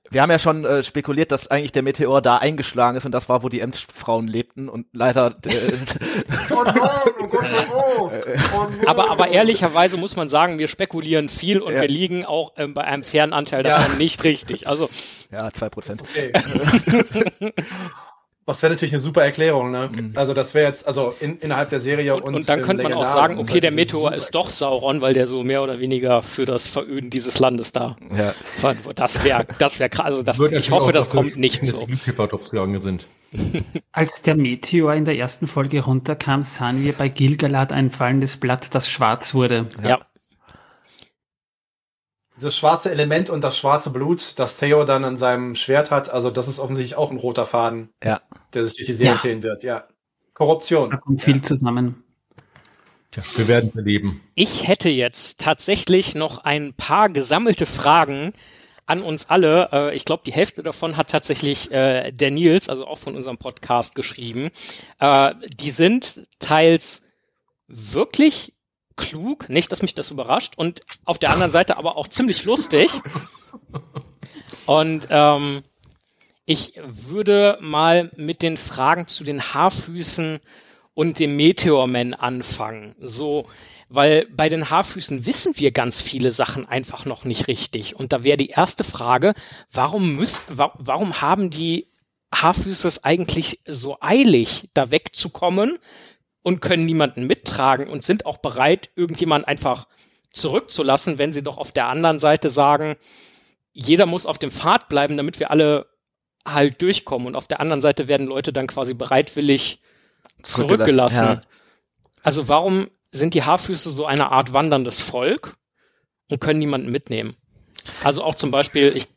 Ja. 0.05 0.11
Wir 0.13 0.21
haben 0.21 0.31
ja 0.31 0.39
schon 0.39 0.65
äh, 0.65 0.83
spekuliert, 0.83 1.31
dass 1.31 1.47
eigentlich 1.49 1.71
der 1.71 1.83
Meteor 1.83 2.21
da 2.21 2.37
eingeschlagen 2.37 2.95
ist 2.97 3.05
und 3.05 3.11
das 3.11 3.27
war, 3.27 3.43
wo 3.43 3.49
die 3.49 3.59
Emsfrauen 3.59 4.27
lebten 4.27 4.69
und 4.69 4.85
leider 4.93 5.35
äh, 5.45 5.73
Oh 6.51 6.63
nein, 6.63 6.75
oh 7.21 7.27
Gott, 7.27 7.49
oh, 7.73 8.11
oh 8.11 8.67
no. 8.81 8.87
Aber, 8.87 9.11
aber 9.11 9.27
ehrlicherweise 9.29 9.97
muss 9.97 10.15
man 10.15 10.29
sagen, 10.29 10.59
wir 10.59 10.67
spekulieren 10.67 11.27
viel 11.29 11.59
und 11.59 11.73
Ja. 11.73 11.81
wir 11.81 11.87
liegen 11.87 12.23
auch 12.25 12.53
ähm, 12.57 12.73
bei 12.73 12.83
einem 12.83 13.03
fairen 13.03 13.33
Anteil 13.33 13.65
Ja. 13.65 13.77
davon 13.77 13.97
nicht 13.97 14.23
richtig. 14.23 14.67
Also 14.67 14.89
ja 15.31 15.51
zwei 15.51 15.69
Prozent. 15.69 16.01
Okay. 16.01 16.31
Was 18.47 18.61
wäre 18.61 18.73
natürlich 18.73 18.93
eine 18.93 18.99
super 18.99 19.23
Erklärung, 19.23 19.71
ne? 19.71 20.11
Also 20.13 20.35
das 20.35 20.53
wäre 20.53 20.67
jetzt, 20.67 20.85
also 20.85 21.11
in, 21.19 21.39
innerhalb 21.39 21.69
der 21.69 21.79
Serie 21.79 22.15
und 22.15 22.23
und, 22.23 22.35
und 22.35 22.49
dann 22.49 22.61
könnte 22.61 22.83
man 22.83 22.93
auch 22.93 23.05
sagen, 23.05 23.39
okay, 23.39 23.59
der 23.59 23.71
Meteor 23.71 24.13
ist 24.13 24.35
doch 24.35 24.49
Sauron, 24.49 25.01
weil 25.01 25.13
der 25.13 25.27
so 25.27 25.43
mehr 25.43 25.63
oder 25.63 25.79
weniger 25.79 26.21
für 26.21 26.45
das 26.45 26.67
Veröden 26.67 27.09
dieses 27.09 27.39
Landes 27.39 27.71
da. 27.71 27.95
Ja. 28.15 28.33
Das 28.93 29.23
wäre, 29.23 29.47
das 29.57 29.79
wäre 29.79 29.89
krass. 29.89 30.05
Also 30.05 30.21
das, 30.21 30.39
ich 30.39 30.69
hoffe, 30.69 30.91
das 30.91 31.09
kommt 31.09 31.37
nicht 31.37 31.65
so. 31.65 31.87
sind. 32.79 33.07
Als 33.91 34.21
der 34.21 34.35
Meteor 34.35 34.93
in 34.93 35.05
der 35.05 35.17
ersten 35.17 35.47
Folge 35.47 35.83
runterkam, 35.83 36.43
sahen 36.43 36.83
wir 36.83 36.93
bei 36.93 37.09
Gilgalad 37.09 37.71
ein 37.71 37.89
fallendes 37.89 38.37
Blatt, 38.37 38.75
das 38.75 38.89
schwarz 38.89 39.33
wurde. 39.33 39.67
Ja. 39.83 40.05
Dieses 42.37 42.55
schwarze 42.57 42.91
Element 42.91 43.29
und 43.29 43.41
das 43.43 43.57
schwarze 43.57 43.89
Blut, 43.91 44.37
das 44.37 44.57
Theo 44.57 44.83
dann 44.83 45.05
an 45.05 45.15
seinem 45.15 45.55
Schwert 45.55 45.89
hat, 45.91 46.09
also 46.09 46.29
das 46.29 46.47
ist 46.47 46.59
offensichtlich 46.59 46.97
auch 46.97 47.11
ein 47.11 47.17
roter 47.17 47.45
Faden, 47.45 47.89
Ja. 48.03 48.21
der 48.53 48.63
sich 48.65 48.75
durch 48.75 48.87
die 48.87 48.93
Serie 48.93 49.13
Ja. 49.13 49.19
ziehen 49.19 49.41
wird, 49.43 49.63
ja. 49.63 49.79
Da 49.79 49.87
Korruption. 50.33 50.99
kommt 50.99 51.21
viel 51.21 51.41
zusammen. 51.41 52.03
Tja, 53.11 53.23
wir 53.37 53.47
werden 53.47 53.69
es 53.69 53.77
erleben. 53.77 54.21
Ich 54.35 54.67
hätte 54.67 54.89
jetzt 54.89 55.39
tatsächlich 55.39 56.13
noch 56.15 56.39
ein 56.39 56.73
paar 56.73 57.07
gesammelte 57.09 57.65
Fragen 57.65 58.33
an 58.85 59.01
uns 59.01 59.29
alle. 59.29 59.69
Äh, 59.71 59.95
ich 59.95 60.03
glaube, 60.03 60.23
die 60.25 60.33
Hälfte 60.33 60.61
davon 60.61 60.97
hat 60.97 61.09
tatsächlich 61.09 61.71
äh, 61.71 62.11
der 62.11 62.31
Nils, 62.31 62.67
also 62.67 62.85
auch 62.85 62.97
von 62.97 63.15
unserem 63.15 63.37
Podcast, 63.37 63.95
geschrieben. 63.95 64.49
Äh, 64.99 65.33
die 65.57 65.71
sind 65.71 66.27
teils 66.39 67.03
wirklich 67.67 68.54
klug, 68.95 69.49
nicht, 69.49 69.71
dass 69.71 69.81
mich 69.81 69.95
das 69.95 70.11
überrascht, 70.11 70.53
und 70.57 70.81
auf 71.03 71.17
der 71.17 71.31
anderen 71.31 71.51
Seite 71.51 71.77
aber 71.77 71.97
auch 71.97 72.07
ziemlich 72.07 72.43
lustig. 72.45 72.91
Und 74.65 75.07
ähm, 75.09 75.63
ich 76.45 76.73
würde 76.83 77.57
mal 77.61 78.11
mit 78.15 78.41
den 78.41 78.57
Fragen 78.57 79.07
zu 79.07 79.23
den 79.23 79.53
Haarfüßen 79.53 80.39
und 80.93 81.19
dem 81.19 81.35
Meteorman 81.35 82.13
anfangen. 82.13 82.95
So, 82.99 83.47
weil 83.89 84.27
bei 84.27 84.49
den 84.49 84.69
Haarfüßen 84.69 85.25
wissen 85.25 85.57
wir 85.57 85.71
ganz 85.71 86.01
viele 86.01 86.31
Sachen 86.31 86.67
einfach 86.67 87.05
noch 87.05 87.25
nicht 87.25 87.47
richtig. 87.47 87.95
Und 87.95 88.13
da 88.13 88.23
wäre 88.23 88.37
die 88.37 88.49
erste 88.49 88.83
Frage, 88.83 89.33
warum 89.71 90.15
müssen, 90.15 90.41
wa 90.47 90.73
warum 90.77 91.21
haben 91.21 91.49
die 91.49 91.87
Haarfüße 92.33 92.87
es 92.87 93.03
eigentlich 93.03 93.59
so 93.65 93.97
eilig, 94.01 94.69
da 94.73 94.91
wegzukommen 94.91 95.79
und 96.45 96.61
können 96.61 96.85
niemanden 96.85 97.25
mittragen 97.25 97.87
und 97.87 98.03
sind 98.03 98.27
auch 98.27 98.37
bereit, 98.37 98.91
irgendjemand 98.95 99.47
einfach 99.47 99.87
zurückzulassen, 100.29 101.17
wenn 101.17 101.33
sie 101.33 101.41
doch 101.41 101.57
auf 101.57 101.71
der 101.71 101.87
anderen 101.87 102.19
Seite 102.19 102.51
sagen, 102.51 102.97
jeder 103.73 104.05
muss 104.05 104.27
auf 104.27 104.37
dem 104.37 104.51
Pfad 104.51 104.87
bleiben, 104.87 105.17
damit 105.17 105.39
wir 105.39 105.49
alle 105.49 105.87
halt 106.45 106.83
durchkommen. 106.83 107.27
Und 107.27 107.35
auf 107.35 107.47
der 107.47 107.61
anderen 107.61 107.81
Seite 107.81 108.07
werden 108.07 108.27
Leute 108.27 108.53
dann 108.53 108.67
quasi 108.67 108.93
bereitwillig 108.93 109.81
zurückgelassen. 110.43 111.25
Ja. 111.25 111.41
Also 112.21 112.47
warum 112.47 112.91
sind 113.09 113.33
die 113.33 113.41
Haarfüße 113.41 113.89
so 113.89 114.05
eine 114.05 114.31
Art 114.31 114.53
wanderndes 114.53 114.99
Volk 114.99 115.57
und 116.29 116.39
können 116.39 116.59
niemanden 116.59 116.91
mitnehmen? 116.91 117.35
Also 118.03 118.23
auch 118.23 118.35
zum 118.35 118.51
Beispiel, 118.51 118.95
ich 118.95 119.07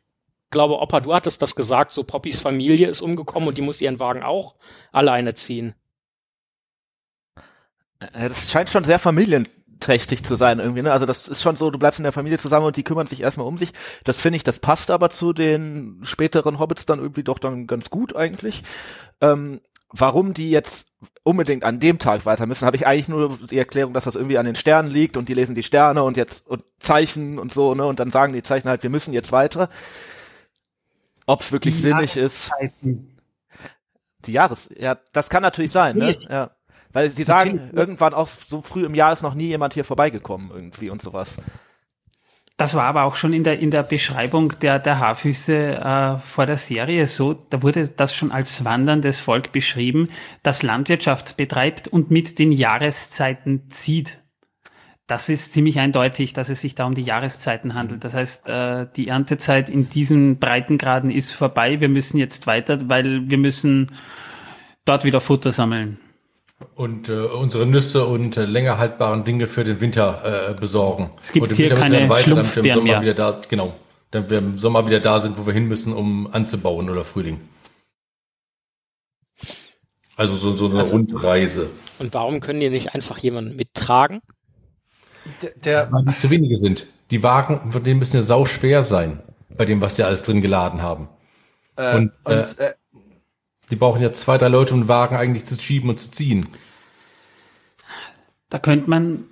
glaube, 0.49 0.79
Opa, 0.79 1.01
du 1.01 1.13
hattest 1.13 1.43
das 1.43 1.55
gesagt, 1.55 1.93
so 1.93 2.05
Poppys 2.05 2.41
Familie 2.41 2.89
ist 2.89 3.03
umgekommen 3.03 3.51
und 3.51 3.59
die 3.59 3.63
muss 3.63 3.83
ihren 3.83 4.01
Wagen 4.01 4.23
auch 4.23 4.55
alleine 4.93 5.35
ziehen. 5.35 5.75
Ja, 8.03 8.29
Das 8.29 8.51
scheint 8.51 8.71
schon 8.71 8.85
sehr 8.85 8.99
familienträchtig 8.99 10.25
zu 10.25 10.37
sein 10.37 10.59
irgendwie, 10.59 10.83
ne? 10.83 10.93
Also 10.93 11.07
das 11.07 11.29
ist 11.29 11.43
schon 11.43 11.57
so, 11.57 11.71
du 11.71 11.79
bleibst 11.79 11.99
in 12.01 12.05
der 12.05 12.13
Familie 12.13 12.39
zusammen 12.39 12.67
und 12.67 12.77
die 12.77 12.85
kümmern 12.85 13.07
sich 13.07 13.23
erstmal 13.23 13.47
um 13.47 13.59
sich. 13.59 13.73
Das 14.05 14.17
finde 14.21 14.37
ich, 14.37 14.45
das 14.45 14.59
passt 14.59 14.91
aber 14.91 15.11
zu 15.11 15.33
den 15.33 16.01
späteren 16.05 16.59
Hobbits 16.59 16.87
dann 16.87 16.99
irgendwie 17.01 17.25
doch 17.25 17.39
dann 17.39 17.67
ganz 17.67 17.91
gut 17.91 18.15
eigentlich. 18.15 18.63
Ähm, 19.21 19.61
warum 19.91 20.35
die 20.35 20.51
jetzt 20.51 20.93
unbedingt 21.23 21.65
an 21.65 21.81
dem 21.81 21.99
Tag 21.99 22.27
weiter 22.27 22.47
müssen, 22.47 22.67
habe 22.67 22.77
ich 22.77 22.87
eigentlich 22.87 23.09
nur 23.09 23.39
die 23.51 23.59
Erklärung, 23.59 23.95
dass 23.95 24.05
das 24.05 24.17
irgendwie 24.17 24.39
an 24.39 24.47
den 24.47 24.57
Sternen 24.57 24.91
liegt 24.91 25.17
und 25.17 25.29
die 25.29 25.35
lesen 25.35 25.55
die 25.55 25.63
Sterne 25.63 26.03
und 26.03 26.17
jetzt 26.17 26.47
und 26.47 26.65
Zeichen 26.79 27.39
und 27.39 27.53
so, 27.53 27.75
ne? 27.75 27.87
Und 27.87 27.99
dann 28.01 28.11
sagen 28.11 28.33
die 28.33 28.43
Zeichen 28.43 28.69
halt, 28.69 28.83
wir 28.83 28.91
müssen 28.91 29.13
jetzt 29.15 29.33
weiter. 29.33 29.69
Ob 31.27 31.41
es 31.43 31.53
wirklich 31.53 31.75
Die 31.75 31.81
sinnig 31.83 32.17
ist. 32.17 32.51
Die 34.25 34.33
Jahres, 34.33 34.69
ja, 34.77 34.97
das 35.13 35.31
kann 35.31 35.43
natürlich 35.43 35.73
sein, 35.73 35.97
ne? 35.97 36.17
Ja. 36.29 36.51
Weil 36.93 37.13
sie 37.13 37.25
sagen, 37.25 37.71
irgendwann 37.73 38.15
auch 38.15 38.27
so 38.27 38.63
früh 38.63 38.85
im 38.85 38.95
Jahr 38.95 39.13
ist 39.13 39.23
noch 39.23 39.35
nie 39.35 39.47
jemand 39.47 39.75
hier 39.75 39.85
vorbeigekommen 39.85 40.51
irgendwie 40.53 40.91
und 40.91 41.03
sowas. 41.03 41.39
Das 42.59 42.75
war 42.75 42.85
aber 42.85 43.05
auch 43.05 43.15
schon 43.15 43.33
in 43.33 43.45
der, 43.45 43.61
in 43.61 43.71
der 43.71 43.85
Beschreibung 43.85 44.59
der, 44.59 44.81
der 44.81 44.99
Haarfüße 44.99 45.77
äh, 45.77 46.19
vor 46.19 46.45
der 46.45 46.57
Serie 46.57 47.07
so. 47.07 47.35
Da 47.35 47.63
wurde 47.63 47.87
das 47.87 48.17
schon 48.17 48.33
als 48.33 48.65
wanderndes 48.65 49.21
Volk 49.21 49.53
beschrieben, 49.53 50.09
das 50.43 50.65
Landwirtschaft 50.65 51.37
betreibt 51.37 51.87
und 51.87 52.11
mit 52.11 52.41
den 52.41 52.51
Jahreszeiten 52.51 53.71
zieht. 53.71 54.19
Das 55.07 55.29
ist 55.29 55.53
ziemlich 55.53 55.79
eindeutig, 55.79 56.33
dass 56.33 56.49
es 56.49 56.61
sich 56.61 56.75
da 56.75 56.85
um 56.87 56.97
die 56.97 57.03
Jahreszeiten 57.03 57.75
handelt. 57.75 58.03
Das 58.03 58.15
heißt, 58.15 58.49
äh, 58.49 58.87
die 58.97 59.07
Erntezeit 59.07 59.71
in 59.71 59.89
diesen 59.89 60.41
Breitengraden 60.41 61.13
ist 61.13 61.33
vorbei. 61.33 61.81
Wir 61.81 61.89
müssen 61.89 62.19
jetzt 62.19 62.49
weiter, 62.49 62.89
weil 62.89 63.31
wir 63.31 63.39
müssen 63.39 63.93
dort 64.85 65.05
wieder 65.05 65.21
Futter 65.21 65.53
sammeln. 65.53 66.01
Und 66.75 67.09
äh, 67.09 67.13
unsere 67.13 67.67
Nüsse 67.67 68.07
und 68.07 68.37
äh, 68.37 68.45
länger 68.45 68.79
haltbaren 68.79 69.25
Dinge 69.25 69.47
für 69.47 69.63
den 69.63 69.81
Winter 69.81 70.51
äh, 70.51 70.55
besorgen. 70.55 71.11
Es 71.23 71.33
gibt 71.33 71.49
und 71.49 71.55
hier 71.55 71.75
keine 71.75 72.09
weiter, 72.09 72.23
Schlumpfbären 72.23 72.83
mehr. 72.83 73.01
Wieder 73.01 73.15
da, 73.15 73.41
genau, 73.49 73.75
damit 74.11 74.31
wir 74.31 74.39
im 74.39 74.57
Sommer 74.59 74.87
wieder 74.87 74.99
da 74.99 75.21
sind, 75.21 75.39
wo 75.39 75.47
wir 75.47 75.53
hin 75.55 75.69
müssen, 75.69 75.93
um 75.93 76.29
anzubauen 76.33 76.91
oder 76.91 77.05
Frühling. 77.05 77.41
Also 80.17 80.35
so, 80.35 80.53
so 80.53 80.69
eine 80.69 80.81
also, 80.81 80.97
Rundreise. 80.97 81.71
Und 82.01 82.13
warum 82.13 82.41
können 82.41 82.59
die 82.59 82.71
nicht 82.71 82.93
einfach 82.93 83.19
jemanden 83.19 83.55
mittragen? 83.55 84.21
Der, 85.43 85.51
der 85.51 85.93
Weil 85.93 86.03
nicht 86.03 86.21
zu 86.21 86.29
wenige 86.29 86.57
sind. 86.57 86.89
Die 87.13 87.23
Wagen, 87.23 87.71
von 87.71 87.85
denen 87.85 88.01
müssen 88.01 88.17
ja 88.17 88.23
sau 88.23 88.45
schwer 88.45 88.83
sein, 88.83 89.23
bei 89.57 89.65
dem, 89.65 89.81
was 89.81 89.95
sie 89.95 90.03
alles 90.03 90.23
drin 90.23 90.41
geladen 90.41 90.83
haben. 90.83 91.09
Äh, 91.77 91.97
und, 91.97 92.13
und 92.25 92.59
äh, 92.59 92.71
äh, 92.71 92.75
die 93.71 93.77
brauchen 93.77 94.03
ja 94.03 94.13
zwei, 94.13 94.39
drei 94.39 94.49
Leute, 94.49 94.75
um 94.75 94.89
Wagen 94.89 95.17
eigentlich 95.17 95.45
zu 95.45 95.55
schieben 95.55 95.91
und 95.91 95.99
zu 95.99 96.11
ziehen. 96.11 96.49
Da 98.51 98.59
könnte 98.59 98.89
man 98.89 99.25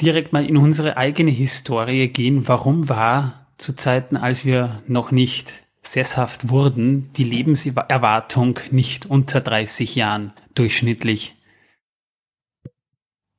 direkt 0.00 0.32
mal 0.32 0.44
in 0.44 0.56
unsere 0.56 0.96
eigene 0.96 1.30
Historie 1.30 2.08
gehen. 2.08 2.48
Warum 2.48 2.88
war 2.88 3.46
zu 3.58 3.74
Zeiten, 3.74 4.16
als 4.16 4.44
wir 4.44 4.82
noch 4.86 5.10
nicht 5.12 5.54
sesshaft 5.82 6.48
wurden, 6.48 7.12
die 7.14 7.24
Lebenserwartung 7.24 8.58
nicht 8.70 9.06
unter 9.06 9.40
30 9.40 9.94
Jahren 9.94 10.32
durchschnittlich? 10.54 11.36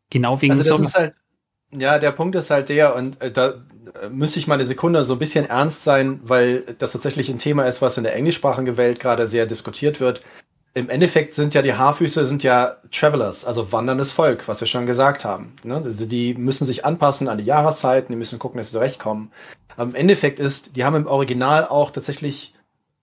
Genau 0.09 0.41
wegen 0.41 0.53
also 0.53 0.63
das 0.63 0.77
so 0.77 0.83
ist 0.83 0.95
halt, 0.95 1.15
ja, 1.71 1.99
der 1.99 2.11
Punkt 2.11 2.35
ist 2.35 2.49
halt 2.49 2.69
der, 2.69 2.95
und 2.95 3.21
äh, 3.21 3.29
da 3.29 3.65
müsste 4.09 4.39
ich 4.39 4.47
mal 4.47 4.55
eine 4.55 4.65
Sekunde 4.65 5.03
so 5.03 5.13
ein 5.13 5.19
bisschen 5.19 5.45
ernst 5.45 5.83
sein, 5.83 6.19
weil 6.23 6.61
das 6.79 6.93
tatsächlich 6.93 7.29
ein 7.29 7.39
Thema 7.39 7.65
ist, 7.65 7.81
was 7.81 7.97
in 7.97 8.03
der 8.03 8.15
englischsprachigen 8.15 8.77
Welt 8.77 8.99
gerade 8.99 9.27
sehr 9.27 9.45
diskutiert 9.45 9.99
wird. 9.99 10.21
Im 10.73 10.89
Endeffekt 10.89 11.33
sind 11.33 11.55
ja 11.55 11.61
die 11.63 11.73
Haarfüße 11.73 12.25
sind 12.25 12.43
ja 12.43 12.77
Travelers, 12.91 13.45
also 13.45 13.71
wanderndes 13.71 14.11
Volk, 14.11 14.47
was 14.47 14.61
wir 14.61 14.67
schon 14.67 14.85
gesagt 14.85 15.25
haben. 15.25 15.53
Ne? 15.63 15.81
Also 15.83 16.05
die 16.05 16.35
müssen 16.35 16.65
sich 16.65 16.85
anpassen 16.85 17.27
an 17.29 17.39
die 17.39 17.45
Jahreszeiten, 17.45 18.11
die 18.11 18.17
müssen 18.17 18.37
gucken, 18.37 18.57
dass 18.57 18.67
sie 18.67 18.73
zurechtkommen. 18.73 19.31
Aber 19.75 19.89
im 19.89 19.95
Endeffekt 19.95 20.39
ist, 20.39 20.75
die 20.75 20.83
haben 20.83 20.95
im 20.95 21.07
Original 21.07 21.67
auch 21.67 21.89
tatsächlich 21.89 22.53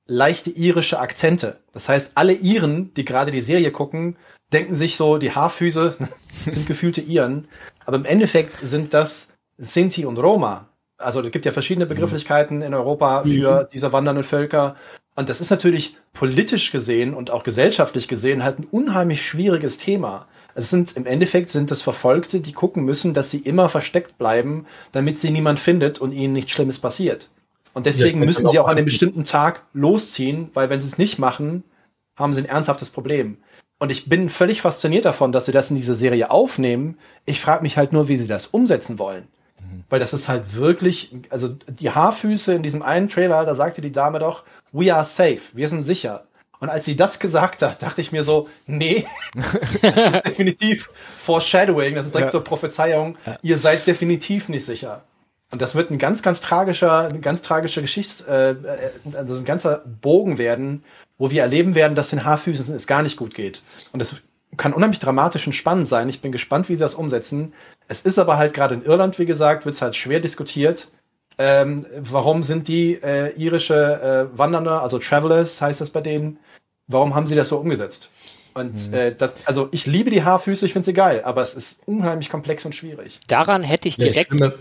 leichte 0.07 0.51
irische 0.51 1.01
Akzente. 1.01 1.61
Das 1.73 1.89
heißt, 1.89 2.13
alle 2.15 2.35
Iren, 2.35 2.93
die 2.95 3.05
gerade 3.05 3.33
die 3.33 3.41
Serie 3.41 3.71
gucken, 3.71 4.17
denken 4.53 4.75
sich 4.75 4.97
so, 4.97 5.19
die 5.19 5.33
Haarfüße 5.33 5.97
sind 6.47 6.67
gefühlte 6.67 7.01
Iren. 7.01 7.49
Aber 7.87 7.97
im 7.97 8.05
Endeffekt 8.05 8.59
sind 8.63 8.95
das 8.95 9.29
Sinti 9.59 10.05
und 10.05 10.19
Roma. 10.19 10.69
Also 10.99 11.21
es 11.21 11.31
gibt 11.33 11.45
ja 11.45 11.53
verschiedene 11.53 11.87
Begrifflichkeiten 11.87 12.63
in 12.63 12.75
Europa 12.75 13.25
für 13.25 13.63
mhm. 13.63 13.69
diese 13.73 13.93
wandernden 13.93 14.25
Völker. 14.25 14.77
Und 15.17 15.29
das 15.29 15.41
ist 15.41 15.51
natürlich 15.51 15.97
politisch 16.13 16.73
gesehen 16.73 17.15
und 17.15 17.31
auch 17.31 17.43
gesellschaftlich 17.43 18.09
gesehen 18.09 18.45
halt 18.45 18.59
ein 18.59 18.67
unheimlich 18.71 19.27
schwieriges 19.27 19.79
Thema. 19.79 20.27
Es 20.55 20.71
sind 20.71 20.97
im 20.97 21.07
Endeffekt 21.07 21.51
sind 21.51 21.71
es 21.71 21.83
Verfolgte, 21.83 22.41
die 22.41 22.53
gucken 22.53 22.85
müssen, 22.85 23.13
dass 23.13 23.31
sie 23.31 23.39
immer 23.39 23.69
versteckt 23.69 24.19
bleiben, 24.19 24.67
damit 24.93 25.19
sie 25.19 25.31
niemand 25.31 25.59
findet 25.59 26.01
und 26.01 26.13
ihnen 26.13 26.33
nichts 26.33 26.53
Schlimmes 26.53 26.79
passiert. 26.79 27.31
Und 27.73 27.87
deswegen 27.87 28.21
ja, 28.21 28.27
müssen 28.27 28.49
sie 28.49 28.59
auch 28.61 28.69
an 28.69 28.77
einem 28.77 28.85
bestimmten 28.85 29.25
Tag 29.25 29.65
losziehen, 29.73 30.51
weil 30.55 30.71
wenn 30.71 30.81
sie 30.81 30.87
es 30.87 30.99
nicht 30.99 31.19
machen, 31.19 31.65
haben 32.17 32.33
sie 32.33 32.43
ein 32.43 32.49
ernsthaftes 32.49 32.91
Problem. 32.91 33.39
Und 33.81 33.91
ich 33.91 34.09
bin 34.09 34.31
völlig 34.31 34.63
fasziniert 34.63 35.05
davon, 35.05 35.33
dass 35.33 35.47
sie 35.47 35.53
das 35.53 35.71
in 35.71 35.77
dieser 35.77 35.97
Serie 35.97 36.31
aufnehmen. 36.31 36.99
Ich 37.27 37.41
frage 37.41 37.63
mich 37.63 37.77
halt 37.77 37.93
nur, 37.93 38.09
wie 38.09 38.17
sie 38.17 38.29
das 38.29 38.47
umsetzen 38.47 39.01
wollen. 39.01 39.27
Weil 39.91 40.01
das 40.01 40.13
ist 40.13 40.29
halt 40.29 40.57
wirklich, 40.57 41.15
also 41.31 41.49
die 41.49 41.91
Haarfüße 41.91 42.55
in 42.55 42.63
diesem 42.63 42.83
einen 42.83 43.09
Trailer, 43.09 43.45
da 43.45 43.55
sagte 43.55 43.81
die 43.81 43.93
Dame 43.93 44.19
doch, 44.19 44.45
we 44.73 44.95
are 44.95 45.05
safe, 45.05 45.41
wir 45.53 45.69
sind 45.69 45.83
sicher. 45.83 46.27
Und 46.61 46.71
als 46.71 46.85
sie 46.87 46.97
das 46.97 47.19
gesagt 47.19 47.63
hat, 47.63 47.83
dachte 47.83 48.01
ich 48.01 48.13
mir 48.13 48.25
so, 48.25 48.49
nee, 48.67 49.07
das 49.83 49.97
ist 49.97 50.27
definitiv 50.27 50.91
Foreshadowing, 51.19 51.95
das 51.95 52.07
ist 52.07 52.15
direkt 52.15 52.33
ja. 52.33 52.39
so 52.39 52.41
Prophezeiung, 52.41 53.19
ja. 53.27 53.39
ihr 53.43 53.59
seid 53.59 53.87
definitiv 53.87 54.49
nicht 54.49 54.65
sicher. 54.65 55.05
Und 55.51 55.63
das 55.63 55.75
wird 55.75 55.91
ein 55.91 55.99
ganz, 55.99 56.23
ganz 56.23 56.41
tragischer, 56.41 57.09
eine 57.09 57.21
ganz 57.21 57.43
tragische 57.43 57.81
Geschichts, 57.81 58.23
äh, 58.23 58.53
äh 58.53 58.91
also 59.15 59.37
ein 59.37 59.45
ganzer 59.45 59.85
Bogen 60.01 60.39
werden, 60.39 60.85
wo 61.19 61.31
wir 61.31 61.43
erleben 61.43 61.75
werden, 61.75 61.95
dass 61.95 62.11
den 62.11 62.25
Haarfüßen 62.25 62.75
es 62.75 62.87
gar 62.87 63.03
nicht 63.03 63.17
gut 63.17 63.35
geht. 63.35 63.63
Und 63.93 64.01
das 64.01 64.17
kann 64.57 64.73
unheimlich 64.73 64.99
dramatisch 64.99 65.47
und 65.47 65.53
spannend 65.53 65.87
sein. 65.87 66.09
Ich 66.09 66.21
bin 66.21 66.33
gespannt, 66.33 66.69
wie 66.69 66.77
sie 66.77 66.83
das 66.83 66.95
umsetzen. 66.95 67.53
Es 67.89 68.03
ist 68.03 68.19
aber 68.19 68.37
halt 68.37 68.55
gerade 68.55 68.75
in 68.75 68.83
Irland, 68.83 69.19
wie 69.19 69.27
gesagt, 69.27 69.65
wird 69.65 69.75
es 69.75 69.83
halt 69.83 69.97
schwer 69.97 70.21
diskutiert. 70.21 70.89
Ähm, 71.37 71.85
warum 71.99 72.43
sind 72.43 72.69
die 72.69 72.95
äh, 72.95 73.35
irische 73.37 74.31
äh, 74.33 74.39
Wanderer, 74.39 74.83
also 74.83 74.99
Travelers 74.99 75.61
heißt 75.61 75.81
das 75.81 75.91
bei 75.91 76.01
denen, 76.01 76.39
warum 76.87 77.15
haben 77.15 77.27
sie 77.27 77.35
das 77.35 77.49
so 77.49 77.59
umgesetzt? 77.59 78.11
Und 78.55 78.89
mhm. 78.89 78.95
äh, 78.95 79.13
das, 79.13 79.33
also 79.45 79.69
ich 79.73 79.87
liebe 79.87 80.11
die 80.11 80.23
Haarfüße, 80.23 80.65
ich 80.65 80.73
finde 80.73 80.87
sie 80.87 80.93
geil, 80.93 81.23
aber 81.25 81.43
es 81.43 81.57
ist 81.57 81.87
unheimlich 81.87 82.31
komplex 82.31 82.65
und 82.65 82.75
schwierig. 82.75 83.19
Daran 83.27 83.65
hätte 83.65 83.89
ich 83.89 83.97
direkt. 83.97 84.33
Ja, 84.39 84.47
ich 84.47 84.53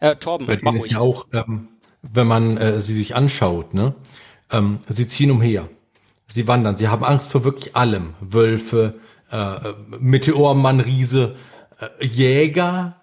äh, 0.00 0.16
Torben, 0.16 0.46
bei 0.46 0.56
denen 0.56 0.76
ist 0.76 0.90
ja 0.90 0.98
auch, 0.98 1.26
ähm, 1.32 1.68
wenn 2.02 2.26
man 2.26 2.58
äh, 2.58 2.80
sie 2.80 2.92
sich 2.92 3.14
anschaut, 3.14 3.72
ne? 3.72 3.94
Ähm, 4.50 4.80
sie 4.88 5.06
ziehen 5.06 5.30
umher. 5.30 5.70
Sie 6.26 6.46
wandern. 6.46 6.76
Sie 6.76 6.88
haben 6.88 7.04
Angst 7.04 7.32
vor 7.32 7.44
wirklich 7.44 7.74
allem. 7.76 8.14
Wölfe, 8.20 8.94
äh, 9.34 9.74
Meteormann, 9.98 10.80
Riese, 10.80 11.34
äh, 11.80 12.04
Jäger, 12.04 13.02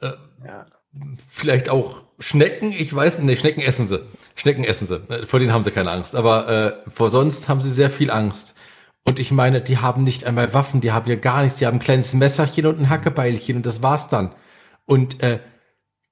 äh, 0.00 0.12
ja. 0.44 0.66
vielleicht 1.28 1.70
auch 1.70 2.02
Schnecken. 2.18 2.72
Ich 2.72 2.94
weiß 2.94 3.18
nicht, 3.18 3.26
nee, 3.26 3.36
Schnecken 3.36 3.62
essen 3.62 3.86
sie. 3.86 4.04
Schnecken 4.34 4.64
essen 4.64 4.86
sie. 4.86 4.96
Äh, 5.08 5.26
vor 5.26 5.40
denen 5.40 5.52
haben 5.52 5.64
sie 5.64 5.70
keine 5.70 5.90
Angst. 5.90 6.14
Aber 6.14 6.48
äh, 6.48 6.90
vor 6.90 7.10
sonst 7.10 7.48
haben 7.48 7.62
sie 7.62 7.72
sehr 7.72 7.90
viel 7.90 8.10
Angst. 8.10 8.54
Und 9.04 9.18
ich 9.18 9.32
meine, 9.32 9.62
die 9.62 9.78
haben 9.78 10.04
nicht 10.04 10.24
einmal 10.24 10.52
Waffen, 10.52 10.82
die 10.82 10.92
haben 10.92 11.08
ja 11.08 11.16
gar 11.16 11.42
nichts. 11.42 11.58
Die 11.58 11.66
haben 11.66 11.78
ein 11.78 11.80
kleines 11.80 12.12
Messerchen 12.12 12.66
und 12.66 12.78
ein 12.78 12.90
Hackebeilchen 12.90 13.56
und 13.56 13.66
das 13.66 13.82
war's 13.82 14.08
dann. 14.08 14.34
Und 14.84 15.22
äh, 15.22 15.40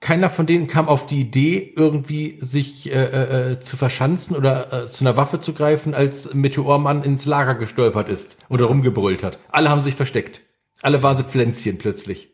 keiner 0.00 0.30
von 0.30 0.46
denen 0.46 0.68
kam 0.68 0.88
auf 0.88 1.06
die 1.06 1.20
Idee, 1.20 1.72
irgendwie 1.76 2.38
sich 2.40 2.90
äh, 2.90 3.52
äh, 3.52 3.60
zu 3.60 3.76
verschanzen 3.76 4.36
oder 4.36 4.84
äh, 4.84 4.86
zu 4.86 5.04
einer 5.04 5.16
Waffe 5.16 5.40
zu 5.40 5.54
greifen, 5.54 5.94
als 5.94 6.32
Meteormann 6.34 7.02
ins 7.02 7.26
Lager 7.26 7.56
gestolpert 7.56 8.08
ist 8.08 8.38
oder 8.48 8.66
rumgebrüllt 8.66 9.24
hat. 9.24 9.38
Alle 9.50 9.70
haben 9.70 9.80
sich 9.80 9.94
versteckt. 9.94 10.42
Alle 10.82 11.02
waren 11.02 11.16
sie 11.16 11.24
Pflänzchen 11.24 11.78
plötzlich. 11.78 12.30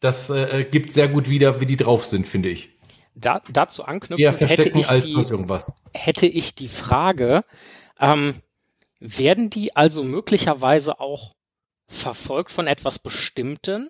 Das 0.00 0.30
äh, 0.30 0.60
äh 0.60 0.64
gibt 0.64 0.92
sehr 0.92 1.08
gut 1.08 1.30
wieder, 1.30 1.60
wie 1.60 1.66
die 1.66 1.76
drauf 1.76 2.04
sind, 2.04 2.26
finde 2.26 2.48
ich. 2.48 2.70
Da, 3.14 3.40
dazu 3.48 3.84
anknüpfen 3.84 4.36
hätte 4.38 4.68
ich, 4.68 4.86
die, 4.86 5.62
hätte 5.92 6.26
ich 6.26 6.54
die 6.56 6.68
Frage, 6.68 7.44
ähm, 8.00 8.34
werden 8.98 9.50
die 9.50 9.76
also 9.76 10.02
möglicherweise 10.02 10.98
auch 10.98 11.34
verfolgt 11.86 12.50
von 12.50 12.66
etwas 12.66 12.98
Bestimmten? 12.98 13.88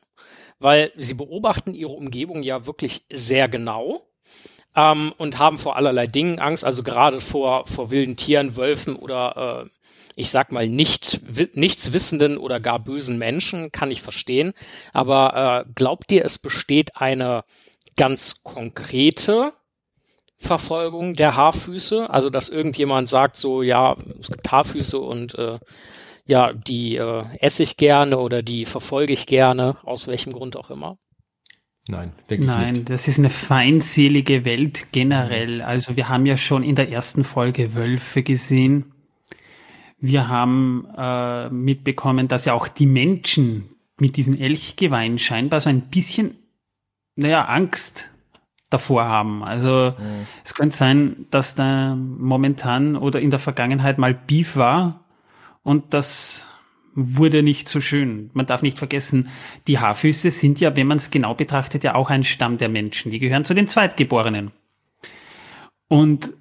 Weil 0.64 0.92
sie 0.96 1.12
beobachten 1.12 1.74
ihre 1.74 1.92
Umgebung 1.92 2.42
ja 2.42 2.64
wirklich 2.64 3.04
sehr 3.12 3.48
genau 3.48 4.08
ähm, 4.74 5.12
und 5.18 5.38
haben 5.38 5.58
vor 5.58 5.76
allerlei 5.76 6.06
Dingen 6.06 6.38
Angst, 6.38 6.64
also 6.64 6.82
gerade 6.82 7.20
vor, 7.20 7.66
vor 7.66 7.90
wilden 7.90 8.16
Tieren, 8.16 8.56
Wölfen 8.56 8.96
oder 8.96 9.66
äh, 9.66 9.70
ich 10.16 10.30
sag 10.30 10.52
mal 10.52 10.66
nicht, 10.66 11.20
nichts 11.54 11.92
wissenden 11.92 12.38
oder 12.38 12.60
gar 12.60 12.78
bösen 12.78 13.18
Menschen, 13.18 13.72
kann 13.72 13.90
ich 13.90 14.00
verstehen. 14.00 14.54
Aber 14.94 15.66
äh, 15.66 15.70
glaubt 15.74 16.10
ihr, 16.12 16.24
es 16.24 16.38
besteht 16.38 16.96
eine 16.96 17.44
ganz 17.98 18.42
konkrete 18.42 19.52
Verfolgung 20.38 21.12
der 21.12 21.36
Haarfüße? 21.36 22.08
Also, 22.08 22.30
dass 22.30 22.48
irgendjemand 22.48 23.10
sagt 23.10 23.36
so, 23.36 23.60
ja, 23.60 23.98
es 24.18 24.30
gibt 24.30 24.50
Haarfüße 24.50 24.98
und 24.98 25.34
äh, 25.34 25.58
ja, 26.26 26.52
die 26.52 26.96
äh, 26.96 27.24
esse 27.38 27.62
ich 27.62 27.76
gerne 27.76 28.18
oder 28.18 28.42
die 28.42 28.64
verfolge 28.64 29.12
ich 29.12 29.26
gerne, 29.26 29.76
aus 29.84 30.06
welchem 30.06 30.32
Grund 30.32 30.56
auch 30.56 30.70
immer. 30.70 30.98
Nein, 31.86 32.12
denke 32.30 32.44
ich 32.44 32.50
Nein, 32.50 32.72
nicht. 32.72 32.90
das 32.90 33.08
ist 33.08 33.18
eine 33.18 33.28
feindselige 33.28 34.46
Welt 34.46 34.86
generell. 34.92 35.60
Also 35.60 35.96
wir 35.96 36.08
haben 36.08 36.24
ja 36.24 36.38
schon 36.38 36.62
in 36.62 36.76
der 36.76 36.90
ersten 36.90 37.24
Folge 37.24 37.74
Wölfe 37.74 38.22
gesehen. 38.22 38.94
Wir 39.98 40.28
haben 40.28 40.86
äh, 40.96 41.50
mitbekommen, 41.50 42.26
dass 42.26 42.46
ja 42.46 42.54
auch 42.54 42.68
die 42.68 42.86
Menschen 42.86 43.68
mit 43.98 44.16
diesen 44.16 44.38
Elchgeweihen 44.40 45.18
scheinbar 45.18 45.60
so 45.60 45.68
ein 45.68 45.82
bisschen, 45.82 46.36
naja, 47.16 47.44
Angst 47.44 48.10
davor 48.70 49.04
haben. 49.04 49.44
Also 49.44 49.94
mhm. 49.98 50.26
es 50.42 50.54
könnte 50.54 50.76
sein, 50.76 51.26
dass 51.30 51.54
da 51.54 51.94
momentan 51.94 52.96
oder 52.96 53.20
in 53.20 53.30
der 53.30 53.38
Vergangenheit 53.38 53.98
mal 53.98 54.14
Beef 54.14 54.56
war 54.56 55.03
und 55.64 55.92
das 55.92 56.46
wurde 56.94 57.42
nicht 57.42 57.68
so 57.68 57.80
schön. 57.80 58.30
Man 58.34 58.46
darf 58.46 58.62
nicht 58.62 58.78
vergessen, 58.78 59.28
die 59.66 59.80
Haarfüße 59.80 60.30
sind 60.30 60.60
ja, 60.60 60.76
wenn 60.76 60.86
man 60.86 60.98
es 60.98 61.10
genau 61.10 61.34
betrachtet, 61.34 61.82
ja 61.82 61.96
auch 61.96 62.10
ein 62.10 62.22
Stamm 62.22 62.58
der 62.58 62.68
Menschen. 62.68 63.10
Die 63.10 63.18
gehören 63.18 63.44
zu 63.44 63.54
den 63.54 63.66
Zweitgeborenen. 63.66 64.52
Und 65.88 66.32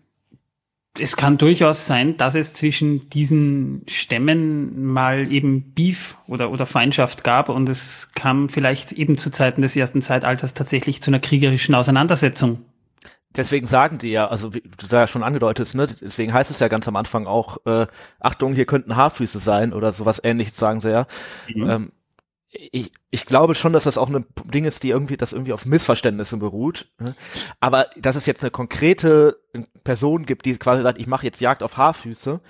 es 1.00 1.18
kann 1.18 1.40
durchaus 1.40 1.88
sein, 1.88 2.18
dass 2.18 2.36
es 2.36 2.54
zwischen 2.54 3.10
diesen 3.10 3.82
Stämmen 3.88 4.86
mal 4.86 5.32
eben 5.32 5.74
Beef 5.74 6.18
oder, 6.28 6.52
oder 6.52 6.68
Feindschaft 6.68 7.24
gab 7.24 7.50
und 7.50 7.68
es 7.68 8.12
kam 8.14 8.48
vielleicht 8.48 8.92
eben 8.92 9.18
zu 9.18 9.32
Zeiten 9.32 9.64
des 9.64 9.76
ersten 9.76 10.04
Zeitalters 10.04 10.54
tatsächlich 10.54 11.02
zu 11.02 11.10
einer 11.10 11.20
kriegerischen 11.20 11.74
Auseinandersetzung. 11.74 12.64
Deswegen 13.36 13.66
sagen 13.66 13.98
die 13.98 14.10
ja, 14.10 14.28
also 14.28 14.54
wie 14.54 14.62
du 14.62 14.96
ja 14.96 15.08
schon 15.08 15.24
angedeutet, 15.24 15.74
ne, 15.76 15.88
deswegen 15.88 16.34
heißt 16.34 16.52
es 16.52 16.60
ja 16.60 16.68
ganz 16.68 16.88
am 16.88 16.96
Anfang 16.96 17.28
auch, 17.28 17.58
äh, 17.66 17.88
Achtung, 18.20 18.54
hier 18.54 18.66
könnten 18.66 18.96
Haarfüße 18.96 19.40
sein 19.40 19.74
oder 19.74 19.92
sowas 19.92 20.22
ähnliches 20.24 20.58
sagen 20.58 20.80
sie 20.80 20.92
ja. 20.92 21.08
Mhm. 21.54 21.70
Ähm, 21.70 21.92
ich, 22.54 22.92
ich 23.10 23.26
glaube 23.26 23.56
schon, 23.56 23.74
dass 23.74 23.86
das 23.86 23.98
auch 23.98 24.10
ein 24.10 24.26
Ding 24.46 24.66
ist, 24.66 24.84
die 24.84 24.90
irgendwie, 24.90 25.18
das 25.18 25.34
irgendwie 25.34 25.54
auf 25.54 25.66
Missverständnissen 25.66 26.38
beruht. 26.38 26.88
Ne? 27.00 27.16
Aber 27.60 27.88
dass 27.98 28.16
es 28.16 28.28
jetzt 28.28 28.44
eine 28.44 28.52
konkrete 28.52 29.40
Person 29.84 30.26
gibt, 30.26 30.46
die 30.46 30.56
quasi 30.58 30.84
sagt, 30.84 31.00
ich 31.00 31.08
mache 31.08 31.26
jetzt 31.26 31.42
Jagd 31.42 31.64
auf 31.64 31.78
Haarfüße, 31.78 32.42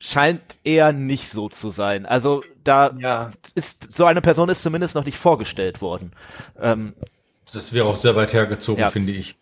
scheint 0.00 0.58
eher 0.64 0.92
nicht 0.92 1.30
so 1.30 1.48
zu 1.48 1.70
sein. 1.70 2.04
Also 2.04 2.42
da 2.62 2.94
ja. 2.98 3.30
ist 3.54 3.92
so 3.94 4.04
eine 4.04 4.20
Person 4.20 4.48
ist 4.50 4.62
zumindest 4.62 4.94
noch 4.94 5.04
nicht 5.04 5.18
vorgestellt 5.18 5.80
worden. 5.80 6.12
Ähm, 6.60 6.94
das 7.52 7.72
wäre 7.72 7.86
auch 7.86 7.96
sehr 7.96 8.16
weit 8.16 8.32
hergezogen, 8.32 8.80
ja. 8.80 8.90
finde 8.90 9.12
ich. 9.12 9.36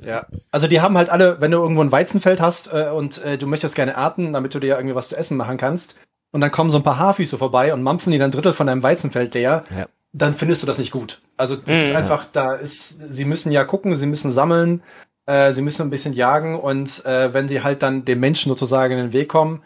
Ja, 0.00 0.26
also 0.50 0.68
die 0.68 0.80
haben 0.80 0.96
halt 0.96 1.10
alle, 1.10 1.40
wenn 1.40 1.50
du 1.50 1.58
irgendwo 1.58 1.82
ein 1.82 1.92
Weizenfeld 1.92 2.40
hast 2.40 2.72
äh, 2.72 2.90
und 2.90 3.22
äh, 3.24 3.36
du 3.36 3.46
möchtest 3.46 3.74
gerne 3.74 3.92
ernten, 3.92 4.32
damit 4.32 4.54
du 4.54 4.60
dir 4.60 4.76
irgendwie 4.76 4.94
was 4.94 5.08
zu 5.08 5.16
essen 5.16 5.36
machen 5.36 5.56
kannst, 5.56 5.96
und 6.30 6.40
dann 6.40 6.50
kommen 6.50 6.70
so 6.70 6.76
ein 6.76 6.82
paar 6.82 6.98
Haarfüße 6.98 7.38
vorbei 7.38 7.72
und 7.72 7.82
mampfen 7.82 8.12
die 8.12 8.18
dann 8.18 8.30
Drittel 8.30 8.52
von 8.52 8.66
deinem 8.66 8.82
Weizenfeld 8.82 9.34
leer, 9.34 9.64
ja. 9.76 9.86
dann 10.12 10.34
findest 10.34 10.62
du 10.62 10.66
das 10.66 10.78
nicht 10.78 10.90
gut. 10.90 11.22
Also 11.36 11.56
das 11.56 11.76
mhm. 11.76 11.82
ist 11.84 11.94
einfach, 11.94 12.26
da 12.30 12.54
ist, 12.54 12.98
sie 13.08 13.24
müssen 13.24 13.50
ja 13.50 13.64
gucken, 13.64 13.96
sie 13.96 14.06
müssen 14.06 14.30
sammeln, 14.30 14.82
äh, 15.26 15.52
sie 15.52 15.62
müssen 15.62 15.82
ein 15.82 15.90
bisschen 15.90 16.12
jagen 16.12 16.58
und 16.58 17.04
äh, 17.06 17.32
wenn 17.32 17.46
die 17.46 17.62
halt 17.62 17.82
dann 17.82 18.04
dem 18.04 18.20
Menschen 18.20 18.50
sozusagen 18.50 18.92
in 18.92 18.98
den 18.98 19.12
Weg 19.12 19.28
kommen, 19.28 19.62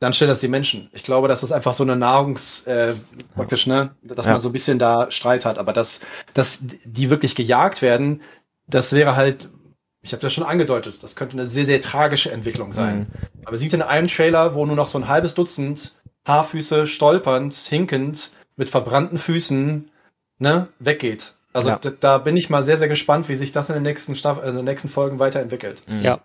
dann 0.00 0.12
stellen 0.12 0.28
das 0.28 0.40
die 0.40 0.48
Menschen. 0.48 0.90
Ich 0.92 1.02
glaube, 1.02 1.28
das 1.28 1.42
ist 1.42 1.52
einfach 1.52 1.72
so 1.72 1.82
eine 1.82 1.96
Nahrungs, 1.96 2.66
äh, 2.66 2.94
praktisch, 3.34 3.66
ne, 3.66 3.94
dass 4.02 4.26
ja. 4.26 4.32
man 4.32 4.40
so 4.40 4.50
ein 4.50 4.52
bisschen 4.52 4.78
da 4.78 5.10
Streit 5.10 5.44
hat. 5.44 5.56
Aber 5.56 5.72
dass, 5.72 6.00
dass 6.34 6.58
die 6.60 7.10
wirklich 7.10 7.34
gejagt 7.34 7.80
werden, 7.80 8.20
das 8.66 8.92
wäre 8.92 9.16
halt, 9.16 9.48
ich 10.04 10.12
habe 10.12 10.20
das 10.20 10.34
schon 10.34 10.44
angedeutet, 10.44 11.02
das 11.02 11.16
könnte 11.16 11.32
eine 11.32 11.46
sehr, 11.46 11.64
sehr 11.64 11.80
tragische 11.80 12.30
Entwicklung 12.30 12.72
sein. 12.72 12.98
Mhm. 12.98 13.06
Aber 13.46 13.56
sieht 13.56 13.72
in 13.72 13.80
einem 13.80 14.06
Trailer, 14.08 14.54
wo 14.54 14.66
nur 14.66 14.76
noch 14.76 14.86
so 14.86 14.98
ein 14.98 15.08
halbes 15.08 15.34
Dutzend 15.34 15.94
Haarfüße 16.26 16.86
stolpernd, 16.86 17.54
hinkend, 17.54 18.30
mit 18.56 18.70
verbrannten 18.70 19.18
Füßen, 19.18 19.90
ne, 20.38 20.68
weggeht. 20.78 21.32
Also 21.54 21.70
ja. 21.70 21.78
da 21.78 22.18
bin 22.18 22.36
ich 22.36 22.50
mal 22.50 22.62
sehr, 22.62 22.76
sehr 22.76 22.88
gespannt, 22.88 23.28
wie 23.28 23.34
sich 23.34 23.52
das 23.52 23.68
in 23.68 23.74
den 23.74 23.82
nächsten 23.82 24.14
Staff 24.14 24.44
in 24.44 24.54
den 24.54 24.64
nächsten 24.64 24.88
Folgen 24.88 25.18
weiterentwickelt. 25.18 25.80
Mhm. 25.88 26.02
Ja. 26.02 26.20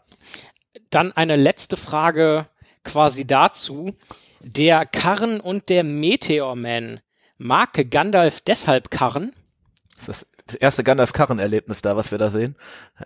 Dann 0.89 1.11
eine 1.13 1.37
letzte 1.37 1.77
Frage 1.77 2.47
quasi 2.83 3.25
dazu. 3.25 3.95
Der 4.41 4.85
Karren 4.85 5.39
und 5.39 5.69
der 5.69 5.83
Meteorman. 5.83 6.99
Mag 7.37 7.89
Gandalf 7.89 8.41
deshalb 8.41 8.91
Karren? 8.91 9.33
Das 9.97 10.09
ist 10.09 10.27
das 10.49 10.55
erste 10.55 10.83
Gandalf-Karren-Erlebnis 10.83 11.81
da, 11.81 11.95
was 11.95 12.11
wir 12.11 12.17
da 12.17 12.29
sehen. 12.29 12.55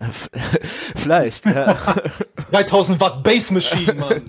Vielleicht, 0.96 1.46
ja. 1.46 1.76
3000 2.50 3.00
Watt 3.00 3.22
Base 3.22 3.52
Machine, 3.52 3.94
Mann. 3.94 4.22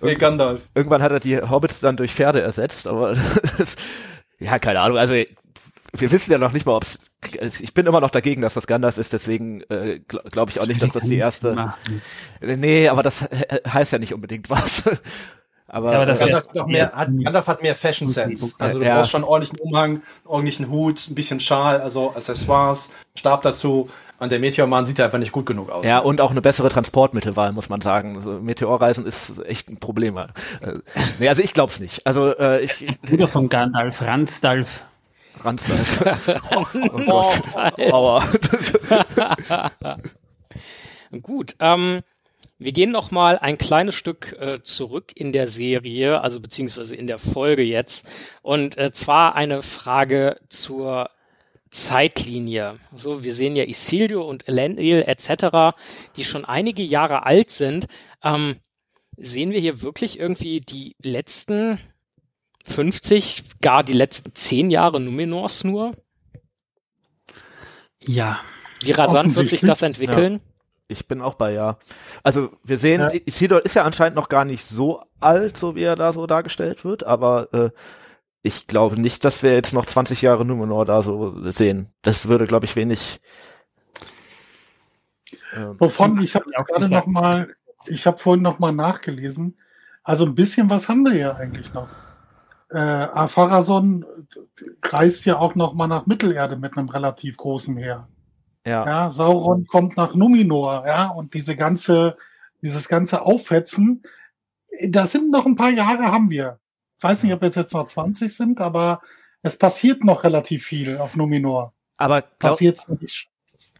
Nee, 0.00 0.14
Gandalf. 0.16 0.62
Irgendwann 0.74 1.02
hat 1.02 1.12
er 1.12 1.20
die 1.20 1.38
Hobbits 1.38 1.80
dann 1.80 1.96
durch 1.96 2.14
Pferde 2.14 2.42
ersetzt, 2.42 2.86
aber 2.86 3.16
das, 3.58 3.76
ja, 4.38 4.58
keine 4.58 4.80
Ahnung. 4.80 4.98
Also 4.98 5.14
wir 5.14 6.10
wissen 6.10 6.32
ja 6.32 6.38
noch 6.38 6.52
nicht 6.52 6.66
mal, 6.66 6.76
ob 6.76 6.84
es. 6.84 6.98
Ich 7.60 7.72
bin 7.72 7.86
immer 7.86 8.00
noch 8.00 8.10
dagegen, 8.10 8.42
dass 8.42 8.52
das 8.52 8.66
Gandalf 8.66 8.98
ist, 8.98 9.14
deswegen 9.14 9.62
äh, 9.70 10.00
glaube 10.06 10.28
glaub 10.30 10.50
ich 10.50 10.60
auch 10.60 10.66
nicht, 10.66 10.82
dass 10.82 10.90
das 10.90 11.04
die 11.04 11.16
erste. 11.16 11.72
Nee, 12.42 12.88
aber 12.88 13.02
das 13.02 13.26
heißt 13.66 13.92
ja 13.92 13.98
nicht 13.98 14.12
unbedingt 14.12 14.50
was. 14.50 14.82
Aber, 15.68 15.92
ja, 15.92 15.96
aber 15.96 16.06
das 16.06 16.20
Gandalf, 16.20 16.46
hat 16.54 16.66
mehr, 16.66 16.92
hat, 16.92 17.08
Gandalf 17.08 17.46
hat 17.46 17.62
mehr 17.62 17.74
Fashion 17.74 18.06
Sense. 18.06 18.54
Also 18.58 18.78
du 18.78 18.84
ja. 18.84 18.96
brauchst 18.96 19.10
schon 19.10 19.22
einen 19.22 19.30
ordentlichen 19.30 19.58
Umhang, 19.60 19.90
einen 19.90 20.02
ordentlichen 20.26 20.68
Hut, 20.68 21.08
ein 21.08 21.14
bisschen 21.14 21.40
Schal, 21.40 21.80
also 21.80 22.14
Accessoires, 22.14 22.90
Stab 23.16 23.42
dazu. 23.42 23.88
Und 24.18 24.30
der 24.30 24.38
Meteormann 24.38 24.86
sieht 24.86 25.00
einfach 25.00 25.18
nicht 25.18 25.32
gut 25.32 25.46
genug 25.46 25.70
aus. 25.70 25.84
Ja, 25.86 25.98
und 25.98 26.20
auch 26.20 26.30
eine 26.30 26.40
bessere 26.40 26.68
Transportmittelwahl, 26.68 27.52
muss 27.52 27.68
man 27.68 27.80
sagen. 27.80 28.14
Also 28.14 28.40
Meteorreisen 28.40 29.06
ist 29.06 29.44
echt 29.44 29.68
ein 29.68 29.78
Problem. 29.78 30.16
Äh, 30.16 30.28
nee, 31.18 31.28
also 31.28 31.42
ich 31.42 31.52
glaub's 31.52 31.80
nicht. 31.80 32.06
Also 32.06 32.36
äh, 32.36 32.62
ich, 32.62 32.86
ich 32.86 33.00
Bruder 33.00 33.26
von 33.26 33.48
Gandalf, 33.48 34.02
Ransdalf. 34.02 34.84
Ransdalf. 35.40 36.04
oh, 36.54 36.64
oh 36.74 36.98
Gott. 37.06 37.42
Aua. 37.92 38.24
Gut, 41.22 41.56
ähm, 41.58 42.00
wir 42.64 42.72
gehen 42.72 42.92
noch 42.92 43.10
mal 43.10 43.36
ein 43.36 43.58
kleines 43.58 43.94
Stück 43.94 44.34
äh, 44.40 44.62
zurück 44.62 45.12
in 45.14 45.32
der 45.32 45.48
Serie, 45.48 46.22
also 46.22 46.40
beziehungsweise 46.40 46.96
in 46.96 47.06
der 47.06 47.18
Folge 47.18 47.62
jetzt. 47.62 48.08
Und 48.40 48.78
äh, 48.78 48.90
zwar 48.90 49.34
eine 49.34 49.62
Frage 49.62 50.40
zur 50.48 51.10
Zeitlinie. 51.68 52.78
So, 52.94 53.22
wir 53.22 53.34
sehen 53.34 53.54
ja 53.54 53.64
Isildur 53.64 54.26
und 54.26 54.48
Elendil 54.48 55.02
etc., 55.02 55.76
die 56.16 56.24
schon 56.24 56.46
einige 56.46 56.82
Jahre 56.82 57.26
alt 57.26 57.50
sind. 57.50 57.86
Ähm, 58.22 58.56
sehen 59.18 59.50
wir 59.50 59.60
hier 59.60 59.82
wirklich 59.82 60.18
irgendwie 60.18 60.60
die 60.60 60.96
letzten 61.02 61.78
50, 62.64 63.60
gar 63.60 63.84
die 63.84 63.92
letzten 63.92 64.34
10 64.34 64.70
Jahre 64.70 65.00
Numenors 65.00 65.64
nur? 65.64 65.92
Ja. 68.00 68.40
Wie 68.80 68.92
rasant 68.92 69.36
wird 69.36 69.50
sich 69.50 69.60
das 69.60 69.82
entwickeln? 69.82 70.40
Ja. 70.42 70.53
Ich 70.94 71.06
bin 71.08 71.20
auch 71.20 71.34
bei 71.34 71.52
ja. 71.52 71.78
Also 72.22 72.50
wir 72.62 72.78
sehen, 72.78 73.00
ja. 73.00 73.10
Isildur 73.26 73.64
ist 73.64 73.74
ja 73.74 73.84
anscheinend 73.84 74.16
noch 74.16 74.28
gar 74.28 74.44
nicht 74.44 74.64
so 74.64 75.02
alt, 75.20 75.56
so 75.56 75.74
wie 75.74 75.82
er 75.82 75.96
da 75.96 76.12
so 76.12 76.26
dargestellt 76.26 76.84
wird, 76.84 77.04
aber 77.04 77.52
äh, 77.52 77.70
ich 78.42 78.66
glaube 78.66 79.00
nicht, 79.00 79.24
dass 79.24 79.42
wir 79.42 79.54
jetzt 79.54 79.72
noch 79.72 79.86
20 79.86 80.22
Jahre 80.22 80.44
Numenor 80.44 80.84
da 80.84 81.02
so 81.02 81.50
sehen. 81.50 81.88
Das 82.02 82.28
würde, 82.28 82.46
glaube 82.46 82.66
ich, 82.66 82.76
wenig. 82.76 83.20
Ähm, 85.54 85.76
Wovon 85.78 86.20
ich 86.22 86.34
habe 86.34 86.50
gerade 86.50 86.88
noch 86.90 87.06
mal, 87.06 87.54
ich 87.86 88.06
habe 88.06 88.18
vorhin 88.18 88.42
noch 88.42 88.58
mal 88.58 88.72
nachgelesen. 88.72 89.58
Also 90.02 90.26
ein 90.26 90.34
bisschen 90.34 90.68
was 90.68 90.88
haben 90.88 91.04
wir 91.04 91.16
ja 91.16 91.34
eigentlich 91.34 91.72
noch. 91.72 91.88
Äh, 92.68 92.78
Afarason 92.78 94.04
reist 94.82 95.24
ja 95.24 95.38
auch 95.38 95.54
noch 95.54 95.72
mal 95.72 95.86
nach 95.86 96.06
Mittelerde 96.06 96.56
mit 96.56 96.76
einem 96.76 96.90
relativ 96.90 97.38
großen 97.38 97.76
Heer. 97.76 98.08
Ja. 98.64 98.86
ja. 98.86 99.10
Sauron 99.10 99.66
kommt 99.66 99.96
nach 99.96 100.14
Numenor, 100.14 100.84
ja, 100.86 101.08
und 101.08 101.34
diese 101.34 101.56
ganze, 101.56 102.16
dieses 102.62 102.88
ganze 102.88 103.22
Aufhetzen, 103.22 104.02
da 104.88 105.06
sind 105.06 105.30
noch 105.30 105.46
ein 105.46 105.54
paar 105.54 105.70
Jahre 105.70 106.04
haben 106.04 106.30
wir 106.30 106.58
weiß 107.04 107.22
nicht, 107.22 107.32
ob 107.32 107.42
es 107.44 107.54
jetzt 107.54 107.74
noch 107.74 107.86
20 107.86 108.34
sind, 108.34 108.60
aber 108.60 109.02
es 109.42 109.56
passiert 109.56 110.02
noch 110.02 110.24
relativ 110.24 110.64
viel 110.64 110.98
auf 110.98 111.14
Numinor. 111.14 111.72
Aber 111.96 112.22
glaub, 112.22 112.54
was 112.54 112.60
jetzt 112.60 112.88
nicht 112.88 113.28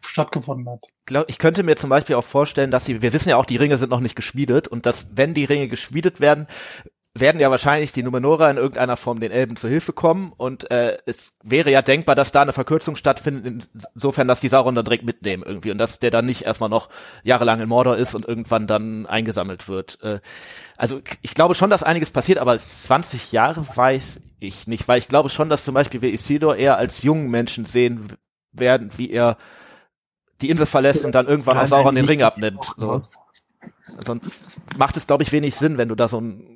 stattgefunden 0.04 0.68
hat. 0.68 0.84
Glaub, 1.06 1.28
ich 1.28 1.38
könnte 1.38 1.64
mir 1.64 1.76
zum 1.76 1.90
Beispiel 1.90 2.14
auch 2.14 2.24
vorstellen, 2.24 2.70
dass 2.70 2.84
sie, 2.84 3.02
wir 3.02 3.12
wissen 3.12 3.30
ja 3.30 3.36
auch, 3.36 3.46
die 3.46 3.56
Ringe 3.56 3.76
sind 3.78 3.90
noch 3.90 4.00
nicht 4.00 4.14
geschmiedet 4.14 4.68
und 4.68 4.86
dass, 4.86 5.08
wenn 5.16 5.34
die 5.34 5.44
Ringe 5.44 5.68
geschmiedet 5.68 6.20
werden, 6.20 6.46
werden 7.16 7.40
ja 7.40 7.48
wahrscheinlich 7.50 7.92
die 7.92 8.02
Numenora 8.02 8.50
in 8.50 8.56
irgendeiner 8.56 8.96
Form 8.96 9.20
den 9.20 9.30
Elben 9.30 9.56
zu 9.56 9.68
Hilfe 9.68 9.92
kommen 9.92 10.32
und 10.36 10.68
äh, 10.72 10.98
es 11.06 11.38
wäre 11.44 11.70
ja 11.70 11.80
denkbar, 11.80 12.16
dass 12.16 12.32
da 12.32 12.42
eine 12.42 12.52
Verkürzung 12.52 12.96
stattfindet, 12.96 13.68
insofern, 13.94 14.26
dass 14.26 14.40
die 14.40 14.48
Sauron 14.48 14.74
dann 14.74 14.84
direkt 14.84 15.04
mitnehmen 15.04 15.44
irgendwie 15.46 15.70
und 15.70 15.78
dass 15.78 16.00
der 16.00 16.10
dann 16.10 16.26
nicht 16.26 16.42
erstmal 16.42 16.70
noch 16.70 16.88
jahrelang 17.22 17.60
in 17.60 17.68
Mordor 17.68 17.96
ist 17.96 18.16
und 18.16 18.26
irgendwann 18.26 18.66
dann 18.66 19.06
eingesammelt 19.06 19.68
wird. 19.68 20.02
Äh, 20.02 20.20
also 20.76 21.00
ich 21.22 21.34
glaube 21.34 21.54
schon, 21.54 21.70
dass 21.70 21.84
einiges 21.84 22.10
passiert, 22.10 22.38
aber 22.38 22.58
20 22.58 23.30
Jahre 23.30 23.64
weiß 23.76 24.20
ich 24.40 24.66
nicht, 24.66 24.88
weil 24.88 24.98
ich 24.98 25.06
glaube 25.06 25.28
schon, 25.28 25.48
dass 25.48 25.64
zum 25.64 25.74
Beispiel 25.74 26.02
wir 26.02 26.12
Isildur 26.12 26.56
eher 26.56 26.78
als 26.78 27.02
jungen 27.02 27.30
Menschen 27.30 27.64
sehen 27.64 28.08
werden, 28.50 28.90
wie 28.96 29.10
er 29.10 29.36
die 30.42 30.50
Insel 30.50 30.66
verlässt 30.66 31.04
und 31.04 31.14
dann 31.14 31.28
irgendwann 31.28 31.58
auch 31.58 31.66
Sauron 31.68 31.94
den 31.94 32.06
Ring 32.06 32.22
abnimmt. 32.22 32.72
So. 32.76 32.98
Sonst 34.04 34.46
macht 34.76 34.96
es, 34.96 35.06
glaube 35.06 35.22
ich, 35.22 35.30
wenig 35.30 35.54
Sinn, 35.54 35.78
wenn 35.78 35.88
du 35.88 35.94
da 35.94 36.08
so 36.08 36.20
ein 36.20 36.53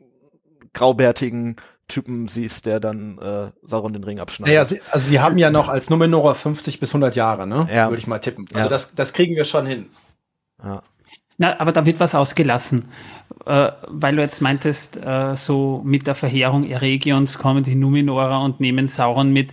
graubärtigen 0.73 1.57
Typen 1.89 2.28
siehst, 2.28 2.66
der 2.66 2.81
dann 2.81 3.19
äh, 3.19 3.51
Sauron 3.62 3.95
den 3.95 4.05
Ring 4.05 4.20
abschneidet. 4.20 4.55
Naja, 4.55 4.65
sie, 4.65 4.81
also 4.90 5.09
sie 5.09 5.20
haben 5.20 5.39
ja 5.39 5.51
noch 5.51 5.69
als 5.69 5.89
Numenora 5.89 6.35
50 6.35 6.81
bis 6.81 6.90
100 6.90 7.16
Jahre, 7.16 7.47
ne? 7.47 7.69
Ja. 7.73 7.89
Würde 7.89 7.99
ich 7.99 8.07
mal 8.07 8.19
tippen. 8.19 8.47
Also 8.53 8.66
ja. 8.66 8.69
das, 8.69 8.95
das 8.95 9.12
kriegen 9.15 9.35
wir 9.35 9.45
schon 9.45 9.66
hin. 9.66 9.86
Ja. 10.62 10.82
Na, 11.39 11.59
aber 11.61 11.73
da 11.73 11.86
wird 11.86 12.01
was 12.01 12.15
ausgelassen, 12.15 12.86
äh, 13.47 13.70
weil 13.86 14.16
du 14.16 14.23
jetzt 14.23 14.43
meintest, 14.43 14.97
äh, 14.97 15.36
so 15.36 15.81
mit 15.85 16.07
der 16.07 16.16
Verheerung 16.16 16.69
Eregions 16.69 17.39
kommen 17.39 17.62
die 17.62 17.77
Numenora 17.77 18.39
und 18.39 18.61
nehmen 18.61 18.89
Sauron 18.89 19.32
mit. 19.32 19.53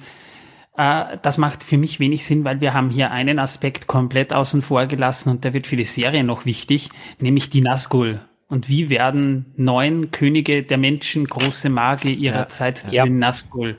Äh, 0.75 1.17
das 1.21 1.37
macht 1.37 1.63
für 1.63 1.77
mich 1.77 1.99
wenig 1.99 2.25
Sinn, 2.25 2.43
weil 2.43 2.59
wir 2.59 2.73
haben 2.73 2.89
hier 2.89 3.11
einen 3.11 3.37
Aspekt 3.37 3.85
komplett 3.87 4.33
außen 4.33 4.63
vor 4.63 4.87
gelassen 4.87 5.29
und 5.29 5.43
der 5.43 5.53
wird 5.53 5.67
für 5.67 5.75
die 5.75 5.85
Serie 5.85 6.23
noch 6.23 6.45
wichtig, 6.45 6.89
nämlich 7.19 7.51
die 7.51 7.61
Nazgul. 7.61 8.19
Und 8.47 8.69
wie 8.69 8.89
werden 8.89 9.53
neun 9.57 10.11
Könige 10.11 10.63
der 10.63 10.77
Menschen, 10.77 11.25
große 11.25 11.69
Magier 11.69 12.15
ihrer 12.15 12.39
ja, 12.39 12.47
Zeit, 12.47 12.91
ja. 12.91 13.03
den 13.03 13.19
Nazgul? 13.19 13.77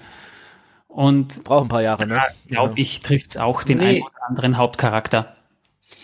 Und 0.88 1.44
braucht 1.44 1.66
ein 1.66 1.68
paar 1.68 1.82
Jahre, 1.82 2.06
ne? 2.06 2.22
Glaube 2.48 2.74
ja. 2.76 2.82
ich, 2.82 3.00
trifft's 3.00 3.36
auch 3.36 3.62
den 3.62 3.78
nee. 3.78 3.84
einen 3.84 4.02
oder 4.02 4.28
anderen 4.28 4.56
Hauptcharakter. 4.56 5.36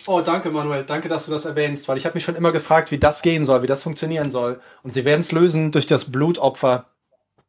Oh, 0.07 0.21
danke, 0.21 0.51
Manuel. 0.51 0.85
Danke, 0.85 1.09
dass 1.09 1.27
du 1.27 1.33
das 1.33 1.45
erwähnst, 1.45 1.89
weil 1.89 1.97
ich 1.97 2.05
habe 2.05 2.15
mich 2.15 2.25
schon 2.25 2.35
immer 2.35 2.53
gefragt, 2.53 2.91
wie 2.91 2.99
das 2.99 3.23
gehen 3.23 3.45
soll, 3.45 3.63
wie 3.63 3.69
das 3.69 3.83
funktionieren 3.83 4.31
soll. 4.31 4.61
Und 4.83 4.91
sie 4.91 5.05
werden 5.05 5.21
es 5.21 5.33
lösen 5.33 5.71
durch 5.73 5.87
das 5.87 6.11
Blutopfer. 6.11 6.87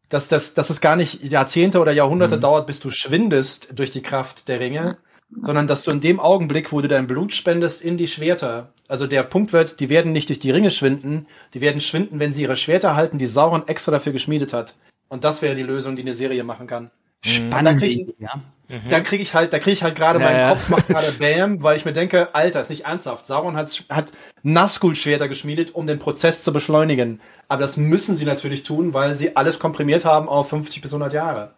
Dass, 0.10 0.28
dass, 0.28 0.54
dass 0.54 0.70
es 0.70 0.80
gar 0.80 0.96
nicht 0.96 1.24
Jahrzehnte 1.24 1.80
oder 1.80 1.92
Jahrhunderte 1.92 2.36
mhm. 2.36 2.42
dauert, 2.42 2.68
bis 2.68 2.80
du 2.80 2.92
schwindest 2.92 3.70
durch 3.74 3.90
die 3.90 4.04
Kraft 4.04 4.48
der 4.48 4.60
Ringe, 4.60 4.98
sondern 5.42 5.68
dass 5.68 5.84
du 5.84 5.92
in 5.92 6.02
dem 6.02 6.20
Augenblick, 6.20 6.72
wo 6.72 6.82
du 6.82 6.88
dein 6.88 7.08
Blut 7.08 7.34
spendest 7.34 7.82
in 7.82 7.98
die 7.98 8.08
Schwerter, 8.08 8.74
also 8.88 9.08
der 9.08 9.24
Punkt 9.24 9.54
wird, 9.54 9.80
die 9.80 9.90
werden 9.90 10.12
nicht 10.12 10.30
durch 10.30 10.40
die 10.40 10.52
Ringe 10.52 10.72
schwinden, 10.72 11.28
die 11.54 11.62
werden 11.62 11.82
schwinden, 11.82 12.20
wenn 12.20 12.32
sie 12.32 12.44
ihre 12.44 12.58
Schwerter 12.58 12.96
halten, 12.96 13.18
die 13.18 13.26
Sauron 13.26 13.68
extra 13.68 13.92
dafür 13.92 14.14
geschmiedet 14.14 14.54
hat. 14.54 14.76
Und 15.10 15.24
das 15.24 15.42
wäre 15.42 15.56
die 15.56 15.64
Lösung, 15.64 15.96
die 15.96 16.02
eine 16.02 16.14
Serie 16.14 16.44
machen 16.44 16.68
kann. 16.68 16.92
Spannend, 17.22 17.80
krieg 17.80 18.16
ja. 18.20 18.42
Mhm. 18.68 18.90
Dann 18.90 19.04
kriege 19.04 19.22
ich 19.22 19.34
halt, 19.34 19.54
da 19.54 19.60
kriege 19.60 19.74
ich 19.74 19.84
halt 19.84 19.96
gerade 19.96 20.20
Ja, 20.20 20.26
meinen 20.26 20.40
ja. 20.40 20.50
Kopf 20.50 20.70
macht 20.70 20.88
gerade 20.88 21.12
Bam, 21.20 21.62
weil 21.64 21.78
ich 21.78 21.86
mir 21.86 21.94
denke, 21.94 22.34
Alter, 22.34 22.62
ist 22.62 22.70
nicht 22.70 22.86
ernsthaft. 22.86 23.26
Sauron 23.26 23.56
hat, 23.56 23.84
hat 23.90 24.12
Nazgul-Schwerter 24.42 25.28
geschmiedet, 25.28 25.76
um 25.76 25.86
den 25.86 26.00
Prozess 26.00 26.44
zu 26.44 26.54
beschleunigen. 26.54 27.22
Aber 27.48 27.62
das 27.62 27.78
müssen 27.78 28.16
sie 28.16 28.26
natürlich 28.26 28.64
tun, 28.64 28.94
weil 28.94 29.16
sie 29.16 29.36
alles 29.36 29.60
komprimiert 29.60 30.06
haben 30.06 30.28
auf 30.30 30.50
50 30.50 30.82
bis 30.82 30.92
100 30.92 31.14
Jahre. 31.14 31.54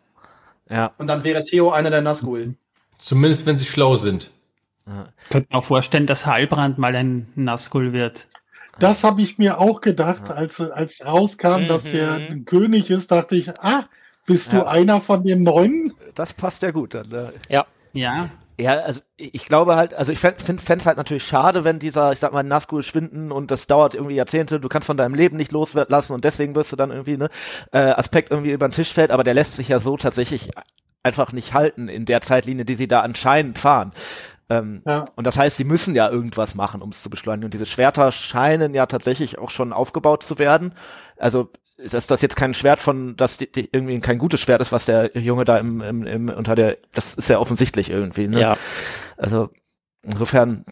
Ja. 0.70 0.92
Und 0.98 1.08
dann 1.08 1.24
wäre 1.24 1.44
Theo 1.44 1.72
einer 1.72 1.92
der 1.92 2.02
Nazgul. 2.02 2.56
Zumindest 3.00 3.46
wenn 3.46 3.58
sie 3.58 3.66
schlau 3.66 3.96
sind. 3.96 4.32
Könnte 5.30 5.48
mir 5.52 5.58
auch 5.60 5.64
vorstellen, 5.64 6.06
dass 6.08 6.26
Halbrand 6.26 6.78
mal 6.78 6.96
ein 6.96 7.28
Nazgul 7.36 7.92
wird. 7.94 8.28
Das 8.78 9.04
habe 9.04 9.22
ich 9.22 9.38
mir 9.38 9.60
auch 9.60 9.82
gedacht, 9.82 10.30
als, 10.30 10.60
als 10.60 11.04
rauskam, 11.06 11.68
dass 11.68 11.84
der 11.84 12.20
Mhm. 12.20 12.28
ein 12.30 12.46
König 12.46 12.90
ist, 12.90 13.10
dachte 13.12 13.36
ich, 13.36 13.50
ah, 13.62 13.86
bist 14.28 14.52
du 14.54 14.58
Ja. 14.58 14.68
einer 14.68 15.02
von 15.02 15.24
den 15.24 15.44
Neuen? 15.44 15.94
Das 16.14 16.34
passt 16.34 16.62
ja 16.62 16.72
gut. 16.72 16.94
Dann, 16.94 17.12
äh, 17.12 17.32
Ja. 17.50 17.66
Ja, 17.94 18.30
Ja, 18.58 18.74
also 18.76 19.02
ich 19.18 19.48
glaube 19.48 19.76
halt, 19.76 19.94
also 19.94 20.12
ich 20.14 20.20
fände 20.20 20.38
es 20.58 20.86
halt 20.86 20.96
natürlich 20.98 21.26
schade, 21.26 21.64
wenn 21.66 21.78
dieser, 21.80 22.14
ich 22.14 22.20
sag 22.20 22.32
mal, 22.32 22.42
Nazgul 22.44 22.84
schwinden 22.84 23.32
und 23.34 23.52
das 23.52 23.68
dauert 23.68 23.96
irgendwie 23.96 24.16
Jahrzehnte, 24.16 24.62
du 24.62 24.70
kannst 24.70 24.86
von 24.86 24.96
deinem 24.96 25.14
Leben 25.14 25.36
nicht 25.36 25.52
loslassen 25.52 26.14
und 26.14 26.24
deswegen 26.24 26.56
wirst 26.56 26.72
du 26.72 26.78
dann 26.78 26.90
irgendwie, 26.92 27.18
ne, 27.18 27.30
äh, 27.74 27.80
Aspekt 27.80 28.32
irgendwie 28.32 28.52
über 28.54 28.68
den 28.68 28.72
Tisch 28.74 28.94
fällt, 28.94 29.12
aber 29.12 29.26
der 29.26 29.34
lässt 29.34 29.58
sich 29.58 29.68
ja 29.68 29.80
so 29.80 29.98
tatsächlich 29.98 30.52
einfach 31.06 31.32
nicht 31.32 31.54
halten 31.54 31.88
in 31.88 32.06
der 32.06 32.22
Zeitlinie, 32.22 32.66
die 32.66 32.76
sie 32.76 32.88
da 32.88 33.02
anscheinend 33.02 33.60
fahren. 33.60 33.94
Ähm, 34.50 34.82
Ja. 34.86 35.06
Und 35.16 35.26
das 35.26 35.38
heißt, 35.38 35.58
sie 35.58 35.64
müssen 35.64 35.96
ja 35.96 36.10
irgendwas 36.10 36.56
machen, 36.56 36.82
um 36.82 36.90
es 36.90 37.02
zu 37.02 37.10
beschleunigen. 37.10 37.46
Und 37.46 37.54
diese 37.54 37.66
Schwerter 37.66 38.12
scheinen 38.12 38.74
ja 38.74 38.86
tatsächlich 38.86 39.38
auch 39.38 39.50
schon 39.50 39.72
aufgebaut 39.72 40.24
zu 40.24 40.38
werden. 40.38 40.74
Also 41.18 41.50
dass 41.78 42.08
das 42.08 42.22
jetzt 42.22 42.38
kein 42.38 42.54
Schwert 42.54 42.80
von, 42.80 43.18
dass 43.18 43.38
die, 43.38 43.52
die 43.52 43.70
irgendwie 43.72 44.00
kein 44.00 44.18
gutes 44.18 44.40
Schwert 44.40 44.62
ist, 44.62 44.72
was 44.72 44.86
der 44.86 45.12
Junge 45.18 45.44
da 45.44 45.58
im, 45.58 45.82
im, 45.82 46.08
im 46.08 46.30
unter 46.30 46.56
der, 46.56 46.78
das 46.94 47.16
ist 47.16 47.30
ja 47.30 47.38
offensichtlich 47.38 47.90
irgendwie. 47.90 48.28
Ne? 48.28 48.40
Ja. 48.40 48.58
Also 49.18 49.50
insofern 50.02 50.66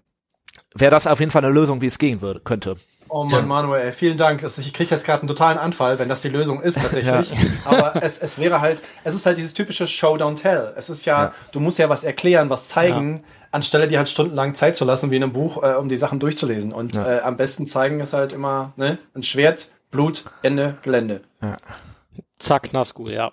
wäre 0.73 0.91
das 0.91 1.07
auf 1.07 1.19
jeden 1.19 1.31
Fall 1.31 1.43
eine 1.43 1.53
Lösung, 1.53 1.81
wie 1.81 1.87
es 1.87 1.97
gehen 1.97 2.21
würde, 2.21 2.39
könnte. 2.39 2.75
Oh 3.15 3.23
Mann, 3.25 3.47
Manuel, 3.47 3.91
vielen 3.91 4.17
Dank. 4.17 4.41
Ich 4.43 4.73
kriege 4.73 4.89
jetzt 4.89 5.05
gerade 5.05 5.19
einen 5.21 5.27
totalen 5.27 5.59
Anfall, 5.59 5.99
wenn 5.99 6.09
das 6.09 6.21
die 6.23 6.29
Lösung 6.29 6.61
ist 6.63 6.81
tatsächlich. 6.81 7.31
Aber 7.65 8.01
es, 8.03 8.17
es 8.17 8.39
wäre 8.39 8.59
halt, 8.59 8.81
es 9.03 9.13
ist 9.13 9.27
halt 9.27 9.37
dieses 9.37 9.53
typische 9.53 9.87
Show 9.87 10.15
don't 10.15 10.41
tell. 10.41 10.73
Es 10.75 10.89
ist 10.89 11.05
ja, 11.05 11.25
Ja. 11.25 11.33
du 11.51 11.59
musst 11.59 11.77
ja 11.77 11.89
was 11.89 12.03
erklären, 12.03 12.49
was 12.49 12.67
zeigen, 12.69 13.23
anstelle 13.51 13.87
dir 13.87 13.99
halt 13.99 14.09
stundenlang 14.09 14.55
Zeit 14.55 14.75
zu 14.75 14.83
lassen, 14.83 15.11
wie 15.11 15.17
in 15.17 15.23
einem 15.23 15.31
Buch, 15.31 15.61
äh, 15.61 15.75
um 15.75 15.89
die 15.89 15.97
Sachen 15.97 16.19
durchzulesen. 16.19 16.73
Und 16.73 16.95
Ja. 16.95 17.17
äh, 17.17 17.19
am 17.21 17.37
besten 17.37 17.67
zeigen 17.67 17.99
ist 17.99 18.13
halt 18.13 18.33
immer 18.33 18.73
ne, 18.77 18.97
ein 19.13 19.21
Schwert, 19.21 19.67
Blut, 19.91 20.23
Ende, 20.41 20.77
Gelände. 20.81 21.21
Zack, 22.39 22.73
Nazgul, 22.73 23.11
ja. 23.11 23.31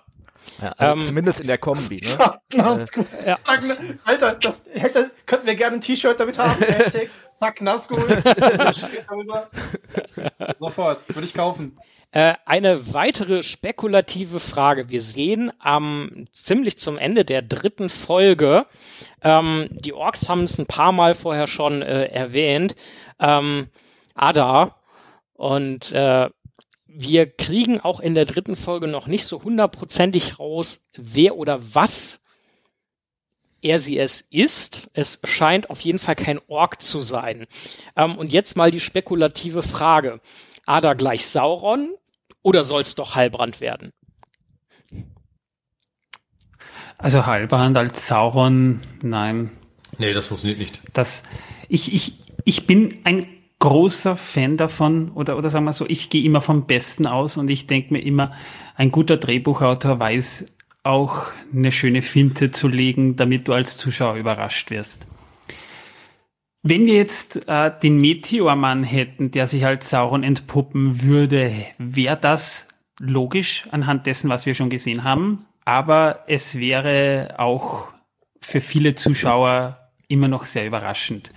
Ja, 0.61 0.73
also 0.77 1.01
Ähm, 1.01 1.07
zumindest 1.07 1.41
in 1.41 1.47
der 1.47 1.57
Kombi. 1.57 2.01
Ne? 2.03 2.09
Ja, 2.53 2.63
Nazgul. 2.75 3.05
Zack, 3.45 3.63
ne- 3.65 3.97
Alter, 4.03 4.35
das 4.35 4.63
hätte, 4.73 5.09
könnten 5.25 5.47
wir 5.47 5.55
gerne 5.55 5.77
ein 5.77 5.81
T-Shirt 5.81 6.19
damit 6.19 6.37
haben. 6.37 6.59
Hashtag 6.61 7.09
Zack, 7.41 7.59
darüber. 9.09 9.49
Sofort, 10.59 11.09
würde 11.09 11.25
ich 11.25 11.33
kaufen. 11.33 11.75
Äh, 12.11 12.35
eine 12.45 12.93
weitere 12.93 13.41
spekulative 13.41 14.39
Frage. 14.39 14.89
Wir 14.89 15.01
sehen 15.01 15.51
am 15.57 16.27
ziemlich 16.31 16.77
zum 16.77 16.99
Ende 16.99 17.25
der 17.25 17.41
dritten 17.41 17.89
Folge, 17.89 18.67
ähm, 19.23 19.69
die 19.71 19.93
Orks 19.93 20.29
haben 20.29 20.43
es 20.43 20.59
ein 20.59 20.67
paar 20.67 20.91
Mal 20.91 21.15
vorher 21.15 21.47
schon 21.47 21.81
äh, 21.81 22.05
erwähnt, 22.05 22.75
ähm, 23.19 23.69
Ada 24.13 24.75
und 25.33 25.91
äh, 25.93 26.29
wir 26.85 27.25
kriegen 27.25 27.79
auch 27.79 27.99
in 28.01 28.13
der 28.13 28.25
dritten 28.25 28.55
Folge 28.55 28.87
noch 28.87 29.07
nicht 29.07 29.25
so 29.25 29.41
hundertprozentig 29.41 30.37
raus, 30.37 30.81
wer 30.95 31.37
oder 31.37 31.59
was 31.73 32.20
er 33.61 33.79
sie 33.79 33.97
es 33.97 34.21
ist. 34.29 34.89
Es 34.93 35.19
scheint 35.23 35.69
auf 35.69 35.79
jeden 35.81 35.99
Fall 35.99 36.15
kein 36.15 36.39
Ork 36.47 36.81
zu 36.81 36.99
sein. 36.99 37.47
Ähm, 37.95 38.17
und 38.17 38.31
jetzt 38.33 38.55
mal 38.55 38.71
die 38.71 38.79
spekulative 38.79 39.63
Frage. 39.63 40.21
Ada 40.65 40.93
gleich 40.93 41.25
Sauron 41.25 41.89
oder 42.41 42.63
soll 42.63 42.81
es 42.81 42.95
doch 42.95 43.15
Heilbrand 43.15 43.61
werden? 43.61 43.91
also 47.01 47.25
Halbrand 47.25 47.77
als 47.77 48.07
Sauron, 48.07 48.79
nein. 49.01 49.51
Nee, 49.97 50.13
das 50.13 50.27
funktioniert 50.27 50.59
nicht. 50.59 50.79
Das, 50.93 51.23
ich, 51.67 51.93
ich, 51.93 52.13
ich 52.45 52.67
bin 52.67 52.99
ein 53.03 53.27
großer 53.59 54.15
Fan 54.15 54.57
davon, 54.57 55.11
oder, 55.11 55.37
oder 55.37 55.49
sagen 55.49 55.65
wir 55.65 55.73
so, 55.73 55.85
ich 55.87 56.09
gehe 56.09 56.23
immer 56.23 56.41
vom 56.41 56.65
Besten 56.65 57.07
aus 57.07 57.37
und 57.37 57.49
ich 57.49 57.67
denke 57.67 57.93
mir 57.93 57.99
immer, 57.99 58.31
ein 58.75 58.91
guter 58.91 59.17
Drehbuchautor 59.17 59.99
weiß 59.99 60.45
auch 60.83 61.27
eine 61.53 61.71
schöne 61.71 62.01
Finte 62.01 62.51
zu 62.51 62.67
legen, 62.67 63.15
damit 63.15 63.47
du 63.47 63.53
als 63.53 63.77
Zuschauer 63.77 64.15
überrascht 64.15 64.71
wirst. 64.71 65.05
Wenn 66.63 66.85
wir 66.85 66.95
jetzt 66.95 67.47
äh, 67.47 67.71
den 67.81 67.97
Meteormann 67.97 68.83
hätten, 68.83 69.31
der 69.31 69.47
sich 69.47 69.65
als 69.65 69.89
Sauron 69.89 70.23
entpuppen 70.23 71.01
würde, 71.01 71.53
wäre 71.79 72.17
das 72.17 72.67
logisch 72.99 73.67
anhand 73.71 74.05
dessen, 74.05 74.29
was 74.29 74.45
wir 74.45 74.53
schon 74.53 74.69
gesehen 74.69 75.03
haben. 75.03 75.45
Aber 75.65 76.23
es 76.27 76.59
wäre 76.59 77.35
auch 77.37 77.91
für 78.41 78.61
viele 78.61 78.93
Zuschauer 78.95 79.89
immer 80.07 80.27
noch 80.27 80.45
sehr 80.45 80.67
überraschend. 80.67 81.31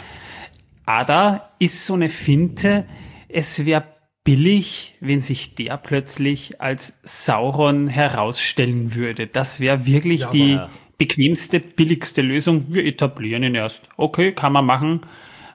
Ada 0.85 1.51
ist 1.59 1.87
so 1.87 1.95
eine 1.95 2.11
Finte. 2.11 2.87
Es 3.29 3.65
wäre 3.65 3.94
billig, 4.25 4.95
wenn 5.01 5.21
sich 5.21 5.55
der 5.55 5.77
plötzlich 5.77 6.61
als 6.61 6.99
Sauron 7.03 7.87
herausstellen 7.89 8.95
würde. 8.95 9.27
Das 9.27 9.61
wäre 9.61 9.87
wirklich 9.87 10.23
Ja, 10.23 10.31
die 10.31 10.55
aber- 10.55 10.71
bequemste, 10.99 11.61
billigste 11.61 12.23
Lösung. 12.23 12.67
Wir 12.69 12.85
etablieren 12.87 13.43
ihn 13.43 13.55
erst. 13.55 13.83
Okay, 13.97 14.33
kann 14.33 14.53
man 14.53 14.65
machen. 14.65 15.03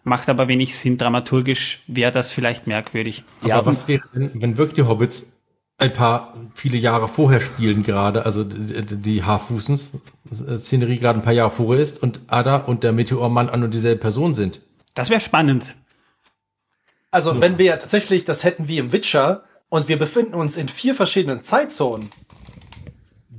Macht 0.04 0.30
aber 0.30 0.48
wenig 0.48 0.78
Sinn. 0.78 0.98
Dramaturgisch 0.98 1.84
wäre 1.88 2.12
das 2.12 2.32
vielleicht 2.32 2.68
merkwürdig. 2.68 3.24
Aber 3.42 3.66
was 3.66 3.88
wäre, 3.88 4.04
wenn, 4.14 4.42
wenn 4.42 4.58
wirklich 4.58 4.76
die 4.76 4.88
Hobbits 4.88 5.34
ein 5.78 5.94
paar 5.94 6.34
viele 6.56 6.78
Jahre 6.78 7.08
vorher 7.08 7.40
spielen 7.42 7.84
gerade, 7.84 8.26
also 8.26 8.44
die, 8.44 8.86
die 8.98 9.24
Haarfußens-Szenerie 9.24 10.98
gerade 10.98 11.20
ein 11.20 11.24
paar 11.24 11.34
Jahre 11.34 11.52
vorher 11.52 11.82
ist 11.82 12.02
und 12.04 12.22
Ada 12.28 12.58
und 12.58 12.84
der 12.84 12.92
Meteormann 12.92 13.50
an 13.50 13.64
und 13.64 13.74
dieselbe 13.74 14.00
Person 14.00 14.36
sind? 14.36 14.62
Das 14.94 15.10
wäre 15.10 15.20
spannend. 15.22 15.76
Also, 17.12 17.42
wenn 17.42 17.58
wir 17.58 17.66
ja 17.66 17.78
tatsächlich 17.78 18.24
das 18.26 18.44
hätten 18.44 18.68
wie 18.68 18.78
im 18.78 18.92
Witcher 18.92 19.44
und 19.70 19.88
wir 19.88 19.98
befinden 19.98 20.34
uns 20.36 20.58
in 20.58 20.68
vier 20.70 20.94
verschiedenen 20.96 21.44
Zeitzonen, 21.44 22.10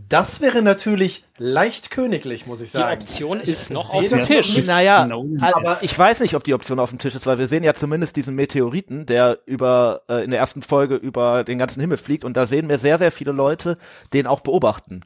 das 0.08 0.40
wäre 0.40 0.60
natürlich 0.60 1.24
leicht 1.38 1.92
königlich, 1.92 2.44
muss 2.46 2.60
ich 2.60 2.72
Die 2.72 2.78
sagen. 2.78 3.00
Option 3.00 3.38
ist 3.38 3.70
noch 3.70 3.90
sehe 3.92 4.00
auf 4.00 4.08
dem 4.08 4.18
noch 4.18 4.26
Tisch. 4.26 4.66
Naja, 4.66 5.06
No. 5.06 5.24
also 5.40 5.54
Aber- 5.56 5.78
ich 5.82 5.96
weiß 5.96 6.18
nicht, 6.20 6.34
ob 6.34 6.42
die 6.42 6.52
Option 6.54 6.80
auf 6.80 6.90
dem 6.90 6.98
Tisch 6.98 7.14
ist, 7.14 7.26
weil 7.26 7.38
wir 7.38 7.46
sehen 7.46 7.62
ja 7.62 7.74
zumindest 7.74 8.16
diesen 8.16 8.34
Meteoriten, 8.34 9.06
der 9.06 9.38
über 9.46 10.02
äh, 10.08 10.24
in 10.24 10.30
der 10.32 10.40
ersten 10.40 10.62
Folge 10.62 10.96
über 10.96 11.44
den 11.44 11.58
ganzen 11.58 11.80
Himmel 11.80 11.96
fliegt 11.96 12.24
und 12.24 12.36
da 12.36 12.46
sehen 12.46 12.68
wir 12.68 12.78
sehr, 12.78 12.98
sehr 12.98 13.12
viele 13.12 13.30
Leute, 13.30 13.78
den 14.12 14.26
auch 14.26 14.40
beobachten. 14.40 15.02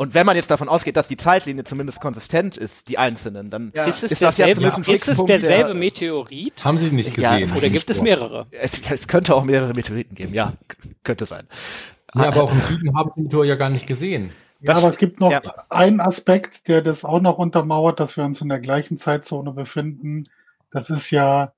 Und 0.00 0.14
wenn 0.14 0.24
man 0.24 0.36
jetzt 0.36 0.48
davon 0.50 0.68
ausgeht, 0.68 0.96
dass 0.96 1.08
die 1.08 1.16
Zeitlinie 1.16 1.64
zumindest 1.64 2.00
konsistent 2.00 2.56
ist, 2.56 2.88
die 2.88 2.98
einzelnen, 2.98 3.50
dann 3.50 3.72
Ja. 3.74 3.84
Ist 3.86 4.04
es, 4.04 4.12
Ist 4.12 4.22
das 4.22 4.38
ja 4.38 4.46
derselbe, 4.46 4.70
zumindest 4.70 4.78
ein 4.78 4.94
ist 4.94 5.00
es 5.00 5.06
Fixpunkt, 5.06 5.30
derselbe 5.30 5.64
der- 5.70 5.74
Meteorit 5.74 6.64
Haben 6.64 6.78
Sie 6.78 6.90
nicht 6.92 7.18
Ja, 7.18 7.36
gesehen? 7.40 7.56
oder 7.56 7.68
gibt 7.68 7.90
es 7.90 8.00
mehrere? 8.00 8.46
es, 8.52 8.80
es 8.90 9.08
könnte 9.08 9.34
auch 9.34 9.42
mehrere 9.42 9.72
Meteoriten 9.74 10.14
geben, 10.14 10.32
ja, 10.34 10.52
könnte 11.02 11.26
sein. 11.26 11.48
Ja, 12.14 12.28
aber 12.28 12.44
auch 12.44 12.52
im 12.52 12.60
Süden 12.60 12.96
haben 12.96 13.10
Sie 13.10 13.22
den 13.22 13.24
Meteor 13.24 13.44
ja 13.44 13.56
gar 13.56 13.70
nicht 13.70 13.88
gesehen. 13.88 14.30
Ja, 14.60 14.76
aber 14.76 14.88
es 14.88 14.98
gibt 14.98 15.18
noch 15.18 15.32
ja. 15.32 15.42
einen 15.68 16.00
Aspekt, 16.00 16.68
der 16.68 16.80
das 16.80 17.04
auch 17.04 17.20
noch 17.20 17.38
untermauert, 17.38 17.98
dass 17.98 18.16
wir 18.16 18.24
uns 18.24 18.40
in 18.40 18.48
der 18.48 18.60
gleichen 18.60 18.98
Zeitzone 18.98 19.52
befinden. 19.52 20.24
Das 20.70 20.90
ist 20.90 21.10
ja 21.10 21.52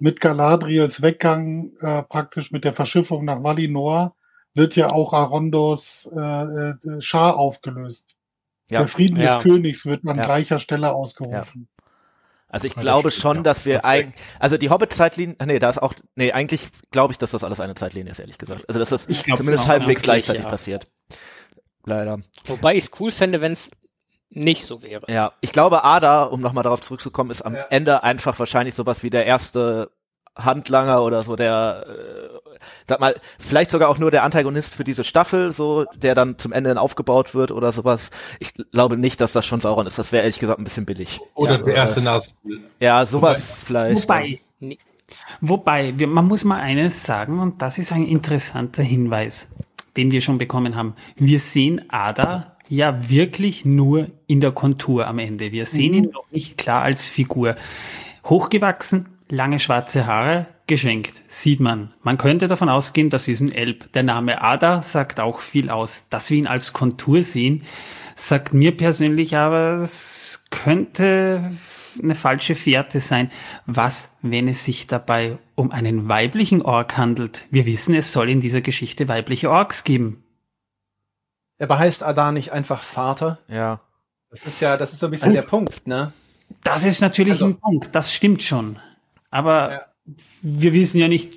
mit 0.00 0.20
Galadriels 0.20 1.00
Weggang 1.00 1.70
äh, 1.80 2.02
praktisch 2.02 2.50
mit 2.50 2.64
der 2.64 2.74
Verschiffung 2.74 3.24
nach 3.24 3.42
Valinor 3.44 4.14
wird 4.54 4.76
ja 4.76 4.90
auch 4.90 5.12
Arondos 5.12 6.08
äh, 6.14 6.20
äh, 6.20 6.74
Schar 7.00 7.36
aufgelöst. 7.36 8.16
Ja. 8.70 8.80
Der 8.80 8.88
Frieden 8.88 9.20
Ja. 9.20 9.36
des 9.36 9.42
Königs 9.42 9.84
wird 9.84 10.06
an 10.06 10.16
Ja. 10.16 10.22
gleicher 10.22 10.58
Stelle 10.58 10.92
ausgerufen. 10.92 11.68
Also 12.48 12.68
ich 12.68 12.76
glaube 12.76 13.10
schon, 13.10 13.42
dass 13.42 13.66
wir 13.66 13.84
eigentlich, 13.84 14.14
also 14.38 14.56
die 14.56 14.70
Hobbit-Zeitlinie, 14.70 15.34
nee, 15.44 15.58
da 15.58 15.68
ist 15.68 15.82
auch, 15.82 15.92
nee, 16.14 16.30
eigentlich 16.30 16.68
glaube 16.92 17.12
ich, 17.12 17.18
dass 17.18 17.32
das 17.32 17.42
alles 17.42 17.58
eine 17.58 17.74
Zeitlinie 17.74 18.12
ist, 18.12 18.20
ehrlich 18.20 18.38
gesagt. 18.38 18.64
Also 18.68 18.78
dass 18.78 18.90
das 18.90 19.08
Ich 19.08 19.24
glaub's 19.24 19.38
zumindest 19.38 19.66
halbwegs 19.66 20.02
gleichzeitig 20.02 20.44
ja. 20.44 20.48
passiert. 20.48 20.86
Leider. 21.84 22.20
Wobei 22.44 22.76
ich 22.76 22.84
es 22.84 22.90
cool 23.00 23.10
fände, 23.10 23.40
wenn 23.40 23.52
es 23.52 23.68
nicht 24.30 24.64
so 24.64 24.82
wäre. 24.82 25.04
Ja, 25.10 25.32
ich 25.40 25.50
glaube, 25.52 25.82
Ada, 25.84 26.24
um 26.24 26.40
nochmal 26.40 26.62
darauf 26.62 26.80
zurückzukommen, 26.80 27.30
ist 27.30 27.42
am 27.42 27.56
Ja. 27.56 27.66
Ende 27.70 28.04
einfach 28.04 28.38
wahrscheinlich 28.38 28.74
sowas 28.76 29.02
wie 29.02 29.10
der 29.10 29.26
erste 29.26 29.90
Handlanger 30.36 31.02
oder 31.02 31.22
so, 31.22 31.36
der, 31.36 31.86
äh, 31.88 32.58
sag 32.86 33.00
mal, 33.00 33.14
vielleicht 33.38 33.70
sogar 33.70 33.88
auch 33.88 33.98
nur 33.98 34.10
der 34.10 34.24
Antagonist 34.24 34.74
für 34.74 34.82
diese 34.82 35.04
Staffel, 35.04 35.52
so, 35.52 35.84
der 35.94 36.14
dann 36.14 36.38
zum 36.38 36.52
Ende 36.52 36.78
aufgebaut 36.80 37.34
wird 37.34 37.52
oder 37.52 37.70
sowas. 37.72 38.10
Ich 38.40 38.52
glaube 38.72 38.96
nicht, 38.96 39.20
dass 39.20 39.32
das 39.32 39.46
schon 39.46 39.60
Sauron 39.60 39.86
ist. 39.86 39.98
Das 39.98 40.10
wäre 40.10 40.22
ehrlich 40.22 40.40
gesagt 40.40 40.58
ein 40.58 40.64
bisschen 40.64 40.86
billig. 40.86 41.20
Oder 41.34 41.58
ja, 41.58 41.62
der 41.62 41.74
erste 41.74 42.00
Nazgul. 42.00 42.60
Ja, 42.80 43.06
sowas 43.06 43.60
wobei, 43.68 43.94
vielleicht. 43.96 44.02
Wobei, 44.02 44.40
wobei, 45.40 45.98
wir, 45.98 46.08
man 46.08 46.26
muss 46.26 46.44
mal 46.44 46.60
eines 46.60 47.04
sagen, 47.04 47.38
und 47.38 47.62
das 47.62 47.78
ist 47.78 47.92
ein 47.92 48.06
interessanter 48.06 48.82
Hinweis, 48.82 49.50
den 49.96 50.10
wir 50.10 50.20
schon 50.20 50.38
bekommen 50.38 50.74
haben. 50.74 50.94
Wir 51.14 51.38
sehen 51.38 51.84
Ada 51.88 52.56
ja 52.68 53.08
wirklich 53.08 53.64
nur 53.64 54.08
in 54.26 54.40
der 54.40 54.52
Kontur 54.52 55.06
am 55.06 55.18
Ende. 55.20 55.52
Wir 55.52 55.66
sehen 55.66 55.92
mhm. 55.92 55.98
ihn 55.98 56.10
noch 56.10 56.30
nicht 56.32 56.58
klar 56.58 56.82
als 56.82 57.06
Figur. 57.06 57.54
Hochgewachsen, 58.24 59.13
lange 59.28 59.60
schwarze 59.60 60.06
Haare, 60.06 60.46
geschenkt, 60.66 61.22
sieht 61.28 61.60
man. 61.60 61.92
Man 62.02 62.18
könnte 62.18 62.48
davon 62.48 62.68
ausgehen, 62.68 63.10
das 63.10 63.28
ist 63.28 63.40
ein 63.40 63.52
Elb. 63.52 63.92
Der 63.92 64.02
Name 64.02 64.42
Ada 64.42 64.82
sagt 64.82 65.20
auch 65.20 65.40
viel 65.40 65.70
aus. 65.70 66.08
Dass 66.08 66.30
wir 66.30 66.38
ihn 66.38 66.46
als 66.46 66.72
Kontur 66.72 67.22
sehen, 67.22 67.64
sagt 68.16 68.54
mir 68.54 68.76
persönlich 68.76 69.36
aber, 69.36 69.82
es 69.82 70.44
könnte 70.50 71.52
eine 72.02 72.14
falsche 72.14 72.54
Fährte 72.54 73.00
sein. 73.00 73.30
Was, 73.66 74.12
wenn 74.22 74.48
es 74.48 74.64
sich 74.64 74.86
dabei 74.86 75.38
um 75.54 75.70
einen 75.70 76.08
weiblichen 76.08 76.62
Ork 76.62 76.96
handelt? 76.96 77.46
Wir 77.50 77.66
wissen, 77.66 77.94
es 77.94 78.12
soll 78.12 78.30
in 78.30 78.40
dieser 78.40 78.62
Geschichte 78.62 79.08
weibliche 79.08 79.50
Orks 79.50 79.84
geben. 79.84 80.24
Aber 81.60 81.78
heißt 81.78 82.02
Ada 82.02 82.32
nicht 82.32 82.52
einfach 82.52 82.82
Vater? 82.82 83.38
Ja. 83.48 83.80
Das 84.30 84.42
ist 84.42 84.60
ja, 84.60 84.76
das 84.76 84.92
ist 84.92 84.98
so 84.98 85.06
ein 85.06 85.10
bisschen 85.10 85.28
Und? 85.28 85.34
der 85.34 85.42
Punkt, 85.42 85.86
ne? 85.86 86.12
Das 86.64 86.84
ist 86.84 87.00
natürlich 87.00 87.34
also, 87.34 87.46
ein 87.46 87.60
Punkt, 87.60 87.94
das 87.94 88.12
stimmt 88.12 88.42
schon. 88.42 88.78
Aber 89.34 89.70
ja. 89.72 89.80
wir 90.42 90.72
wissen 90.72 90.98
ja 90.98 91.08
nicht, 91.08 91.32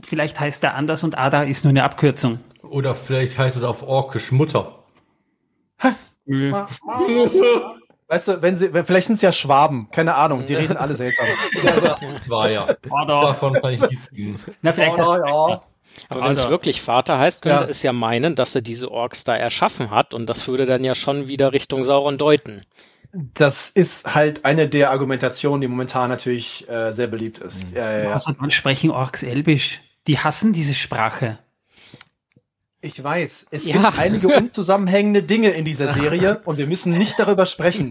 vielleicht 0.00 0.40
heißt 0.40 0.64
er 0.64 0.74
anders 0.74 1.04
und 1.04 1.18
Ada 1.18 1.42
ist 1.42 1.64
nur 1.64 1.70
eine 1.70 1.84
Abkürzung. 1.84 2.38
Oder 2.62 2.94
vielleicht 2.94 3.36
heißt 3.36 3.58
es 3.58 3.62
auf 3.62 3.82
Orkisch 3.82 4.32
Mutter. 4.32 4.84
Weißt 8.08 8.28
du, 8.28 8.40
wenn 8.40 8.56
sie, 8.56 8.70
vielleicht 8.70 9.08
sind 9.08 9.16
es 9.16 9.22
ja 9.22 9.32
Schwaben, 9.32 9.90
keine 9.90 10.14
Ahnung, 10.14 10.46
die 10.46 10.54
reden 10.54 10.78
alle 10.78 10.94
seltsam. 10.94 11.26
War 12.28 12.48
ja. 12.48 12.74
Davon 13.06 13.52
kann 13.52 13.72
ich 13.72 13.82
nichts 13.82 14.08
tun. 14.08 14.38
Na, 14.62 14.72
vielleicht 14.72 14.96
ja. 14.96 15.60
Aber 16.08 16.22
wenn 16.22 16.32
es 16.32 16.48
wirklich 16.48 16.80
Vater 16.80 17.18
heißt, 17.18 17.42
könnte 17.42 17.64
ja. 17.64 17.68
es 17.68 17.82
ja 17.82 17.92
meinen, 17.92 18.34
dass 18.34 18.54
er 18.54 18.62
diese 18.62 18.90
Orks 18.90 19.24
da 19.24 19.36
erschaffen 19.36 19.90
hat 19.90 20.14
und 20.14 20.26
das 20.26 20.48
würde 20.48 20.64
dann 20.64 20.84
ja 20.84 20.94
schon 20.94 21.28
wieder 21.28 21.52
Richtung 21.52 21.84
Sauron 21.84 22.16
deuten. 22.16 22.64
Das 23.34 23.70
ist 23.70 24.14
halt 24.14 24.44
eine 24.44 24.68
der 24.68 24.90
Argumentationen, 24.90 25.62
die 25.62 25.68
momentan 25.68 26.10
natürlich 26.10 26.68
äh, 26.68 26.92
sehr 26.92 27.06
beliebt 27.06 27.38
ist. 27.38 27.70
Mhm. 27.70 27.76
Ja, 27.76 27.92
ja, 27.92 28.04
ja. 28.04 28.12
Also, 28.12 28.34
man 28.38 28.50
sprechen 28.50 28.90
Orks 28.90 29.22
Elbisch. 29.22 29.80
Die 30.06 30.18
hassen 30.18 30.52
diese 30.52 30.74
Sprache. 30.74 31.38
Ich 32.82 33.02
weiß, 33.02 33.46
es 33.50 33.66
ja. 33.66 33.72
gibt 33.72 33.98
einige 33.98 34.28
unzusammenhängende 34.28 35.22
Dinge 35.22 35.50
in 35.50 35.64
dieser 35.64 35.88
Serie 35.88 36.40
und 36.44 36.58
wir 36.58 36.66
müssen 36.66 36.92
nicht 36.92 37.18
darüber 37.18 37.46
sprechen. 37.46 37.90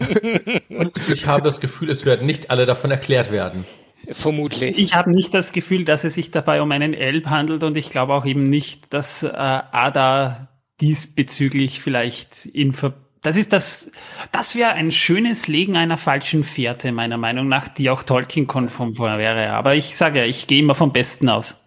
Und 0.70 1.10
ich 1.10 1.26
habe 1.26 1.42
das 1.42 1.60
Gefühl, 1.60 1.90
es 1.90 2.06
werden 2.06 2.26
nicht 2.26 2.52
alle 2.52 2.66
davon 2.66 2.92
erklärt 2.92 3.32
werden. 3.32 3.66
Vermutlich. 4.12 4.78
Ich 4.78 4.94
habe 4.94 5.12
nicht 5.12 5.34
das 5.34 5.52
Gefühl, 5.52 5.84
dass 5.84 6.04
es 6.04 6.14
sich 6.14 6.30
dabei 6.30 6.62
um 6.62 6.72
einen 6.72 6.94
Elb 6.94 7.26
handelt 7.26 7.64
und 7.64 7.76
ich 7.76 7.90
glaube 7.90 8.14
auch 8.14 8.26
eben 8.26 8.50
nicht, 8.50 8.94
dass 8.94 9.24
äh, 9.24 9.30
Ada 9.30 10.50
diesbezüglich 10.80 11.82
vielleicht 11.82 12.46
in 12.46 12.72
Verbindung 12.72 13.05
das 13.26 13.36
ist 13.36 13.54
das, 13.54 13.92
das 14.32 14.56
wäre 14.56 14.74
ein 14.74 14.92
schönes 14.92 15.48
Legen 15.48 15.78
einer 15.78 15.98
falschen 15.98 16.44
Fährte, 16.44 16.92
meiner 16.92 17.18
Meinung 17.18 17.48
nach, 17.48 17.68
die 17.68 17.90
auch 17.90 18.04
Tolkien-konform 18.04 18.98
wäre. 18.98 19.54
Aber 19.54 19.76
ich 19.76 19.98
sage 19.98 20.20
ja, 20.20 20.26
ich 20.26 20.48
gehe 20.48 20.60
immer 20.60 20.76
vom 20.76 20.94
Besten 20.94 21.30
aus. 21.30 21.60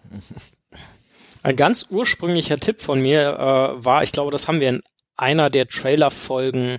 Ein 1.43 1.57
ganz 1.57 1.87
ursprünglicher 1.91 2.59
Tipp 2.59 2.81
von 2.81 3.01
mir 3.01 3.31
äh, 3.31 3.85
war, 3.85 4.03
ich 4.03 4.13
glaube, 4.13 4.31
das 4.31 4.47
haben 4.47 4.61
wir 4.61 4.69
in 4.69 4.83
einer 5.17 5.51
der 5.51 5.67
Trailer-Folgen 5.67 6.79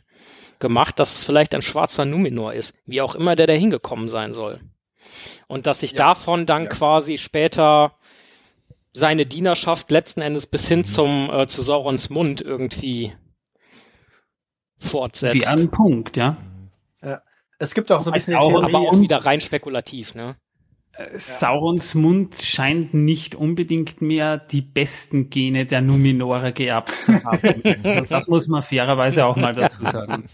gemacht, 0.60 1.00
dass 1.00 1.16
es 1.16 1.24
vielleicht 1.24 1.54
ein 1.56 1.62
schwarzer 1.62 2.06
Numenor 2.06 2.54
ist, 2.54 2.74
wie 2.86 3.02
auch 3.02 3.16
immer 3.16 3.36
der 3.36 3.48
da 3.48 3.54
hingekommen 3.54 4.10
sein 4.10 4.34
soll. 4.34 4.62
Und 5.48 5.68
dass 5.68 5.82
sich 5.82 5.92
ja. 5.92 5.98
davon 5.98 6.46
dann 6.46 6.64
ja. 6.64 6.70
quasi 6.70 7.18
später 7.18 7.96
seine 8.92 9.26
Dienerschaft 9.26 9.92
letzten 9.92 10.22
Endes 10.22 10.48
bis 10.48 10.68
hin 10.68 10.86
zum 10.86 11.30
äh, 11.32 11.48
zu 11.48 11.62
Saurons 11.62 12.10
Mund 12.10 12.42
irgendwie 12.42 13.14
fortsetzt. 14.80 15.36
Wie 15.36 15.46
ein 15.46 15.70
Punkt, 15.70 16.18
ja. 16.18 16.38
ja. 17.02 17.22
Es 17.58 17.74
gibt 17.74 17.92
auch 17.92 18.02
so 18.02 18.12
ein 18.12 18.14
bisschen 18.14 18.36
aber 18.36 18.64
auch 18.64 19.00
wieder 19.00 19.26
rein 19.26 19.42
spekulativ, 19.42 20.16
ne? 20.16 20.38
Äh, 20.94 21.18
Saurons 21.18 21.96
Mund 21.96 22.36
scheint 22.42 22.94
nicht 22.94 23.36
unbedingt 23.36 24.02
mehr 24.02 24.38
die 24.38 24.62
besten 24.62 25.30
Gene 25.30 25.66
der 25.66 25.82
Numenore 25.82 26.54
geerbt 26.54 26.92
zu 26.92 27.24
haben. 27.24 27.64
also 27.84 28.02
das 28.10 28.28
muss 28.28 28.48
man 28.48 28.64
fairerweise 28.64 29.26
auch 29.26 29.36
mal 29.36 29.54
dazu 29.54 29.86
sagen. 29.86 30.26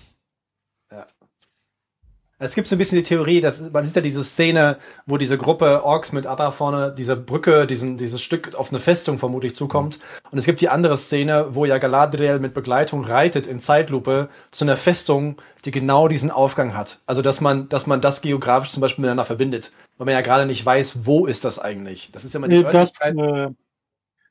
Es 2.37 2.53
gibt 2.53 2.67
so 2.67 2.75
ein 2.75 2.79
bisschen 2.79 2.97
die 2.97 3.03
Theorie, 3.03 3.39
dass 3.39 3.61
man 3.71 3.85
sieht 3.85 3.95
ja 3.95 4.01
diese 4.01 4.23
Szene, 4.23 4.77
wo 5.05 5.17
diese 5.17 5.37
Gruppe 5.37 5.85
Orks 5.85 6.11
mit 6.11 6.27
Ada 6.27 6.51
vorne 6.51 6.93
diese 6.95 7.15
Brücke, 7.15 7.65
diesen, 7.65 7.95
dieses 7.95 8.21
Stück 8.21 8.55
auf 8.55 8.71
eine 8.71 8.81
Festung 8.81 9.19
vermutlich 9.19 9.55
zukommt. 9.55 9.99
Und 10.31 10.37
es 10.37 10.45
gibt 10.45 10.59
die 10.59 10.67
andere 10.67 10.97
Szene, 10.97 11.47
wo 11.51 11.63
ja 11.63 11.77
Galadriel 11.77 12.39
mit 12.39 12.53
Begleitung 12.53 13.05
reitet 13.05 13.47
in 13.47 13.61
Zeitlupe 13.61 14.29
zu 14.51 14.65
einer 14.65 14.75
Festung, 14.75 15.41
die 15.63 15.71
genau 15.71 16.09
diesen 16.09 16.29
Aufgang 16.29 16.75
hat. 16.75 16.99
Also 17.05 17.21
dass 17.21 17.39
man, 17.39 17.69
dass 17.69 17.87
man 17.87 18.01
das 18.01 18.21
geografisch 18.21 18.71
zum 18.71 18.81
Beispiel 18.81 19.03
miteinander 19.03 19.23
verbindet, 19.23 19.71
weil 19.97 20.05
man 20.05 20.13
ja 20.13 20.21
gerade 20.21 20.45
nicht 20.45 20.65
weiß, 20.65 21.05
wo 21.05 21.27
ist 21.27 21.45
das 21.45 21.57
eigentlich. 21.57 22.09
Das 22.11 22.25
ist 22.25 22.33
ja 22.33 22.39
immer 22.39 22.49
die 22.49 22.63
nee, 22.63 22.71
das, 22.71 22.91
äh, 22.99 23.49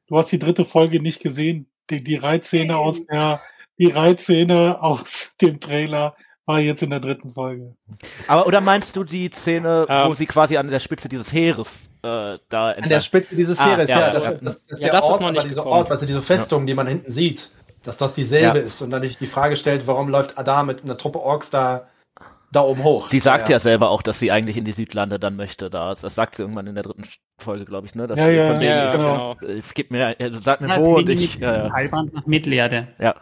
Du 0.06 0.18
hast 0.18 0.30
die 0.30 0.38
dritte 0.38 0.64
Folge 0.64 1.00
nicht 1.00 1.20
gesehen. 1.20 1.66
Die, 1.90 2.02
die 2.02 2.16
Reitszene 2.16 2.76
aus 2.76 3.04
der, 3.06 3.40
die 3.78 3.88
Reitszene 3.88 4.82
aus 4.82 5.34
dem 5.40 5.60
Trailer 5.60 6.16
war 6.46 6.60
jetzt 6.60 6.82
in 6.82 6.90
der 6.90 7.00
dritten 7.00 7.32
Folge. 7.32 7.74
Aber 8.26 8.46
oder 8.46 8.60
meinst 8.60 8.96
du 8.96 9.04
die 9.04 9.30
Szene, 9.30 9.86
um, 9.86 9.94
wo 9.94 10.08
ähm. 10.08 10.14
sie 10.14 10.26
quasi 10.26 10.56
an 10.56 10.68
der 10.68 10.80
Spitze 10.80 11.08
dieses 11.08 11.32
Heeres 11.32 11.90
äh, 12.04 12.38
da 12.50 12.70
An 12.72 12.88
der 12.88 13.00
Spitze 13.00 13.34
dieses 13.34 13.58
ah, 13.58 13.66
Heeres, 13.66 13.88
ja, 13.88 14.00
ja, 14.00 14.12
das, 14.12 14.24
das, 14.24 14.40
das, 14.40 14.60
ist 14.66 14.82
ja, 14.82 14.90
der 14.90 15.00
das 15.00 15.04
Ort, 15.04 15.36
ist 15.36 15.44
dieser 15.44 15.66
Ort, 15.66 15.90
also 15.90 16.04
diese 16.04 16.20
Festung, 16.20 16.62
ja. 16.62 16.66
die 16.66 16.74
man 16.74 16.86
hinten 16.86 17.10
sieht, 17.10 17.50
dass 17.82 17.96
das 17.96 18.12
dieselbe 18.12 18.58
ja. 18.58 18.64
ist 18.64 18.82
und 18.82 18.90
dann 18.90 19.00
nicht 19.00 19.20
die 19.20 19.26
Frage 19.26 19.56
stellt, 19.56 19.86
warum 19.86 20.10
läuft 20.10 20.36
Ada 20.36 20.64
mit 20.64 20.84
einer 20.84 20.98
Truppe 20.98 21.20
Orks 21.20 21.50
da 21.50 21.88
da 22.52 22.60
oben 22.60 22.84
hoch. 22.84 23.08
Sie 23.08 23.18
sagt 23.18 23.48
ja, 23.48 23.54
ja 23.54 23.58
selber 23.58 23.90
auch, 23.90 24.00
dass 24.00 24.20
sie 24.20 24.30
eigentlich 24.30 24.56
in 24.56 24.64
die 24.64 24.72
Südlande 24.72 25.18
dann 25.18 25.34
möchte. 25.34 25.70
Da, 25.70 25.94
das 25.94 26.14
sagt 26.14 26.36
sie 26.36 26.42
irgendwann 26.42 26.68
in 26.68 26.74
der 26.76 26.84
dritten 26.84 27.02
Folge, 27.38 27.64
glaube 27.64 27.88
ich, 27.88 27.96
ne? 27.96 28.06
Dass 28.06 28.18
ja, 28.18 28.30
ja, 28.30 28.46
von 28.46 28.60
denen, 28.60 28.76
ja, 28.76 28.92
genau. 28.92 29.36
Ich, 29.40 29.74
gib 29.74 29.90
mir, 29.90 30.14
sag 30.40 30.60
mir 30.60 30.68
ja, 30.68 30.80
wo 30.80 30.98
und 30.98 31.08
ich. 31.08 31.34
Ja, 31.36 31.66
ja. 31.66 31.88
nach 31.90 32.26
Mittelerde. 32.26 32.88
Ja. 33.00 33.16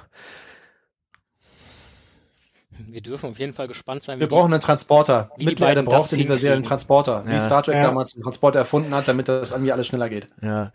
Wir 2.79 3.01
dürfen 3.01 3.31
auf 3.31 3.39
jeden 3.39 3.53
Fall 3.53 3.69
gespannt 3.69 4.03
sein. 4.03 4.21
Wir 4.21 4.29
brauchen 4.29 4.53
einen 4.53 4.61
Transporter. 4.61 5.31
Mittelerde 5.39 5.83
braucht 5.83 6.13
in 6.13 6.19
dieser 6.19 6.39
Serie 6.39 6.57
einen 6.57 6.65
Transporter. 6.65 7.25
Wie 7.27 7.39
Star 7.39 7.63
Trek 7.63 7.83
damals 7.83 8.15
einen 8.15 8.23
Transporter 8.23 8.61
erfunden 8.61 8.95
hat, 8.95 9.09
damit 9.09 9.29
das 9.29 9.53
irgendwie 9.53 9.73
alles 9.73 9.87
schneller 9.87 10.09
geht. 10.09 10.27
Ja. 10.41 10.73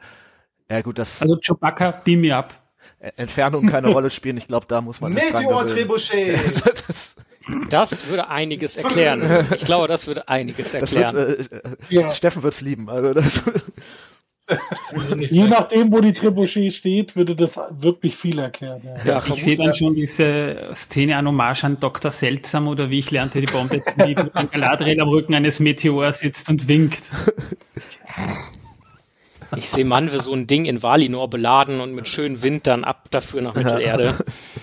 Ja, 0.70 0.82
gut, 0.82 1.00
das. 1.00 1.22
Also 1.22 1.38
Chewbacca, 1.38 1.92
beam 2.04 2.22
me 2.22 2.36
up. 2.36 2.54
Entfernung 3.16 3.68
keine 3.68 3.90
Rolle 3.90 4.10
spielen. 4.10 4.38
Ich 4.38 4.48
glaube, 4.48 4.66
da 4.68 4.82
muss 4.82 5.02
man. 5.02 5.14
Meteor 5.14 5.66
Trebuchet! 5.66 6.38
Das 7.70 8.08
würde 8.08 8.28
einiges 8.28 8.76
erklären. 8.76 9.48
Ich 9.56 9.64
glaube, 9.64 9.88
das 9.88 10.06
würde 10.06 10.28
einiges 10.28 10.74
erklären. 10.74 11.16
Wird, 11.16 11.52
äh, 11.52 11.62
ja. 11.90 12.10
Steffen 12.10 12.44
wird's 12.44 12.60
lieben. 12.60 12.90
Also 12.90 13.14
das 13.14 13.44
Je 15.20 15.48
nachdem, 15.48 15.92
wo 15.92 16.00
die 16.00 16.14
Trebuchet 16.14 16.74
steht, 16.74 17.16
würde 17.16 17.36
das 17.36 17.60
wirklich 17.70 18.16
viel 18.16 18.40
erklären. 18.40 18.82
Ja. 18.84 19.06
ja 19.06 19.24
ich 19.28 19.44
sehe 19.44 19.58
dann 19.58 19.74
schon 19.74 19.94
diese 19.96 20.70
Szene 20.74 21.18
an 21.18 21.28
Hommage 21.28 21.64
an 21.66 21.80
Dr. 21.80 22.12
Seltsam 22.12 22.68
oder 22.68 22.90
wie 22.90 23.00
ich 23.00 23.12
lernte, 23.12 23.42
die 23.42 23.48
Bombe 23.48 23.82
wenn 23.98 24.50
Galadriel 24.52 25.02
am 25.02 25.10
Rücken 25.10 25.36
eines 25.36 25.60
Meteors 25.60 26.20
sitzt 26.20 26.50
und 26.50 26.68
winkt. 26.68 27.12
Ich 29.56 29.70
sehe 29.70 29.86
Manwe 29.86 30.20
so 30.20 30.34
ein 30.34 30.48
Ding 30.48 30.66
in 30.66 30.82
Valinor 30.82 31.30
beladen 31.30 31.80
und 31.80 31.94
mit 31.94 32.08
schönem 32.08 32.42
Wind 32.42 32.68
dann 32.68 32.84
ab 32.84 33.08
dafür 33.12 33.42
nach 33.42 33.56
Mittelerde. 33.56 34.16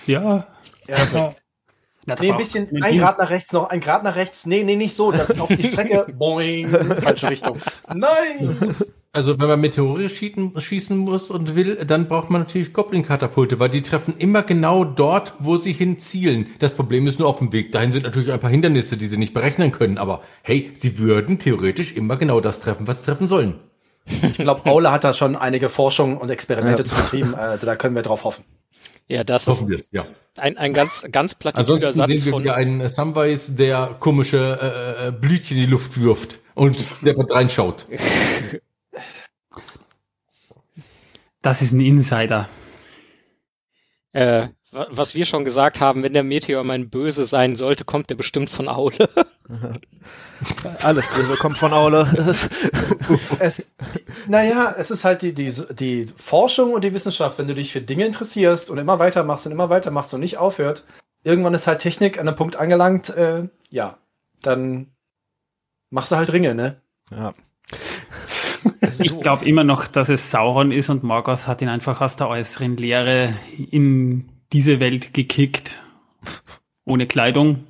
Ja. 0.07 0.47
ja. 0.87 1.31
Na, 2.05 2.15
nee, 2.19 2.31
ein 2.31 2.37
bisschen, 2.37 2.67
ein 2.83 2.97
Grad 2.97 3.17
nach 3.17 3.29
rechts 3.29 3.51
noch, 3.51 3.69
ein 3.69 3.79
Grad 3.79 4.03
nach 4.03 4.15
rechts. 4.15 4.45
Nee, 4.45 4.63
nee, 4.63 4.75
nicht 4.75 4.95
so. 4.95 5.11
Das 5.11 5.29
ist 5.29 5.39
auf 5.39 5.47
die 5.49 5.63
Strecke. 5.63 6.05
Boing. 6.17 6.69
Falsche 6.69 7.29
Richtung. 7.29 7.57
Nein! 7.93 8.75
Also 9.11 9.39
wenn 9.39 9.47
man 9.47 9.61
Meteore 9.61 10.09
schießen, 10.09 10.59
schießen 10.59 10.97
muss 10.97 11.31
und 11.31 11.55
will, 11.55 11.85
dann 11.85 12.09
braucht 12.09 12.29
man 12.29 12.41
natürlich 12.41 12.73
Goblin-Katapulte, 12.73 13.59
weil 13.59 13.69
die 13.69 13.81
treffen 13.81 14.15
immer 14.17 14.43
genau 14.43 14.83
dort, 14.83 15.35
wo 15.39 15.55
sie 15.55 15.71
hinzielen. 15.71 16.47
Das 16.59 16.73
Problem 16.73 17.07
ist 17.07 17.17
nur 17.17 17.29
auf 17.29 17.39
dem 17.39 17.53
Weg. 17.53 17.71
Dahin 17.71 17.93
sind 17.93 18.03
natürlich 18.03 18.31
ein 18.31 18.39
paar 18.41 18.49
Hindernisse, 18.49 18.97
die 18.97 19.07
sie 19.07 19.17
nicht 19.17 19.33
berechnen 19.33 19.71
können. 19.71 19.97
Aber 19.97 20.21
hey, 20.43 20.71
sie 20.75 20.99
würden 20.99 21.39
theoretisch 21.39 21.93
immer 21.93 22.17
genau 22.17 22.41
das 22.41 22.59
treffen, 22.59 22.87
was 22.87 22.99
sie 22.99 23.05
treffen 23.05 23.27
sollen. 23.27 23.59
Ich 24.05 24.37
glaube, 24.37 24.69
Aule 24.69 24.91
hat 24.91 25.03
da 25.03 25.13
schon 25.13 25.35
einige 25.35 25.69
Forschungen 25.69 26.17
und 26.17 26.29
Experimente 26.29 26.83
ja. 26.83 26.85
zu 26.85 26.95
betrieben. 26.95 27.35
Also 27.35 27.65
da 27.65 27.75
können 27.75 27.95
wir 27.95 28.03
drauf 28.03 28.25
hoffen. 28.25 28.43
Ja, 29.07 29.23
das 29.23 29.47
Hoffen 29.47 29.71
ist 29.71 29.93
ja. 29.93 30.07
ein, 30.37 30.57
ein 30.57 30.73
ganz, 30.73 31.05
ganz 31.11 31.35
platitüder 31.35 31.93
Satz 31.93 32.07
sehen 32.07 32.25
wir 32.25 32.31
von... 32.31 32.43
wieder 32.43 32.55
einen 32.55 32.87
Samwise, 32.89 33.53
der 33.53 33.95
komische 33.99 34.59
äh, 34.59 35.07
äh, 35.07 35.11
Blütchen 35.11 35.57
in 35.57 35.63
die 35.65 35.69
Luft 35.69 35.99
wirft 36.01 36.39
Und 36.55 36.77
der 37.01 37.15
reinschaut. 37.17 37.87
Das 41.41 41.61
ist 41.61 41.73
ein 41.73 41.81
Insider. 41.81 42.49
Äh, 44.13 44.47
was 44.89 45.15
wir 45.15 45.25
schon 45.25 45.45
gesagt 45.45 45.79
haben, 45.79 46.03
wenn 46.03 46.13
der 46.13 46.23
Meteor 46.23 46.63
mein 46.63 46.89
Böse 46.89 47.25
sein 47.25 47.55
sollte, 47.55 47.85
kommt 47.85 48.09
der 48.09 48.15
bestimmt 48.15 48.49
von 48.49 48.67
Aule. 48.67 49.09
Alles 50.81 51.07
Böse 51.07 51.35
kommt 51.37 51.57
von 51.57 51.73
Aule. 51.73 52.07
es, 53.39 53.71
naja, 54.27 54.75
es 54.77 54.91
ist 54.91 55.05
halt 55.05 55.21
die, 55.21 55.33
die, 55.33 55.51
die 55.71 56.07
Forschung 56.15 56.73
und 56.73 56.83
die 56.83 56.93
Wissenschaft. 56.93 57.39
Wenn 57.39 57.47
du 57.47 57.55
dich 57.55 57.71
für 57.71 57.81
Dinge 57.81 58.05
interessierst 58.05 58.69
und 58.69 58.77
immer 58.77 58.99
weitermachst 58.99 59.45
und 59.45 59.51
immer 59.51 59.69
weitermachst 59.69 60.13
und 60.13 60.19
nicht 60.19 60.37
aufhört, 60.37 60.83
irgendwann 61.23 61.53
ist 61.53 61.67
halt 61.67 61.79
Technik 61.79 62.19
an 62.19 62.27
einem 62.27 62.37
Punkt 62.37 62.57
angelangt, 62.57 63.09
äh, 63.09 63.47
ja, 63.69 63.97
dann 64.41 64.87
machst 65.89 66.11
du 66.11 66.17
halt 66.17 66.31
Ringe, 66.33 66.53
ne? 66.53 66.81
Ja. 67.11 67.33
Ich 68.99 69.19
glaube 69.19 69.45
immer 69.45 69.63
noch, 69.63 69.87
dass 69.87 70.09
es 70.09 70.31
Sauron 70.31 70.71
ist 70.71 70.89
und 70.89 71.03
Morgoth 71.03 71.47
hat 71.47 71.61
ihn 71.61 71.69
einfach 71.69 72.01
aus 72.01 72.15
der 72.15 72.29
äußeren 72.29 72.77
Leere 72.77 73.35
in 73.71 74.29
diese 74.53 74.79
Welt 74.79 75.13
gekickt. 75.13 75.81
Ohne 76.85 77.07
Kleidung. 77.07 77.65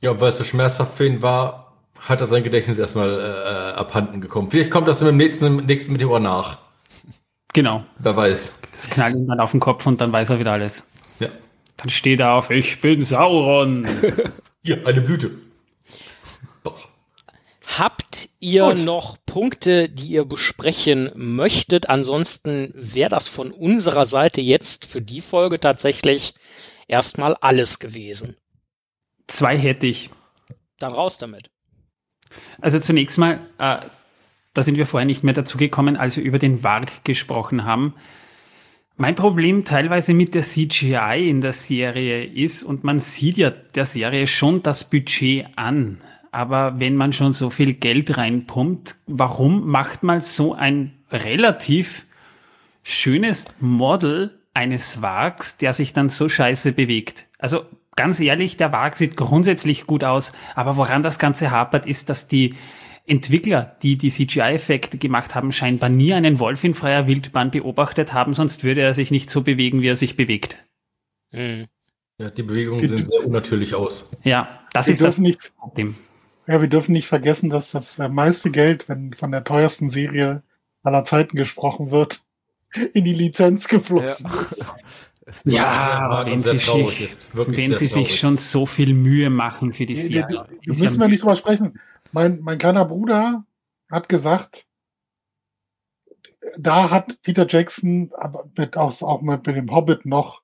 Ja, 0.00 0.20
weil 0.20 0.30
es 0.30 0.38
so 0.38 0.44
schmerzhaft 0.44 0.96
für 0.96 1.06
ihn 1.06 1.22
war, 1.22 1.74
hat 1.98 2.20
er 2.20 2.26
sein 2.26 2.44
Gedächtnis 2.44 2.78
erstmal 2.78 3.08
äh, 3.08 3.78
abhanden 3.78 4.20
gekommen. 4.20 4.50
Vielleicht 4.50 4.70
kommt 4.70 4.88
das 4.88 5.00
mit 5.00 5.08
dem 5.08 5.16
nächsten, 5.16 5.56
nächsten 5.66 5.92
Meteor 5.92 6.20
nach. 6.20 6.58
Genau. 7.52 7.84
Wer 7.98 8.16
weiß. 8.16 8.52
Das 8.72 8.90
knallt 8.90 9.14
ihm 9.14 9.26
dann 9.26 9.40
auf 9.40 9.52
den 9.52 9.60
Kopf 9.60 9.86
und 9.86 10.00
dann 10.00 10.12
weiß 10.12 10.30
er 10.30 10.40
wieder 10.40 10.52
alles. 10.52 10.86
Ja. 11.20 11.28
Dann 11.76 11.88
steht 11.88 12.20
er 12.20 12.32
auf, 12.32 12.50
ich 12.50 12.80
bin 12.80 13.04
Sauron. 13.04 13.86
Hier, 14.62 14.86
eine 14.86 15.00
Blüte. 15.00 15.30
Habt 17.78 18.28
ihr 18.38 18.64
Gut. 18.66 18.84
noch 18.84 19.16
Punkte, 19.26 19.88
die 19.88 20.08
ihr 20.08 20.24
besprechen 20.24 21.10
möchtet? 21.14 21.88
Ansonsten 21.88 22.72
wäre 22.74 23.10
das 23.10 23.26
von 23.26 23.50
unserer 23.50 24.06
Seite 24.06 24.40
jetzt 24.40 24.84
für 24.84 25.02
die 25.02 25.20
Folge 25.20 25.58
tatsächlich 25.58 26.34
erstmal 26.86 27.34
alles 27.34 27.80
gewesen. 27.80 28.36
Zwei 29.26 29.56
hätte 29.56 29.86
ich. 29.86 30.10
Dann 30.78 30.92
raus 30.92 31.18
damit. 31.18 31.50
Also 32.60 32.78
zunächst 32.78 33.18
mal, 33.18 33.40
äh, 33.58 33.78
da 34.52 34.62
sind 34.62 34.76
wir 34.76 34.86
vorher 34.86 35.06
nicht 35.06 35.24
mehr 35.24 35.34
dazu 35.34 35.58
gekommen, 35.58 35.96
als 35.96 36.16
wir 36.16 36.22
über 36.22 36.38
den 36.38 36.62
Warg 36.62 37.04
gesprochen 37.04 37.64
haben. 37.64 37.94
Mein 38.96 39.16
Problem 39.16 39.64
teilweise 39.64 40.14
mit 40.14 40.36
der 40.36 40.42
CGI 40.42 41.28
in 41.28 41.40
der 41.40 41.52
Serie 41.52 42.24
ist, 42.24 42.62
und 42.62 42.84
man 42.84 43.00
sieht 43.00 43.36
ja 43.36 43.50
der 43.50 43.86
Serie 43.86 44.28
schon 44.28 44.62
das 44.62 44.88
Budget 44.88 45.46
an, 45.56 46.00
aber 46.34 46.80
wenn 46.80 46.96
man 46.96 47.12
schon 47.12 47.32
so 47.32 47.48
viel 47.48 47.74
Geld 47.74 48.16
reinpumpt, 48.16 48.96
warum 49.06 49.68
macht 49.68 50.02
man 50.02 50.20
so 50.20 50.52
ein 50.52 50.92
relativ 51.12 52.06
schönes 52.82 53.44
Model 53.60 54.36
eines 54.52 55.00
Wags, 55.00 55.58
der 55.58 55.72
sich 55.72 55.92
dann 55.92 56.08
so 56.08 56.28
scheiße 56.28 56.72
bewegt? 56.72 57.28
Also 57.38 57.64
ganz 57.94 58.18
ehrlich, 58.18 58.56
der 58.56 58.72
Wag 58.72 58.96
sieht 58.96 59.16
grundsätzlich 59.16 59.86
gut 59.86 60.02
aus, 60.02 60.32
aber 60.56 60.76
woran 60.76 61.04
das 61.04 61.20
Ganze 61.20 61.52
hapert, 61.52 61.86
ist, 61.86 62.10
dass 62.10 62.26
die 62.26 62.56
Entwickler, 63.06 63.76
die 63.82 63.96
die 63.96 64.10
CGI-Effekte 64.10 64.98
gemacht 64.98 65.36
haben, 65.36 65.52
scheinbar 65.52 65.88
nie 65.88 66.14
einen 66.14 66.40
Wolf 66.40 66.64
in 66.64 66.74
freier 66.74 67.06
Wildbahn 67.06 67.52
beobachtet 67.52 68.12
haben, 68.12 68.34
sonst 68.34 68.64
würde 68.64 68.80
er 68.80 68.94
sich 68.94 69.12
nicht 69.12 69.30
so 69.30 69.42
bewegen, 69.42 69.82
wie 69.82 69.88
er 69.88 69.96
sich 69.96 70.16
bewegt. 70.16 70.58
Hm. 71.30 71.66
Ja, 72.18 72.30
die 72.30 72.42
Bewegungen 72.42 72.84
sehen 72.88 73.04
sehr 73.04 73.24
unnatürlich 73.24 73.76
aus. 73.76 74.10
Ja, 74.24 74.66
das 74.72 74.88
Wir 74.88 74.94
ist 74.94 75.04
das 75.04 75.18
nicht, 75.18 75.52
Problem. 75.56 75.94
Ja, 76.46 76.60
wir 76.60 76.68
dürfen 76.68 76.92
nicht 76.92 77.08
vergessen, 77.08 77.50
dass 77.50 77.72
das 77.72 77.98
äh, 77.98 78.08
meiste 78.08 78.50
Geld, 78.50 78.88
wenn 78.88 79.12
von 79.14 79.32
der 79.32 79.44
teuersten 79.44 79.88
Serie 79.90 80.42
aller 80.82 81.04
Zeiten 81.04 81.36
gesprochen 81.36 81.90
wird, 81.90 82.22
in 82.94 83.04
die 83.04 83.14
Lizenz 83.14 83.68
geflossen 83.68 84.30
ist. 84.50 84.74
Ja, 85.46 86.22
wenn 86.26 86.40
sie 86.40 86.58
sich, 86.58 87.00
ist. 87.00 87.34
Wirklich 87.34 87.56
wenn 87.56 87.70
sehr 87.70 87.78
sie 87.78 87.86
sich 87.86 88.18
schon 88.18 88.36
so 88.36 88.66
viel 88.66 88.92
Mühe 88.92 89.30
machen 89.30 89.72
für 89.72 89.86
die 89.86 89.94
Da 89.94 90.00
Serie. 90.00 90.46
ist 90.60 90.66
müssen 90.66 91.00
ja 91.00 91.00
wir 91.00 91.08
nicht 91.08 91.22
drüber 91.22 91.36
sprechen. 91.36 91.80
Mein, 92.12 92.40
mein 92.40 92.58
kleiner 92.58 92.84
Bruder 92.84 93.46
hat 93.90 94.10
gesagt, 94.10 94.66
da 96.58 96.90
hat 96.90 97.22
Peter 97.22 97.46
Jackson, 97.48 98.12
aber 98.18 98.50
mit, 98.54 98.76
auch, 98.76 99.00
auch 99.00 99.22
mit, 99.22 99.46
mit 99.46 99.56
dem 99.56 99.74
Hobbit 99.74 100.04
noch 100.04 100.42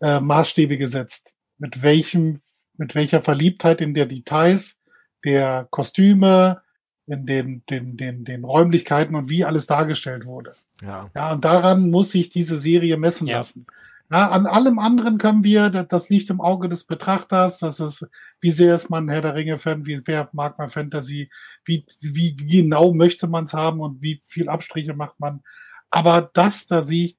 äh, 0.00 0.20
Maßstäbe 0.20 0.76
gesetzt. 0.76 1.34
Mit 1.58 1.82
welchem, 1.82 2.40
mit 2.76 2.94
welcher 2.94 3.20
Verliebtheit 3.20 3.80
in 3.80 3.94
der 3.94 4.06
Details 4.06 4.80
der 5.24 5.66
Kostüme, 5.70 6.62
in 7.06 7.26
den, 7.26 7.62
den, 7.68 7.96
den, 7.96 8.24
den 8.24 8.44
Räumlichkeiten 8.44 9.14
und 9.14 9.28
wie 9.30 9.44
alles 9.44 9.66
dargestellt 9.66 10.24
wurde. 10.24 10.54
Ja. 10.82 11.10
Ja, 11.14 11.32
und 11.32 11.44
daran 11.44 11.90
muss 11.90 12.12
sich 12.12 12.30
diese 12.30 12.58
Serie 12.58 12.96
messen 12.96 13.26
Ja. 13.26 13.38
lassen. 13.38 13.66
Ja, 14.10 14.30
an 14.30 14.46
allem 14.46 14.78
anderen 14.78 15.18
können 15.18 15.44
wir, 15.44 15.70
das, 15.70 16.10
liegt 16.10 16.28
im 16.30 16.40
Auge 16.40 16.68
des 16.68 16.84
Betrachters, 16.84 17.58
das 17.58 17.80
ist, 17.80 18.06
wie 18.40 18.50
sehr 18.50 18.74
ist 18.74 18.90
man 18.90 19.08
Herr 19.08 19.22
der 19.22 19.34
Ringe-Fan, 19.34 19.86
wie 19.86 19.96
sehr 19.96 20.28
mag 20.32 20.58
man 20.58 20.68
Fantasy, 20.68 21.30
wie, 21.64 21.86
wie, 22.00 22.36
genau 22.36 22.92
möchte 22.92 23.26
man 23.26 23.44
es 23.44 23.54
haben 23.54 23.80
und 23.80 24.02
wie 24.02 24.20
viel 24.22 24.48
Abstriche 24.48 24.94
macht 24.94 25.18
man. 25.20 25.42
Aber 25.90 26.30
das, 26.34 26.66
da 26.66 26.82
sehe 26.82 27.06
ich, 27.06 27.18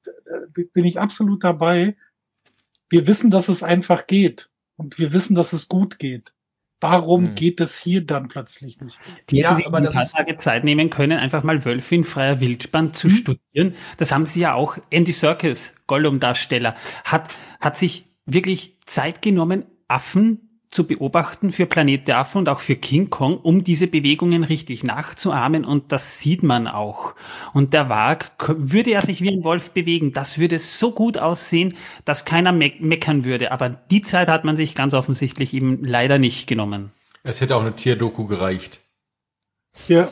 bin 0.74 0.86
ich 0.86 1.00
absolut 1.00 1.44
dabei. 1.44 1.96
Wir 2.90 3.08
wissen, 3.08 3.32
dass 3.32 3.50
es 3.50 3.64
einfach 3.64 4.06
geht. 4.06 4.50
Und 4.78 5.00
wir 5.00 5.12
wissen, 5.12 5.36
dass 5.36 5.54
es 5.54 5.68
gut 5.68 5.98
geht. 5.98 6.34
Warum 6.92 7.26
Hm. 7.28 7.36
geht 7.36 7.60
es 7.62 7.78
hier 7.80 8.06
dann 8.06 8.28
plötzlich 8.28 8.80
nicht? 8.80 9.00
Die 9.30 9.38
Ja, 9.38 9.48
hätten 9.50 9.58
sich 9.58 9.68
aber 9.68 9.78
ein 9.78 9.84
das 9.84 9.94
paar 9.96 10.08
Tage 10.08 10.38
Zeit 10.38 10.64
nehmen 10.64 10.90
können, 10.90 11.18
einfach 11.20 11.44
mal 11.44 11.66
Wölfe 11.66 11.96
in 11.96 12.04
freier 12.04 12.40
Wildbahn 12.40 12.94
zu 12.94 13.08
Mhm. 13.08 13.12
studieren. 13.12 13.76
Das 13.98 14.12
haben 14.12 14.26
sie 14.26 14.42
ja 14.42 14.54
auch. 14.54 14.78
Andy 14.92 15.12
Serkis, 15.12 15.74
Gollum-Darsteller, 15.88 16.76
hat, 17.04 17.34
hat 17.60 17.78
sich 17.78 18.06
wirklich 18.26 18.78
Zeit 18.86 19.22
genommen, 19.22 19.66
Affen 19.88 20.45
zu 20.76 20.86
beobachten 20.86 21.54
für 21.54 21.66
Planet 21.66 22.06
der 22.10 22.18
Affen 22.18 22.40
und 22.40 22.50
auch 22.50 22.60
für 22.60 22.76
King 22.76 23.10
Kong, 23.10 23.38
um 23.38 23.64
diese 23.64 23.88
Bewegungen 23.88 24.44
richtig 24.44 24.84
nachzuahmen 24.84 25.64
und 25.64 25.94
das 25.94 26.20
sieht 26.20 26.44
man 26.44 26.68
auch. 26.68 27.16
Und 27.54 27.74
der 27.74 27.88
Wag, 27.88 28.32
würde 28.46 28.92
er 28.92 29.02
sich 29.02 29.22
wie 29.22 29.32
ein 29.32 29.46
Wolf 29.46 29.72
bewegen, 29.72 30.12
das 30.12 30.38
würde 30.38 30.60
so 30.60 30.92
gut 30.92 31.18
aussehen, 31.18 31.76
dass 32.04 32.26
keiner 32.26 32.52
me 32.52 32.74
meckern 32.80 33.24
würde. 33.24 33.54
Aber 33.54 33.70
die 33.70 34.02
Zeit 34.02 34.28
hat 34.28 34.44
man 34.44 34.58
sich 34.58 34.76
ganz 34.76 34.94
offensichtlich 34.94 35.54
eben 35.54 35.86
leider 35.86 36.20
nicht 36.20 36.46
genommen. 36.46 36.92
Es 37.24 37.40
hätte 37.40 37.56
auch 37.56 37.62
eine 37.62 37.76
Tierdoku 37.76 38.26
gereicht. 38.26 38.82
Ja, 39.88 40.10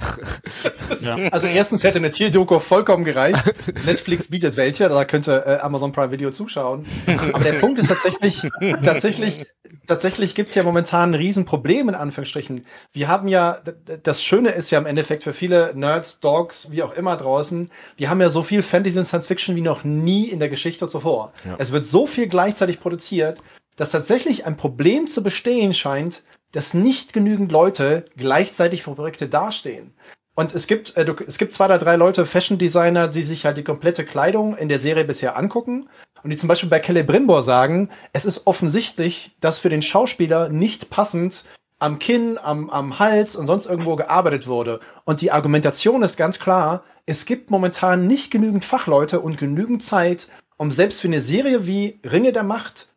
Ja. 1.00 1.16
Also 1.30 1.46
erstens 1.46 1.84
hätte 1.84 1.98
eine 1.98 2.10
Tierdoku 2.10 2.58
vollkommen 2.58 3.04
gereicht. 3.04 3.42
Netflix 3.86 4.28
bietet 4.28 4.56
welche, 4.56 4.88
da 4.88 5.04
könnte 5.04 5.44
äh, 5.46 5.58
Amazon 5.60 5.92
Prime 5.92 6.10
Video 6.10 6.30
zuschauen. 6.30 6.86
Aber 7.32 7.44
der 7.44 7.54
Punkt 7.54 7.78
ist 7.78 7.88
tatsächlich, 7.88 8.42
tatsächlich, 8.82 9.46
tatsächlich 9.86 10.34
gibt's 10.34 10.54
ja 10.54 10.62
momentan 10.62 11.10
ein 11.10 11.14
Riesenproblem 11.14 11.88
in 11.90 11.94
Anführungsstrichen. 11.94 12.66
Wir 12.92 13.08
haben 13.08 13.28
ja, 13.28 13.60
das 14.02 14.22
Schöne 14.22 14.50
ist 14.50 14.70
ja 14.70 14.78
im 14.78 14.86
Endeffekt 14.86 15.24
für 15.24 15.32
viele 15.32 15.72
Nerds, 15.74 16.20
Dogs, 16.20 16.70
wie 16.70 16.82
auch 16.82 16.92
immer 16.92 17.16
draußen, 17.16 17.70
wir 17.96 18.10
haben 18.10 18.20
ja 18.20 18.28
so 18.28 18.42
viel 18.42 18.62
Fantasy 18.62 18.98
und 18.98 19.04
Science 19.04 19.26
Fiction 19.26 19.56
wie 19.56 19.62
noch 19.62 19.84
nie 19.84 20.28
in 20.28 20.38
der 20.38 20.48
Geschichte 20.48 20.88
zuvor. 20.88 21.32
Es 21.58 21.72
wird 21.72 21.86
so 21.86 22.06
viel 22.06 22.26
gleichzeitig 22.26 22.80
produziert, 22.80 23.38
dass 23.76 23.90
tatsächlich 23.90 24.44
ein 24.44 24.56
Problem 24.56 25.06
zu 25.06 25.22
bestehen 25.22 25.72
scheint, 25.72 26.22
dass 26.52 26.74
nicht 26.74 27.12
genügend 27.12 27.52
Leute 27.52 28.04
gleichzeitig 28.16 28.82
für 28.82 28.94
Projekte 28.94 29.28
dastehen. 29.28 29.94
Und 30.34 30.54
es 30.54 30.66
gibt, 30.66 30.96
äh, 30.96 31.04
du, 31.04 31.14
es 31.26 31.38
gibt 31.38 31.52
zwei 31.52 31.66
oder 31.66 31.78
drei 31.78 31.96
Leute, 31.96 32.24
Fashion 32.24 32.58
Designer, 32.58 33.08
die 33.08 33.22
sich 33.22 33.44
halt 33.44 33.56
die 33.56 33.64
komplette 33.64 34.04
Kleidung 34.04 34.56
in 34.56 34.68
der 34.68 34.78
Serie 34.78 35.04
bisher 35.04 35.36
angucken 35.36 35.88
und 36.22 36.30
die 36.30 36.36
zum 36.36 36.48
Beispiel 36.48 36.68
bei 36.68 36.80
Celebrimbor 36.80 37.42
sagen, 37.42 37.90
es 38.12 38.24
ist 38.24 38.46
offensichtlich, 38.46 39.36
dass 39.40 39.58
für 39.58 39.68
den 39.68 39.82
Schauspieler 39.82 40.48
nicht 40.48 40.90
passend 40.90 41.44
am 41.78 41.98
Kinn, 41.98 42.38
am, 42.38 42.70
am 42.70 42.98
Hals 42.98 43.36
und 43.36 43.46
sonst 43.46 43.66
irgendwo 43.66 43.96
gearbeitet 43.96 44.46
wurde. 44.46 44.80
Und 45.04 45.22
die 45.22 45.32
Argumentation 45.32 46.02
ist 46.02 46.16
ganz 46.16 46.38
klar, 46.38 46.84
es 47.06 47.24
gibt 47.24 47.50
momentan 47.50 48.06
nicht 48.06 48.30
genügend 48.30 48.64
Fachleute 48.64 49.20
und 49.20 49.38
genügend 49.38 49.82
Zeit, 49.82 50.28
um 50.58 50.70
selbst 50.70 51.00
für 51.00 51.08
eine 51.08 51.20
Serie 51.20 51.66
wie 51.66 51.98
Ringe 52.04 52.32
der 52.32 52.42
Macht 52.42 52.89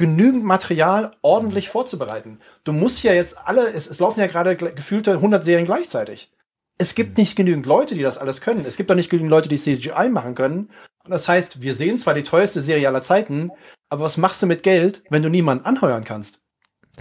genügend 0.00 0.44
Material 0.44 1.14
ordentlich 1.20 1.68
vorzubereiten. 1.68 2.40
Du 2.64 2.72
musst 2.72 3.02
ja 3.02 3.12
jetzt 3.12 3.36
alle, 3.38 3.70
es, 3.70 3.86
es 3.86 4.00
laufen 4.00 4.18
ja 4.18 4.26
gerade 4.26 4.56
gefühlte 4.56 5.12
100 5.12 5.44
Serien 5.44 5.66
gleichzeitig. 5.66 6.32
Es 6.78 6.94
gibt 6.94 7.18
nicht 7.18 7.36
genügend 7.36 7.66
Leute, 7.66 7.94
die 7.94 8.00
das 8.00 8.16
alles 8.16 8.40
können. 8.40 8.64
Es 8.64 8.78
gibt 8.78 8.90
auch 8.90 8.94
nicht 8.94 9.10
genügend 9.10 9.30
Leute, 9.30 9.50
die 9.50 9.58
CGI 9.58 10.08
machen 10.08 10.34
können. 10.34 10.70
Und 11.04 11.10
das 11.10 11.28
heißt, 11.28 11.60
wir 11.60 11.74
sehen 11.74 11.98
zwar 11.98 12.14
die 12.14 12.22
teuerste 12.22 12.62
Serie 12.62 12.88
aller 12.88 13.02
Zeiten, 13.02 13.50
aber 13.90 14.04
was 14.04 14.16
machst 14.16 14.42
du 14.42 14.46
mit 14.46 14.62
Geld, 14.62 15.02
wenn 15.10 15.22
du 15.22 15.28
niemanden 15.28 15.66
anheuern 15.66 16.04
kannst? 16.04 16.40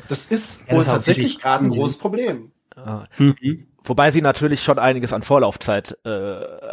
Das 0.10 0.26
ist 0.26 0.64
Ja, 0.68 0.76
wohl 0.76 0.84
tatsächlich 0.84 1.40
gerade 1.40 1.66
ein 1.66 1.70
großes 1.70 2.00
Problem. 2.00 2.52
Ah. 2.76 3.06
Mhm. 3.18 3.69
Wobei 3.90 4.12
sie 4.12 4.22
natürlich 4.22 4.64
schon 4.64 4.80
einiges 4.80 5.12
an 5.14 5.24
Vorlaufzeit 5.24 5.98
äh, 6.06 6.10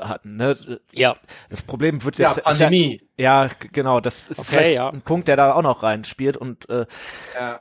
hatten. 0.03 0.37
Ne? 0.37 0.57
Ja, 0.93 1.17
Das 1.51 1.63
Problem 1.63 2.05
wird 2.05 2.19
Ja, 2.19 2.29
jetzt 2.33 2.45
Pandemie. 2.45 3.01
Ja, 3.19 3.47
g- 3.47 3.69
genau. 3.73 4.01
Das 4.01 4.29
ist 4.29 4.39
Okay, 4.39 4.49
vielleicht 4.51 4.75
ja. 4.77 4.89
ein 4.91 5.01
Punkt, 5.01 5.27
der 5.29 5.37
da 5.37 5.55
auch 5.55 5.63
noch 5.63 5.83
reinspielt. 5.83 6.37
Und 6.37 6.69
äh, 6.69 6.87
Ja. 7.35 7.61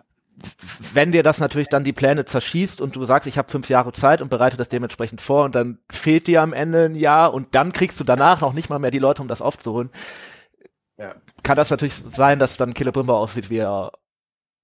wenn 0.94 1.14
dir 1.14 1.24
das 1.24 1.40
natürlich 1.40 1.70
dann 1.70 1.84
die 1.86 1.94
Pläne 1.94 2.26
zerschießt 2.26 2.82
und 2.82 2.96
du 2.98 3.06
sagst, 3.06 3.26
ich 3.28 3.38
habe 3.38 3.50
fünf 3.50 3.70
Jahre 3.70 3.94
Zeit 3.94 4.22
und 4.22 4.30
bereite 4.30 4.58
das 4.58 4.68
dementsprechend 4.70 5.22
vor 5.22 5.46
und 5.46 5.56
dann 5.56 5.80
fehlt 5.90 6.28
dir 6.28 6.42
am 6.42 6.52
Ende 6.52 6.86
ein 6.86 6.96
Jahr 6.96 7.34
und 7.34 7.56
dann 7.56 7.72
kriegst 7.72 8.00
du 8.00 8.04
danach 8.04 8.42
noch 8.42 8.52
nicht 8.54 8.70
mal 8.70 8.80
mehr 8.80 8.92
die 8.92 9.00
Leute, 9.00 9.22
um 9.22 9.30
das 9.30 9.42
aufzuholen, 9.42 9.90
ja. 10.98 11.16
kann 11.44 11.56
das 11.56 11.70
natürlich 11.72 11.96
sein, 12.08 12.38
dass 12.40 12.58
dann 12.58 12.74
Bimbo 12.92 13.18
aussieht, 13.18 13.50
wie 13.50 13.60
er 13.60 13.94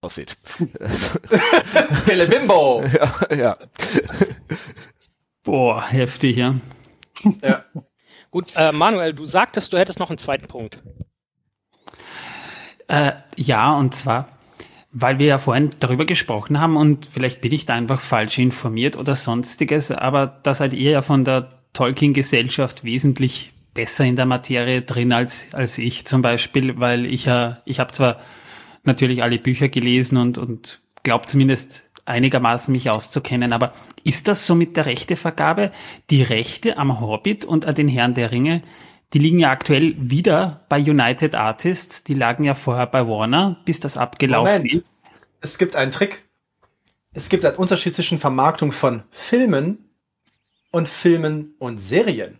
aussieht. 0.01 0.37
Bimbo! 2.05 2.83
ja, 2.93 3.35
ja. 3.35 3.53
Boah, 5.43 5.87
heftig, 5.87 6.37
ja. 6.37 6.55
ja. 7.41 7.63
Gut, 8.31 8.53
äh, 8.55 8.71
Manuel, 8.71 9.13
du 9.13 9.25
sagtest, 9.25 9.71
du 9.73 9.77
hättest 9.77 9.99
noch 9.99 10.09
einen 10.09 10.17
zweiten 10.17 10.47
Punkt. 10.47 10.77
Äh, 12.87 13.13
ja, 13.37 13.73
und 13.75 13.95
zwar, 13.95 14.29
weil 14.91 15.19
wir 15.19 15.27
ja 15.27 15.37
vorhin 15.37 15.69
darüber 15.79 16.05
gesprochen 16.05 16.59
haben 16.59 16.77
und 16.77 17.07
vielleicht 17.11 17.41
bin 17.41 17.53
ich 17.53 17.65
da 17.65 17.75
einfach 17.75 18.01
falsch 18.01 18.37
informiert 18.37 18.97
oder 18.97 19.15
sonstiges, 19.15 19.91
aber 19.91 20.27
da 20.27 20.55
seid 20.55 20.73
ihr 20.73 20.91
ja 20.91 21.01
von 21.01 21.23
der 21.23 21.61
Tolkien-Gesellschaft 21.73 22.83
wesentlich 22.83 23.53
besser 23.73 24.03
in 24.03 24.15
der 24.15 24.25
Materie 24.25 24.81
drin 24.81 25.13
als, 25.13 25.53
als 25.53 25.77
ich 25.77 26.05
zum 26.05 26.21
Beispiel, 26.21 26.79
weil 26.79 27.05
ich 27.05 27.25
ja, 27.25 27.61
ich 27.65 27.79
habe 27.79 27.91
zwar 27.91 28.19
natürlich 28.83 29.23
alle 29.23 29.39
Bücher 29.39 29.69
gelesen 29.69 30.17
und, 30.17 30.37
und 30.37 30.81
glaube 31.03 31.25
zumindest 31.25 31.89
einigermaßen 32.05 32.71
mich 32.71 32.89
auszukennen, 32.89 33.53
aber 33.53 33.73
ist 34.03 34.27
das 34.27 34.45
so 34.45 34.55
mit 34.55 34.75
der 34.75 34.85
Rechtevergabe? 34.85 35.71
Die 36.09 36.23
Rechte 36.23 36.77
am 36.77 36.99
Hobbit 36.99 37.45
und 37.45 37.65
an 37.65 37.75
den 37.75 37.87
Herrn 37.87 38.15
der 38.15 38.31
Ringe, 38.31 38.63
die 39.13 39.19
liegen 39.19 39.39
ja 39.39 39.49
aktuell 39.49 39.95
wieder 39.97 40.65
bei 40.69 40.79
United 40.79 41.35
Artists. 41.35 42.03
Die 42.03 42.13
lagen 42.13 42.43
ja 42.43 42.55
vorher 42.55 42.87
bei 42.87 43.05
Warner, 43.07 43.61
bis 43.65 43.79
das 43.79 43.97
abgelaufen 43.97 44.53
Moment. 44.53 44.73
ist. 44.73 44.91
Es 45.41 45.57
gibt 45.57 45.75
einen 45.75 45.91
Trick. 45.91 46.23
Es 47.13 47.27
gibt 47.27 47.43
einen 47.43 47.57
Unterschied 47.57 47.93
zwischen 47.93 48.19
Vermarktung 48.19 48.71
von 48.71 49.03
Filmen 49.09 49.89
und 50.71 50.87
Filmen 50.87 51.55
und 51.59 51.79
Serien. 51.79 52.39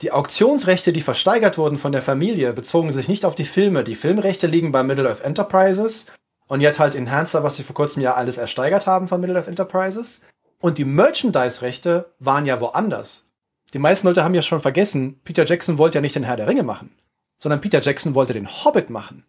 Die 0.00 0.12
Auktionsrechte, 0.12 0.92
die 0.92 1.00
versteigert 1.00 1.58
wurden 1.58 1.76
von 1.76 1.90
der 1.90 2.02
Familie, 2.02 2.52
bezogen 2.52 2.92
sich 2.92 3.08
nicht 3.08 3.24
auf 3.24 3.34
die 3.34 3.44
Filme. 3.44 3.82
Die 3.82 3.96
Filmrechte 3.96 4.46
liegen 4.46 4.70
bei 4.70 4.84
Middle-earth 4.84 5.22
Enterprises 5.22 6.06
und 6.46 6.60
jetzt 6.60 6.78
halt 6.78 6.94
Enhancer, 6.94 7.42
was 7.42 7.56
sie 7.56 7.64
vor 7.64 7.74
kurzem 7.74 8.02
ja 8.02 8.14
alles 8.14 8.38
ersteigert 8.38 8.86
haben 8.86 9.08
von 9.08 9.20
Middle-earth 9.20 9.48
Enterprises. 9.48 10.20
Und 10.60 10.78
die 10.78 10.84
Merchandise-Rechte 10.84 12.12
waren 12.20 12.46
ja 12.46 12.60
woanders. 12.60 13.26
Die 13.74 13.80
meisten 13.80 14.06
Leute 14.06 14.22
haben 14.22 14.34
ja 14.34 14.42
schon 14.42 14.62
vergessen, 14.62 15.20
Peter 15.24 15.44
Jackson 15.44 15.78
wollte 15.78 15.98
ja 15.98 16.00
nicht 16.00 16.14
den 16.14 16.22
Herr 16.22 16.36
der 16.36 16.48
Ringe 16.48 16.62
machen, 16.62 16.94
sondern 17.36 17.60
Peter 17.60 17.82
Jackson 17.82 18.14
wollte 18.14 18.34
den 18.34 18.48
Hobbit 18.48 18.90
machen 18.90 19.24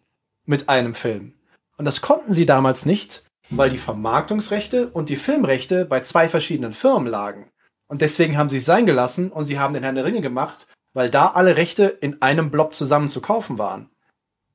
mit 0.46 0.68
einem 0.68 0.94
Film. 0.94 1.34
Und 1.78 1.84
das 1.84 2.00
konnten 2.00 2.32
sie 2.32 2.46
damals 2.46 2.86
nicht, 2.86 3.24
weil 3.50 3.70
die 3.70 3.78
Vermarktungsrechte 3.78 4.88
und 4.88 5.08
die 5.08 5.16
Filmrechte 5.16 5.84
bei 5.84 6.00
zwei 6.00 6.28
verschiedenen 6.28 6.72
Firmen 6.72 7.08
lagen. 7.08 7.50
Und 7.90 8.02
deswegen 8.02 8.38
haben 8.38 8.48
sie 8.48 8.58
es 8.58 8.64
sein 8.64 8.86
gelassen 8.86 9.32
und 9.32 9.44
sie 9.44 9.58
haben 9.58 9.74
den 9.74 9.82
Herrn 9.82 9.96
der 9.96 10.04
Ringe 10.04 10.20
gemacht, 10.20 10.68
weil 10.94 11.10
da 11.10 11.26
alle 11.26 11.56
Rechte 11.56 11.86
in 11.86 12.22
einem 12.22 12.52
Block 12.52 12.72
zusammen 12.72 13.08
zu 13.08 13.20
kaufen 13.20 13.58
waren. 13.58 13.90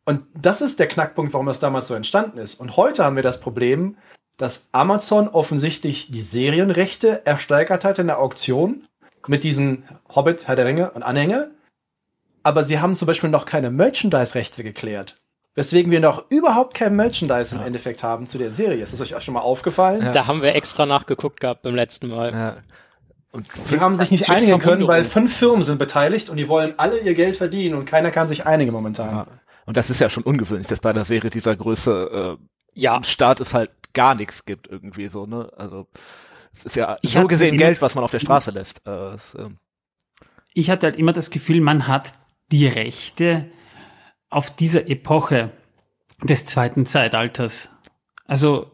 Und 0.06 0.24
das 0.34 0.62
ist 0.62 0.80
der 0.80 0.88
Knackpunkt, 0.88 1.34
warum 1.34 1.46
das 1.46 1.60
damals 1.60 1.88
so 1.88 1.96
entstanden 1.96 2.38
ist. 2.38 2.58
Und 2.58 2.78
heute 2.78 3.04
haben 3.04 3.18
wir 3.18 3.24
das 3.24 3.42
Problem, 3.42 3.98
dass 4.38 4.70
Amazon 4.72 5.28
offensichtlich 5.28 6.10
die 6.12 6.22
Serienrechte 6.22 7.26
ersteigert 7.26 7.84
hat 7.84 8.00
in 8.00 8.08
der 8.08 8.20
Auktion 8.20 8.88
mit 9.28 9.44
diesen 9.44 9.84
Hobbit, 10.16 10.48
Herr 10.48 10.56
der 10.56 10.66
Ringe 10.66 10.92
und 10.92 11.04
Anhänge. 11.04 11.52
Aber 12.42 12.64
sie 12.64 12.80
haben 12.80 12.96
zum 12.96 13.06
Beispiel 13.08 13.30
noch 13.30 13.46
keine 13.46 13.70
Merchandise-Rechte 13.70 14.64
geklärt. 14.64 15.16
Weswegen 15.56 15.92
wir 15.92 16.00
noch 16.00 16.24
überhaupt 16.30 16.74
kein 16.74 16.96
Merchandise 16.96 17.54
im 17.54 17.62
ja. 17.62 17.68
Endeffekt 17.68 18.02
haben 18.02 18.28
zu 18.28 18.38
der 18.38 18.52
Serie. 18.52 18.82
Ist 18.82 18.94
das 18.94 19.02
euch 19.02 19.14
auch 19.14 19.22
schon 19.22 19.34
mal 19.34 19.42
aufgefallen? 19.42 20.04
Ja. 20.04 20.12
Da 20.14 20.28
haben 20.28 20.42
wir 20.42 20.56
extra 20.56 20.86
nachgeguckt 20.86 21.42
gehabt 21.42 21.64
beim 21.64 21.76
letzten 21.76 22.08
Mal. 22.08 22.32
Ja. 22.32 22.58
Und 23.36 23.50
die 23.70 23.80
haben 23.82 23.98
sich 23.98 24.12
nicht 24.12 24.30
einigen 24.30 24.60
können, 24.60 24.88
weil 24.88 25.04
fünf 25.04 25.36
Firmen 25.36 25.62
sind 25.62 25.78
beteiligt 25.78 26.30
und 26.30 26.38
die 26.38 26.48
wollen 26.48 26.74
alle 26.78 27.00
ihr 27.00 27.14
Geld 27.14 27.36
verdienen 27.36 27.76
und 27.76 27.86
keiner 27.86 28.10
kann 28.10 28.30
sich 28.30 28.46
einigen 28.46 28.72
momentan. 28.72 29.10
Ja. 29.10 29.28
Und 29.66 29.76
das 29.76 29.90
ist 29.90 30.00
ja 30.00 30.10
schon 30.10 30.24
ungewöhnlich, 30.24 30.68
dass 30.68 30.80
bei 30.80 30.92
einer 30.92 31.04
Serie 31.04 31.30
dieser 31.30 31.54
Größe 31.56 32.38
äh, 32.40 32.46
ja. 32.76 33.04
Start 33.04 33.42
es 33.42 33.54
halt 33.54 33.72
gar 33.94 34.16
nichts 34.16 34.46
gibt 34.46 34.68
irgendwie 34.68 35.10
so, 35.10 35.26
ne? 35.26 35.52
Also 35.58 35.88
es 36.54 36.64
ist 36.64 36.76
ja 36.76 36.98
ich 37.02 37.14
so 37.14 37.28
gesehen 37.28 37.58
Geld, 37.58 37.82
was 37.82 37.96
man 37.96 38.06
auf 38.06 38.12
der 38.12 38.20
Straße 38.20 38.52
lässt. 38.52 38.80
Äh, 38.80 38.92
das, 38.92 39.34
äh. 39.34 39.50
Ich 40.54 40.70
hatte 40.70 40.88
halt 40.88 40.98
immer 40.98 41.12
das 41.12 41.30
Gefühl, 41.30 41.60
man 41.60 41.88
hat 41.88 42.14
die 42.54 42.68
Rechte 42.68 43.50
auf 44.30 44.56
dieser 44.56 44.88
Epoche 44.90 45.52
des 46.24 46.46
zweiten 46.46 46.86
Zeitalters. 46.86 47.70
Also 48.26 48.72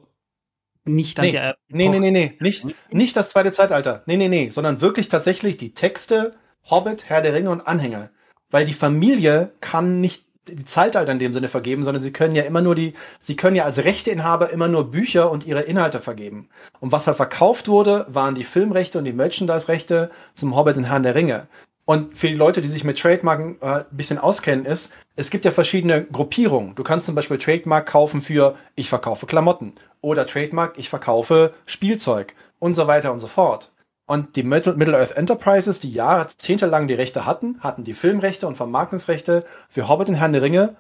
nicht 0.86 1.20
an 1.20 1.26
nee, 1.26 1.32
der. 1.32 1.58
Nee, 1.70 1.90
nee, 1.90 2.00
nee, 2.00 2.12
nee, 2.12 2.38
nicht, 2.40 2.66
nicht 2.92 3.16
das 3.16 3.30
zweite 3.30 3.52
Zeitalter. 3.52 4.04
Nee, 4.06 4.18
nee, 4.18 4.28
nee, 4.28 4.50
sondern 4.50 4.82
wirklich 4.82 5.10
tatsächlich 5.10 5.58
die 5.58 5.74
Texte, 5.74 6.36
Hobbit, 6.70 7.10
Herr 7.10 7.22
der 7.22 7.34
Ringe 7.34 7.50
und 7.50 7.62
Anhänger. 7.62 8.10
Weil 8.50 8.66
die 8.66 8.74
Familie 8.74 9.54
kann 9.62 10.02
nicht 10.02 10.26
die 10.48 10.66
Zeitalter 10.66 11.12
in 11.12 11.20
dem 11.20 11.34
Sinne 11.34 11.48
vergeben, 11.48 11.84
sondern 11.84 12.02
sie 12.02 12.12
können 12.12 12.36
ja 12.36 12.44
immer 12.44 12.62
nur 12.62 12.76
die, 12.76 12.94
sie 13.20 13.36
können 13.36 13.56
ja 13.56 13.64
als 13.64 13.78
Rechteinhaber 13.78 14.50
immer 14.50 14.68
nur 14.68 14.90
Bücher 14.90 15.30
und 15.30 15.46
ihre 15.46 15.62
Inhalte 15.62 16.00
vergeben. 16.00 16.50
Und 16.80 16.92
was 16.92 17.08
halt 17.08 17.18
verkauft 17.18 17.68
wurde, 17.68 18.06
waren 18.10 18.36
die 18.36 18.44
Filmrechte 18.44 18.98
und 18.98 19.06
die 19.06 19.14
Merchandise-Rechte 19.14 20.10
zum 20.34 20.56
Hobbit 20.56 20.78
und 20.78 20.86
Herrn 20.86 21.04
der 21.04 21.16
Ringe. 21.16 21.48
Und 21.86 22.18
für 22.18 22.28
die 22.28 22.36
Leute, 22.36 22.62
die 22.62 22.68
sich 22.68 22.84
mit 22.84 23.00
Trademarken 23.00 23.58
äh, 23.62 23.66
ein 23.66 23.86
bisschen 23.92 24.20
auskennen, 24.20 24.66
ist, 24.66 24.92
es 25.16 25.30
gibt 25.30 25.46
ja 25.46 25.52
verschiedene 25.52 26.06
Gruppierungen. 26.06 26.76
Du 26.76 26.84
kannst 26.84 27.06
zum 27.06 27.16
Beispiel 27.16 27.38
Trademark 27.38 27.88
kaufen 27.88 28.22
für 28.22 28.56
ich 28.76 28.88
verkaufe 28.90 29.26
Klamotten 29.26 29.74
oder 30.00 30.28
Trademark 30.28 30.78
ich 30.78 30.90
verkaufe 30.90 31.54
Spielzeug 31.66 32.36
und 32.60 32.74
so 32.74 32.88
weiter 32.88 33.12
und 33.12 33.20
so 33.20 33.28
fort. 33.28 33.72
Und 34.06 34.36
die 34.36 34.44
Middle-earth 34.44 35.16
Enterprises, 35.16 35.80
die 35.80 35.92
jahrzehntelang 35.92 36.88
die 36.88 36.94
Rechte 36.96 37.26
hatten, 37.26 37.60
hatten 37.62 37.84
die 37.84 37.94
Filmrechte 37.94 38.46
und 38.46 38.58
Vermarktungsrechte 38.58 39.46
für 39.70 39.88
Hobbit 39.88 40.10
und 40.10 40.16
Herrn 40.16 40.34
der 40.34 40.42
Ringe, 40.42 40.76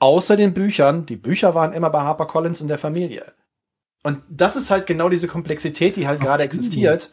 außer 0.00 0.36
den 0.36 0.52
Büchern. 0.52 1.06
Die 1.06 1.16
Bücher 1.16 1.54
waren 1.54 1.72
immer 1.72 1.90
bei 1.90 2.00
HarperCollins 2.00 2.60
und 2.60 2.68
der 2.68 2.78
Familie. 2.78 3.32
Und 4.02 4.22
das 4.28 4.56
ist 4.56 4.70
halt 4.70 4.86
genau 4.86 5.08
diese 5.08 5.28
Komplexität, 5.28 5.94
die 5.94 6.08
halt 6.08 6.20
gerade 6.20 6.42
existiert. 6.42 7.12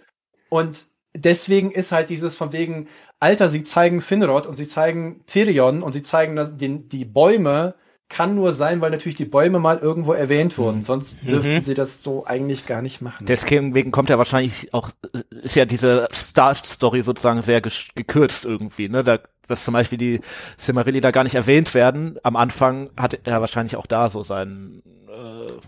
Und 0.49 0.87
deswegen 1.13 1.71
ist 1.71 1.91
halt 1.91 2.09
dieses 2.09 2.35
von 2.35 2.51
wegen, 2.51 2.87
Alter, 3.19 3.49
sie 3.49 3.63
zeigen 3.63 4.01
Finrod 4.01 4.47
und 4.47 4.55
sie 4.55 4.67
zeigen 4.67 5.21
Tyrion 5.25 5.81
und 5.81 5.91
sie 5.91 6.01
zeigen 6.01 6.35
das, 6.35 6.55
den, 6.55 6.87
die 6.89 7.05
Bäume 7.05 7.75
kann 8.09 8.33
nur 8.33 8.51
sein, 8.51 8.81
weil 8.81 8.89
natürlich 8.89 9.15
die 9.15 9.25
Bäume 9.25 9.59
mal 9.59 9.77
irgendwo 9.77 10.13
erwähnt 10.13 10.57
wurden. 10.57 10.77
Mhm. 10.77 10.81
Sonst 10.81 11.19
dürften 11.21 11.55
mhm. 11.55 11.61
sie 11.61 11.75
das 11.75 12.03
so 12.03 12.25
eigentlich 12.25 12.65
gar 12.65 12.81
nicht 12.81 13.01
machen. 13.01 13.27
Deswegen 13.27 13.91
kommt 13.91 14.09
ja 14.09 14.17
wahrscheinlich 14.17 14.73
auch, 14.73 14.89
ist 15.29 15.55
ja 15.55 15.65
diese 15.65 16.07
Start-Story 16.11 17.03
sozusagen 17.03 17.41
sehr 17.43 17.61
gekürzt 17.61 18.45
irgendwie, 18.45 18.89
ne? 18.89 19.03
Da, 19.03 19.19
dass 19.47 19.63
zum 19.63 19.75
Beispiel 19.75 19.99
die 19.99 20.21
Silmarilli 20.57 21.01
da 21.01 21.11
gar 21.11 21.23
nicht 21.23 21.35
erwähnt 21.35 21.75
werden. 21.75 22.17
Am 22.23 22.35
Anfang 22.35 22.89
hat 22.97 23.19
er 23.25 23.41
wahrscheinlich 23.41 23.75
auch 23.75 23.85
da 23.85 24.09
so 24.09 24.23
seinen, 24.23 24.81
äh, 25.07 25.51
Und 25.51 25.61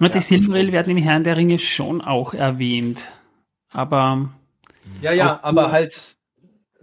ja, 0.00 0.08
die 0.08 0.20
Silmarilli 0.20 0.72
werden 0.72 0.94
im 0.96 1.02
Herrn 1.02 1.24
der 1.24 1.38
Ringe 1.38 1.58
schon 1.58 2.02
auch 2.02 2.34
erwähnt. 2.34 3.06
Aber. 3.72 4.28
Ja, 5.00 5.12
ja, 5.12 5.40
aber 5.42 5.72
halt, 5.72 6.16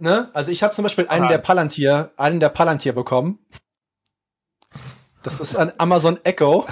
ne? 0.00 0.30
Also 0.32 0.50
ich 0.50 0.62
habe 0.62 0.74
zum 0.74 0.82
Beispiel 0.82 1.08
einen 1.08 1.28
der 1.28 1.38
Palantir, 1.38 2.10
einen 2.16 2.40
der 2.40 2.48
Palantir 2.48 2.92
bekommen. 2.92 3.38
Das 5.22 5.40
ist 5.40 5.56
ein 5.56 5.72
Amazon 5.78 6.18
Echo. 6.24 6.66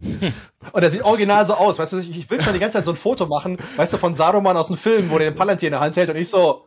Und 0.72 0.82
er 0.82 0.90
sieht 0.90 1.02
original 1.02 1.44
so 1.44 1.54
aus. 1.54 1.78
Weißt 1.78 1.94
du, 1.94 1.98
ich 1.98 2.30
will 2.30 2.40
schon 2.40 2.52
die 2.52 2.58
ganze 2.58 2.74
Zeit 2.74 2.84
so 2.84 2.92
ein 2.92 2.96
Foto 2.96 3.26
machen, 3.26 3.58
weißt 3.76 3.92
du, 3.92 3.96
von 3.96 4.14
Saruman 4.14 4.56
aus 4.56 4.68
dem 4.68 4.76
Film, 4.76 5.10
wo 5.10 5.18
der 5.18 5.30
den 5.30 5.36
Palantir 5.36 5.68
in 5.68 5.72
der 5.72 5.80
Hand 5.80 5.96
hält 5.96 6.10
und 6.10 6.16
ich 6.16 6.28
so. 6.28 6.66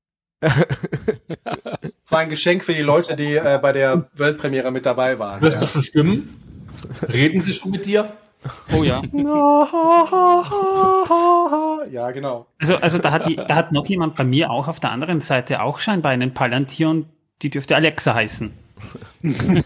das 0.40 0.54
war 2.08 2.20
ein 2.20 2.28
Geschenk 2.28 2.64
für 2.64 2.74
die 2.74 2.82
Leute, 2.82 3.16
die 3.16 3.34
äh, 3.34 3.58
bei 3.60 3.72
der 3.72 4.08
Weltpremiere 4.14 4.70
mit 4.70 4.86
dabei 4.86 5.18
waren. 5.18 5.40
Hörst 5.40 5.54
ja. 5.54 5.60
du 5.60 5.66
schon 5.66 5.82
Stimmen? 5.82 6.40
Reden 7.12 7.42
sie 7.42 7.54
schon 7.54 7.72
mit 7.72 7.86
dir? 7.86 8.12
Oh 8.72 8.82
ja. 8.82 9.02
ja, 11.90 12.10
genau. 12.10 12.46
Also, 12.58 12.76
also 12.76 12.98
da 12.98 13.10
hat 13.12 13.26
die, 13.26 13.36
da 13.36 13.54
hat 13.54 13.72
noch 13.72 13.86
jemand 13.86 14.16
bei 14.16 14.24
mir 14.24 14.50
auch 14.50 14.68
auf 14.68 14.80
der 14.80 14.90
anderen 14.90 15.20
Seite 15.20 15.62
auch 15.62 15.80
scheinbar 15.80 16.12
einen 16.12 16.34
Palantir 16.34 16.88
und 16.88 17.06
die 17.42 17.50
dürfte 17.50 17.76
Alexa 17.76 18.14
heißen. 18.14 18.52
ich 19.22 19.64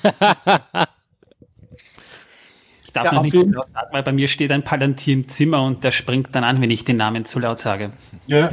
darf 2.93 3.07
ja, 3.07 3.13
noch 3.15 3.23
nicht 3.23 3.35
laut 3.35 3.71
sagen, 3.71 3.89
weil 3.93 4.03
bei 4.03 4.13
mir 4.13 4.29
steht 4.29 4.53
ein 4.53 4.65
Palantir 4.65 5.15
im 5.15 5.29
Zimmer 5.29 5.63
und 5.63 5.85
der 5.85 5.93
springt 5.93 6.35
dann 6.35 6.45
an, 6.45 6.61
wenn 6.61 6.71
ich 6.71 6.85
den 6.85 6.97
Namen 6.97 7.25
zu 7.25 7.39
laut 7.39 7.59
sage. 7.59 7.93
Ja. 8.27 8.51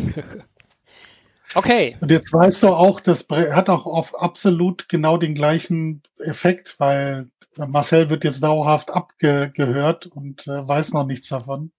Okay. 1.55 1.97
Und 1.99 2.11
jetzt 2.11 2.31
weißt 2.31 2.63
du 2.63 2.69
auch, 2.69 2.99
das 2.99 3.27
hat 3.29 3.69
auch 3.69 3.85
auf 3.85 4.19
absolut 4.19 4.87
genau 4.89 5.17
den 5.17 5.33
gleichen 5.33 6.03
Effekt, 6.19 6.75
weil 6.79 7.29
Marcel 7.57 8.09
wird 8.09 8.23
jetzt 8.23 8.43
dauerhaft 8.43 8.91
abgehört 8.91 10.05
und 10.05 10.47
äh, 10.47 10.67
weiß 10.67 10.93
noch 10.93 11.05
nichts 11.05 11.29
davon. 11.29 11.71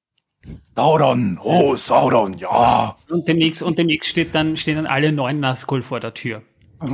Sauron, 0.74 1.38
oh 1.42 1.76
Sauron, 1.76 2.34
ja. 2.38 2.96
Und 3.08 3.28
demnächst, 3.28 3.62
und 3.62 3.78
demnächst 3.78 4.08
steht 4.08 4.34
dann, 4.34 4.56
stehen 4.56 4.76
dann 4.76 4.86
alle 4.86 5.12
neuen 5.12 5.38
Nazgul 5.38 5.82
vor 5.82 6.00
der 6.00 6.14
Tür. 6.14 6.42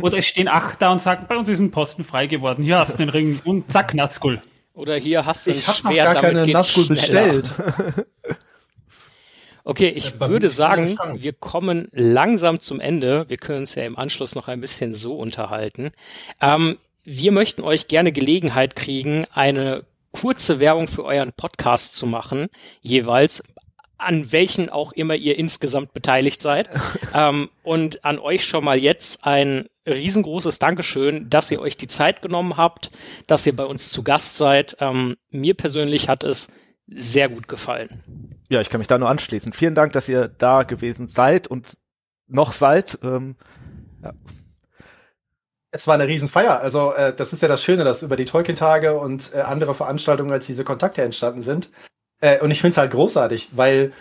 Oder 0.00 0.18
es 0.18 0.26
stehen 0.26 0.48
acht 0.48 0.82
da 0.82 0.92
und 0.92 1.00
sagen, 1.00 1.24
bei 1.28 1.36
uns 1.36 1.48
ist 1.48 1.60
ein 1.60 1.70
Posten 1.70 2.04
frei 2.04 2.26
geworden. 2.26 2.62
Hier 2.62 2.78
hast 2.78 2.94
du 2.94 2.98
den 2.98 3.08
Ring 3.08 3.40
und 3.44 3.72
zack, 3.72 3.94
Nazgul. 3.94 4.42
Oder 4.74 4.96
hier 4.96 5.24
hast 5.24 5.46
du 5.46 5.50
ich 5.50 5.66
ein 5.66 5.74
Schwert, 5.74 6.14
gar 6.14 6.22
keine 6.22 6.46
Nazgul 6.46 6.86
bestellt. 6.86 7.50
okay, 9.68 9.90
ich 9.90 10.18
würde 10.18 10.48
sagen, 10.48 10.96
wir 11.16 11.34
kommen 11.34 11.88
langsam 11.92 12.58
zum 12.58 12.80
Ende. 12.80 13.26
Wir 13.28 13.36
können 13.36 13.60
uns 13.60 13.74
ja 13.74 13.84
im 13.84 13.98
Anschluss 13.98 14.34
noch 14.34 14.48
ein 14.48 14.62
bisschen 14.62 14.94
so 14.94 15.14
unterhalten. 15.16 15.92
Ähm, 16.40 16.78
wir 17.04 17.32
möchten 17.32 17.62
euch 17.62 17.86
gerne 17.86 18.10
Gelegenheit 18.10 18.76
kriegen, 18.76 19.26
eine 19.32 19.84
kurze 20.10 20.58
Werbung 20.58 20.88
für 20.88 21.04
euren 21.04 21.32
Podcast 21.32 21.94
zu 21.96 22.06
machen, 22.06 22.48
jeweils 22.80 23.42
an 23.98 24.32
welchen 24.32 24.70
auch 24.70 24.92
immer 24.92 25.16
ihr 25.16 25.38
insgesamt 25.38 25.92
beteiligt 25.92 26.40
seid. 26.40 26.70
ähm, 27.14 27.50
und 27.62 28.06
an 28.06 28.18
euch 28.18 28.46
schon 28.46 28.64
mal 28.64 28.78
jetzt 28.78 29.26
ein 29.26 29.68
riesengroßes 29.86 30.58
Dankeschön, 30.58 31.28
dass 31.28 31.50
ihr 31.50 31.60
euch 31.60 31.76
die 31.76 31.88
Zeit 31.88 32.22
genommen 32.22 32.56
habt, 32.56 32.90
dass 33.26 33.46
ihr 33.46 33.54
bei 33.54 33.66
uns 33.66 33.90
zu 33.90 34.02
Gast 34.02 34.38
seid. 34.38 34.78
Ähm, 34.80 35.16
mir 35.30 35.52
persönlich 35.52 36.08
hat 36.08 36.24
es 36.24 36.48
sehr 36.88 37.28
gut 37.28 37.48
gefallen. 37.48 38.02
Ja, 38.48 38.60
ich 38.60 38.70
kann 38.70 38.78
mich 38.78 38.88
da 38.88 38.98
nur 38.98 39.10
anschließen. 39.10 39.52
Vielen 39.52 39.74
Dank, 39.74 39.92
dass 39.92 40.08
ihr 40.08 40.28
da 40.28 40.62
gewesen 40.62 41.06
seid 41.06 41.46
und 41.46 41.76
noch 42.26 42.52
seid. 42.52 42.98
Ähm, 43.02 43.36
ja. 44.02 44.12
Es 45.70 45.86
war 45.86 45.94
eine 45.94 46.08
Riesenfeier. 46.08 46.60
Also 46.60 46.92
äh, 46.94 47.14
das 47.14 47.32
ist 47.32 47.42
ja 47.42 47.48
das 47.48 47.62
Schöne, 47.62 47.84
dass 47.84 48.02
über 48.02 48.16
die 48.16 48.24
Tolkien-Tage 48.24 48.98
und 48.98 49.34
äh, 49.34 49.40
andere 49.40 49.74
Veranstaltungen 49.74 50.32
als 50.32 50.46
diese 50.46 50.64
Kontakte 50.64 51.02
entstanden 51.02 51.42
sind. 51.42 51.70
Äh, 52.20 52.40
und 52.40 52.50
ich 52.50 52.60
finde 52.60 52.72
es 52.72 52.78
halt 52.78 52.92
großartig, 52.92 53.50
weil 53.52 53.92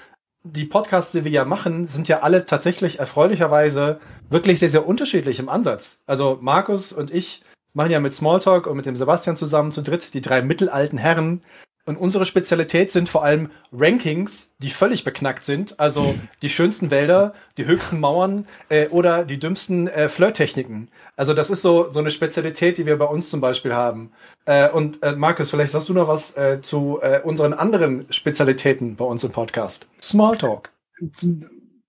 die 0.43 0.65
Podcasts, 0.65 1.11
die 1.11 1.25
wir 1.25 1.31
ja 1.31 1.43
machen, 1.43 1.87
sind 1.87 2.07
ja 2.07 2.21
alle 2.21 2.45
tatsächlich 2.45 2.99
erfreulicherweise 2.99 3.99
wirklich 4.29 4.59
sehr, 4.59 4.69
sehr 4.69 4.87
unterschiedlich 4.87 5.39
im 5.39 5.49
Ansatz. 5.49 6.03
Also 6.05 6.37
Markus 6.41 6.93
und 6.93 7.11
ich 7.11 7.43
machen 7.73 7.91
ja 7.91 7.99
mit 7.99 8.13
Smalltalk 8.13 8.65
und 8.65 8.77
mit 8.77 8.85
dem 8.85 8.95
Sebastian 8.95 9.35
zusammen 9.35 9.71
zu 9.71 9.81
dritt 9.81 10.13
die 10.13 10.21
drei 10.21 10.41
mittelalten 10.41 10.97
Herren, 10.97 11.43
und 11.87 11.95
unsere 11.95 12.25
Spezialität 12.25 12.91
sind 12.91 13.07
vor 13.07 13.23
allem 13.23 13.49
Rankings, 13.71 14.53
die 14.59 14.69
völlig 14.69 15.05
beknackt 15.05 15.43
sind. 15.43 15.79
Also 15.79 16.15
die 16.41 16.49
schönsten 16.49 16.91
Wälder, 16.91 17.33
die 17.57 17.65
höchsten 17.65 18.01
Mauern 18.01 18.45
äh, 18.67 18.89
oder 18.89 19.23
die 19.23 19.39
dümmsten 19.39 19.87
äh, 19.87 20.09
Flirttechniken. 20.09 20.89
Also 21.15 21.33
das 21.33 21.49
ist 21.49 21.61
so, 21.61 21.89
so 21.91 21.99
eine 21.99 22.11
Spezialität, 22.11 22.77
die 22.77 22.85
wir 22.85 22.97
bei 22.97 23.05
uns 23.05 23.29
zum 23.29 23.39
Beispiel 23.39 23.73
haben. 23.73 24.11
Äh, 24.43 24.69
und 24.69 25.01
äh, 25.01 25.13
Markus, 25.13 25.49
vielleicht 25.49 25.73
hast 25.73 25.87
du 25.87 25.93
noch 25.93 26.09
was 26.09 26.35
äh, 26.35 26.59
zu 26.61 26.99
äh, 27.01 27.21
unseren 27.23 27.53
anderen 27.53 28.05
Spezialitäten 28.11 28.97
bei 28.97 29.05
uns 29.05 29.23
im 29.23 29.31
Podcast. 29.31 29.87
Smalltalk. 30.01 30.73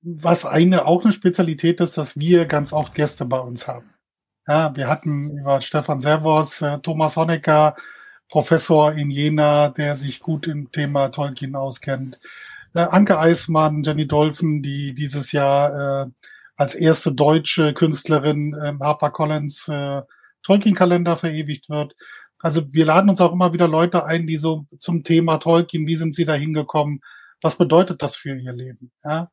Was 0.03 0.45
eine 0.45 0.87
auch 0.87 1.03
eine 1.03 1.13
Spezialität 1.13 1.81
ist, 1.81 1.99
dass 1.99 2.17
wir 2.17 2.47
ganz 2.47 2.73
oft 2.73 2.95
Gäste 2.95 3.25
bei 3.25 3.41
uns 3.41 3.67
haben. 3.67 3.91
Ja, 4.47 4.75
wir 4.77 4.87
hatten 4.87 5.39
über 5.39 5.61
Stefan 5.61 6.01
Servos, 6.01 6.63
äh, 6.63 6.79
Thomas 6.79 7.17
Honecker, 7.17 7.75
Professor 8.29 8.93
in 8.93 9.11
Jena, 9.11 9.71
der 9.71 9.97
sich 9.97 10.21
gut 10.21 10.47
im 10.47 10.71
Thema 10.71 11.09
Tolkien 11.09 11.57
auskennt. 11.57 12.19
Äh, 12.75 12.81
Anke 12.81 13.19
Eismann, 13.19 13.83
Jenny 13.83 14.07
Dolphin, 14.07 14.63
die 14.63 14.93
dieses 14.95 15.33
Jahr 15.33 16.07
äh, 16.07 16.11
als 16.57 16.75
erste 16.75 17.13
deutsche 17.13 17.73
Künstlerin 17.73 18.55
äh, 18.55 18.75
HarperCollins 18.81 19.69
äh, 19.69 20.03
Tolkien-Kalender 20.43 21.17
verewigt 21.17 21.71
wird. 21.71 21.97
Also 22.41 22.63
wir 22.73 22.85
laden 22.85 23.11
uns 23.11 23.21
auch 23.21 23.33
immer 23.33 23.53
wieder 23.53 23.69
Leute 23.69 24.05
ein, 24.05 24.27
die 24.27 24.37
so 24.37 24.67
zum 24.79 25.03
Thema 25.03 25.39
Tolkien, 25.39 25.87
wie 25.87 25.97
sind 25.97 26.15
sie 26.15 26.25
da 26.25 26.35
hingekommen, 26.35 27.01
was 27.41 27.57
bedeutet 27.57 28.03
das 28.03 28.17
für 28.17 28.37
ihr 28.37 28.53
Leben? 28.53 28.91
Ja? 29.05 29.31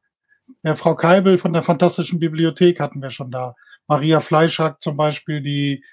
ja 0.63 0.75
Frau 0.75 0.95
Keibel 0.95 1.37
von 1.37 1.53
der 1.53 1.63
Fantastischen 1.63 2.19
Bibliothek 2.19 2.79
hatten 2.79 3.01
wir 3.01 3.11
schon 3.11 3.31
da. 3.31 3.55
Maria 3.87 4.21
Fleischhack 4.21 4.81
zum 4.81 4.97
Beispiel, 4.97 5.41
die 5.41 5.83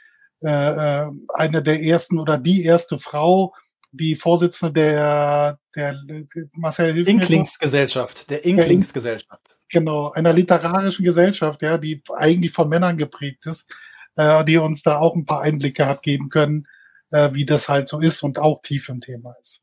äh, 0.43 1.05
äh, 1.05 1.11
eine 1.35 1.63
der 1.63 1.83
ersten 1.83 2.19
oder 2.19 2.39
die 2.39 2.65
erste 2.65 2.99
Frau, 2.99 3.55
die 3.93 4.17
Vorsitzende 4.17 4.73
der, 4.73 5.59
der, 5.77 5.95
der 6.05 6.25
Marcel 6.55 6.95
Hilf 6.95 7.09
Inklingsgesellschaft, 7.09 8.31
der 8.31 8.45
Inklingsgesellschaft. 8.45 9.57
Genau, 9.69 10.11
einer 10.13 10.33
literarischen 10.33 11.05
Gesellschaft, 11.05 11.63
ja, 11.63 11.79
die 11.79 12.03
eigentlich 12.15 12.53
von 12.53 12.69
Männern 12.69 12.97
geprägt 12.97 13.47
ist, 13.47 13.71
äh, 14.17 14.45
die 14.45 14.57
uns 14.59 14.83
da 14.83 14.99
auch 14.99 15.15
ein 15.15 15.25
paar 15.25 15.43
Einblicke 15.43 15.87
hat 15.87 16.03
geben 16.03 16.29
können, 16.29 16.67
äh, 17.11 17.31
wie 17.33 17.47
das 17.47 17.69
halt 17.69 17.89
so 17.89 18.01
ist 18.01 18.23
und 18.23 18.39
auch 18.39 18.61
tief 18.63 18.89
im 18.89 19.01
Thema 19.01 19.35
ist. 19.43 19.63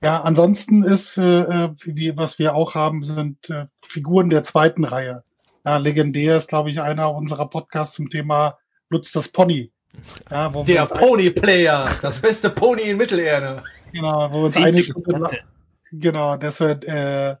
Ja, 0.00 0.22
ansonsten 0.22 0.84
ist, 0.84 1.18
äh, 1.18 1.42
äh 1.42 1.70
wie, 1.84 2.16
was 2.16 2.38
wir 2.38 2.54
auch 2.54 2.74
haben, 2.74 3.02
sind 3.02 3.50
äh, 3.50 3.66
Figuren 3.84 4.30
der 4.30 4.42
zweiten 4.44 4.84
Reihe. 4.84 5.24
Ja, 5.64 5.76
legendär 5.76 6.36
ist, 6.36 6.48
glaube 6.48 6.70
ich, 6.70 6.80
einer 6.80 7.14
unserer 7.14 7.48
Podcasts 7.48 7.96
zum 7.96 8.08
Thema 8.08 8.58
Lutz 8.90 9.12
das 9.12 9.28
Pony. 9.28 9.72
Ja, 10.30 10.48
der 10.48 10.86
Pony 10.86 11.30
Player, 11.30 11.88
das 12.02 12.20
beste 12.20 12.50
Pony 12.50 12.82
in 12.82 12.96
Mittelerde. 12.96 13.62
Genau, 13.92 14.30
wo 14.30 14.38
wir 14.38 14.44
uns 14.44 14.56
eine 14.56 14.82
Stunde 14.82 15.12
lang, 15.12 15.36
genau, 15.92 16.36
dass 16.36 16.60
wir 16.60 16.82
äh, 16.82 17.36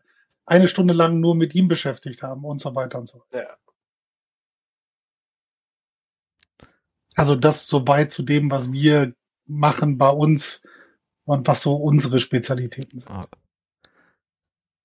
eine 0.46 0.68
Stunde 0.68 0.94
lang 0.94 1.20
nur 1.20 1.34
mit 1.34 1.54
ihm 1.54 1.68
beschäftigt 1.68 2.22
haben 2.22 2.44
und 2.44 2.60
so 2.60 2.74
weiter 2.74 2.98
und 2.98 3.06
so. 3.06 3.22
Ja. 3.32 3.46
Also 7.14 7.34
das 7.34 7.66
soweit 7.66 8.12
zu 8.12 8.22
dem, 8.22 8.50
was 8.50 8.72
wir 8.72 9.12
machen 9.46 9.98
bei 9.98 10.10
uns 10.10 10.62
und 11.24 11.46
was 11.46 11.62
so 11.62 11.74
unsere 11.74 12.18
Spezialitäten 12.18 13.00
sind. 13.00 13.28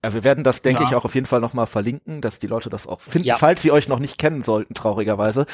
Ja, 0.03 0.13
wir 0.13 0.23
werden 0.25 0.43
das, 0.43 0.61
denke 0.61 0.81
ja. 0.81 0.89
ich, 0.89 0.95
auch 0.95 1.05
auf 1.05 1.15
jeden 1.15 1.27
Fall 1.27 1.39
nochmal 1.39 1.67
verlinken, 1.67 2.19
dass 2.19 2.39
die 2.39 2.47
Leute 2.47 2.69
das 2.69 2.87
auch 2.87 2.99
finden, 2.99 3.27
ja. 3.27 3.37
falls 3.37 3.61
sie 3.61 3.71
euch 3.71 3.87
noch 3.87 3.99
nicht 3.99 4.17
kennen 4.17 4.41
sollten, 4.41 4.73
traurigerweise. 4.73 5.45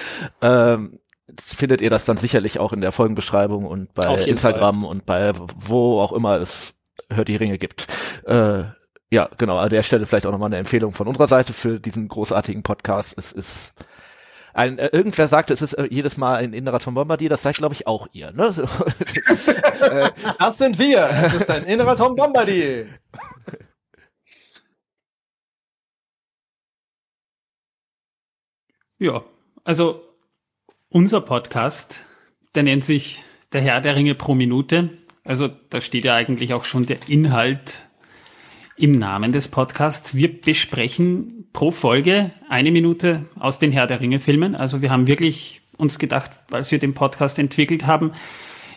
Ähm, 0.41 0.99
findet 1.43 1.81
ihr 1.81 1.89
das 1.89 2.05
dann 2.05 2.17
sicherlich 2.17 2.59
auch 2.59 2.73
in 2.73 2.81
der 2.81 2.91
Folgenbeschreibung 2.91 3.65
und 3.65 3.93
bei 3.93 4.23
Instagram 4.23 4.81
Fall. 4.81 4.89
und 4.89 5.05
bei 5.05 5.33
wo 5.35 5.99
auch 5.99 6.11
immer 6.11 6.39
es 6.39 6.75
Hört 7.11 7.27
die 7.27 7.35
Ringe 7.35 7.57
gibt. 7.57 7.87
Äh, 8.25 8.63
ja, 9.11 9.29
genau, 9.37 9.57
an 9.57 9.69
der 9.69 9.81
Stelle 9.83 10.05
vielleicht 10.05 10.27
auch 10.27 10.31
nochmal 10.31 10.49
eine 10.49 10.57
Empfehlung 10.57 10.91
von 10.91 11.07
unserer 11.07 11.27
Seite 11.27 11.53
für 11.53 11.79
diesen 11.79 12.07
großartigen 12.07 12.61
Podcast. 12.61 13.17
Es 13.17 13.31
ist 13.31 13.73
ein, 14.53 14.77
äh, 14.77 14.89
irgendwer 14.91 15.27
sagte, 15.27 15.53
es 15.53 15.61
ist 15.61 15.73
äh, 15.73 15.87
jedes 15.89 16.17
Mal 16.17 16.35
ein 16.35 16.53
innerer 16.53 16.79
Tom 16.79 16.93
Bombardier, 16.93 17.29
das 17.29 17.41
seid 17.41 17.55
glaube 17.55 17.73
ich 17.73 17.87
auch 17.87 18.07
ihr, 18.11 18.31
ne? 18.31 18.53
das 20.39 20.57
sind 20.57 20.77
wir, 20.77 21.09
es 21.09 21.33
ist 21.33 21.49
ein 21.49 21.63
innerer 21.65 21.95
Tom 21.95 22.15
Bombardier. 22.15 22.87
Ja, 28.99 29.23
also 29.63 30.08
unser 30.89 31.21
Podcast, 31.21 32.05
der 32.55 32.63
nennt 32.63 32.83
sich 32.83 33.19
Der 33.53 33.61
Herr 33.61 33.81
der 33.81 33.95
Ringe 33.95 34.15
pro 34.15 34.35
Minute. 34.35 34.89
Also 35.23 35.47
da 35.47 35.81
steht 35.81 36.05
ja 36.05 36.15
eigentlich 36.15 36.53
auch 36.53 36.65
schon 36.65 36.85
der 36.85 36.97
Inhalt 37.07 37.85
im 38.75 38.91
Namen 38.91 39.31
des 39.31 39.47
Podcasts. 39.47 40.15
Wir 40.15 40.41
besprechen 40.41 41.47
pro 41.53 41.71
Folge 41.71 42.31
eine 42.47 42.71
Minute 42.71 43.25
aus 43.37 43.59
den 43.59 43.71
Herr 43.71 43.87
der 43.87 43.99
Ringe 43.99 44.19
Filmen. 44.19 44.55
Also 44.55 44.81
wir 44.81 44.89
haben 44.89 45.07
wirklich 45.07 45.61
uns 45.77 45.99
gedacht, 45.99 46.31
als 46.51 46.71
wir 46.71 46.79
den 46.79 46.93
Podcast 46.93 47.37
entwickelt 47.39 47.85
haben, 47.85 48.11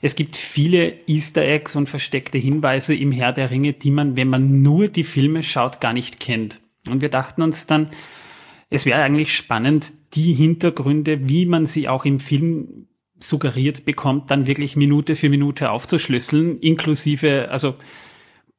es 0.02 0.16
gibt 0.16 0.36
viele 0.36 0.94
Easter 1.06 1.42
Eggs 1.42 1.76
und 1.76 1.88
versteckte 1.88 2.36
Hinweise 2.36 2.94
im 2.94 3.12
Herr 3.12 3.32
der 3.32 3.50
Ringe, 3.50 3.72
die 3.72 3.90
man, 3.90 4.16
wenn 4.16 4.28
man 4.28 4.60
nur 4.60 4.88
die 4.88 5.04
Filme 5.04 5.42
schaut, 5.42 5.80
gar 5.80 5.92
nicht 5.92 6.18
kennt. 6.18 6.60
Und 6.88 7.00
wir 7.00 7.08
dachten 7.08 7.40
uns 7.40 7.66
dann, 7.66 7.90
es 8.72 8.86
wäre 8.86 9.02
eigentlich 9.02 9.36
spannend, 9.36 9.92
die 10.14 10.32
Hintergründe, 10.32 11.28
wie 11.28 11.44
man 11.44 11.66
sie 11.66 11.88
auch 11.88 12.06
im 12.06 12.20
Film 12.20 12.86
suggeriert 13.20 13.84
bekommt, 13.84 14.30
dann 14.30 14.46
wirklich 14.46 14.76
Minute 14.76 15.14
für 15.14 15.28
Minute 15.28 15.70
aufzuschlüsseln, 15.70 16.58
inklusive, 16.58 17.50
also 17.50 17.74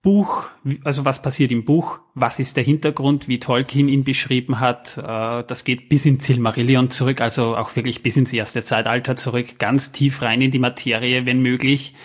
Buch, 0.04 0.50
also 0.84 1.04
was 1.04 1.22
passiert 1.22 1.52
im 1.52 1.66
Buch, 1.66 2.00
was 2.14 2.38
ist 2.38 2.58
der 2.58 2.64
Hintergrund, 2.64 3.28
wie 3.28 3.40
Tolkien 3.40 3.88
ihn 3.88 4.04
beschrieben 4.04 4.60
hat, 4.60 4.98
äh, 4.98 5.44
das 5.48 5.64
geht 5.64 5.90
bis 5.90 6.06
in 6.06 6.20
Silmarillion 6.20 6.92
zurück, 6.92 7.20
also 7.20 7.58
auch 7.58 7.76
wirklich 7.76 8.04
bis 8.04 8.16
ins 8.16 8.34
erste 8.34 8.62
Zeitalter 8.62 9.16
zurück, 9.16 9.58
ganz 9.58 9.94
tief 9.94 10.22
rein 10.22 10.42
in 10.42 10.52
die 10.52 10.60
Materie, 10.60 11.26
wenn 11.26 11.42
möglich. 11.42 11.96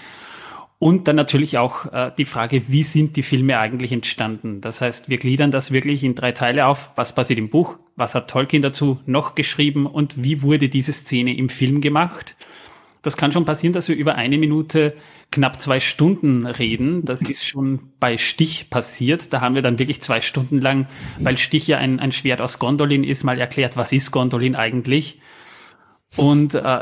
Und 0.80 1.08
dann 1.08 1.16
natürlich 1.16 1.58
auch 1.58 1.92
äh, 1.92 2.12
die 2.16 2.24
Frage, 2.24 2.62
wie 2.68 2.84
sind 2.84 3.16
die 3.16 3.24
Filme 3.24 3.58
eigentlich 3.58 3.90
entstanden? 3.90 4.60
Das 4.60 4.80
heißt, 4.80 5.08
wir 5.08 5.18
gliedern 5.18 5.50
das 5.50 5.72
wirklich 5.72 6.04
in 6.04 6.14
drei 6.14 6.30
Teile 6.30 6.66
auf. 6.66 6.90
Was 6.94 7.14
passiert 7.14 7.40
im 7.40 7.50
Buch? 7.50 7.78
Was 7.96 8.14
hat 8.14 8.30
Tolkien 8.30 8.62
dazu 8.62 9.00
noch 9.04 9.34
geschrieben? 9.34 9.86
Und 9.86 10.22
wie 10.22 10.42
wurde 10.42 10.68
diese 10.68 10.92
Szene 10.92 11.36
im 11.36 11.48
Film 11.48 11.80
gemacht? 11.80 12.36
Das 13.02 13.16
kann 13.16 13.32
schon 13.32 13.44
passieren, 13.44 13.72
dass 13.72 13.88
wir 13.88 13.96
über 13.96 14.14
eine 14.14 14.38
Minute 14.38 14.94
knapp 15.32 15.60
zwei 15.60 15.80
Stunden 15.80 16.46
reden. 16.46 17.04
Das 17.04 17.22
ist 17.22 17.44
schon 17.44 17.92
bei 17.98 18.16
Stich 18.16 18.70
passiert. 18.70 19.32
Da 19.32 19.40
haben 19.40 19.56
wir 19.56 19.62
dann 19.62 19.78
wirklich 19.80 20.00
zwei 20.02 20.20
Stunden 20.20 20.60
lang, 20.60 20.86
weil 21.18 21.38
Stich 21.38 21.66
ja 21.66 21.78
ein, 21.78 21.98
ein 21.98 22.12
Schwert 22.12 22.40
aus 22.40 22.58
Gondolin 22.58 23.02
ist, 23.02 23.24
mal 23.24 23.38
erklärt, 23.38 23.76
was 23.76 23.92
ist 23.92 24.10
Gondolin 24.10 24.54
eigentlich? 24.54 25.20
Und 26.16 26.54
äh, 26.54 26.80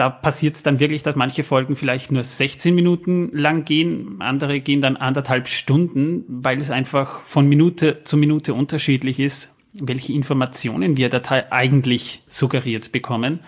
da 0.00 0.08
passiert 0.08 0.56
es 0.56 0.62
dann 0.62 0.80
wirklich, 0.80 1.02
dass 1.02 1.14
manche 1.14 1.44
Folgen 1.44 1.76
vielleicht 1.76 2.10
nur 2.10 2.24
16 2.24 2.74
Minuten 2.74 3.30
lang 3.34 3.66
gehen, 3.66 4.16
andere 4.20 4.60
gehen 4.60 4.80
dann 4.80 4.96
anderthalb 4.96 5.46
Stunden, 5.46 6.24
weil 6.26 6.58
es 6.58 6.70
einfach 6.70 7.22
von 7.24 7.46
Minute 7.46 8.02
zu 8.04 8.16
Minute 8.16 8.54
unterschiedlich 8.54 9.20
ist, 9.20 9.54
welche 9.74 10.14
Informationen 10.14 10.96
wir 10.96 11.10
da 11.10 11.20
eigentlich 11.50 12.22
suggeriert 12.28 12.92
bekommen. 12.92 13.40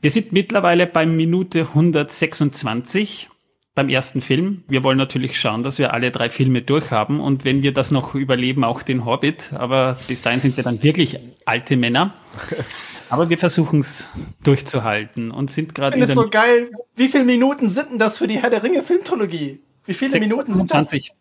Wir 0.00 0.10
sind 0.10 0.32
mittlerweile 0.32 0.88
bei 0.88 1.06
Minute 1.06 1.60
126 1.60 3.28
beim 3.76 3.90
ersten 3.90 4.22
Film. 4.22 4.64
Wir 4.68 4.82
wollen 4.82 4.96
natürlich 4.96 5.38
schauen, 5.38 5.62
dass 5.62 5.78
wir 5.78 5.92
alle 5.92 6.10
drei 6.10 6.30
Filme 6.30 6.62
durchhaben 6.62 7.20
und 7.20 7.44
wenn 7.44 7.62
wir 7.62 7.74
das 7.74 7.90
noch 7.90 8.14
überleben, 8.14 8.64
auch 8.64 8.82
den 8.82 9.04
Hobbit. 9.04 9.52
Aber 9.52 9.98
bis 10.08 10.22
dahin 10.22 10.40
sind 10.40 10.56
wir 10.56 10.64
dann 10.64 10.82
wirklich 10.82 11.20
alte 11.44 11.76
Männer. 11.76 12.14
Aber 13.10 13.28
wir 13.28 13.36
versuchen 13.38 13.80
es 13.80 14.08
durchzuhalten 14.42 15.30
und 15.30 15.50
sind 15.50 15.74
gerade. 15.74 15.92
Finde 15.92 16.06
es 16.06 16.14
so 16.14 16.26
geil. 16.28 16.70
Wie 16.96 17.08
viele 17.08 17.24
Minuten 17.24 17.68
sind 17.68 17.90
denn 17.90 17.98
das 17.98 18.18
für 18.18 18.26
die 18.26 18.40
Herr 18.40 18.50
der 18.50 18.62
Ringe 18.62 18.82
Filmtrilogie? 18.82 19.60
Wie 19.84 19.94
viele 19.94 20.18
Minuten 20.20 20.54
sind 20.54 20.70
20. 20.70 21.12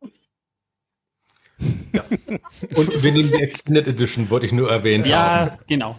das? 0.00 0.10
Ja. 1.92 2.04
Und 2.76 3.02
wir 3.02 3.12
nehmen 3.12 3.30
die 3.30 3.42
Extended 3.42 3.88
Edition, 3.88 4.30
wollte 4.30 4.46
ich 4.46 4.52
nur 4.52 4.70
erwähnt 4.70 5.06
ja, 5.06 5.18
haben. 5.18 5.46
Ja, 5.50 5.58
genau. 5.66 5.98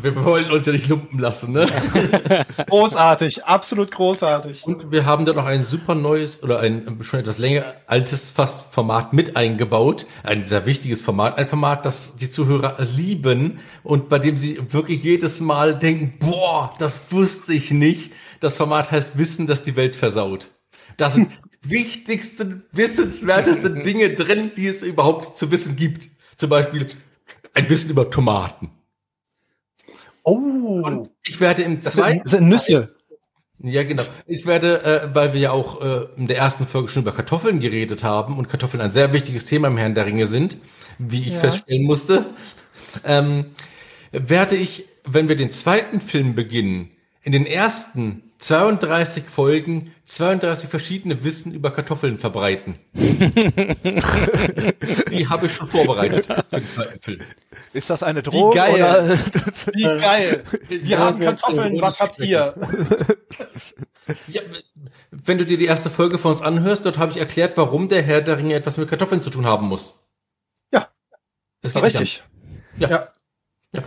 Wir 0.00 0.24
wollen 0.24 0.50
uns 0.50 0.66
ja 0.66 0.72
nicht 0.72 0.88
lumpen 0.88 1.18
lassen, 1.18 1.52
ne? 1.52 1.66
großartig, 2.68 3.44
absolut 3.44 3.90
großartig. 3.90 4.64
Und 4.64 4.90
wir 4.90 5.06
haben 5.06 5.24
da 5.24 5.32
noch 5.32 5.46
ein 5.46 5.62
super 5.62 5.94
neues 5.94 6.42
oder 6.42 6.60
ein 6.60 6.98
schon 7.02 7.20
etwas 7.20 7.38
länger 7.38 7.74
altes 7.86 8.30
fast 8.30 8.72
Format 8.72 9.12
mit 9.12 9.36
eingebaut. 9.36 10.06
Ein 10.22 10.44
sehr 10.44 10.66
wichtiges 10.66 11.00
Format. 11.00 11.38
Ein 11.38 11.48
Format, 11.48 11.86
das 11.86 12.16
die 12.16 12.28
Zuhörer 12.28 12.76
lieben 12.96 13.60
und 13.82 14.08
bei 14.08 14.18
dem 14.18 14.36
sie 14.36 14.60
wirklich 14.70 15.02
jedes 15.02 15.40
Mal 15.40 15.78
denken, 15.78 16.14
boah, 16.18 16.74
das 16.78 17.12
wusste 17.12 17.54
ich 17.54 17.70
nicht. 17.70 18.12
Das 18.40 18.56
Format 18.56 18.90
heißt 18.90 19.16
Wissen, 19.16 19.46
das 19.46 19.62
die 19.62 19.76
Welt 19.76 19.96
versaut. 19.96 20.48
Das 20.96 21.14
sind 21.14 21.30
wichtigsten, 21.62 22.64
wissenswertesten 22.72 23.82
Dinge 23.82 24.10
drin, 24.10 24.52
die 24.56 24.66
es 24.66 24.82
überhaupt 24.82 25.38
zu 25.38 25.50
wissen 25.50 25.76
gibt. 25.76 26.10
Zum 26.36 26.50
Beispiel 26.50 26.86
ein 27.54 27.70
Wissen 27.70 27.90
über 27.90 28.10
Tomaten. 28.10 28.70
Oh. 30.24 30.82
Und 30.84 31.10
ich 31.24 31.40
werde 31.40 31.62
im 31.62 31.80
das 31.80 31.94
zweiten. 31.94 32.12
Sind, 32.16 32.24
das 32.24 32.30
sind 32.32 32.48
Nüsse. 32.48 32.96
Ja, 33.62 33.82
genau. 33.82 34.02
Ich 34.26 34.44
werde, 34.44 34.82
äh, 34.82 35.14
weil 35.14 35.32
wir 35.32 35.40
ja 35.40 35.50
auch 35.52 35.80
äh, 35.80 36.06
in 36.16 36.26
der 36.26 36.36
ersten 36.36 36.66
Folge 36.66 36.88
schon 36.88 37.02
über 37.02 37.12
Kartoffeln 37.12 37.60
geredet 37.60 38.02
haben 38.02 38.36
und 38.36 38.48
Kartoffeln 38.48 38.82
ein 38.82 38.90
sehr 38.90 39.12
wichtiges 39.12 39.44
Thema 39.44 39.68
im 39.68 39.78
Herrn 39.78 39.94
der 39.94 40.06
Ringe 40.06 40.26
sind, 40.26 40.58
wie 40.98 41.20
ich 41.20 41.34
ja. 41.34 41.40
feststellen 41.40 41.84
musste, 41.84 42.26
ähm, 43.04 43.52
werde 44.12 44.56
ich, 44.56 44.86
wenn 45.04 45.28
wir 45.28 45.36
den 45.36 45.50
zweiten 45.50 46.00
Film 46.00 46.34
beginnen, 46.34 46.90
in 47.22 47.32
den 47.32 47.46
ersten 47.46 48.23
32 48.44 49.24
Folgen 49.24 49.94
32 50.04 50.68
verschiedene 50.68 51.24
Wissen 51.24 51.54
über 51.54 51.70
Kartoffeln 51.70 52.18
verbreiten. 52.18 52.78
Die 52.92 53.08
habe 55.30 55.46
ich 55.46 55.54
schon 55.54 55.66
vorbereitet 55.66 56.26
für 56.26 56.44
den 56.52 56.68
zweiten 56.68 57.00
Film. 57.00 57.20
Ist 57.72 57.88
das 57.88 58.02
eine 58.02 58.22
Drohung? 58.22 58.52
Wie 58.52 58.56
geil. 58.56 58.74
Oder? 58.74 59.18
Wie 59.72 59.84
geil. 59.84 60.44
Wir 60.68 60.98
haben 60.98 61.20
Kartoffeln, 61.20 61.80
was 61.80 62.00
habt 62.00 62.18
ihr? 62.18 62.54
Ja, 64.26 64.42
wenn 65.10 65.38
du 65.38 65.46
dir 65.46 65.56
die 65.56 65.64
erste 65.64 65.88
Folge 65.88 66.18
von 66.18 66.32
uns 66.32 66.42
anhörst, 66.42 66.84
dort 66.84 66.98
habe 66.98 67.12
ich 67.12 67.18
erklärt, 67.18 67.56
warum 67.56 67.88
der 67.88 68.02
Herr 68.02 68.20
der 68.20 68.36
Ringe 68.36 68.52
etwas 68.52 68.76
mit 68.76 68.90
Kartoffeln 68.90 69.22
zu 69.22 69.30
tun 69.30 69.46
haben 69.46 69.68
muss. 69.68 69.98
Ja. 70.70 70.90
Das 71.62 71.72
geht 71.72 71.82
richtig. 71.82 72.22
Ja. 72.76 72.90
ja. 72.90 73.08
ja. 73.72 73.82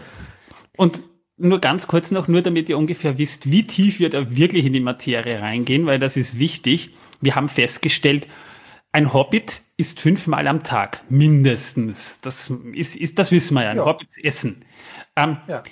Und 0.77 1.03
nur 1.37 1.61
ganz 1.61 1.87
kurz 1.87 2.11
noch, 2.11 2.27
nur 2.27 2.41
damit 2.41 2.67
ihr 2.69 2.77
ungefähr 2.77 3.17
wisst, 3.17 3.51
wie 3.51 3.65
tief 3.65 3.99
wir 3.99 4.09
da 4.09 4.35
wirklich 4.35 4.65
in 4.65 4.73
die 4.73 4.79
Materie 4.79 5.39
reingehen, 5.39 5.85
weil 5.85 5.99
das 5.99 6.17
ist 6.17 6.39
wichtig. 6.39 6.91
Wir 7.21 7.35
haben 7.35 7.47
festgestellt, 7.47 8.27
ein 8.91 9.13
Hobbit 9.13 9.61
ist 9.77 9.99
fünfmal 9.99 10.47
am 10.47 10.63
Tag, 10.63 11.03
mindestens. 11.09 12.19
Das 12.21 12.51
ist, 12.73 12.95
ist 12.95 13.19
das 13.19 13.31
wissen 13.31 13.53
wir 13.53 13.63
ja, 13.63 13.69
ein 13.71 13.77
ja. 13.77 13.85
Hobbit 13.85 14.09
essen. 14.23 14.65
Ähm, 15.15 15.37
ja. 15.47 15.63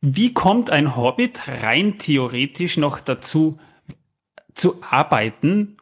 Wie 0.00 0.32
kommt 0.32 0.70
ein 0.70 0.96
Hobbit 0.96 1.40
rein 1.62 1.98
theoretisch 1.98 2.76
noch 2.76 3.00
dazu, 3.00 3.58
zu 4.54 4.80
arbeiten? 4.88 5.76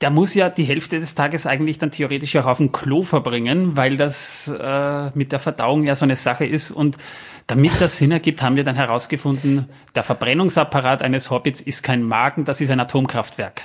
Der 0.00 0.10
muss 0.10 0.34
ja 0.34 0.50
die 0.50 0.64
Hälfte 0.64 0.98
des 0.98 1.14
Tages 1.14 1.46
eigentlich 1.46 1.78
dann 1.78 1.92
theoretisch 1.92 2.34
auch 2.36 2.46
auf 2.46 2.58
dem 2.58 2.72
Klo 2.72 3.04
verbringen, 3.04 3.76
weil 3.76 3.96
das 3.96 4.48
äh, 4.48 5.10
mit 5.14 5.30
der 5.30 5.38
Verdauung 5.38 5.84
ja 5.84 5.94
so 5.94 6.04
eine 6.04 6.16
Sache 6.16 6.44
ist 6.44 6.72
und 6.72 6.98
damit 7.46 7.80
das 7.80 7.98
Sinn 7.98 8.10
ergibt, 8.10 8.42
haben 8.42 8.56
wir 8.56 8.64
dann 8.64 8.76
herausgefunden, 8.76 9.68
der 9.94 10.02
Verbrennungsapparat 10.02 11.02
eines 11.02 11.30
Hobbits 11.30 11.60
ist 11.60 11.82
kein 11.82 12.02
Magen, 12.02 12.44
das 12.44 12.60
ist 12.60 12.70
ein 12.70 12.80
Atomkraftwerk. 12.80 13.62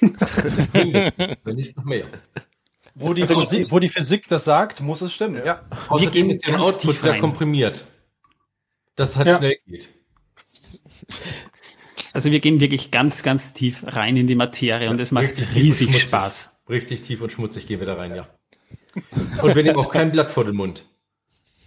Wenn 0.00 1.56
nicht 1.56 1.76
noch 1.76 1.84
mehr. 1.84 2.06
Wo 2.94 3.14
die, 3.14 3.22
also, 3.22 3.40
Physik, 3.40 3.70
wo 3.70 3.78
die 3.78 3.88
Physik 3.88 4.26
das 4.28 4.44
sagt, 4.44 4.80
muss 4.80 5.02
es 5.02 5.14
stimmen. 5.14 5.42
Ja. 5.44 5.62
Außerdem 5.88 6.10
gehen 6.10 6.30
ist 6.30 6.46
der 6.46 6.60
Output 6.60 7.00
sehr 7.00 7.12
rein. 7.12 7.20
komprimiert. 7.20 7.84
Das 8.96 9.16
halt 9.16 9.28
ja. 9.28 9.38
schnell 9.38 9.56
geht. 9.66 9.90
Also 12.12 12.32
wir 12.32 12.40
gehen 12.40 12.58
wirklich 12.58 12.90
ganz, 12.90 13.22
ganz 13.22 13.52
tief 13.52 13.84
rein 13.86 14.16
in 14.16 14.26
die 14.26 14.34
Materie 14.34 14.86
ja, 14.86 14.90
und 14.90 14.98
es 14.98 15.12
macht 15.12 15.54
riesig 15.54 15.96
Spaß. 16.00 16.62
Richtig 16.68 17.02
tief 17.02 17.20
und 17.20 17.30
schmutzig 17.30 17.68
gehen 17.68 17.78
wir 17.78 17.86
da 17.86 17.94
rein, 17.94 18.14
ja. 18.14 18.28
Und 19.42 19.54
wir 19.54 19.62
nehmen 19.62 19.76
auch 19.76 19.90
kein 19.90 20.10
Blatt 20.10 20.30
vor 20.30 20.44
den 20.44 20.56
Mund. 20.56 20.84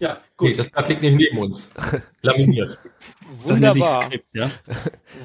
Ja, 0.01 0.17
gut. 0.35 0.49
Nee, 0.49 0.55
das 0.55 0.67
Blatt 0.67 0.89
liegt 0.89 1.03
nicht 1.03 1.15
neben 1.15 1.37
uns. 1.37 1.69
Laminiert. 2.23 2.79
Wunderbar. 3.43 4.01
Skript, 4.01 4.25
ja? 4.33 4.49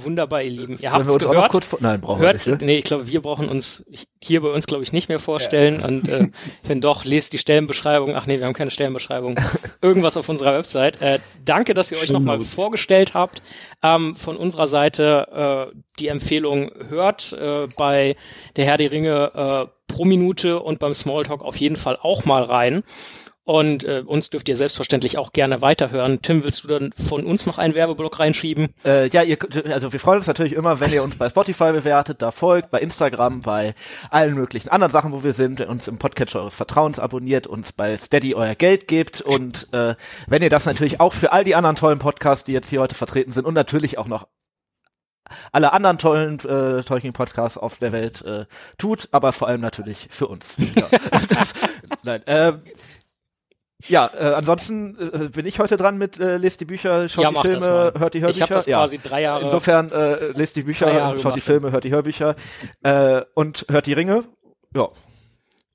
Wunderbar, 0.04 0.42
ihr 0.42 0.50
Lieben. 0.50 0.76
Ihr 0.78 0.90
habt 0.90 1.08
es 1.08 1.18
gehört. 1.18 1.50
Kurz 1.50 1.74
Nein, 1.80 1.98
brauchen 2.02 2.20
Hört, 2.20 2.44
wir 2.44 2.52
nicht. 2.52 2.60
Ne? 2.60 2.66
Nee, 2.66 2.76
ich 2.76 2.84
glaube, 2.84 3.08
wir 3.08 3.22
brauchen 3.22 3.48
uns 3.48 3.86
hier 4.22 4.42
bei 4.42 4.50
uns, 4.50 4.66
glaube 4.66 4.82
ich, 4.82 4.92
nicht 4.92 5.08
mehr 5.08 5.18
vorstellen. 5.18 5.80
Ja. 5.80 5.88
Und 5.88 6.08
äh, 6.10 6.28
wenn 6.64 6.82
doch, 6.82 7.06
lest 7.06 7.32
die 7.32 7.38
Stellenbeschreibung. 7.38 8.14
Ach 8.14 8.26
nee, 8.26 8.38
wir 8.38 8.44
haben 8.44 8.52
keine 8.52 8.70
Stellenbeschreibung. 8.70 9.40
Irgendwas 9.80 10.18
auf 10.18 10.28
unserer 10.28 10.52
Website. 10.52 11.00
Äh, 11.00 11.20
danke, 11.42 11.72
dass 11.72 11.90
ihr 11.90 11.96
euch 11.96 12.10
nochmal 12.10 12.38
vorgestellt 12.40 13.14
habt. 13.14 13.40
Ähm, 13.82 14.14
von 14.14 14.36
unserer 14.36 14.68
Seite 14.68 15.70
äh, 15.72 15.76
die 15.98 16.08
Empfehlung 16.08 16.70
hört 16.90 17.32
äh, 17.32 17.66
bei 17.78 18.14
der 18.56 18.66
Herr 18.66 18.76
die 18.76 18.86
Ringe 18.86 19.70
äh, 19.72 19.92
pro 19.92 20.04
Minute 20.04 20.60
und 20.60 20.80
beim 20.80 20.92
Smalltalk 20.92 21.40
auf 21.40 21.56
jeden 21.56 21.76
Fall 21.76 21.96
auch 21.98 22.26
mal 22.26 22.42
rein. 22.42 22.82
Und 23.46 23.84
äh, 23.84 24.02
uns 24.04 24.28
dürft 24.28 24.48
ihr 24.48 24.56
selbstverständlich 24.56 25.18
auch 25.18 25.32
gerne 25.32 25.60
weiterhören. 25.60 26.20
Tim, 26.20 26.42
willst 26.42 26.64
du 26.64 26.68
dann 26.68 26.92
von 26.94 27.24
uns 27.24 27.46
noch 27.46 27.58
einen 27.58 27.76
Werbeblock 27.76 28.18
reinschieben? 28.18 28.74
Äh, 28.84 29.08
ja, 29.10 29.22
ihr, 29.22 29.38
also 29.70 29.92
wir 29.92 30.00
freuen 30.00 30.16
uns 30.16 30.26
natürlich 30.26 30.54
immer, 30.54 30.80
wenn 30.80 30.92
ihr 30.92 31.04
uns 31.04 31.14
bei 31.14 31.28
Spotify 31.28 31.70
bewertet, 31.70 32.22
da 32.22 32.32
folgt, 32.32 32.72
bei 32.72 32.80
Instagram, 32.80 33.42
bei 33.42 33.76
allen 34.10 34.34
möglichen 34.34 34.68
anderen 34.70 34.90
Sachen, 34.90 35.12
wo 35.12 35.22
wir 35.22 35.32
sind, 35.32 35.60
uns 35.60 35.86
im 35.86 35.98
Podcatcher 35.98 36.40
eures 36.40 36.56
Vertrauens 36.56 36.98
abonniert, 36.98 37.46
uns 37.46 37.72
bei 37.72 37.96
Steady 37.96 38.34
euer 38.34 38.56
Geld 38.56 38.88
gebt 38.88 39.20
und 39.22 39.72
äh, 39.72 39.94
wenn 40.26 40.42
ihr 40.42 40.50
das 40.50 40.66
natürlich 40.66 40.98
auch 40.98 41.12
für 41.12 41.30
all 41.30 41.44
die 41.44 41.54
anderen 41.54 41.76
tollen 41.76 42.00
Podcasts, 42.00 42.42
die 42.42 42.52
jetzt 42.52 42.68
hier 42.68 42.80
heute 42.80 42.96
vertreten 42.96 43.30
sind 43.30 43.44
und 43.46 43.54
natürlich 43.54 43.96
auch 43.96 44.08
noch 44.08 44.26
alle 45.52 45.72
anderen 45.72 45.98
tollen 45.98 46.40
äh, 46.40 46.82
Tolkien-Podcasts 46.82 47.58
auf 47.58 47.78
der 47.78 47.92
Welt 47.92 48.22
äh, 48.22 48.46
tut, 48.78 49.08
aber 49.12 49.32
vor 49.32 49.46
allem 49.46 49.60
natürlich 49.60 50.08
für 50.10 50.26
uns. 50.26 50.56
Ja. 50.74 50.88
das, 51.28 51.52
nein, 52.02 52.26
äh, 52.26 52.52
ja, 53.88 54.10
äh, 54.18 54.32
ansonsten 54.34 54.96
äh, 54.98 55.28
bin 55.28 55.46
ich 55.46 55.58
heute 55.58 55.76
dran 55.76 55.98
mit 55.98 56.18
äh, 56.18 56.38
lest 56.38 56.60
die 56.60 56.64
Bücher, 56.64 57.08
schaut 57.08 57.24
ja, 57.24 57.30
die 57.30 57.48
Filme, 57.48 57.92
hört 57.98 58.14
die 58.14 58.20
Hörbücher. 58.20 58.36
Ich 58.36 58.42
habe 58.42 58.54
das 58.54 58.66
ja. 58.66 58.78
quasi 58.78 58.98
drei 58.98 59.22
Jahre. 59.22 59.44
Insofern 59.44 59.90
äh, 59.92 60.28
lest 60.28 60.56
die 60.56 60.62
Bücher, 60.62 61.18
schaut 61.18 61.36
die 61.36 61.40
Filme, 61.40 61.72
hört 61.72 61.84
die 61.84 61.90
Hörbücher 61.90 62.36
äh, 62.82 63.22
und 63.34 63.66
hört 63.70 63.86
die 63.86 63.92
Ringe. 63.92 64.24
Ja, 64.74 64.88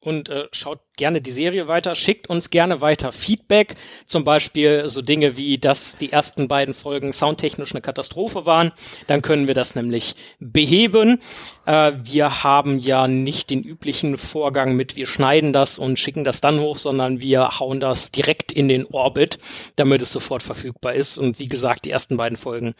und 0.01 0.29
äh, 0.29 0.47
schaut 0.51 0.79
gerne 0.97 1.21
die 1.21 1.31
Serie 1.31 1.67
weiter, 1.67 1.95
schickt 1.95 2.27
uns 2.27 2.49
gerne 2.49 2.81
weiter 2.81 3.11
Feedback, 3.11 3.75
zum 4.05 4.23
Beispiel 4.23 4.87
so 4.87 5.01
Dinge 5.01 5.37
wie, 5.37 5.59
dass 5.59 5.95
die 5.95 6.11
ersten 6.11 6.47
beiden 6.47 6.73
Folgen 6.73 7.13
soundtechnisch 7.13 7.71
eine 7.71 7.81
Katastrophe 7.81 8.45
waren, 8.45 8.71
dann 9.07 9.21
können 9.21 9.47
wir 9.47 9.53
das 9.53 9.75
nämlich 9.75 10.15
beheben. 10.39 11.19
Äh, 11.65 11.93
wir 12.03 12.43
haben 12.43 12.79
ja 12.79 13.07
nicht 13.07 13.51
den 13.51 13.63
üblichen 13.63 14.17
Vorgang 14.17 14.75
mit, 14.75 14.95
wir 14.95 15.05
schneiden 15.05 15.53
das 15.53 15.77
und 15.77 15.99
schicken 15.99 16.23
das 16.23 16.41
dann 16.41 16.59
hoch, 16.59 16.77
sondern 16.77 17.21
wir 17.21 17.59
hauen 17.59 17.79
das 17.79 18.11
direkt 18.11 18.51
in 18.51 18.67
den 18.67 18.87
Orbit, 18.87 19.37
damit 19.75 20.01
es 20.01 20.11
sofort 20.11 20.41
verfügbar 20.41 20.93
ist. 20.93 21.17
Und 21.17 21.37
wie 21.37 21.47
gesagt, 21.47 21.85
die 21.85 21.91
ersten 21.91 22.17
beiden 22.17 22.37
Folgen 22.37 22.73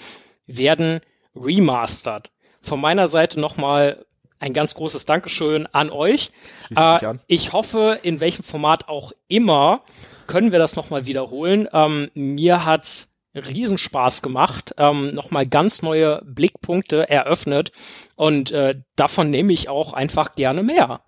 werden 0.48 1.02
remastered. 1.36 2.32
Von 2.62 2.82
meiner 2.82 3.08
Seite 3.08 3.40
nochmal 3.40 4.06
ein 4.42 4.54
ganz 4.54 4.74
großes 4.74 5.06
Dankeschön 5.06 5.68
an 5.72 5.90
euch. 5.92 6.32
Äh, 6.76 7.16
ich 7.28 7.54
hoffe, 7.54 8.00
in 8.02 8.20
welchem 8.20 8.44
Format 8.44 8.90
auch 8.90 9.14
immer, 9.28 9.82
können 10.28 10.52
wir 10.52 10.60
das 10.60 10.76
nochmal 10.76 11.06
wiederholen. 11.06 11.70
Ähm, 11.72 12.10
mir 12.16 12.66
hat's 12.66 13.10
Riesenspaß 13.34 14.22
gemacht, 14.22 14.74
ähm, 14.78 15.12
nochmal 15.12 15.46
ganz 15.46 15.82
neue 15.82 16.22
Blickpunkte 16.26 17.08
eröffnet 17.08 17.72
und 18.16 18.52
äh, 18.52 18.82
davon 18.98 19.30
nehme 19.30 19.54
ich 19.54 19.70
auch 19.70 19.94
einfach 19.94 20.36
gerne 20.36 20.64
mehr. 20.64 21.02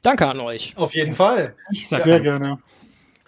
Danke 0.00 0.26
an 0.26 0.40
euch. 0.40 0.72
Auf 0.76 0.94
jeden 0.94 1.12
Fall. 1.12 1.54
Ich 1.70 1.86
sag 1.88 2.00
sehr 2.00 2.20
gerne. 2.20 2.58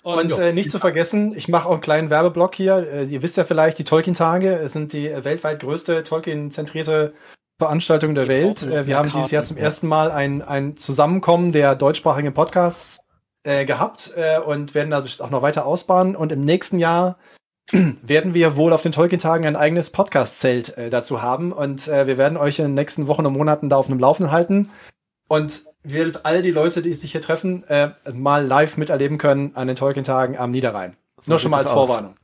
Und, 0.02 0.32
und 0.32 0.38
äh, 0.38 0.52
nicht 0.52 0.70
zu 0.70 0.78
vergessen, 0.78 1.36
ich 1.36 1.48
mache 1.48 1.68
auch 1.68 1.72
einen 1.72 1.80
kleinen 1.82 2.10
Werbeblock 2.10 2.54
hier. 2.54 2.88
Äh, 2.90 3.04
ihr 3.04 3.22
wisst 3.22 3.36
ja 3.36 3.44
vielleicht, 3.44 3.78
die 3.78 3.84
Tolkien-Tage 3.84 4.66
sind 4.68 4.92
die 4.94 5.10
weltweit 5.10 5.60
größte 5.60 6.02
Tolkien-zentrierte 6.04 7.12
Veranstaltung 7.62 8.16
der 8.16 8.26
Welt. 8.26 8.62
Äh, 8.62 8.86
wir 8.88 8.96
haben 8.96 9.12
dieses 9.12 9.30
Jahr 9.30 9.44
zum 9.44 9.56
ersten 9.56 9.86
Mal 9.86 10.10
ein, 10.10 10.42
ein 10.42 10.76
Zusammenkommen 10.76 11.52
der 11.52 11.76
deutschsprachigen 11.76 12.34
Podcasts 12.34 13.00
äh, 13.44 13.64
gehabt 13.64 14.12
äh, 14.16 14.40
und 14.40 14.74
werden 14.74 14.90
da 14.90 15.04
auch 15.20 15.30
noch 15.30 15.42
weiter 15.42 15.64
ausbauen. 15.64 16.16
Und 16.16 16.32
im 16.32 16.44
nächsten 16.44 16.80
Jahr 16.80 17.18
werden 17.72 18.34
wir 18.34 18.56
wohl 18.56 18.72
auf 18.72 18.82
den 18.82 18.90
Tolkien-Tagen 18.90 19.46
ein 19.46 19.54
eigenes 19.54 19.90
Podcast-Zelt 19.90 20.76
äh, 20.76 20.90
dazu 20.90 21.22
haben. 21.22 21.52
Und 21.52 21.86
äh, 21.86 22.08
wir 22.08 22.18
werden 22.18 22.36
euch 22.36 22.58
in 22.58 22.64
den 22.64 22.74
nächsten 22.74 23.06
Wochen 23.06 23.26
und 23.26 23.34
Monaten 23.34 23.68
da 23.68 23.76
auf 23.76 23.86
dem 23.86 24.00
Laufenden 24.00 24.32
halten. 24.32 24.68
Und 25.28 25.62
werdet 25.84 26.24
all 26.24 26.42
die 26.42 26.50
Leute, 26.50 26.82
die 26.82 26.92
sich 26.94 27.12
hier 27.12 27.20
treffen, 27.20 27.62
äh, 27.68 27.90
mal 28.12 28.44
live 28.44 28.76
miterleben 28.76 29.18
können 29.18 29.52
an 29.54 29.68
den 29.68 29.76
Tolkien-Tagen 29.76 30.36
am 30.36 30.50
Niederrhein. 30.50 30.96
So 31.20 31.30
Nur 31.30 31.38
schon 31.38 31.52
mal 31.52 31.58
als 31.58 31.70
Vorwarnung. 31.70 32.16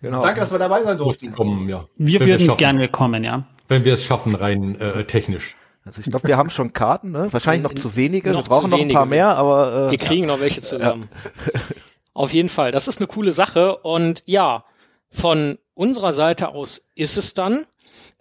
Genau. 0.00 0.22
Danke, 0.22 0.40
dass 0.40 0.52
wir 0.52 0.60
dabei 0.60 0.84
sein 0.84 0.96
durften. 0.96 1.32
Kommen, 1.32 1.68
ja. 1.68 1.86
Wir 1.96 2.20
Wenn 2.20 2.28
würden 2.28 2.56
gerne 2.56 2.88
kommen, 2.88 3.24
ja. 3.24 3.44
Wenn 3.68 3.84
wir 3.84 3.94
es 3.94 4.04
schaffen, 4.04 4.34
rein 4.34 4.80
äh, 4.80 5.04
technisch. 5.04 5.56
Also 5.84 6.00
ich 6.00 6.10
glaube, 6.10 6.26
wir 6.26 6.36
haben 6.36 6.50
schon 6.50 6.72
Karten, 6.72 7.12
ne? 7.12 7.32
Wahrscheinlich 7.32 7.62
noch 7.62 7.74
zu 7.74 7.94
wenige. 7.94 8.32
Noch 8.32 8.44
wir 8.44 8.48
brauchen 8.48 8.70
noch 8.70 8.80
ein 8.80 8.88
paar 8.88 9.06
mehr, 9.06 9.36
aber 9.36 9.86
äh, 9.86 9.90
wir 9.92 9.98
kriegen 9.98 10.26
ja. 10.28 10.34
noch 10.34 10.40
welche 10.40 10.60
zusammen. 10.62 11.08
Ja. 11.54 11.60
Auf 12.12 12.32
jeden 12.32 12.48
Fall, 12.48 12.72
das 12.72 12.88
ist 12.88 12.98
eine 12.98 13.06
coole 13.06 13.30
Sache 13.30 13.76
und 13.76 14.22
ja, 14.26 14.64
von 15.10 15.58
unserer 15.74 16.12
Seite 16.12 16.48
aus 16.48 16.88
ist 16.94 17.16
es 17.16 17.34
dann. 17.34 17.66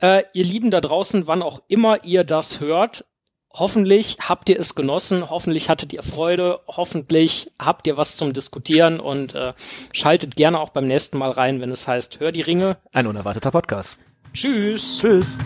Äh, 0.01 0.23
ihr 0.33 0.43
Lieben 0.43 0.69
da 0.69 0.81
draußen, 0.81 1.27
wann 1.27 1.41
auch 1.41 1.61
immer 1.69 2.03
ihr 2.03 2.23
das 2.23 2.59
hört, 2.59 3.05
hoffentlich 3.51 4.17
habt 4.19 4.49
ihr 4.49 4.59
es 4.59 4.75
genossen, 4.75 5.29
hoffentlich 5.29 5.69
hattet 5.69 5.93
ihr 5.93 6.03
Freude, 6.03 6.59
hoffentlich 6.67 7.51
habt 7.57 7.87
ihr 7.87 7.97
was 7.97 8.17
zum 8.17 8.33
Diskutieren 8.33 8.99
und 8.99 9.33
äh, 9.33 9.53
schaltet 9.93 10.35
gerne 10.35 10.59
auch 10.59 10.69
beim 10.69 10.87
nächsten 10.87 11.17
Mal 11.17 11.31
rein, 11.31 11.61
wenn 11.61 11.71
es 11.71 11.87
heißt 11.87 12.19
Hör 12.19 12.31
die 12.31 12.41
Ringe. 12.41 12.77
Ein 12.93 13.07
unerwarteter 13.07 13.51
Podcast. 13.51 13.97
Tschüss. 14.35 14.97
Tschüss. 14.99 15.37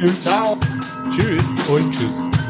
Tschüss. 0.00 0.22
Ciao. 0.22 0.58
Tschüss 1.14 1.46
und 1.68 1.92
tschüss. 1.92 2.41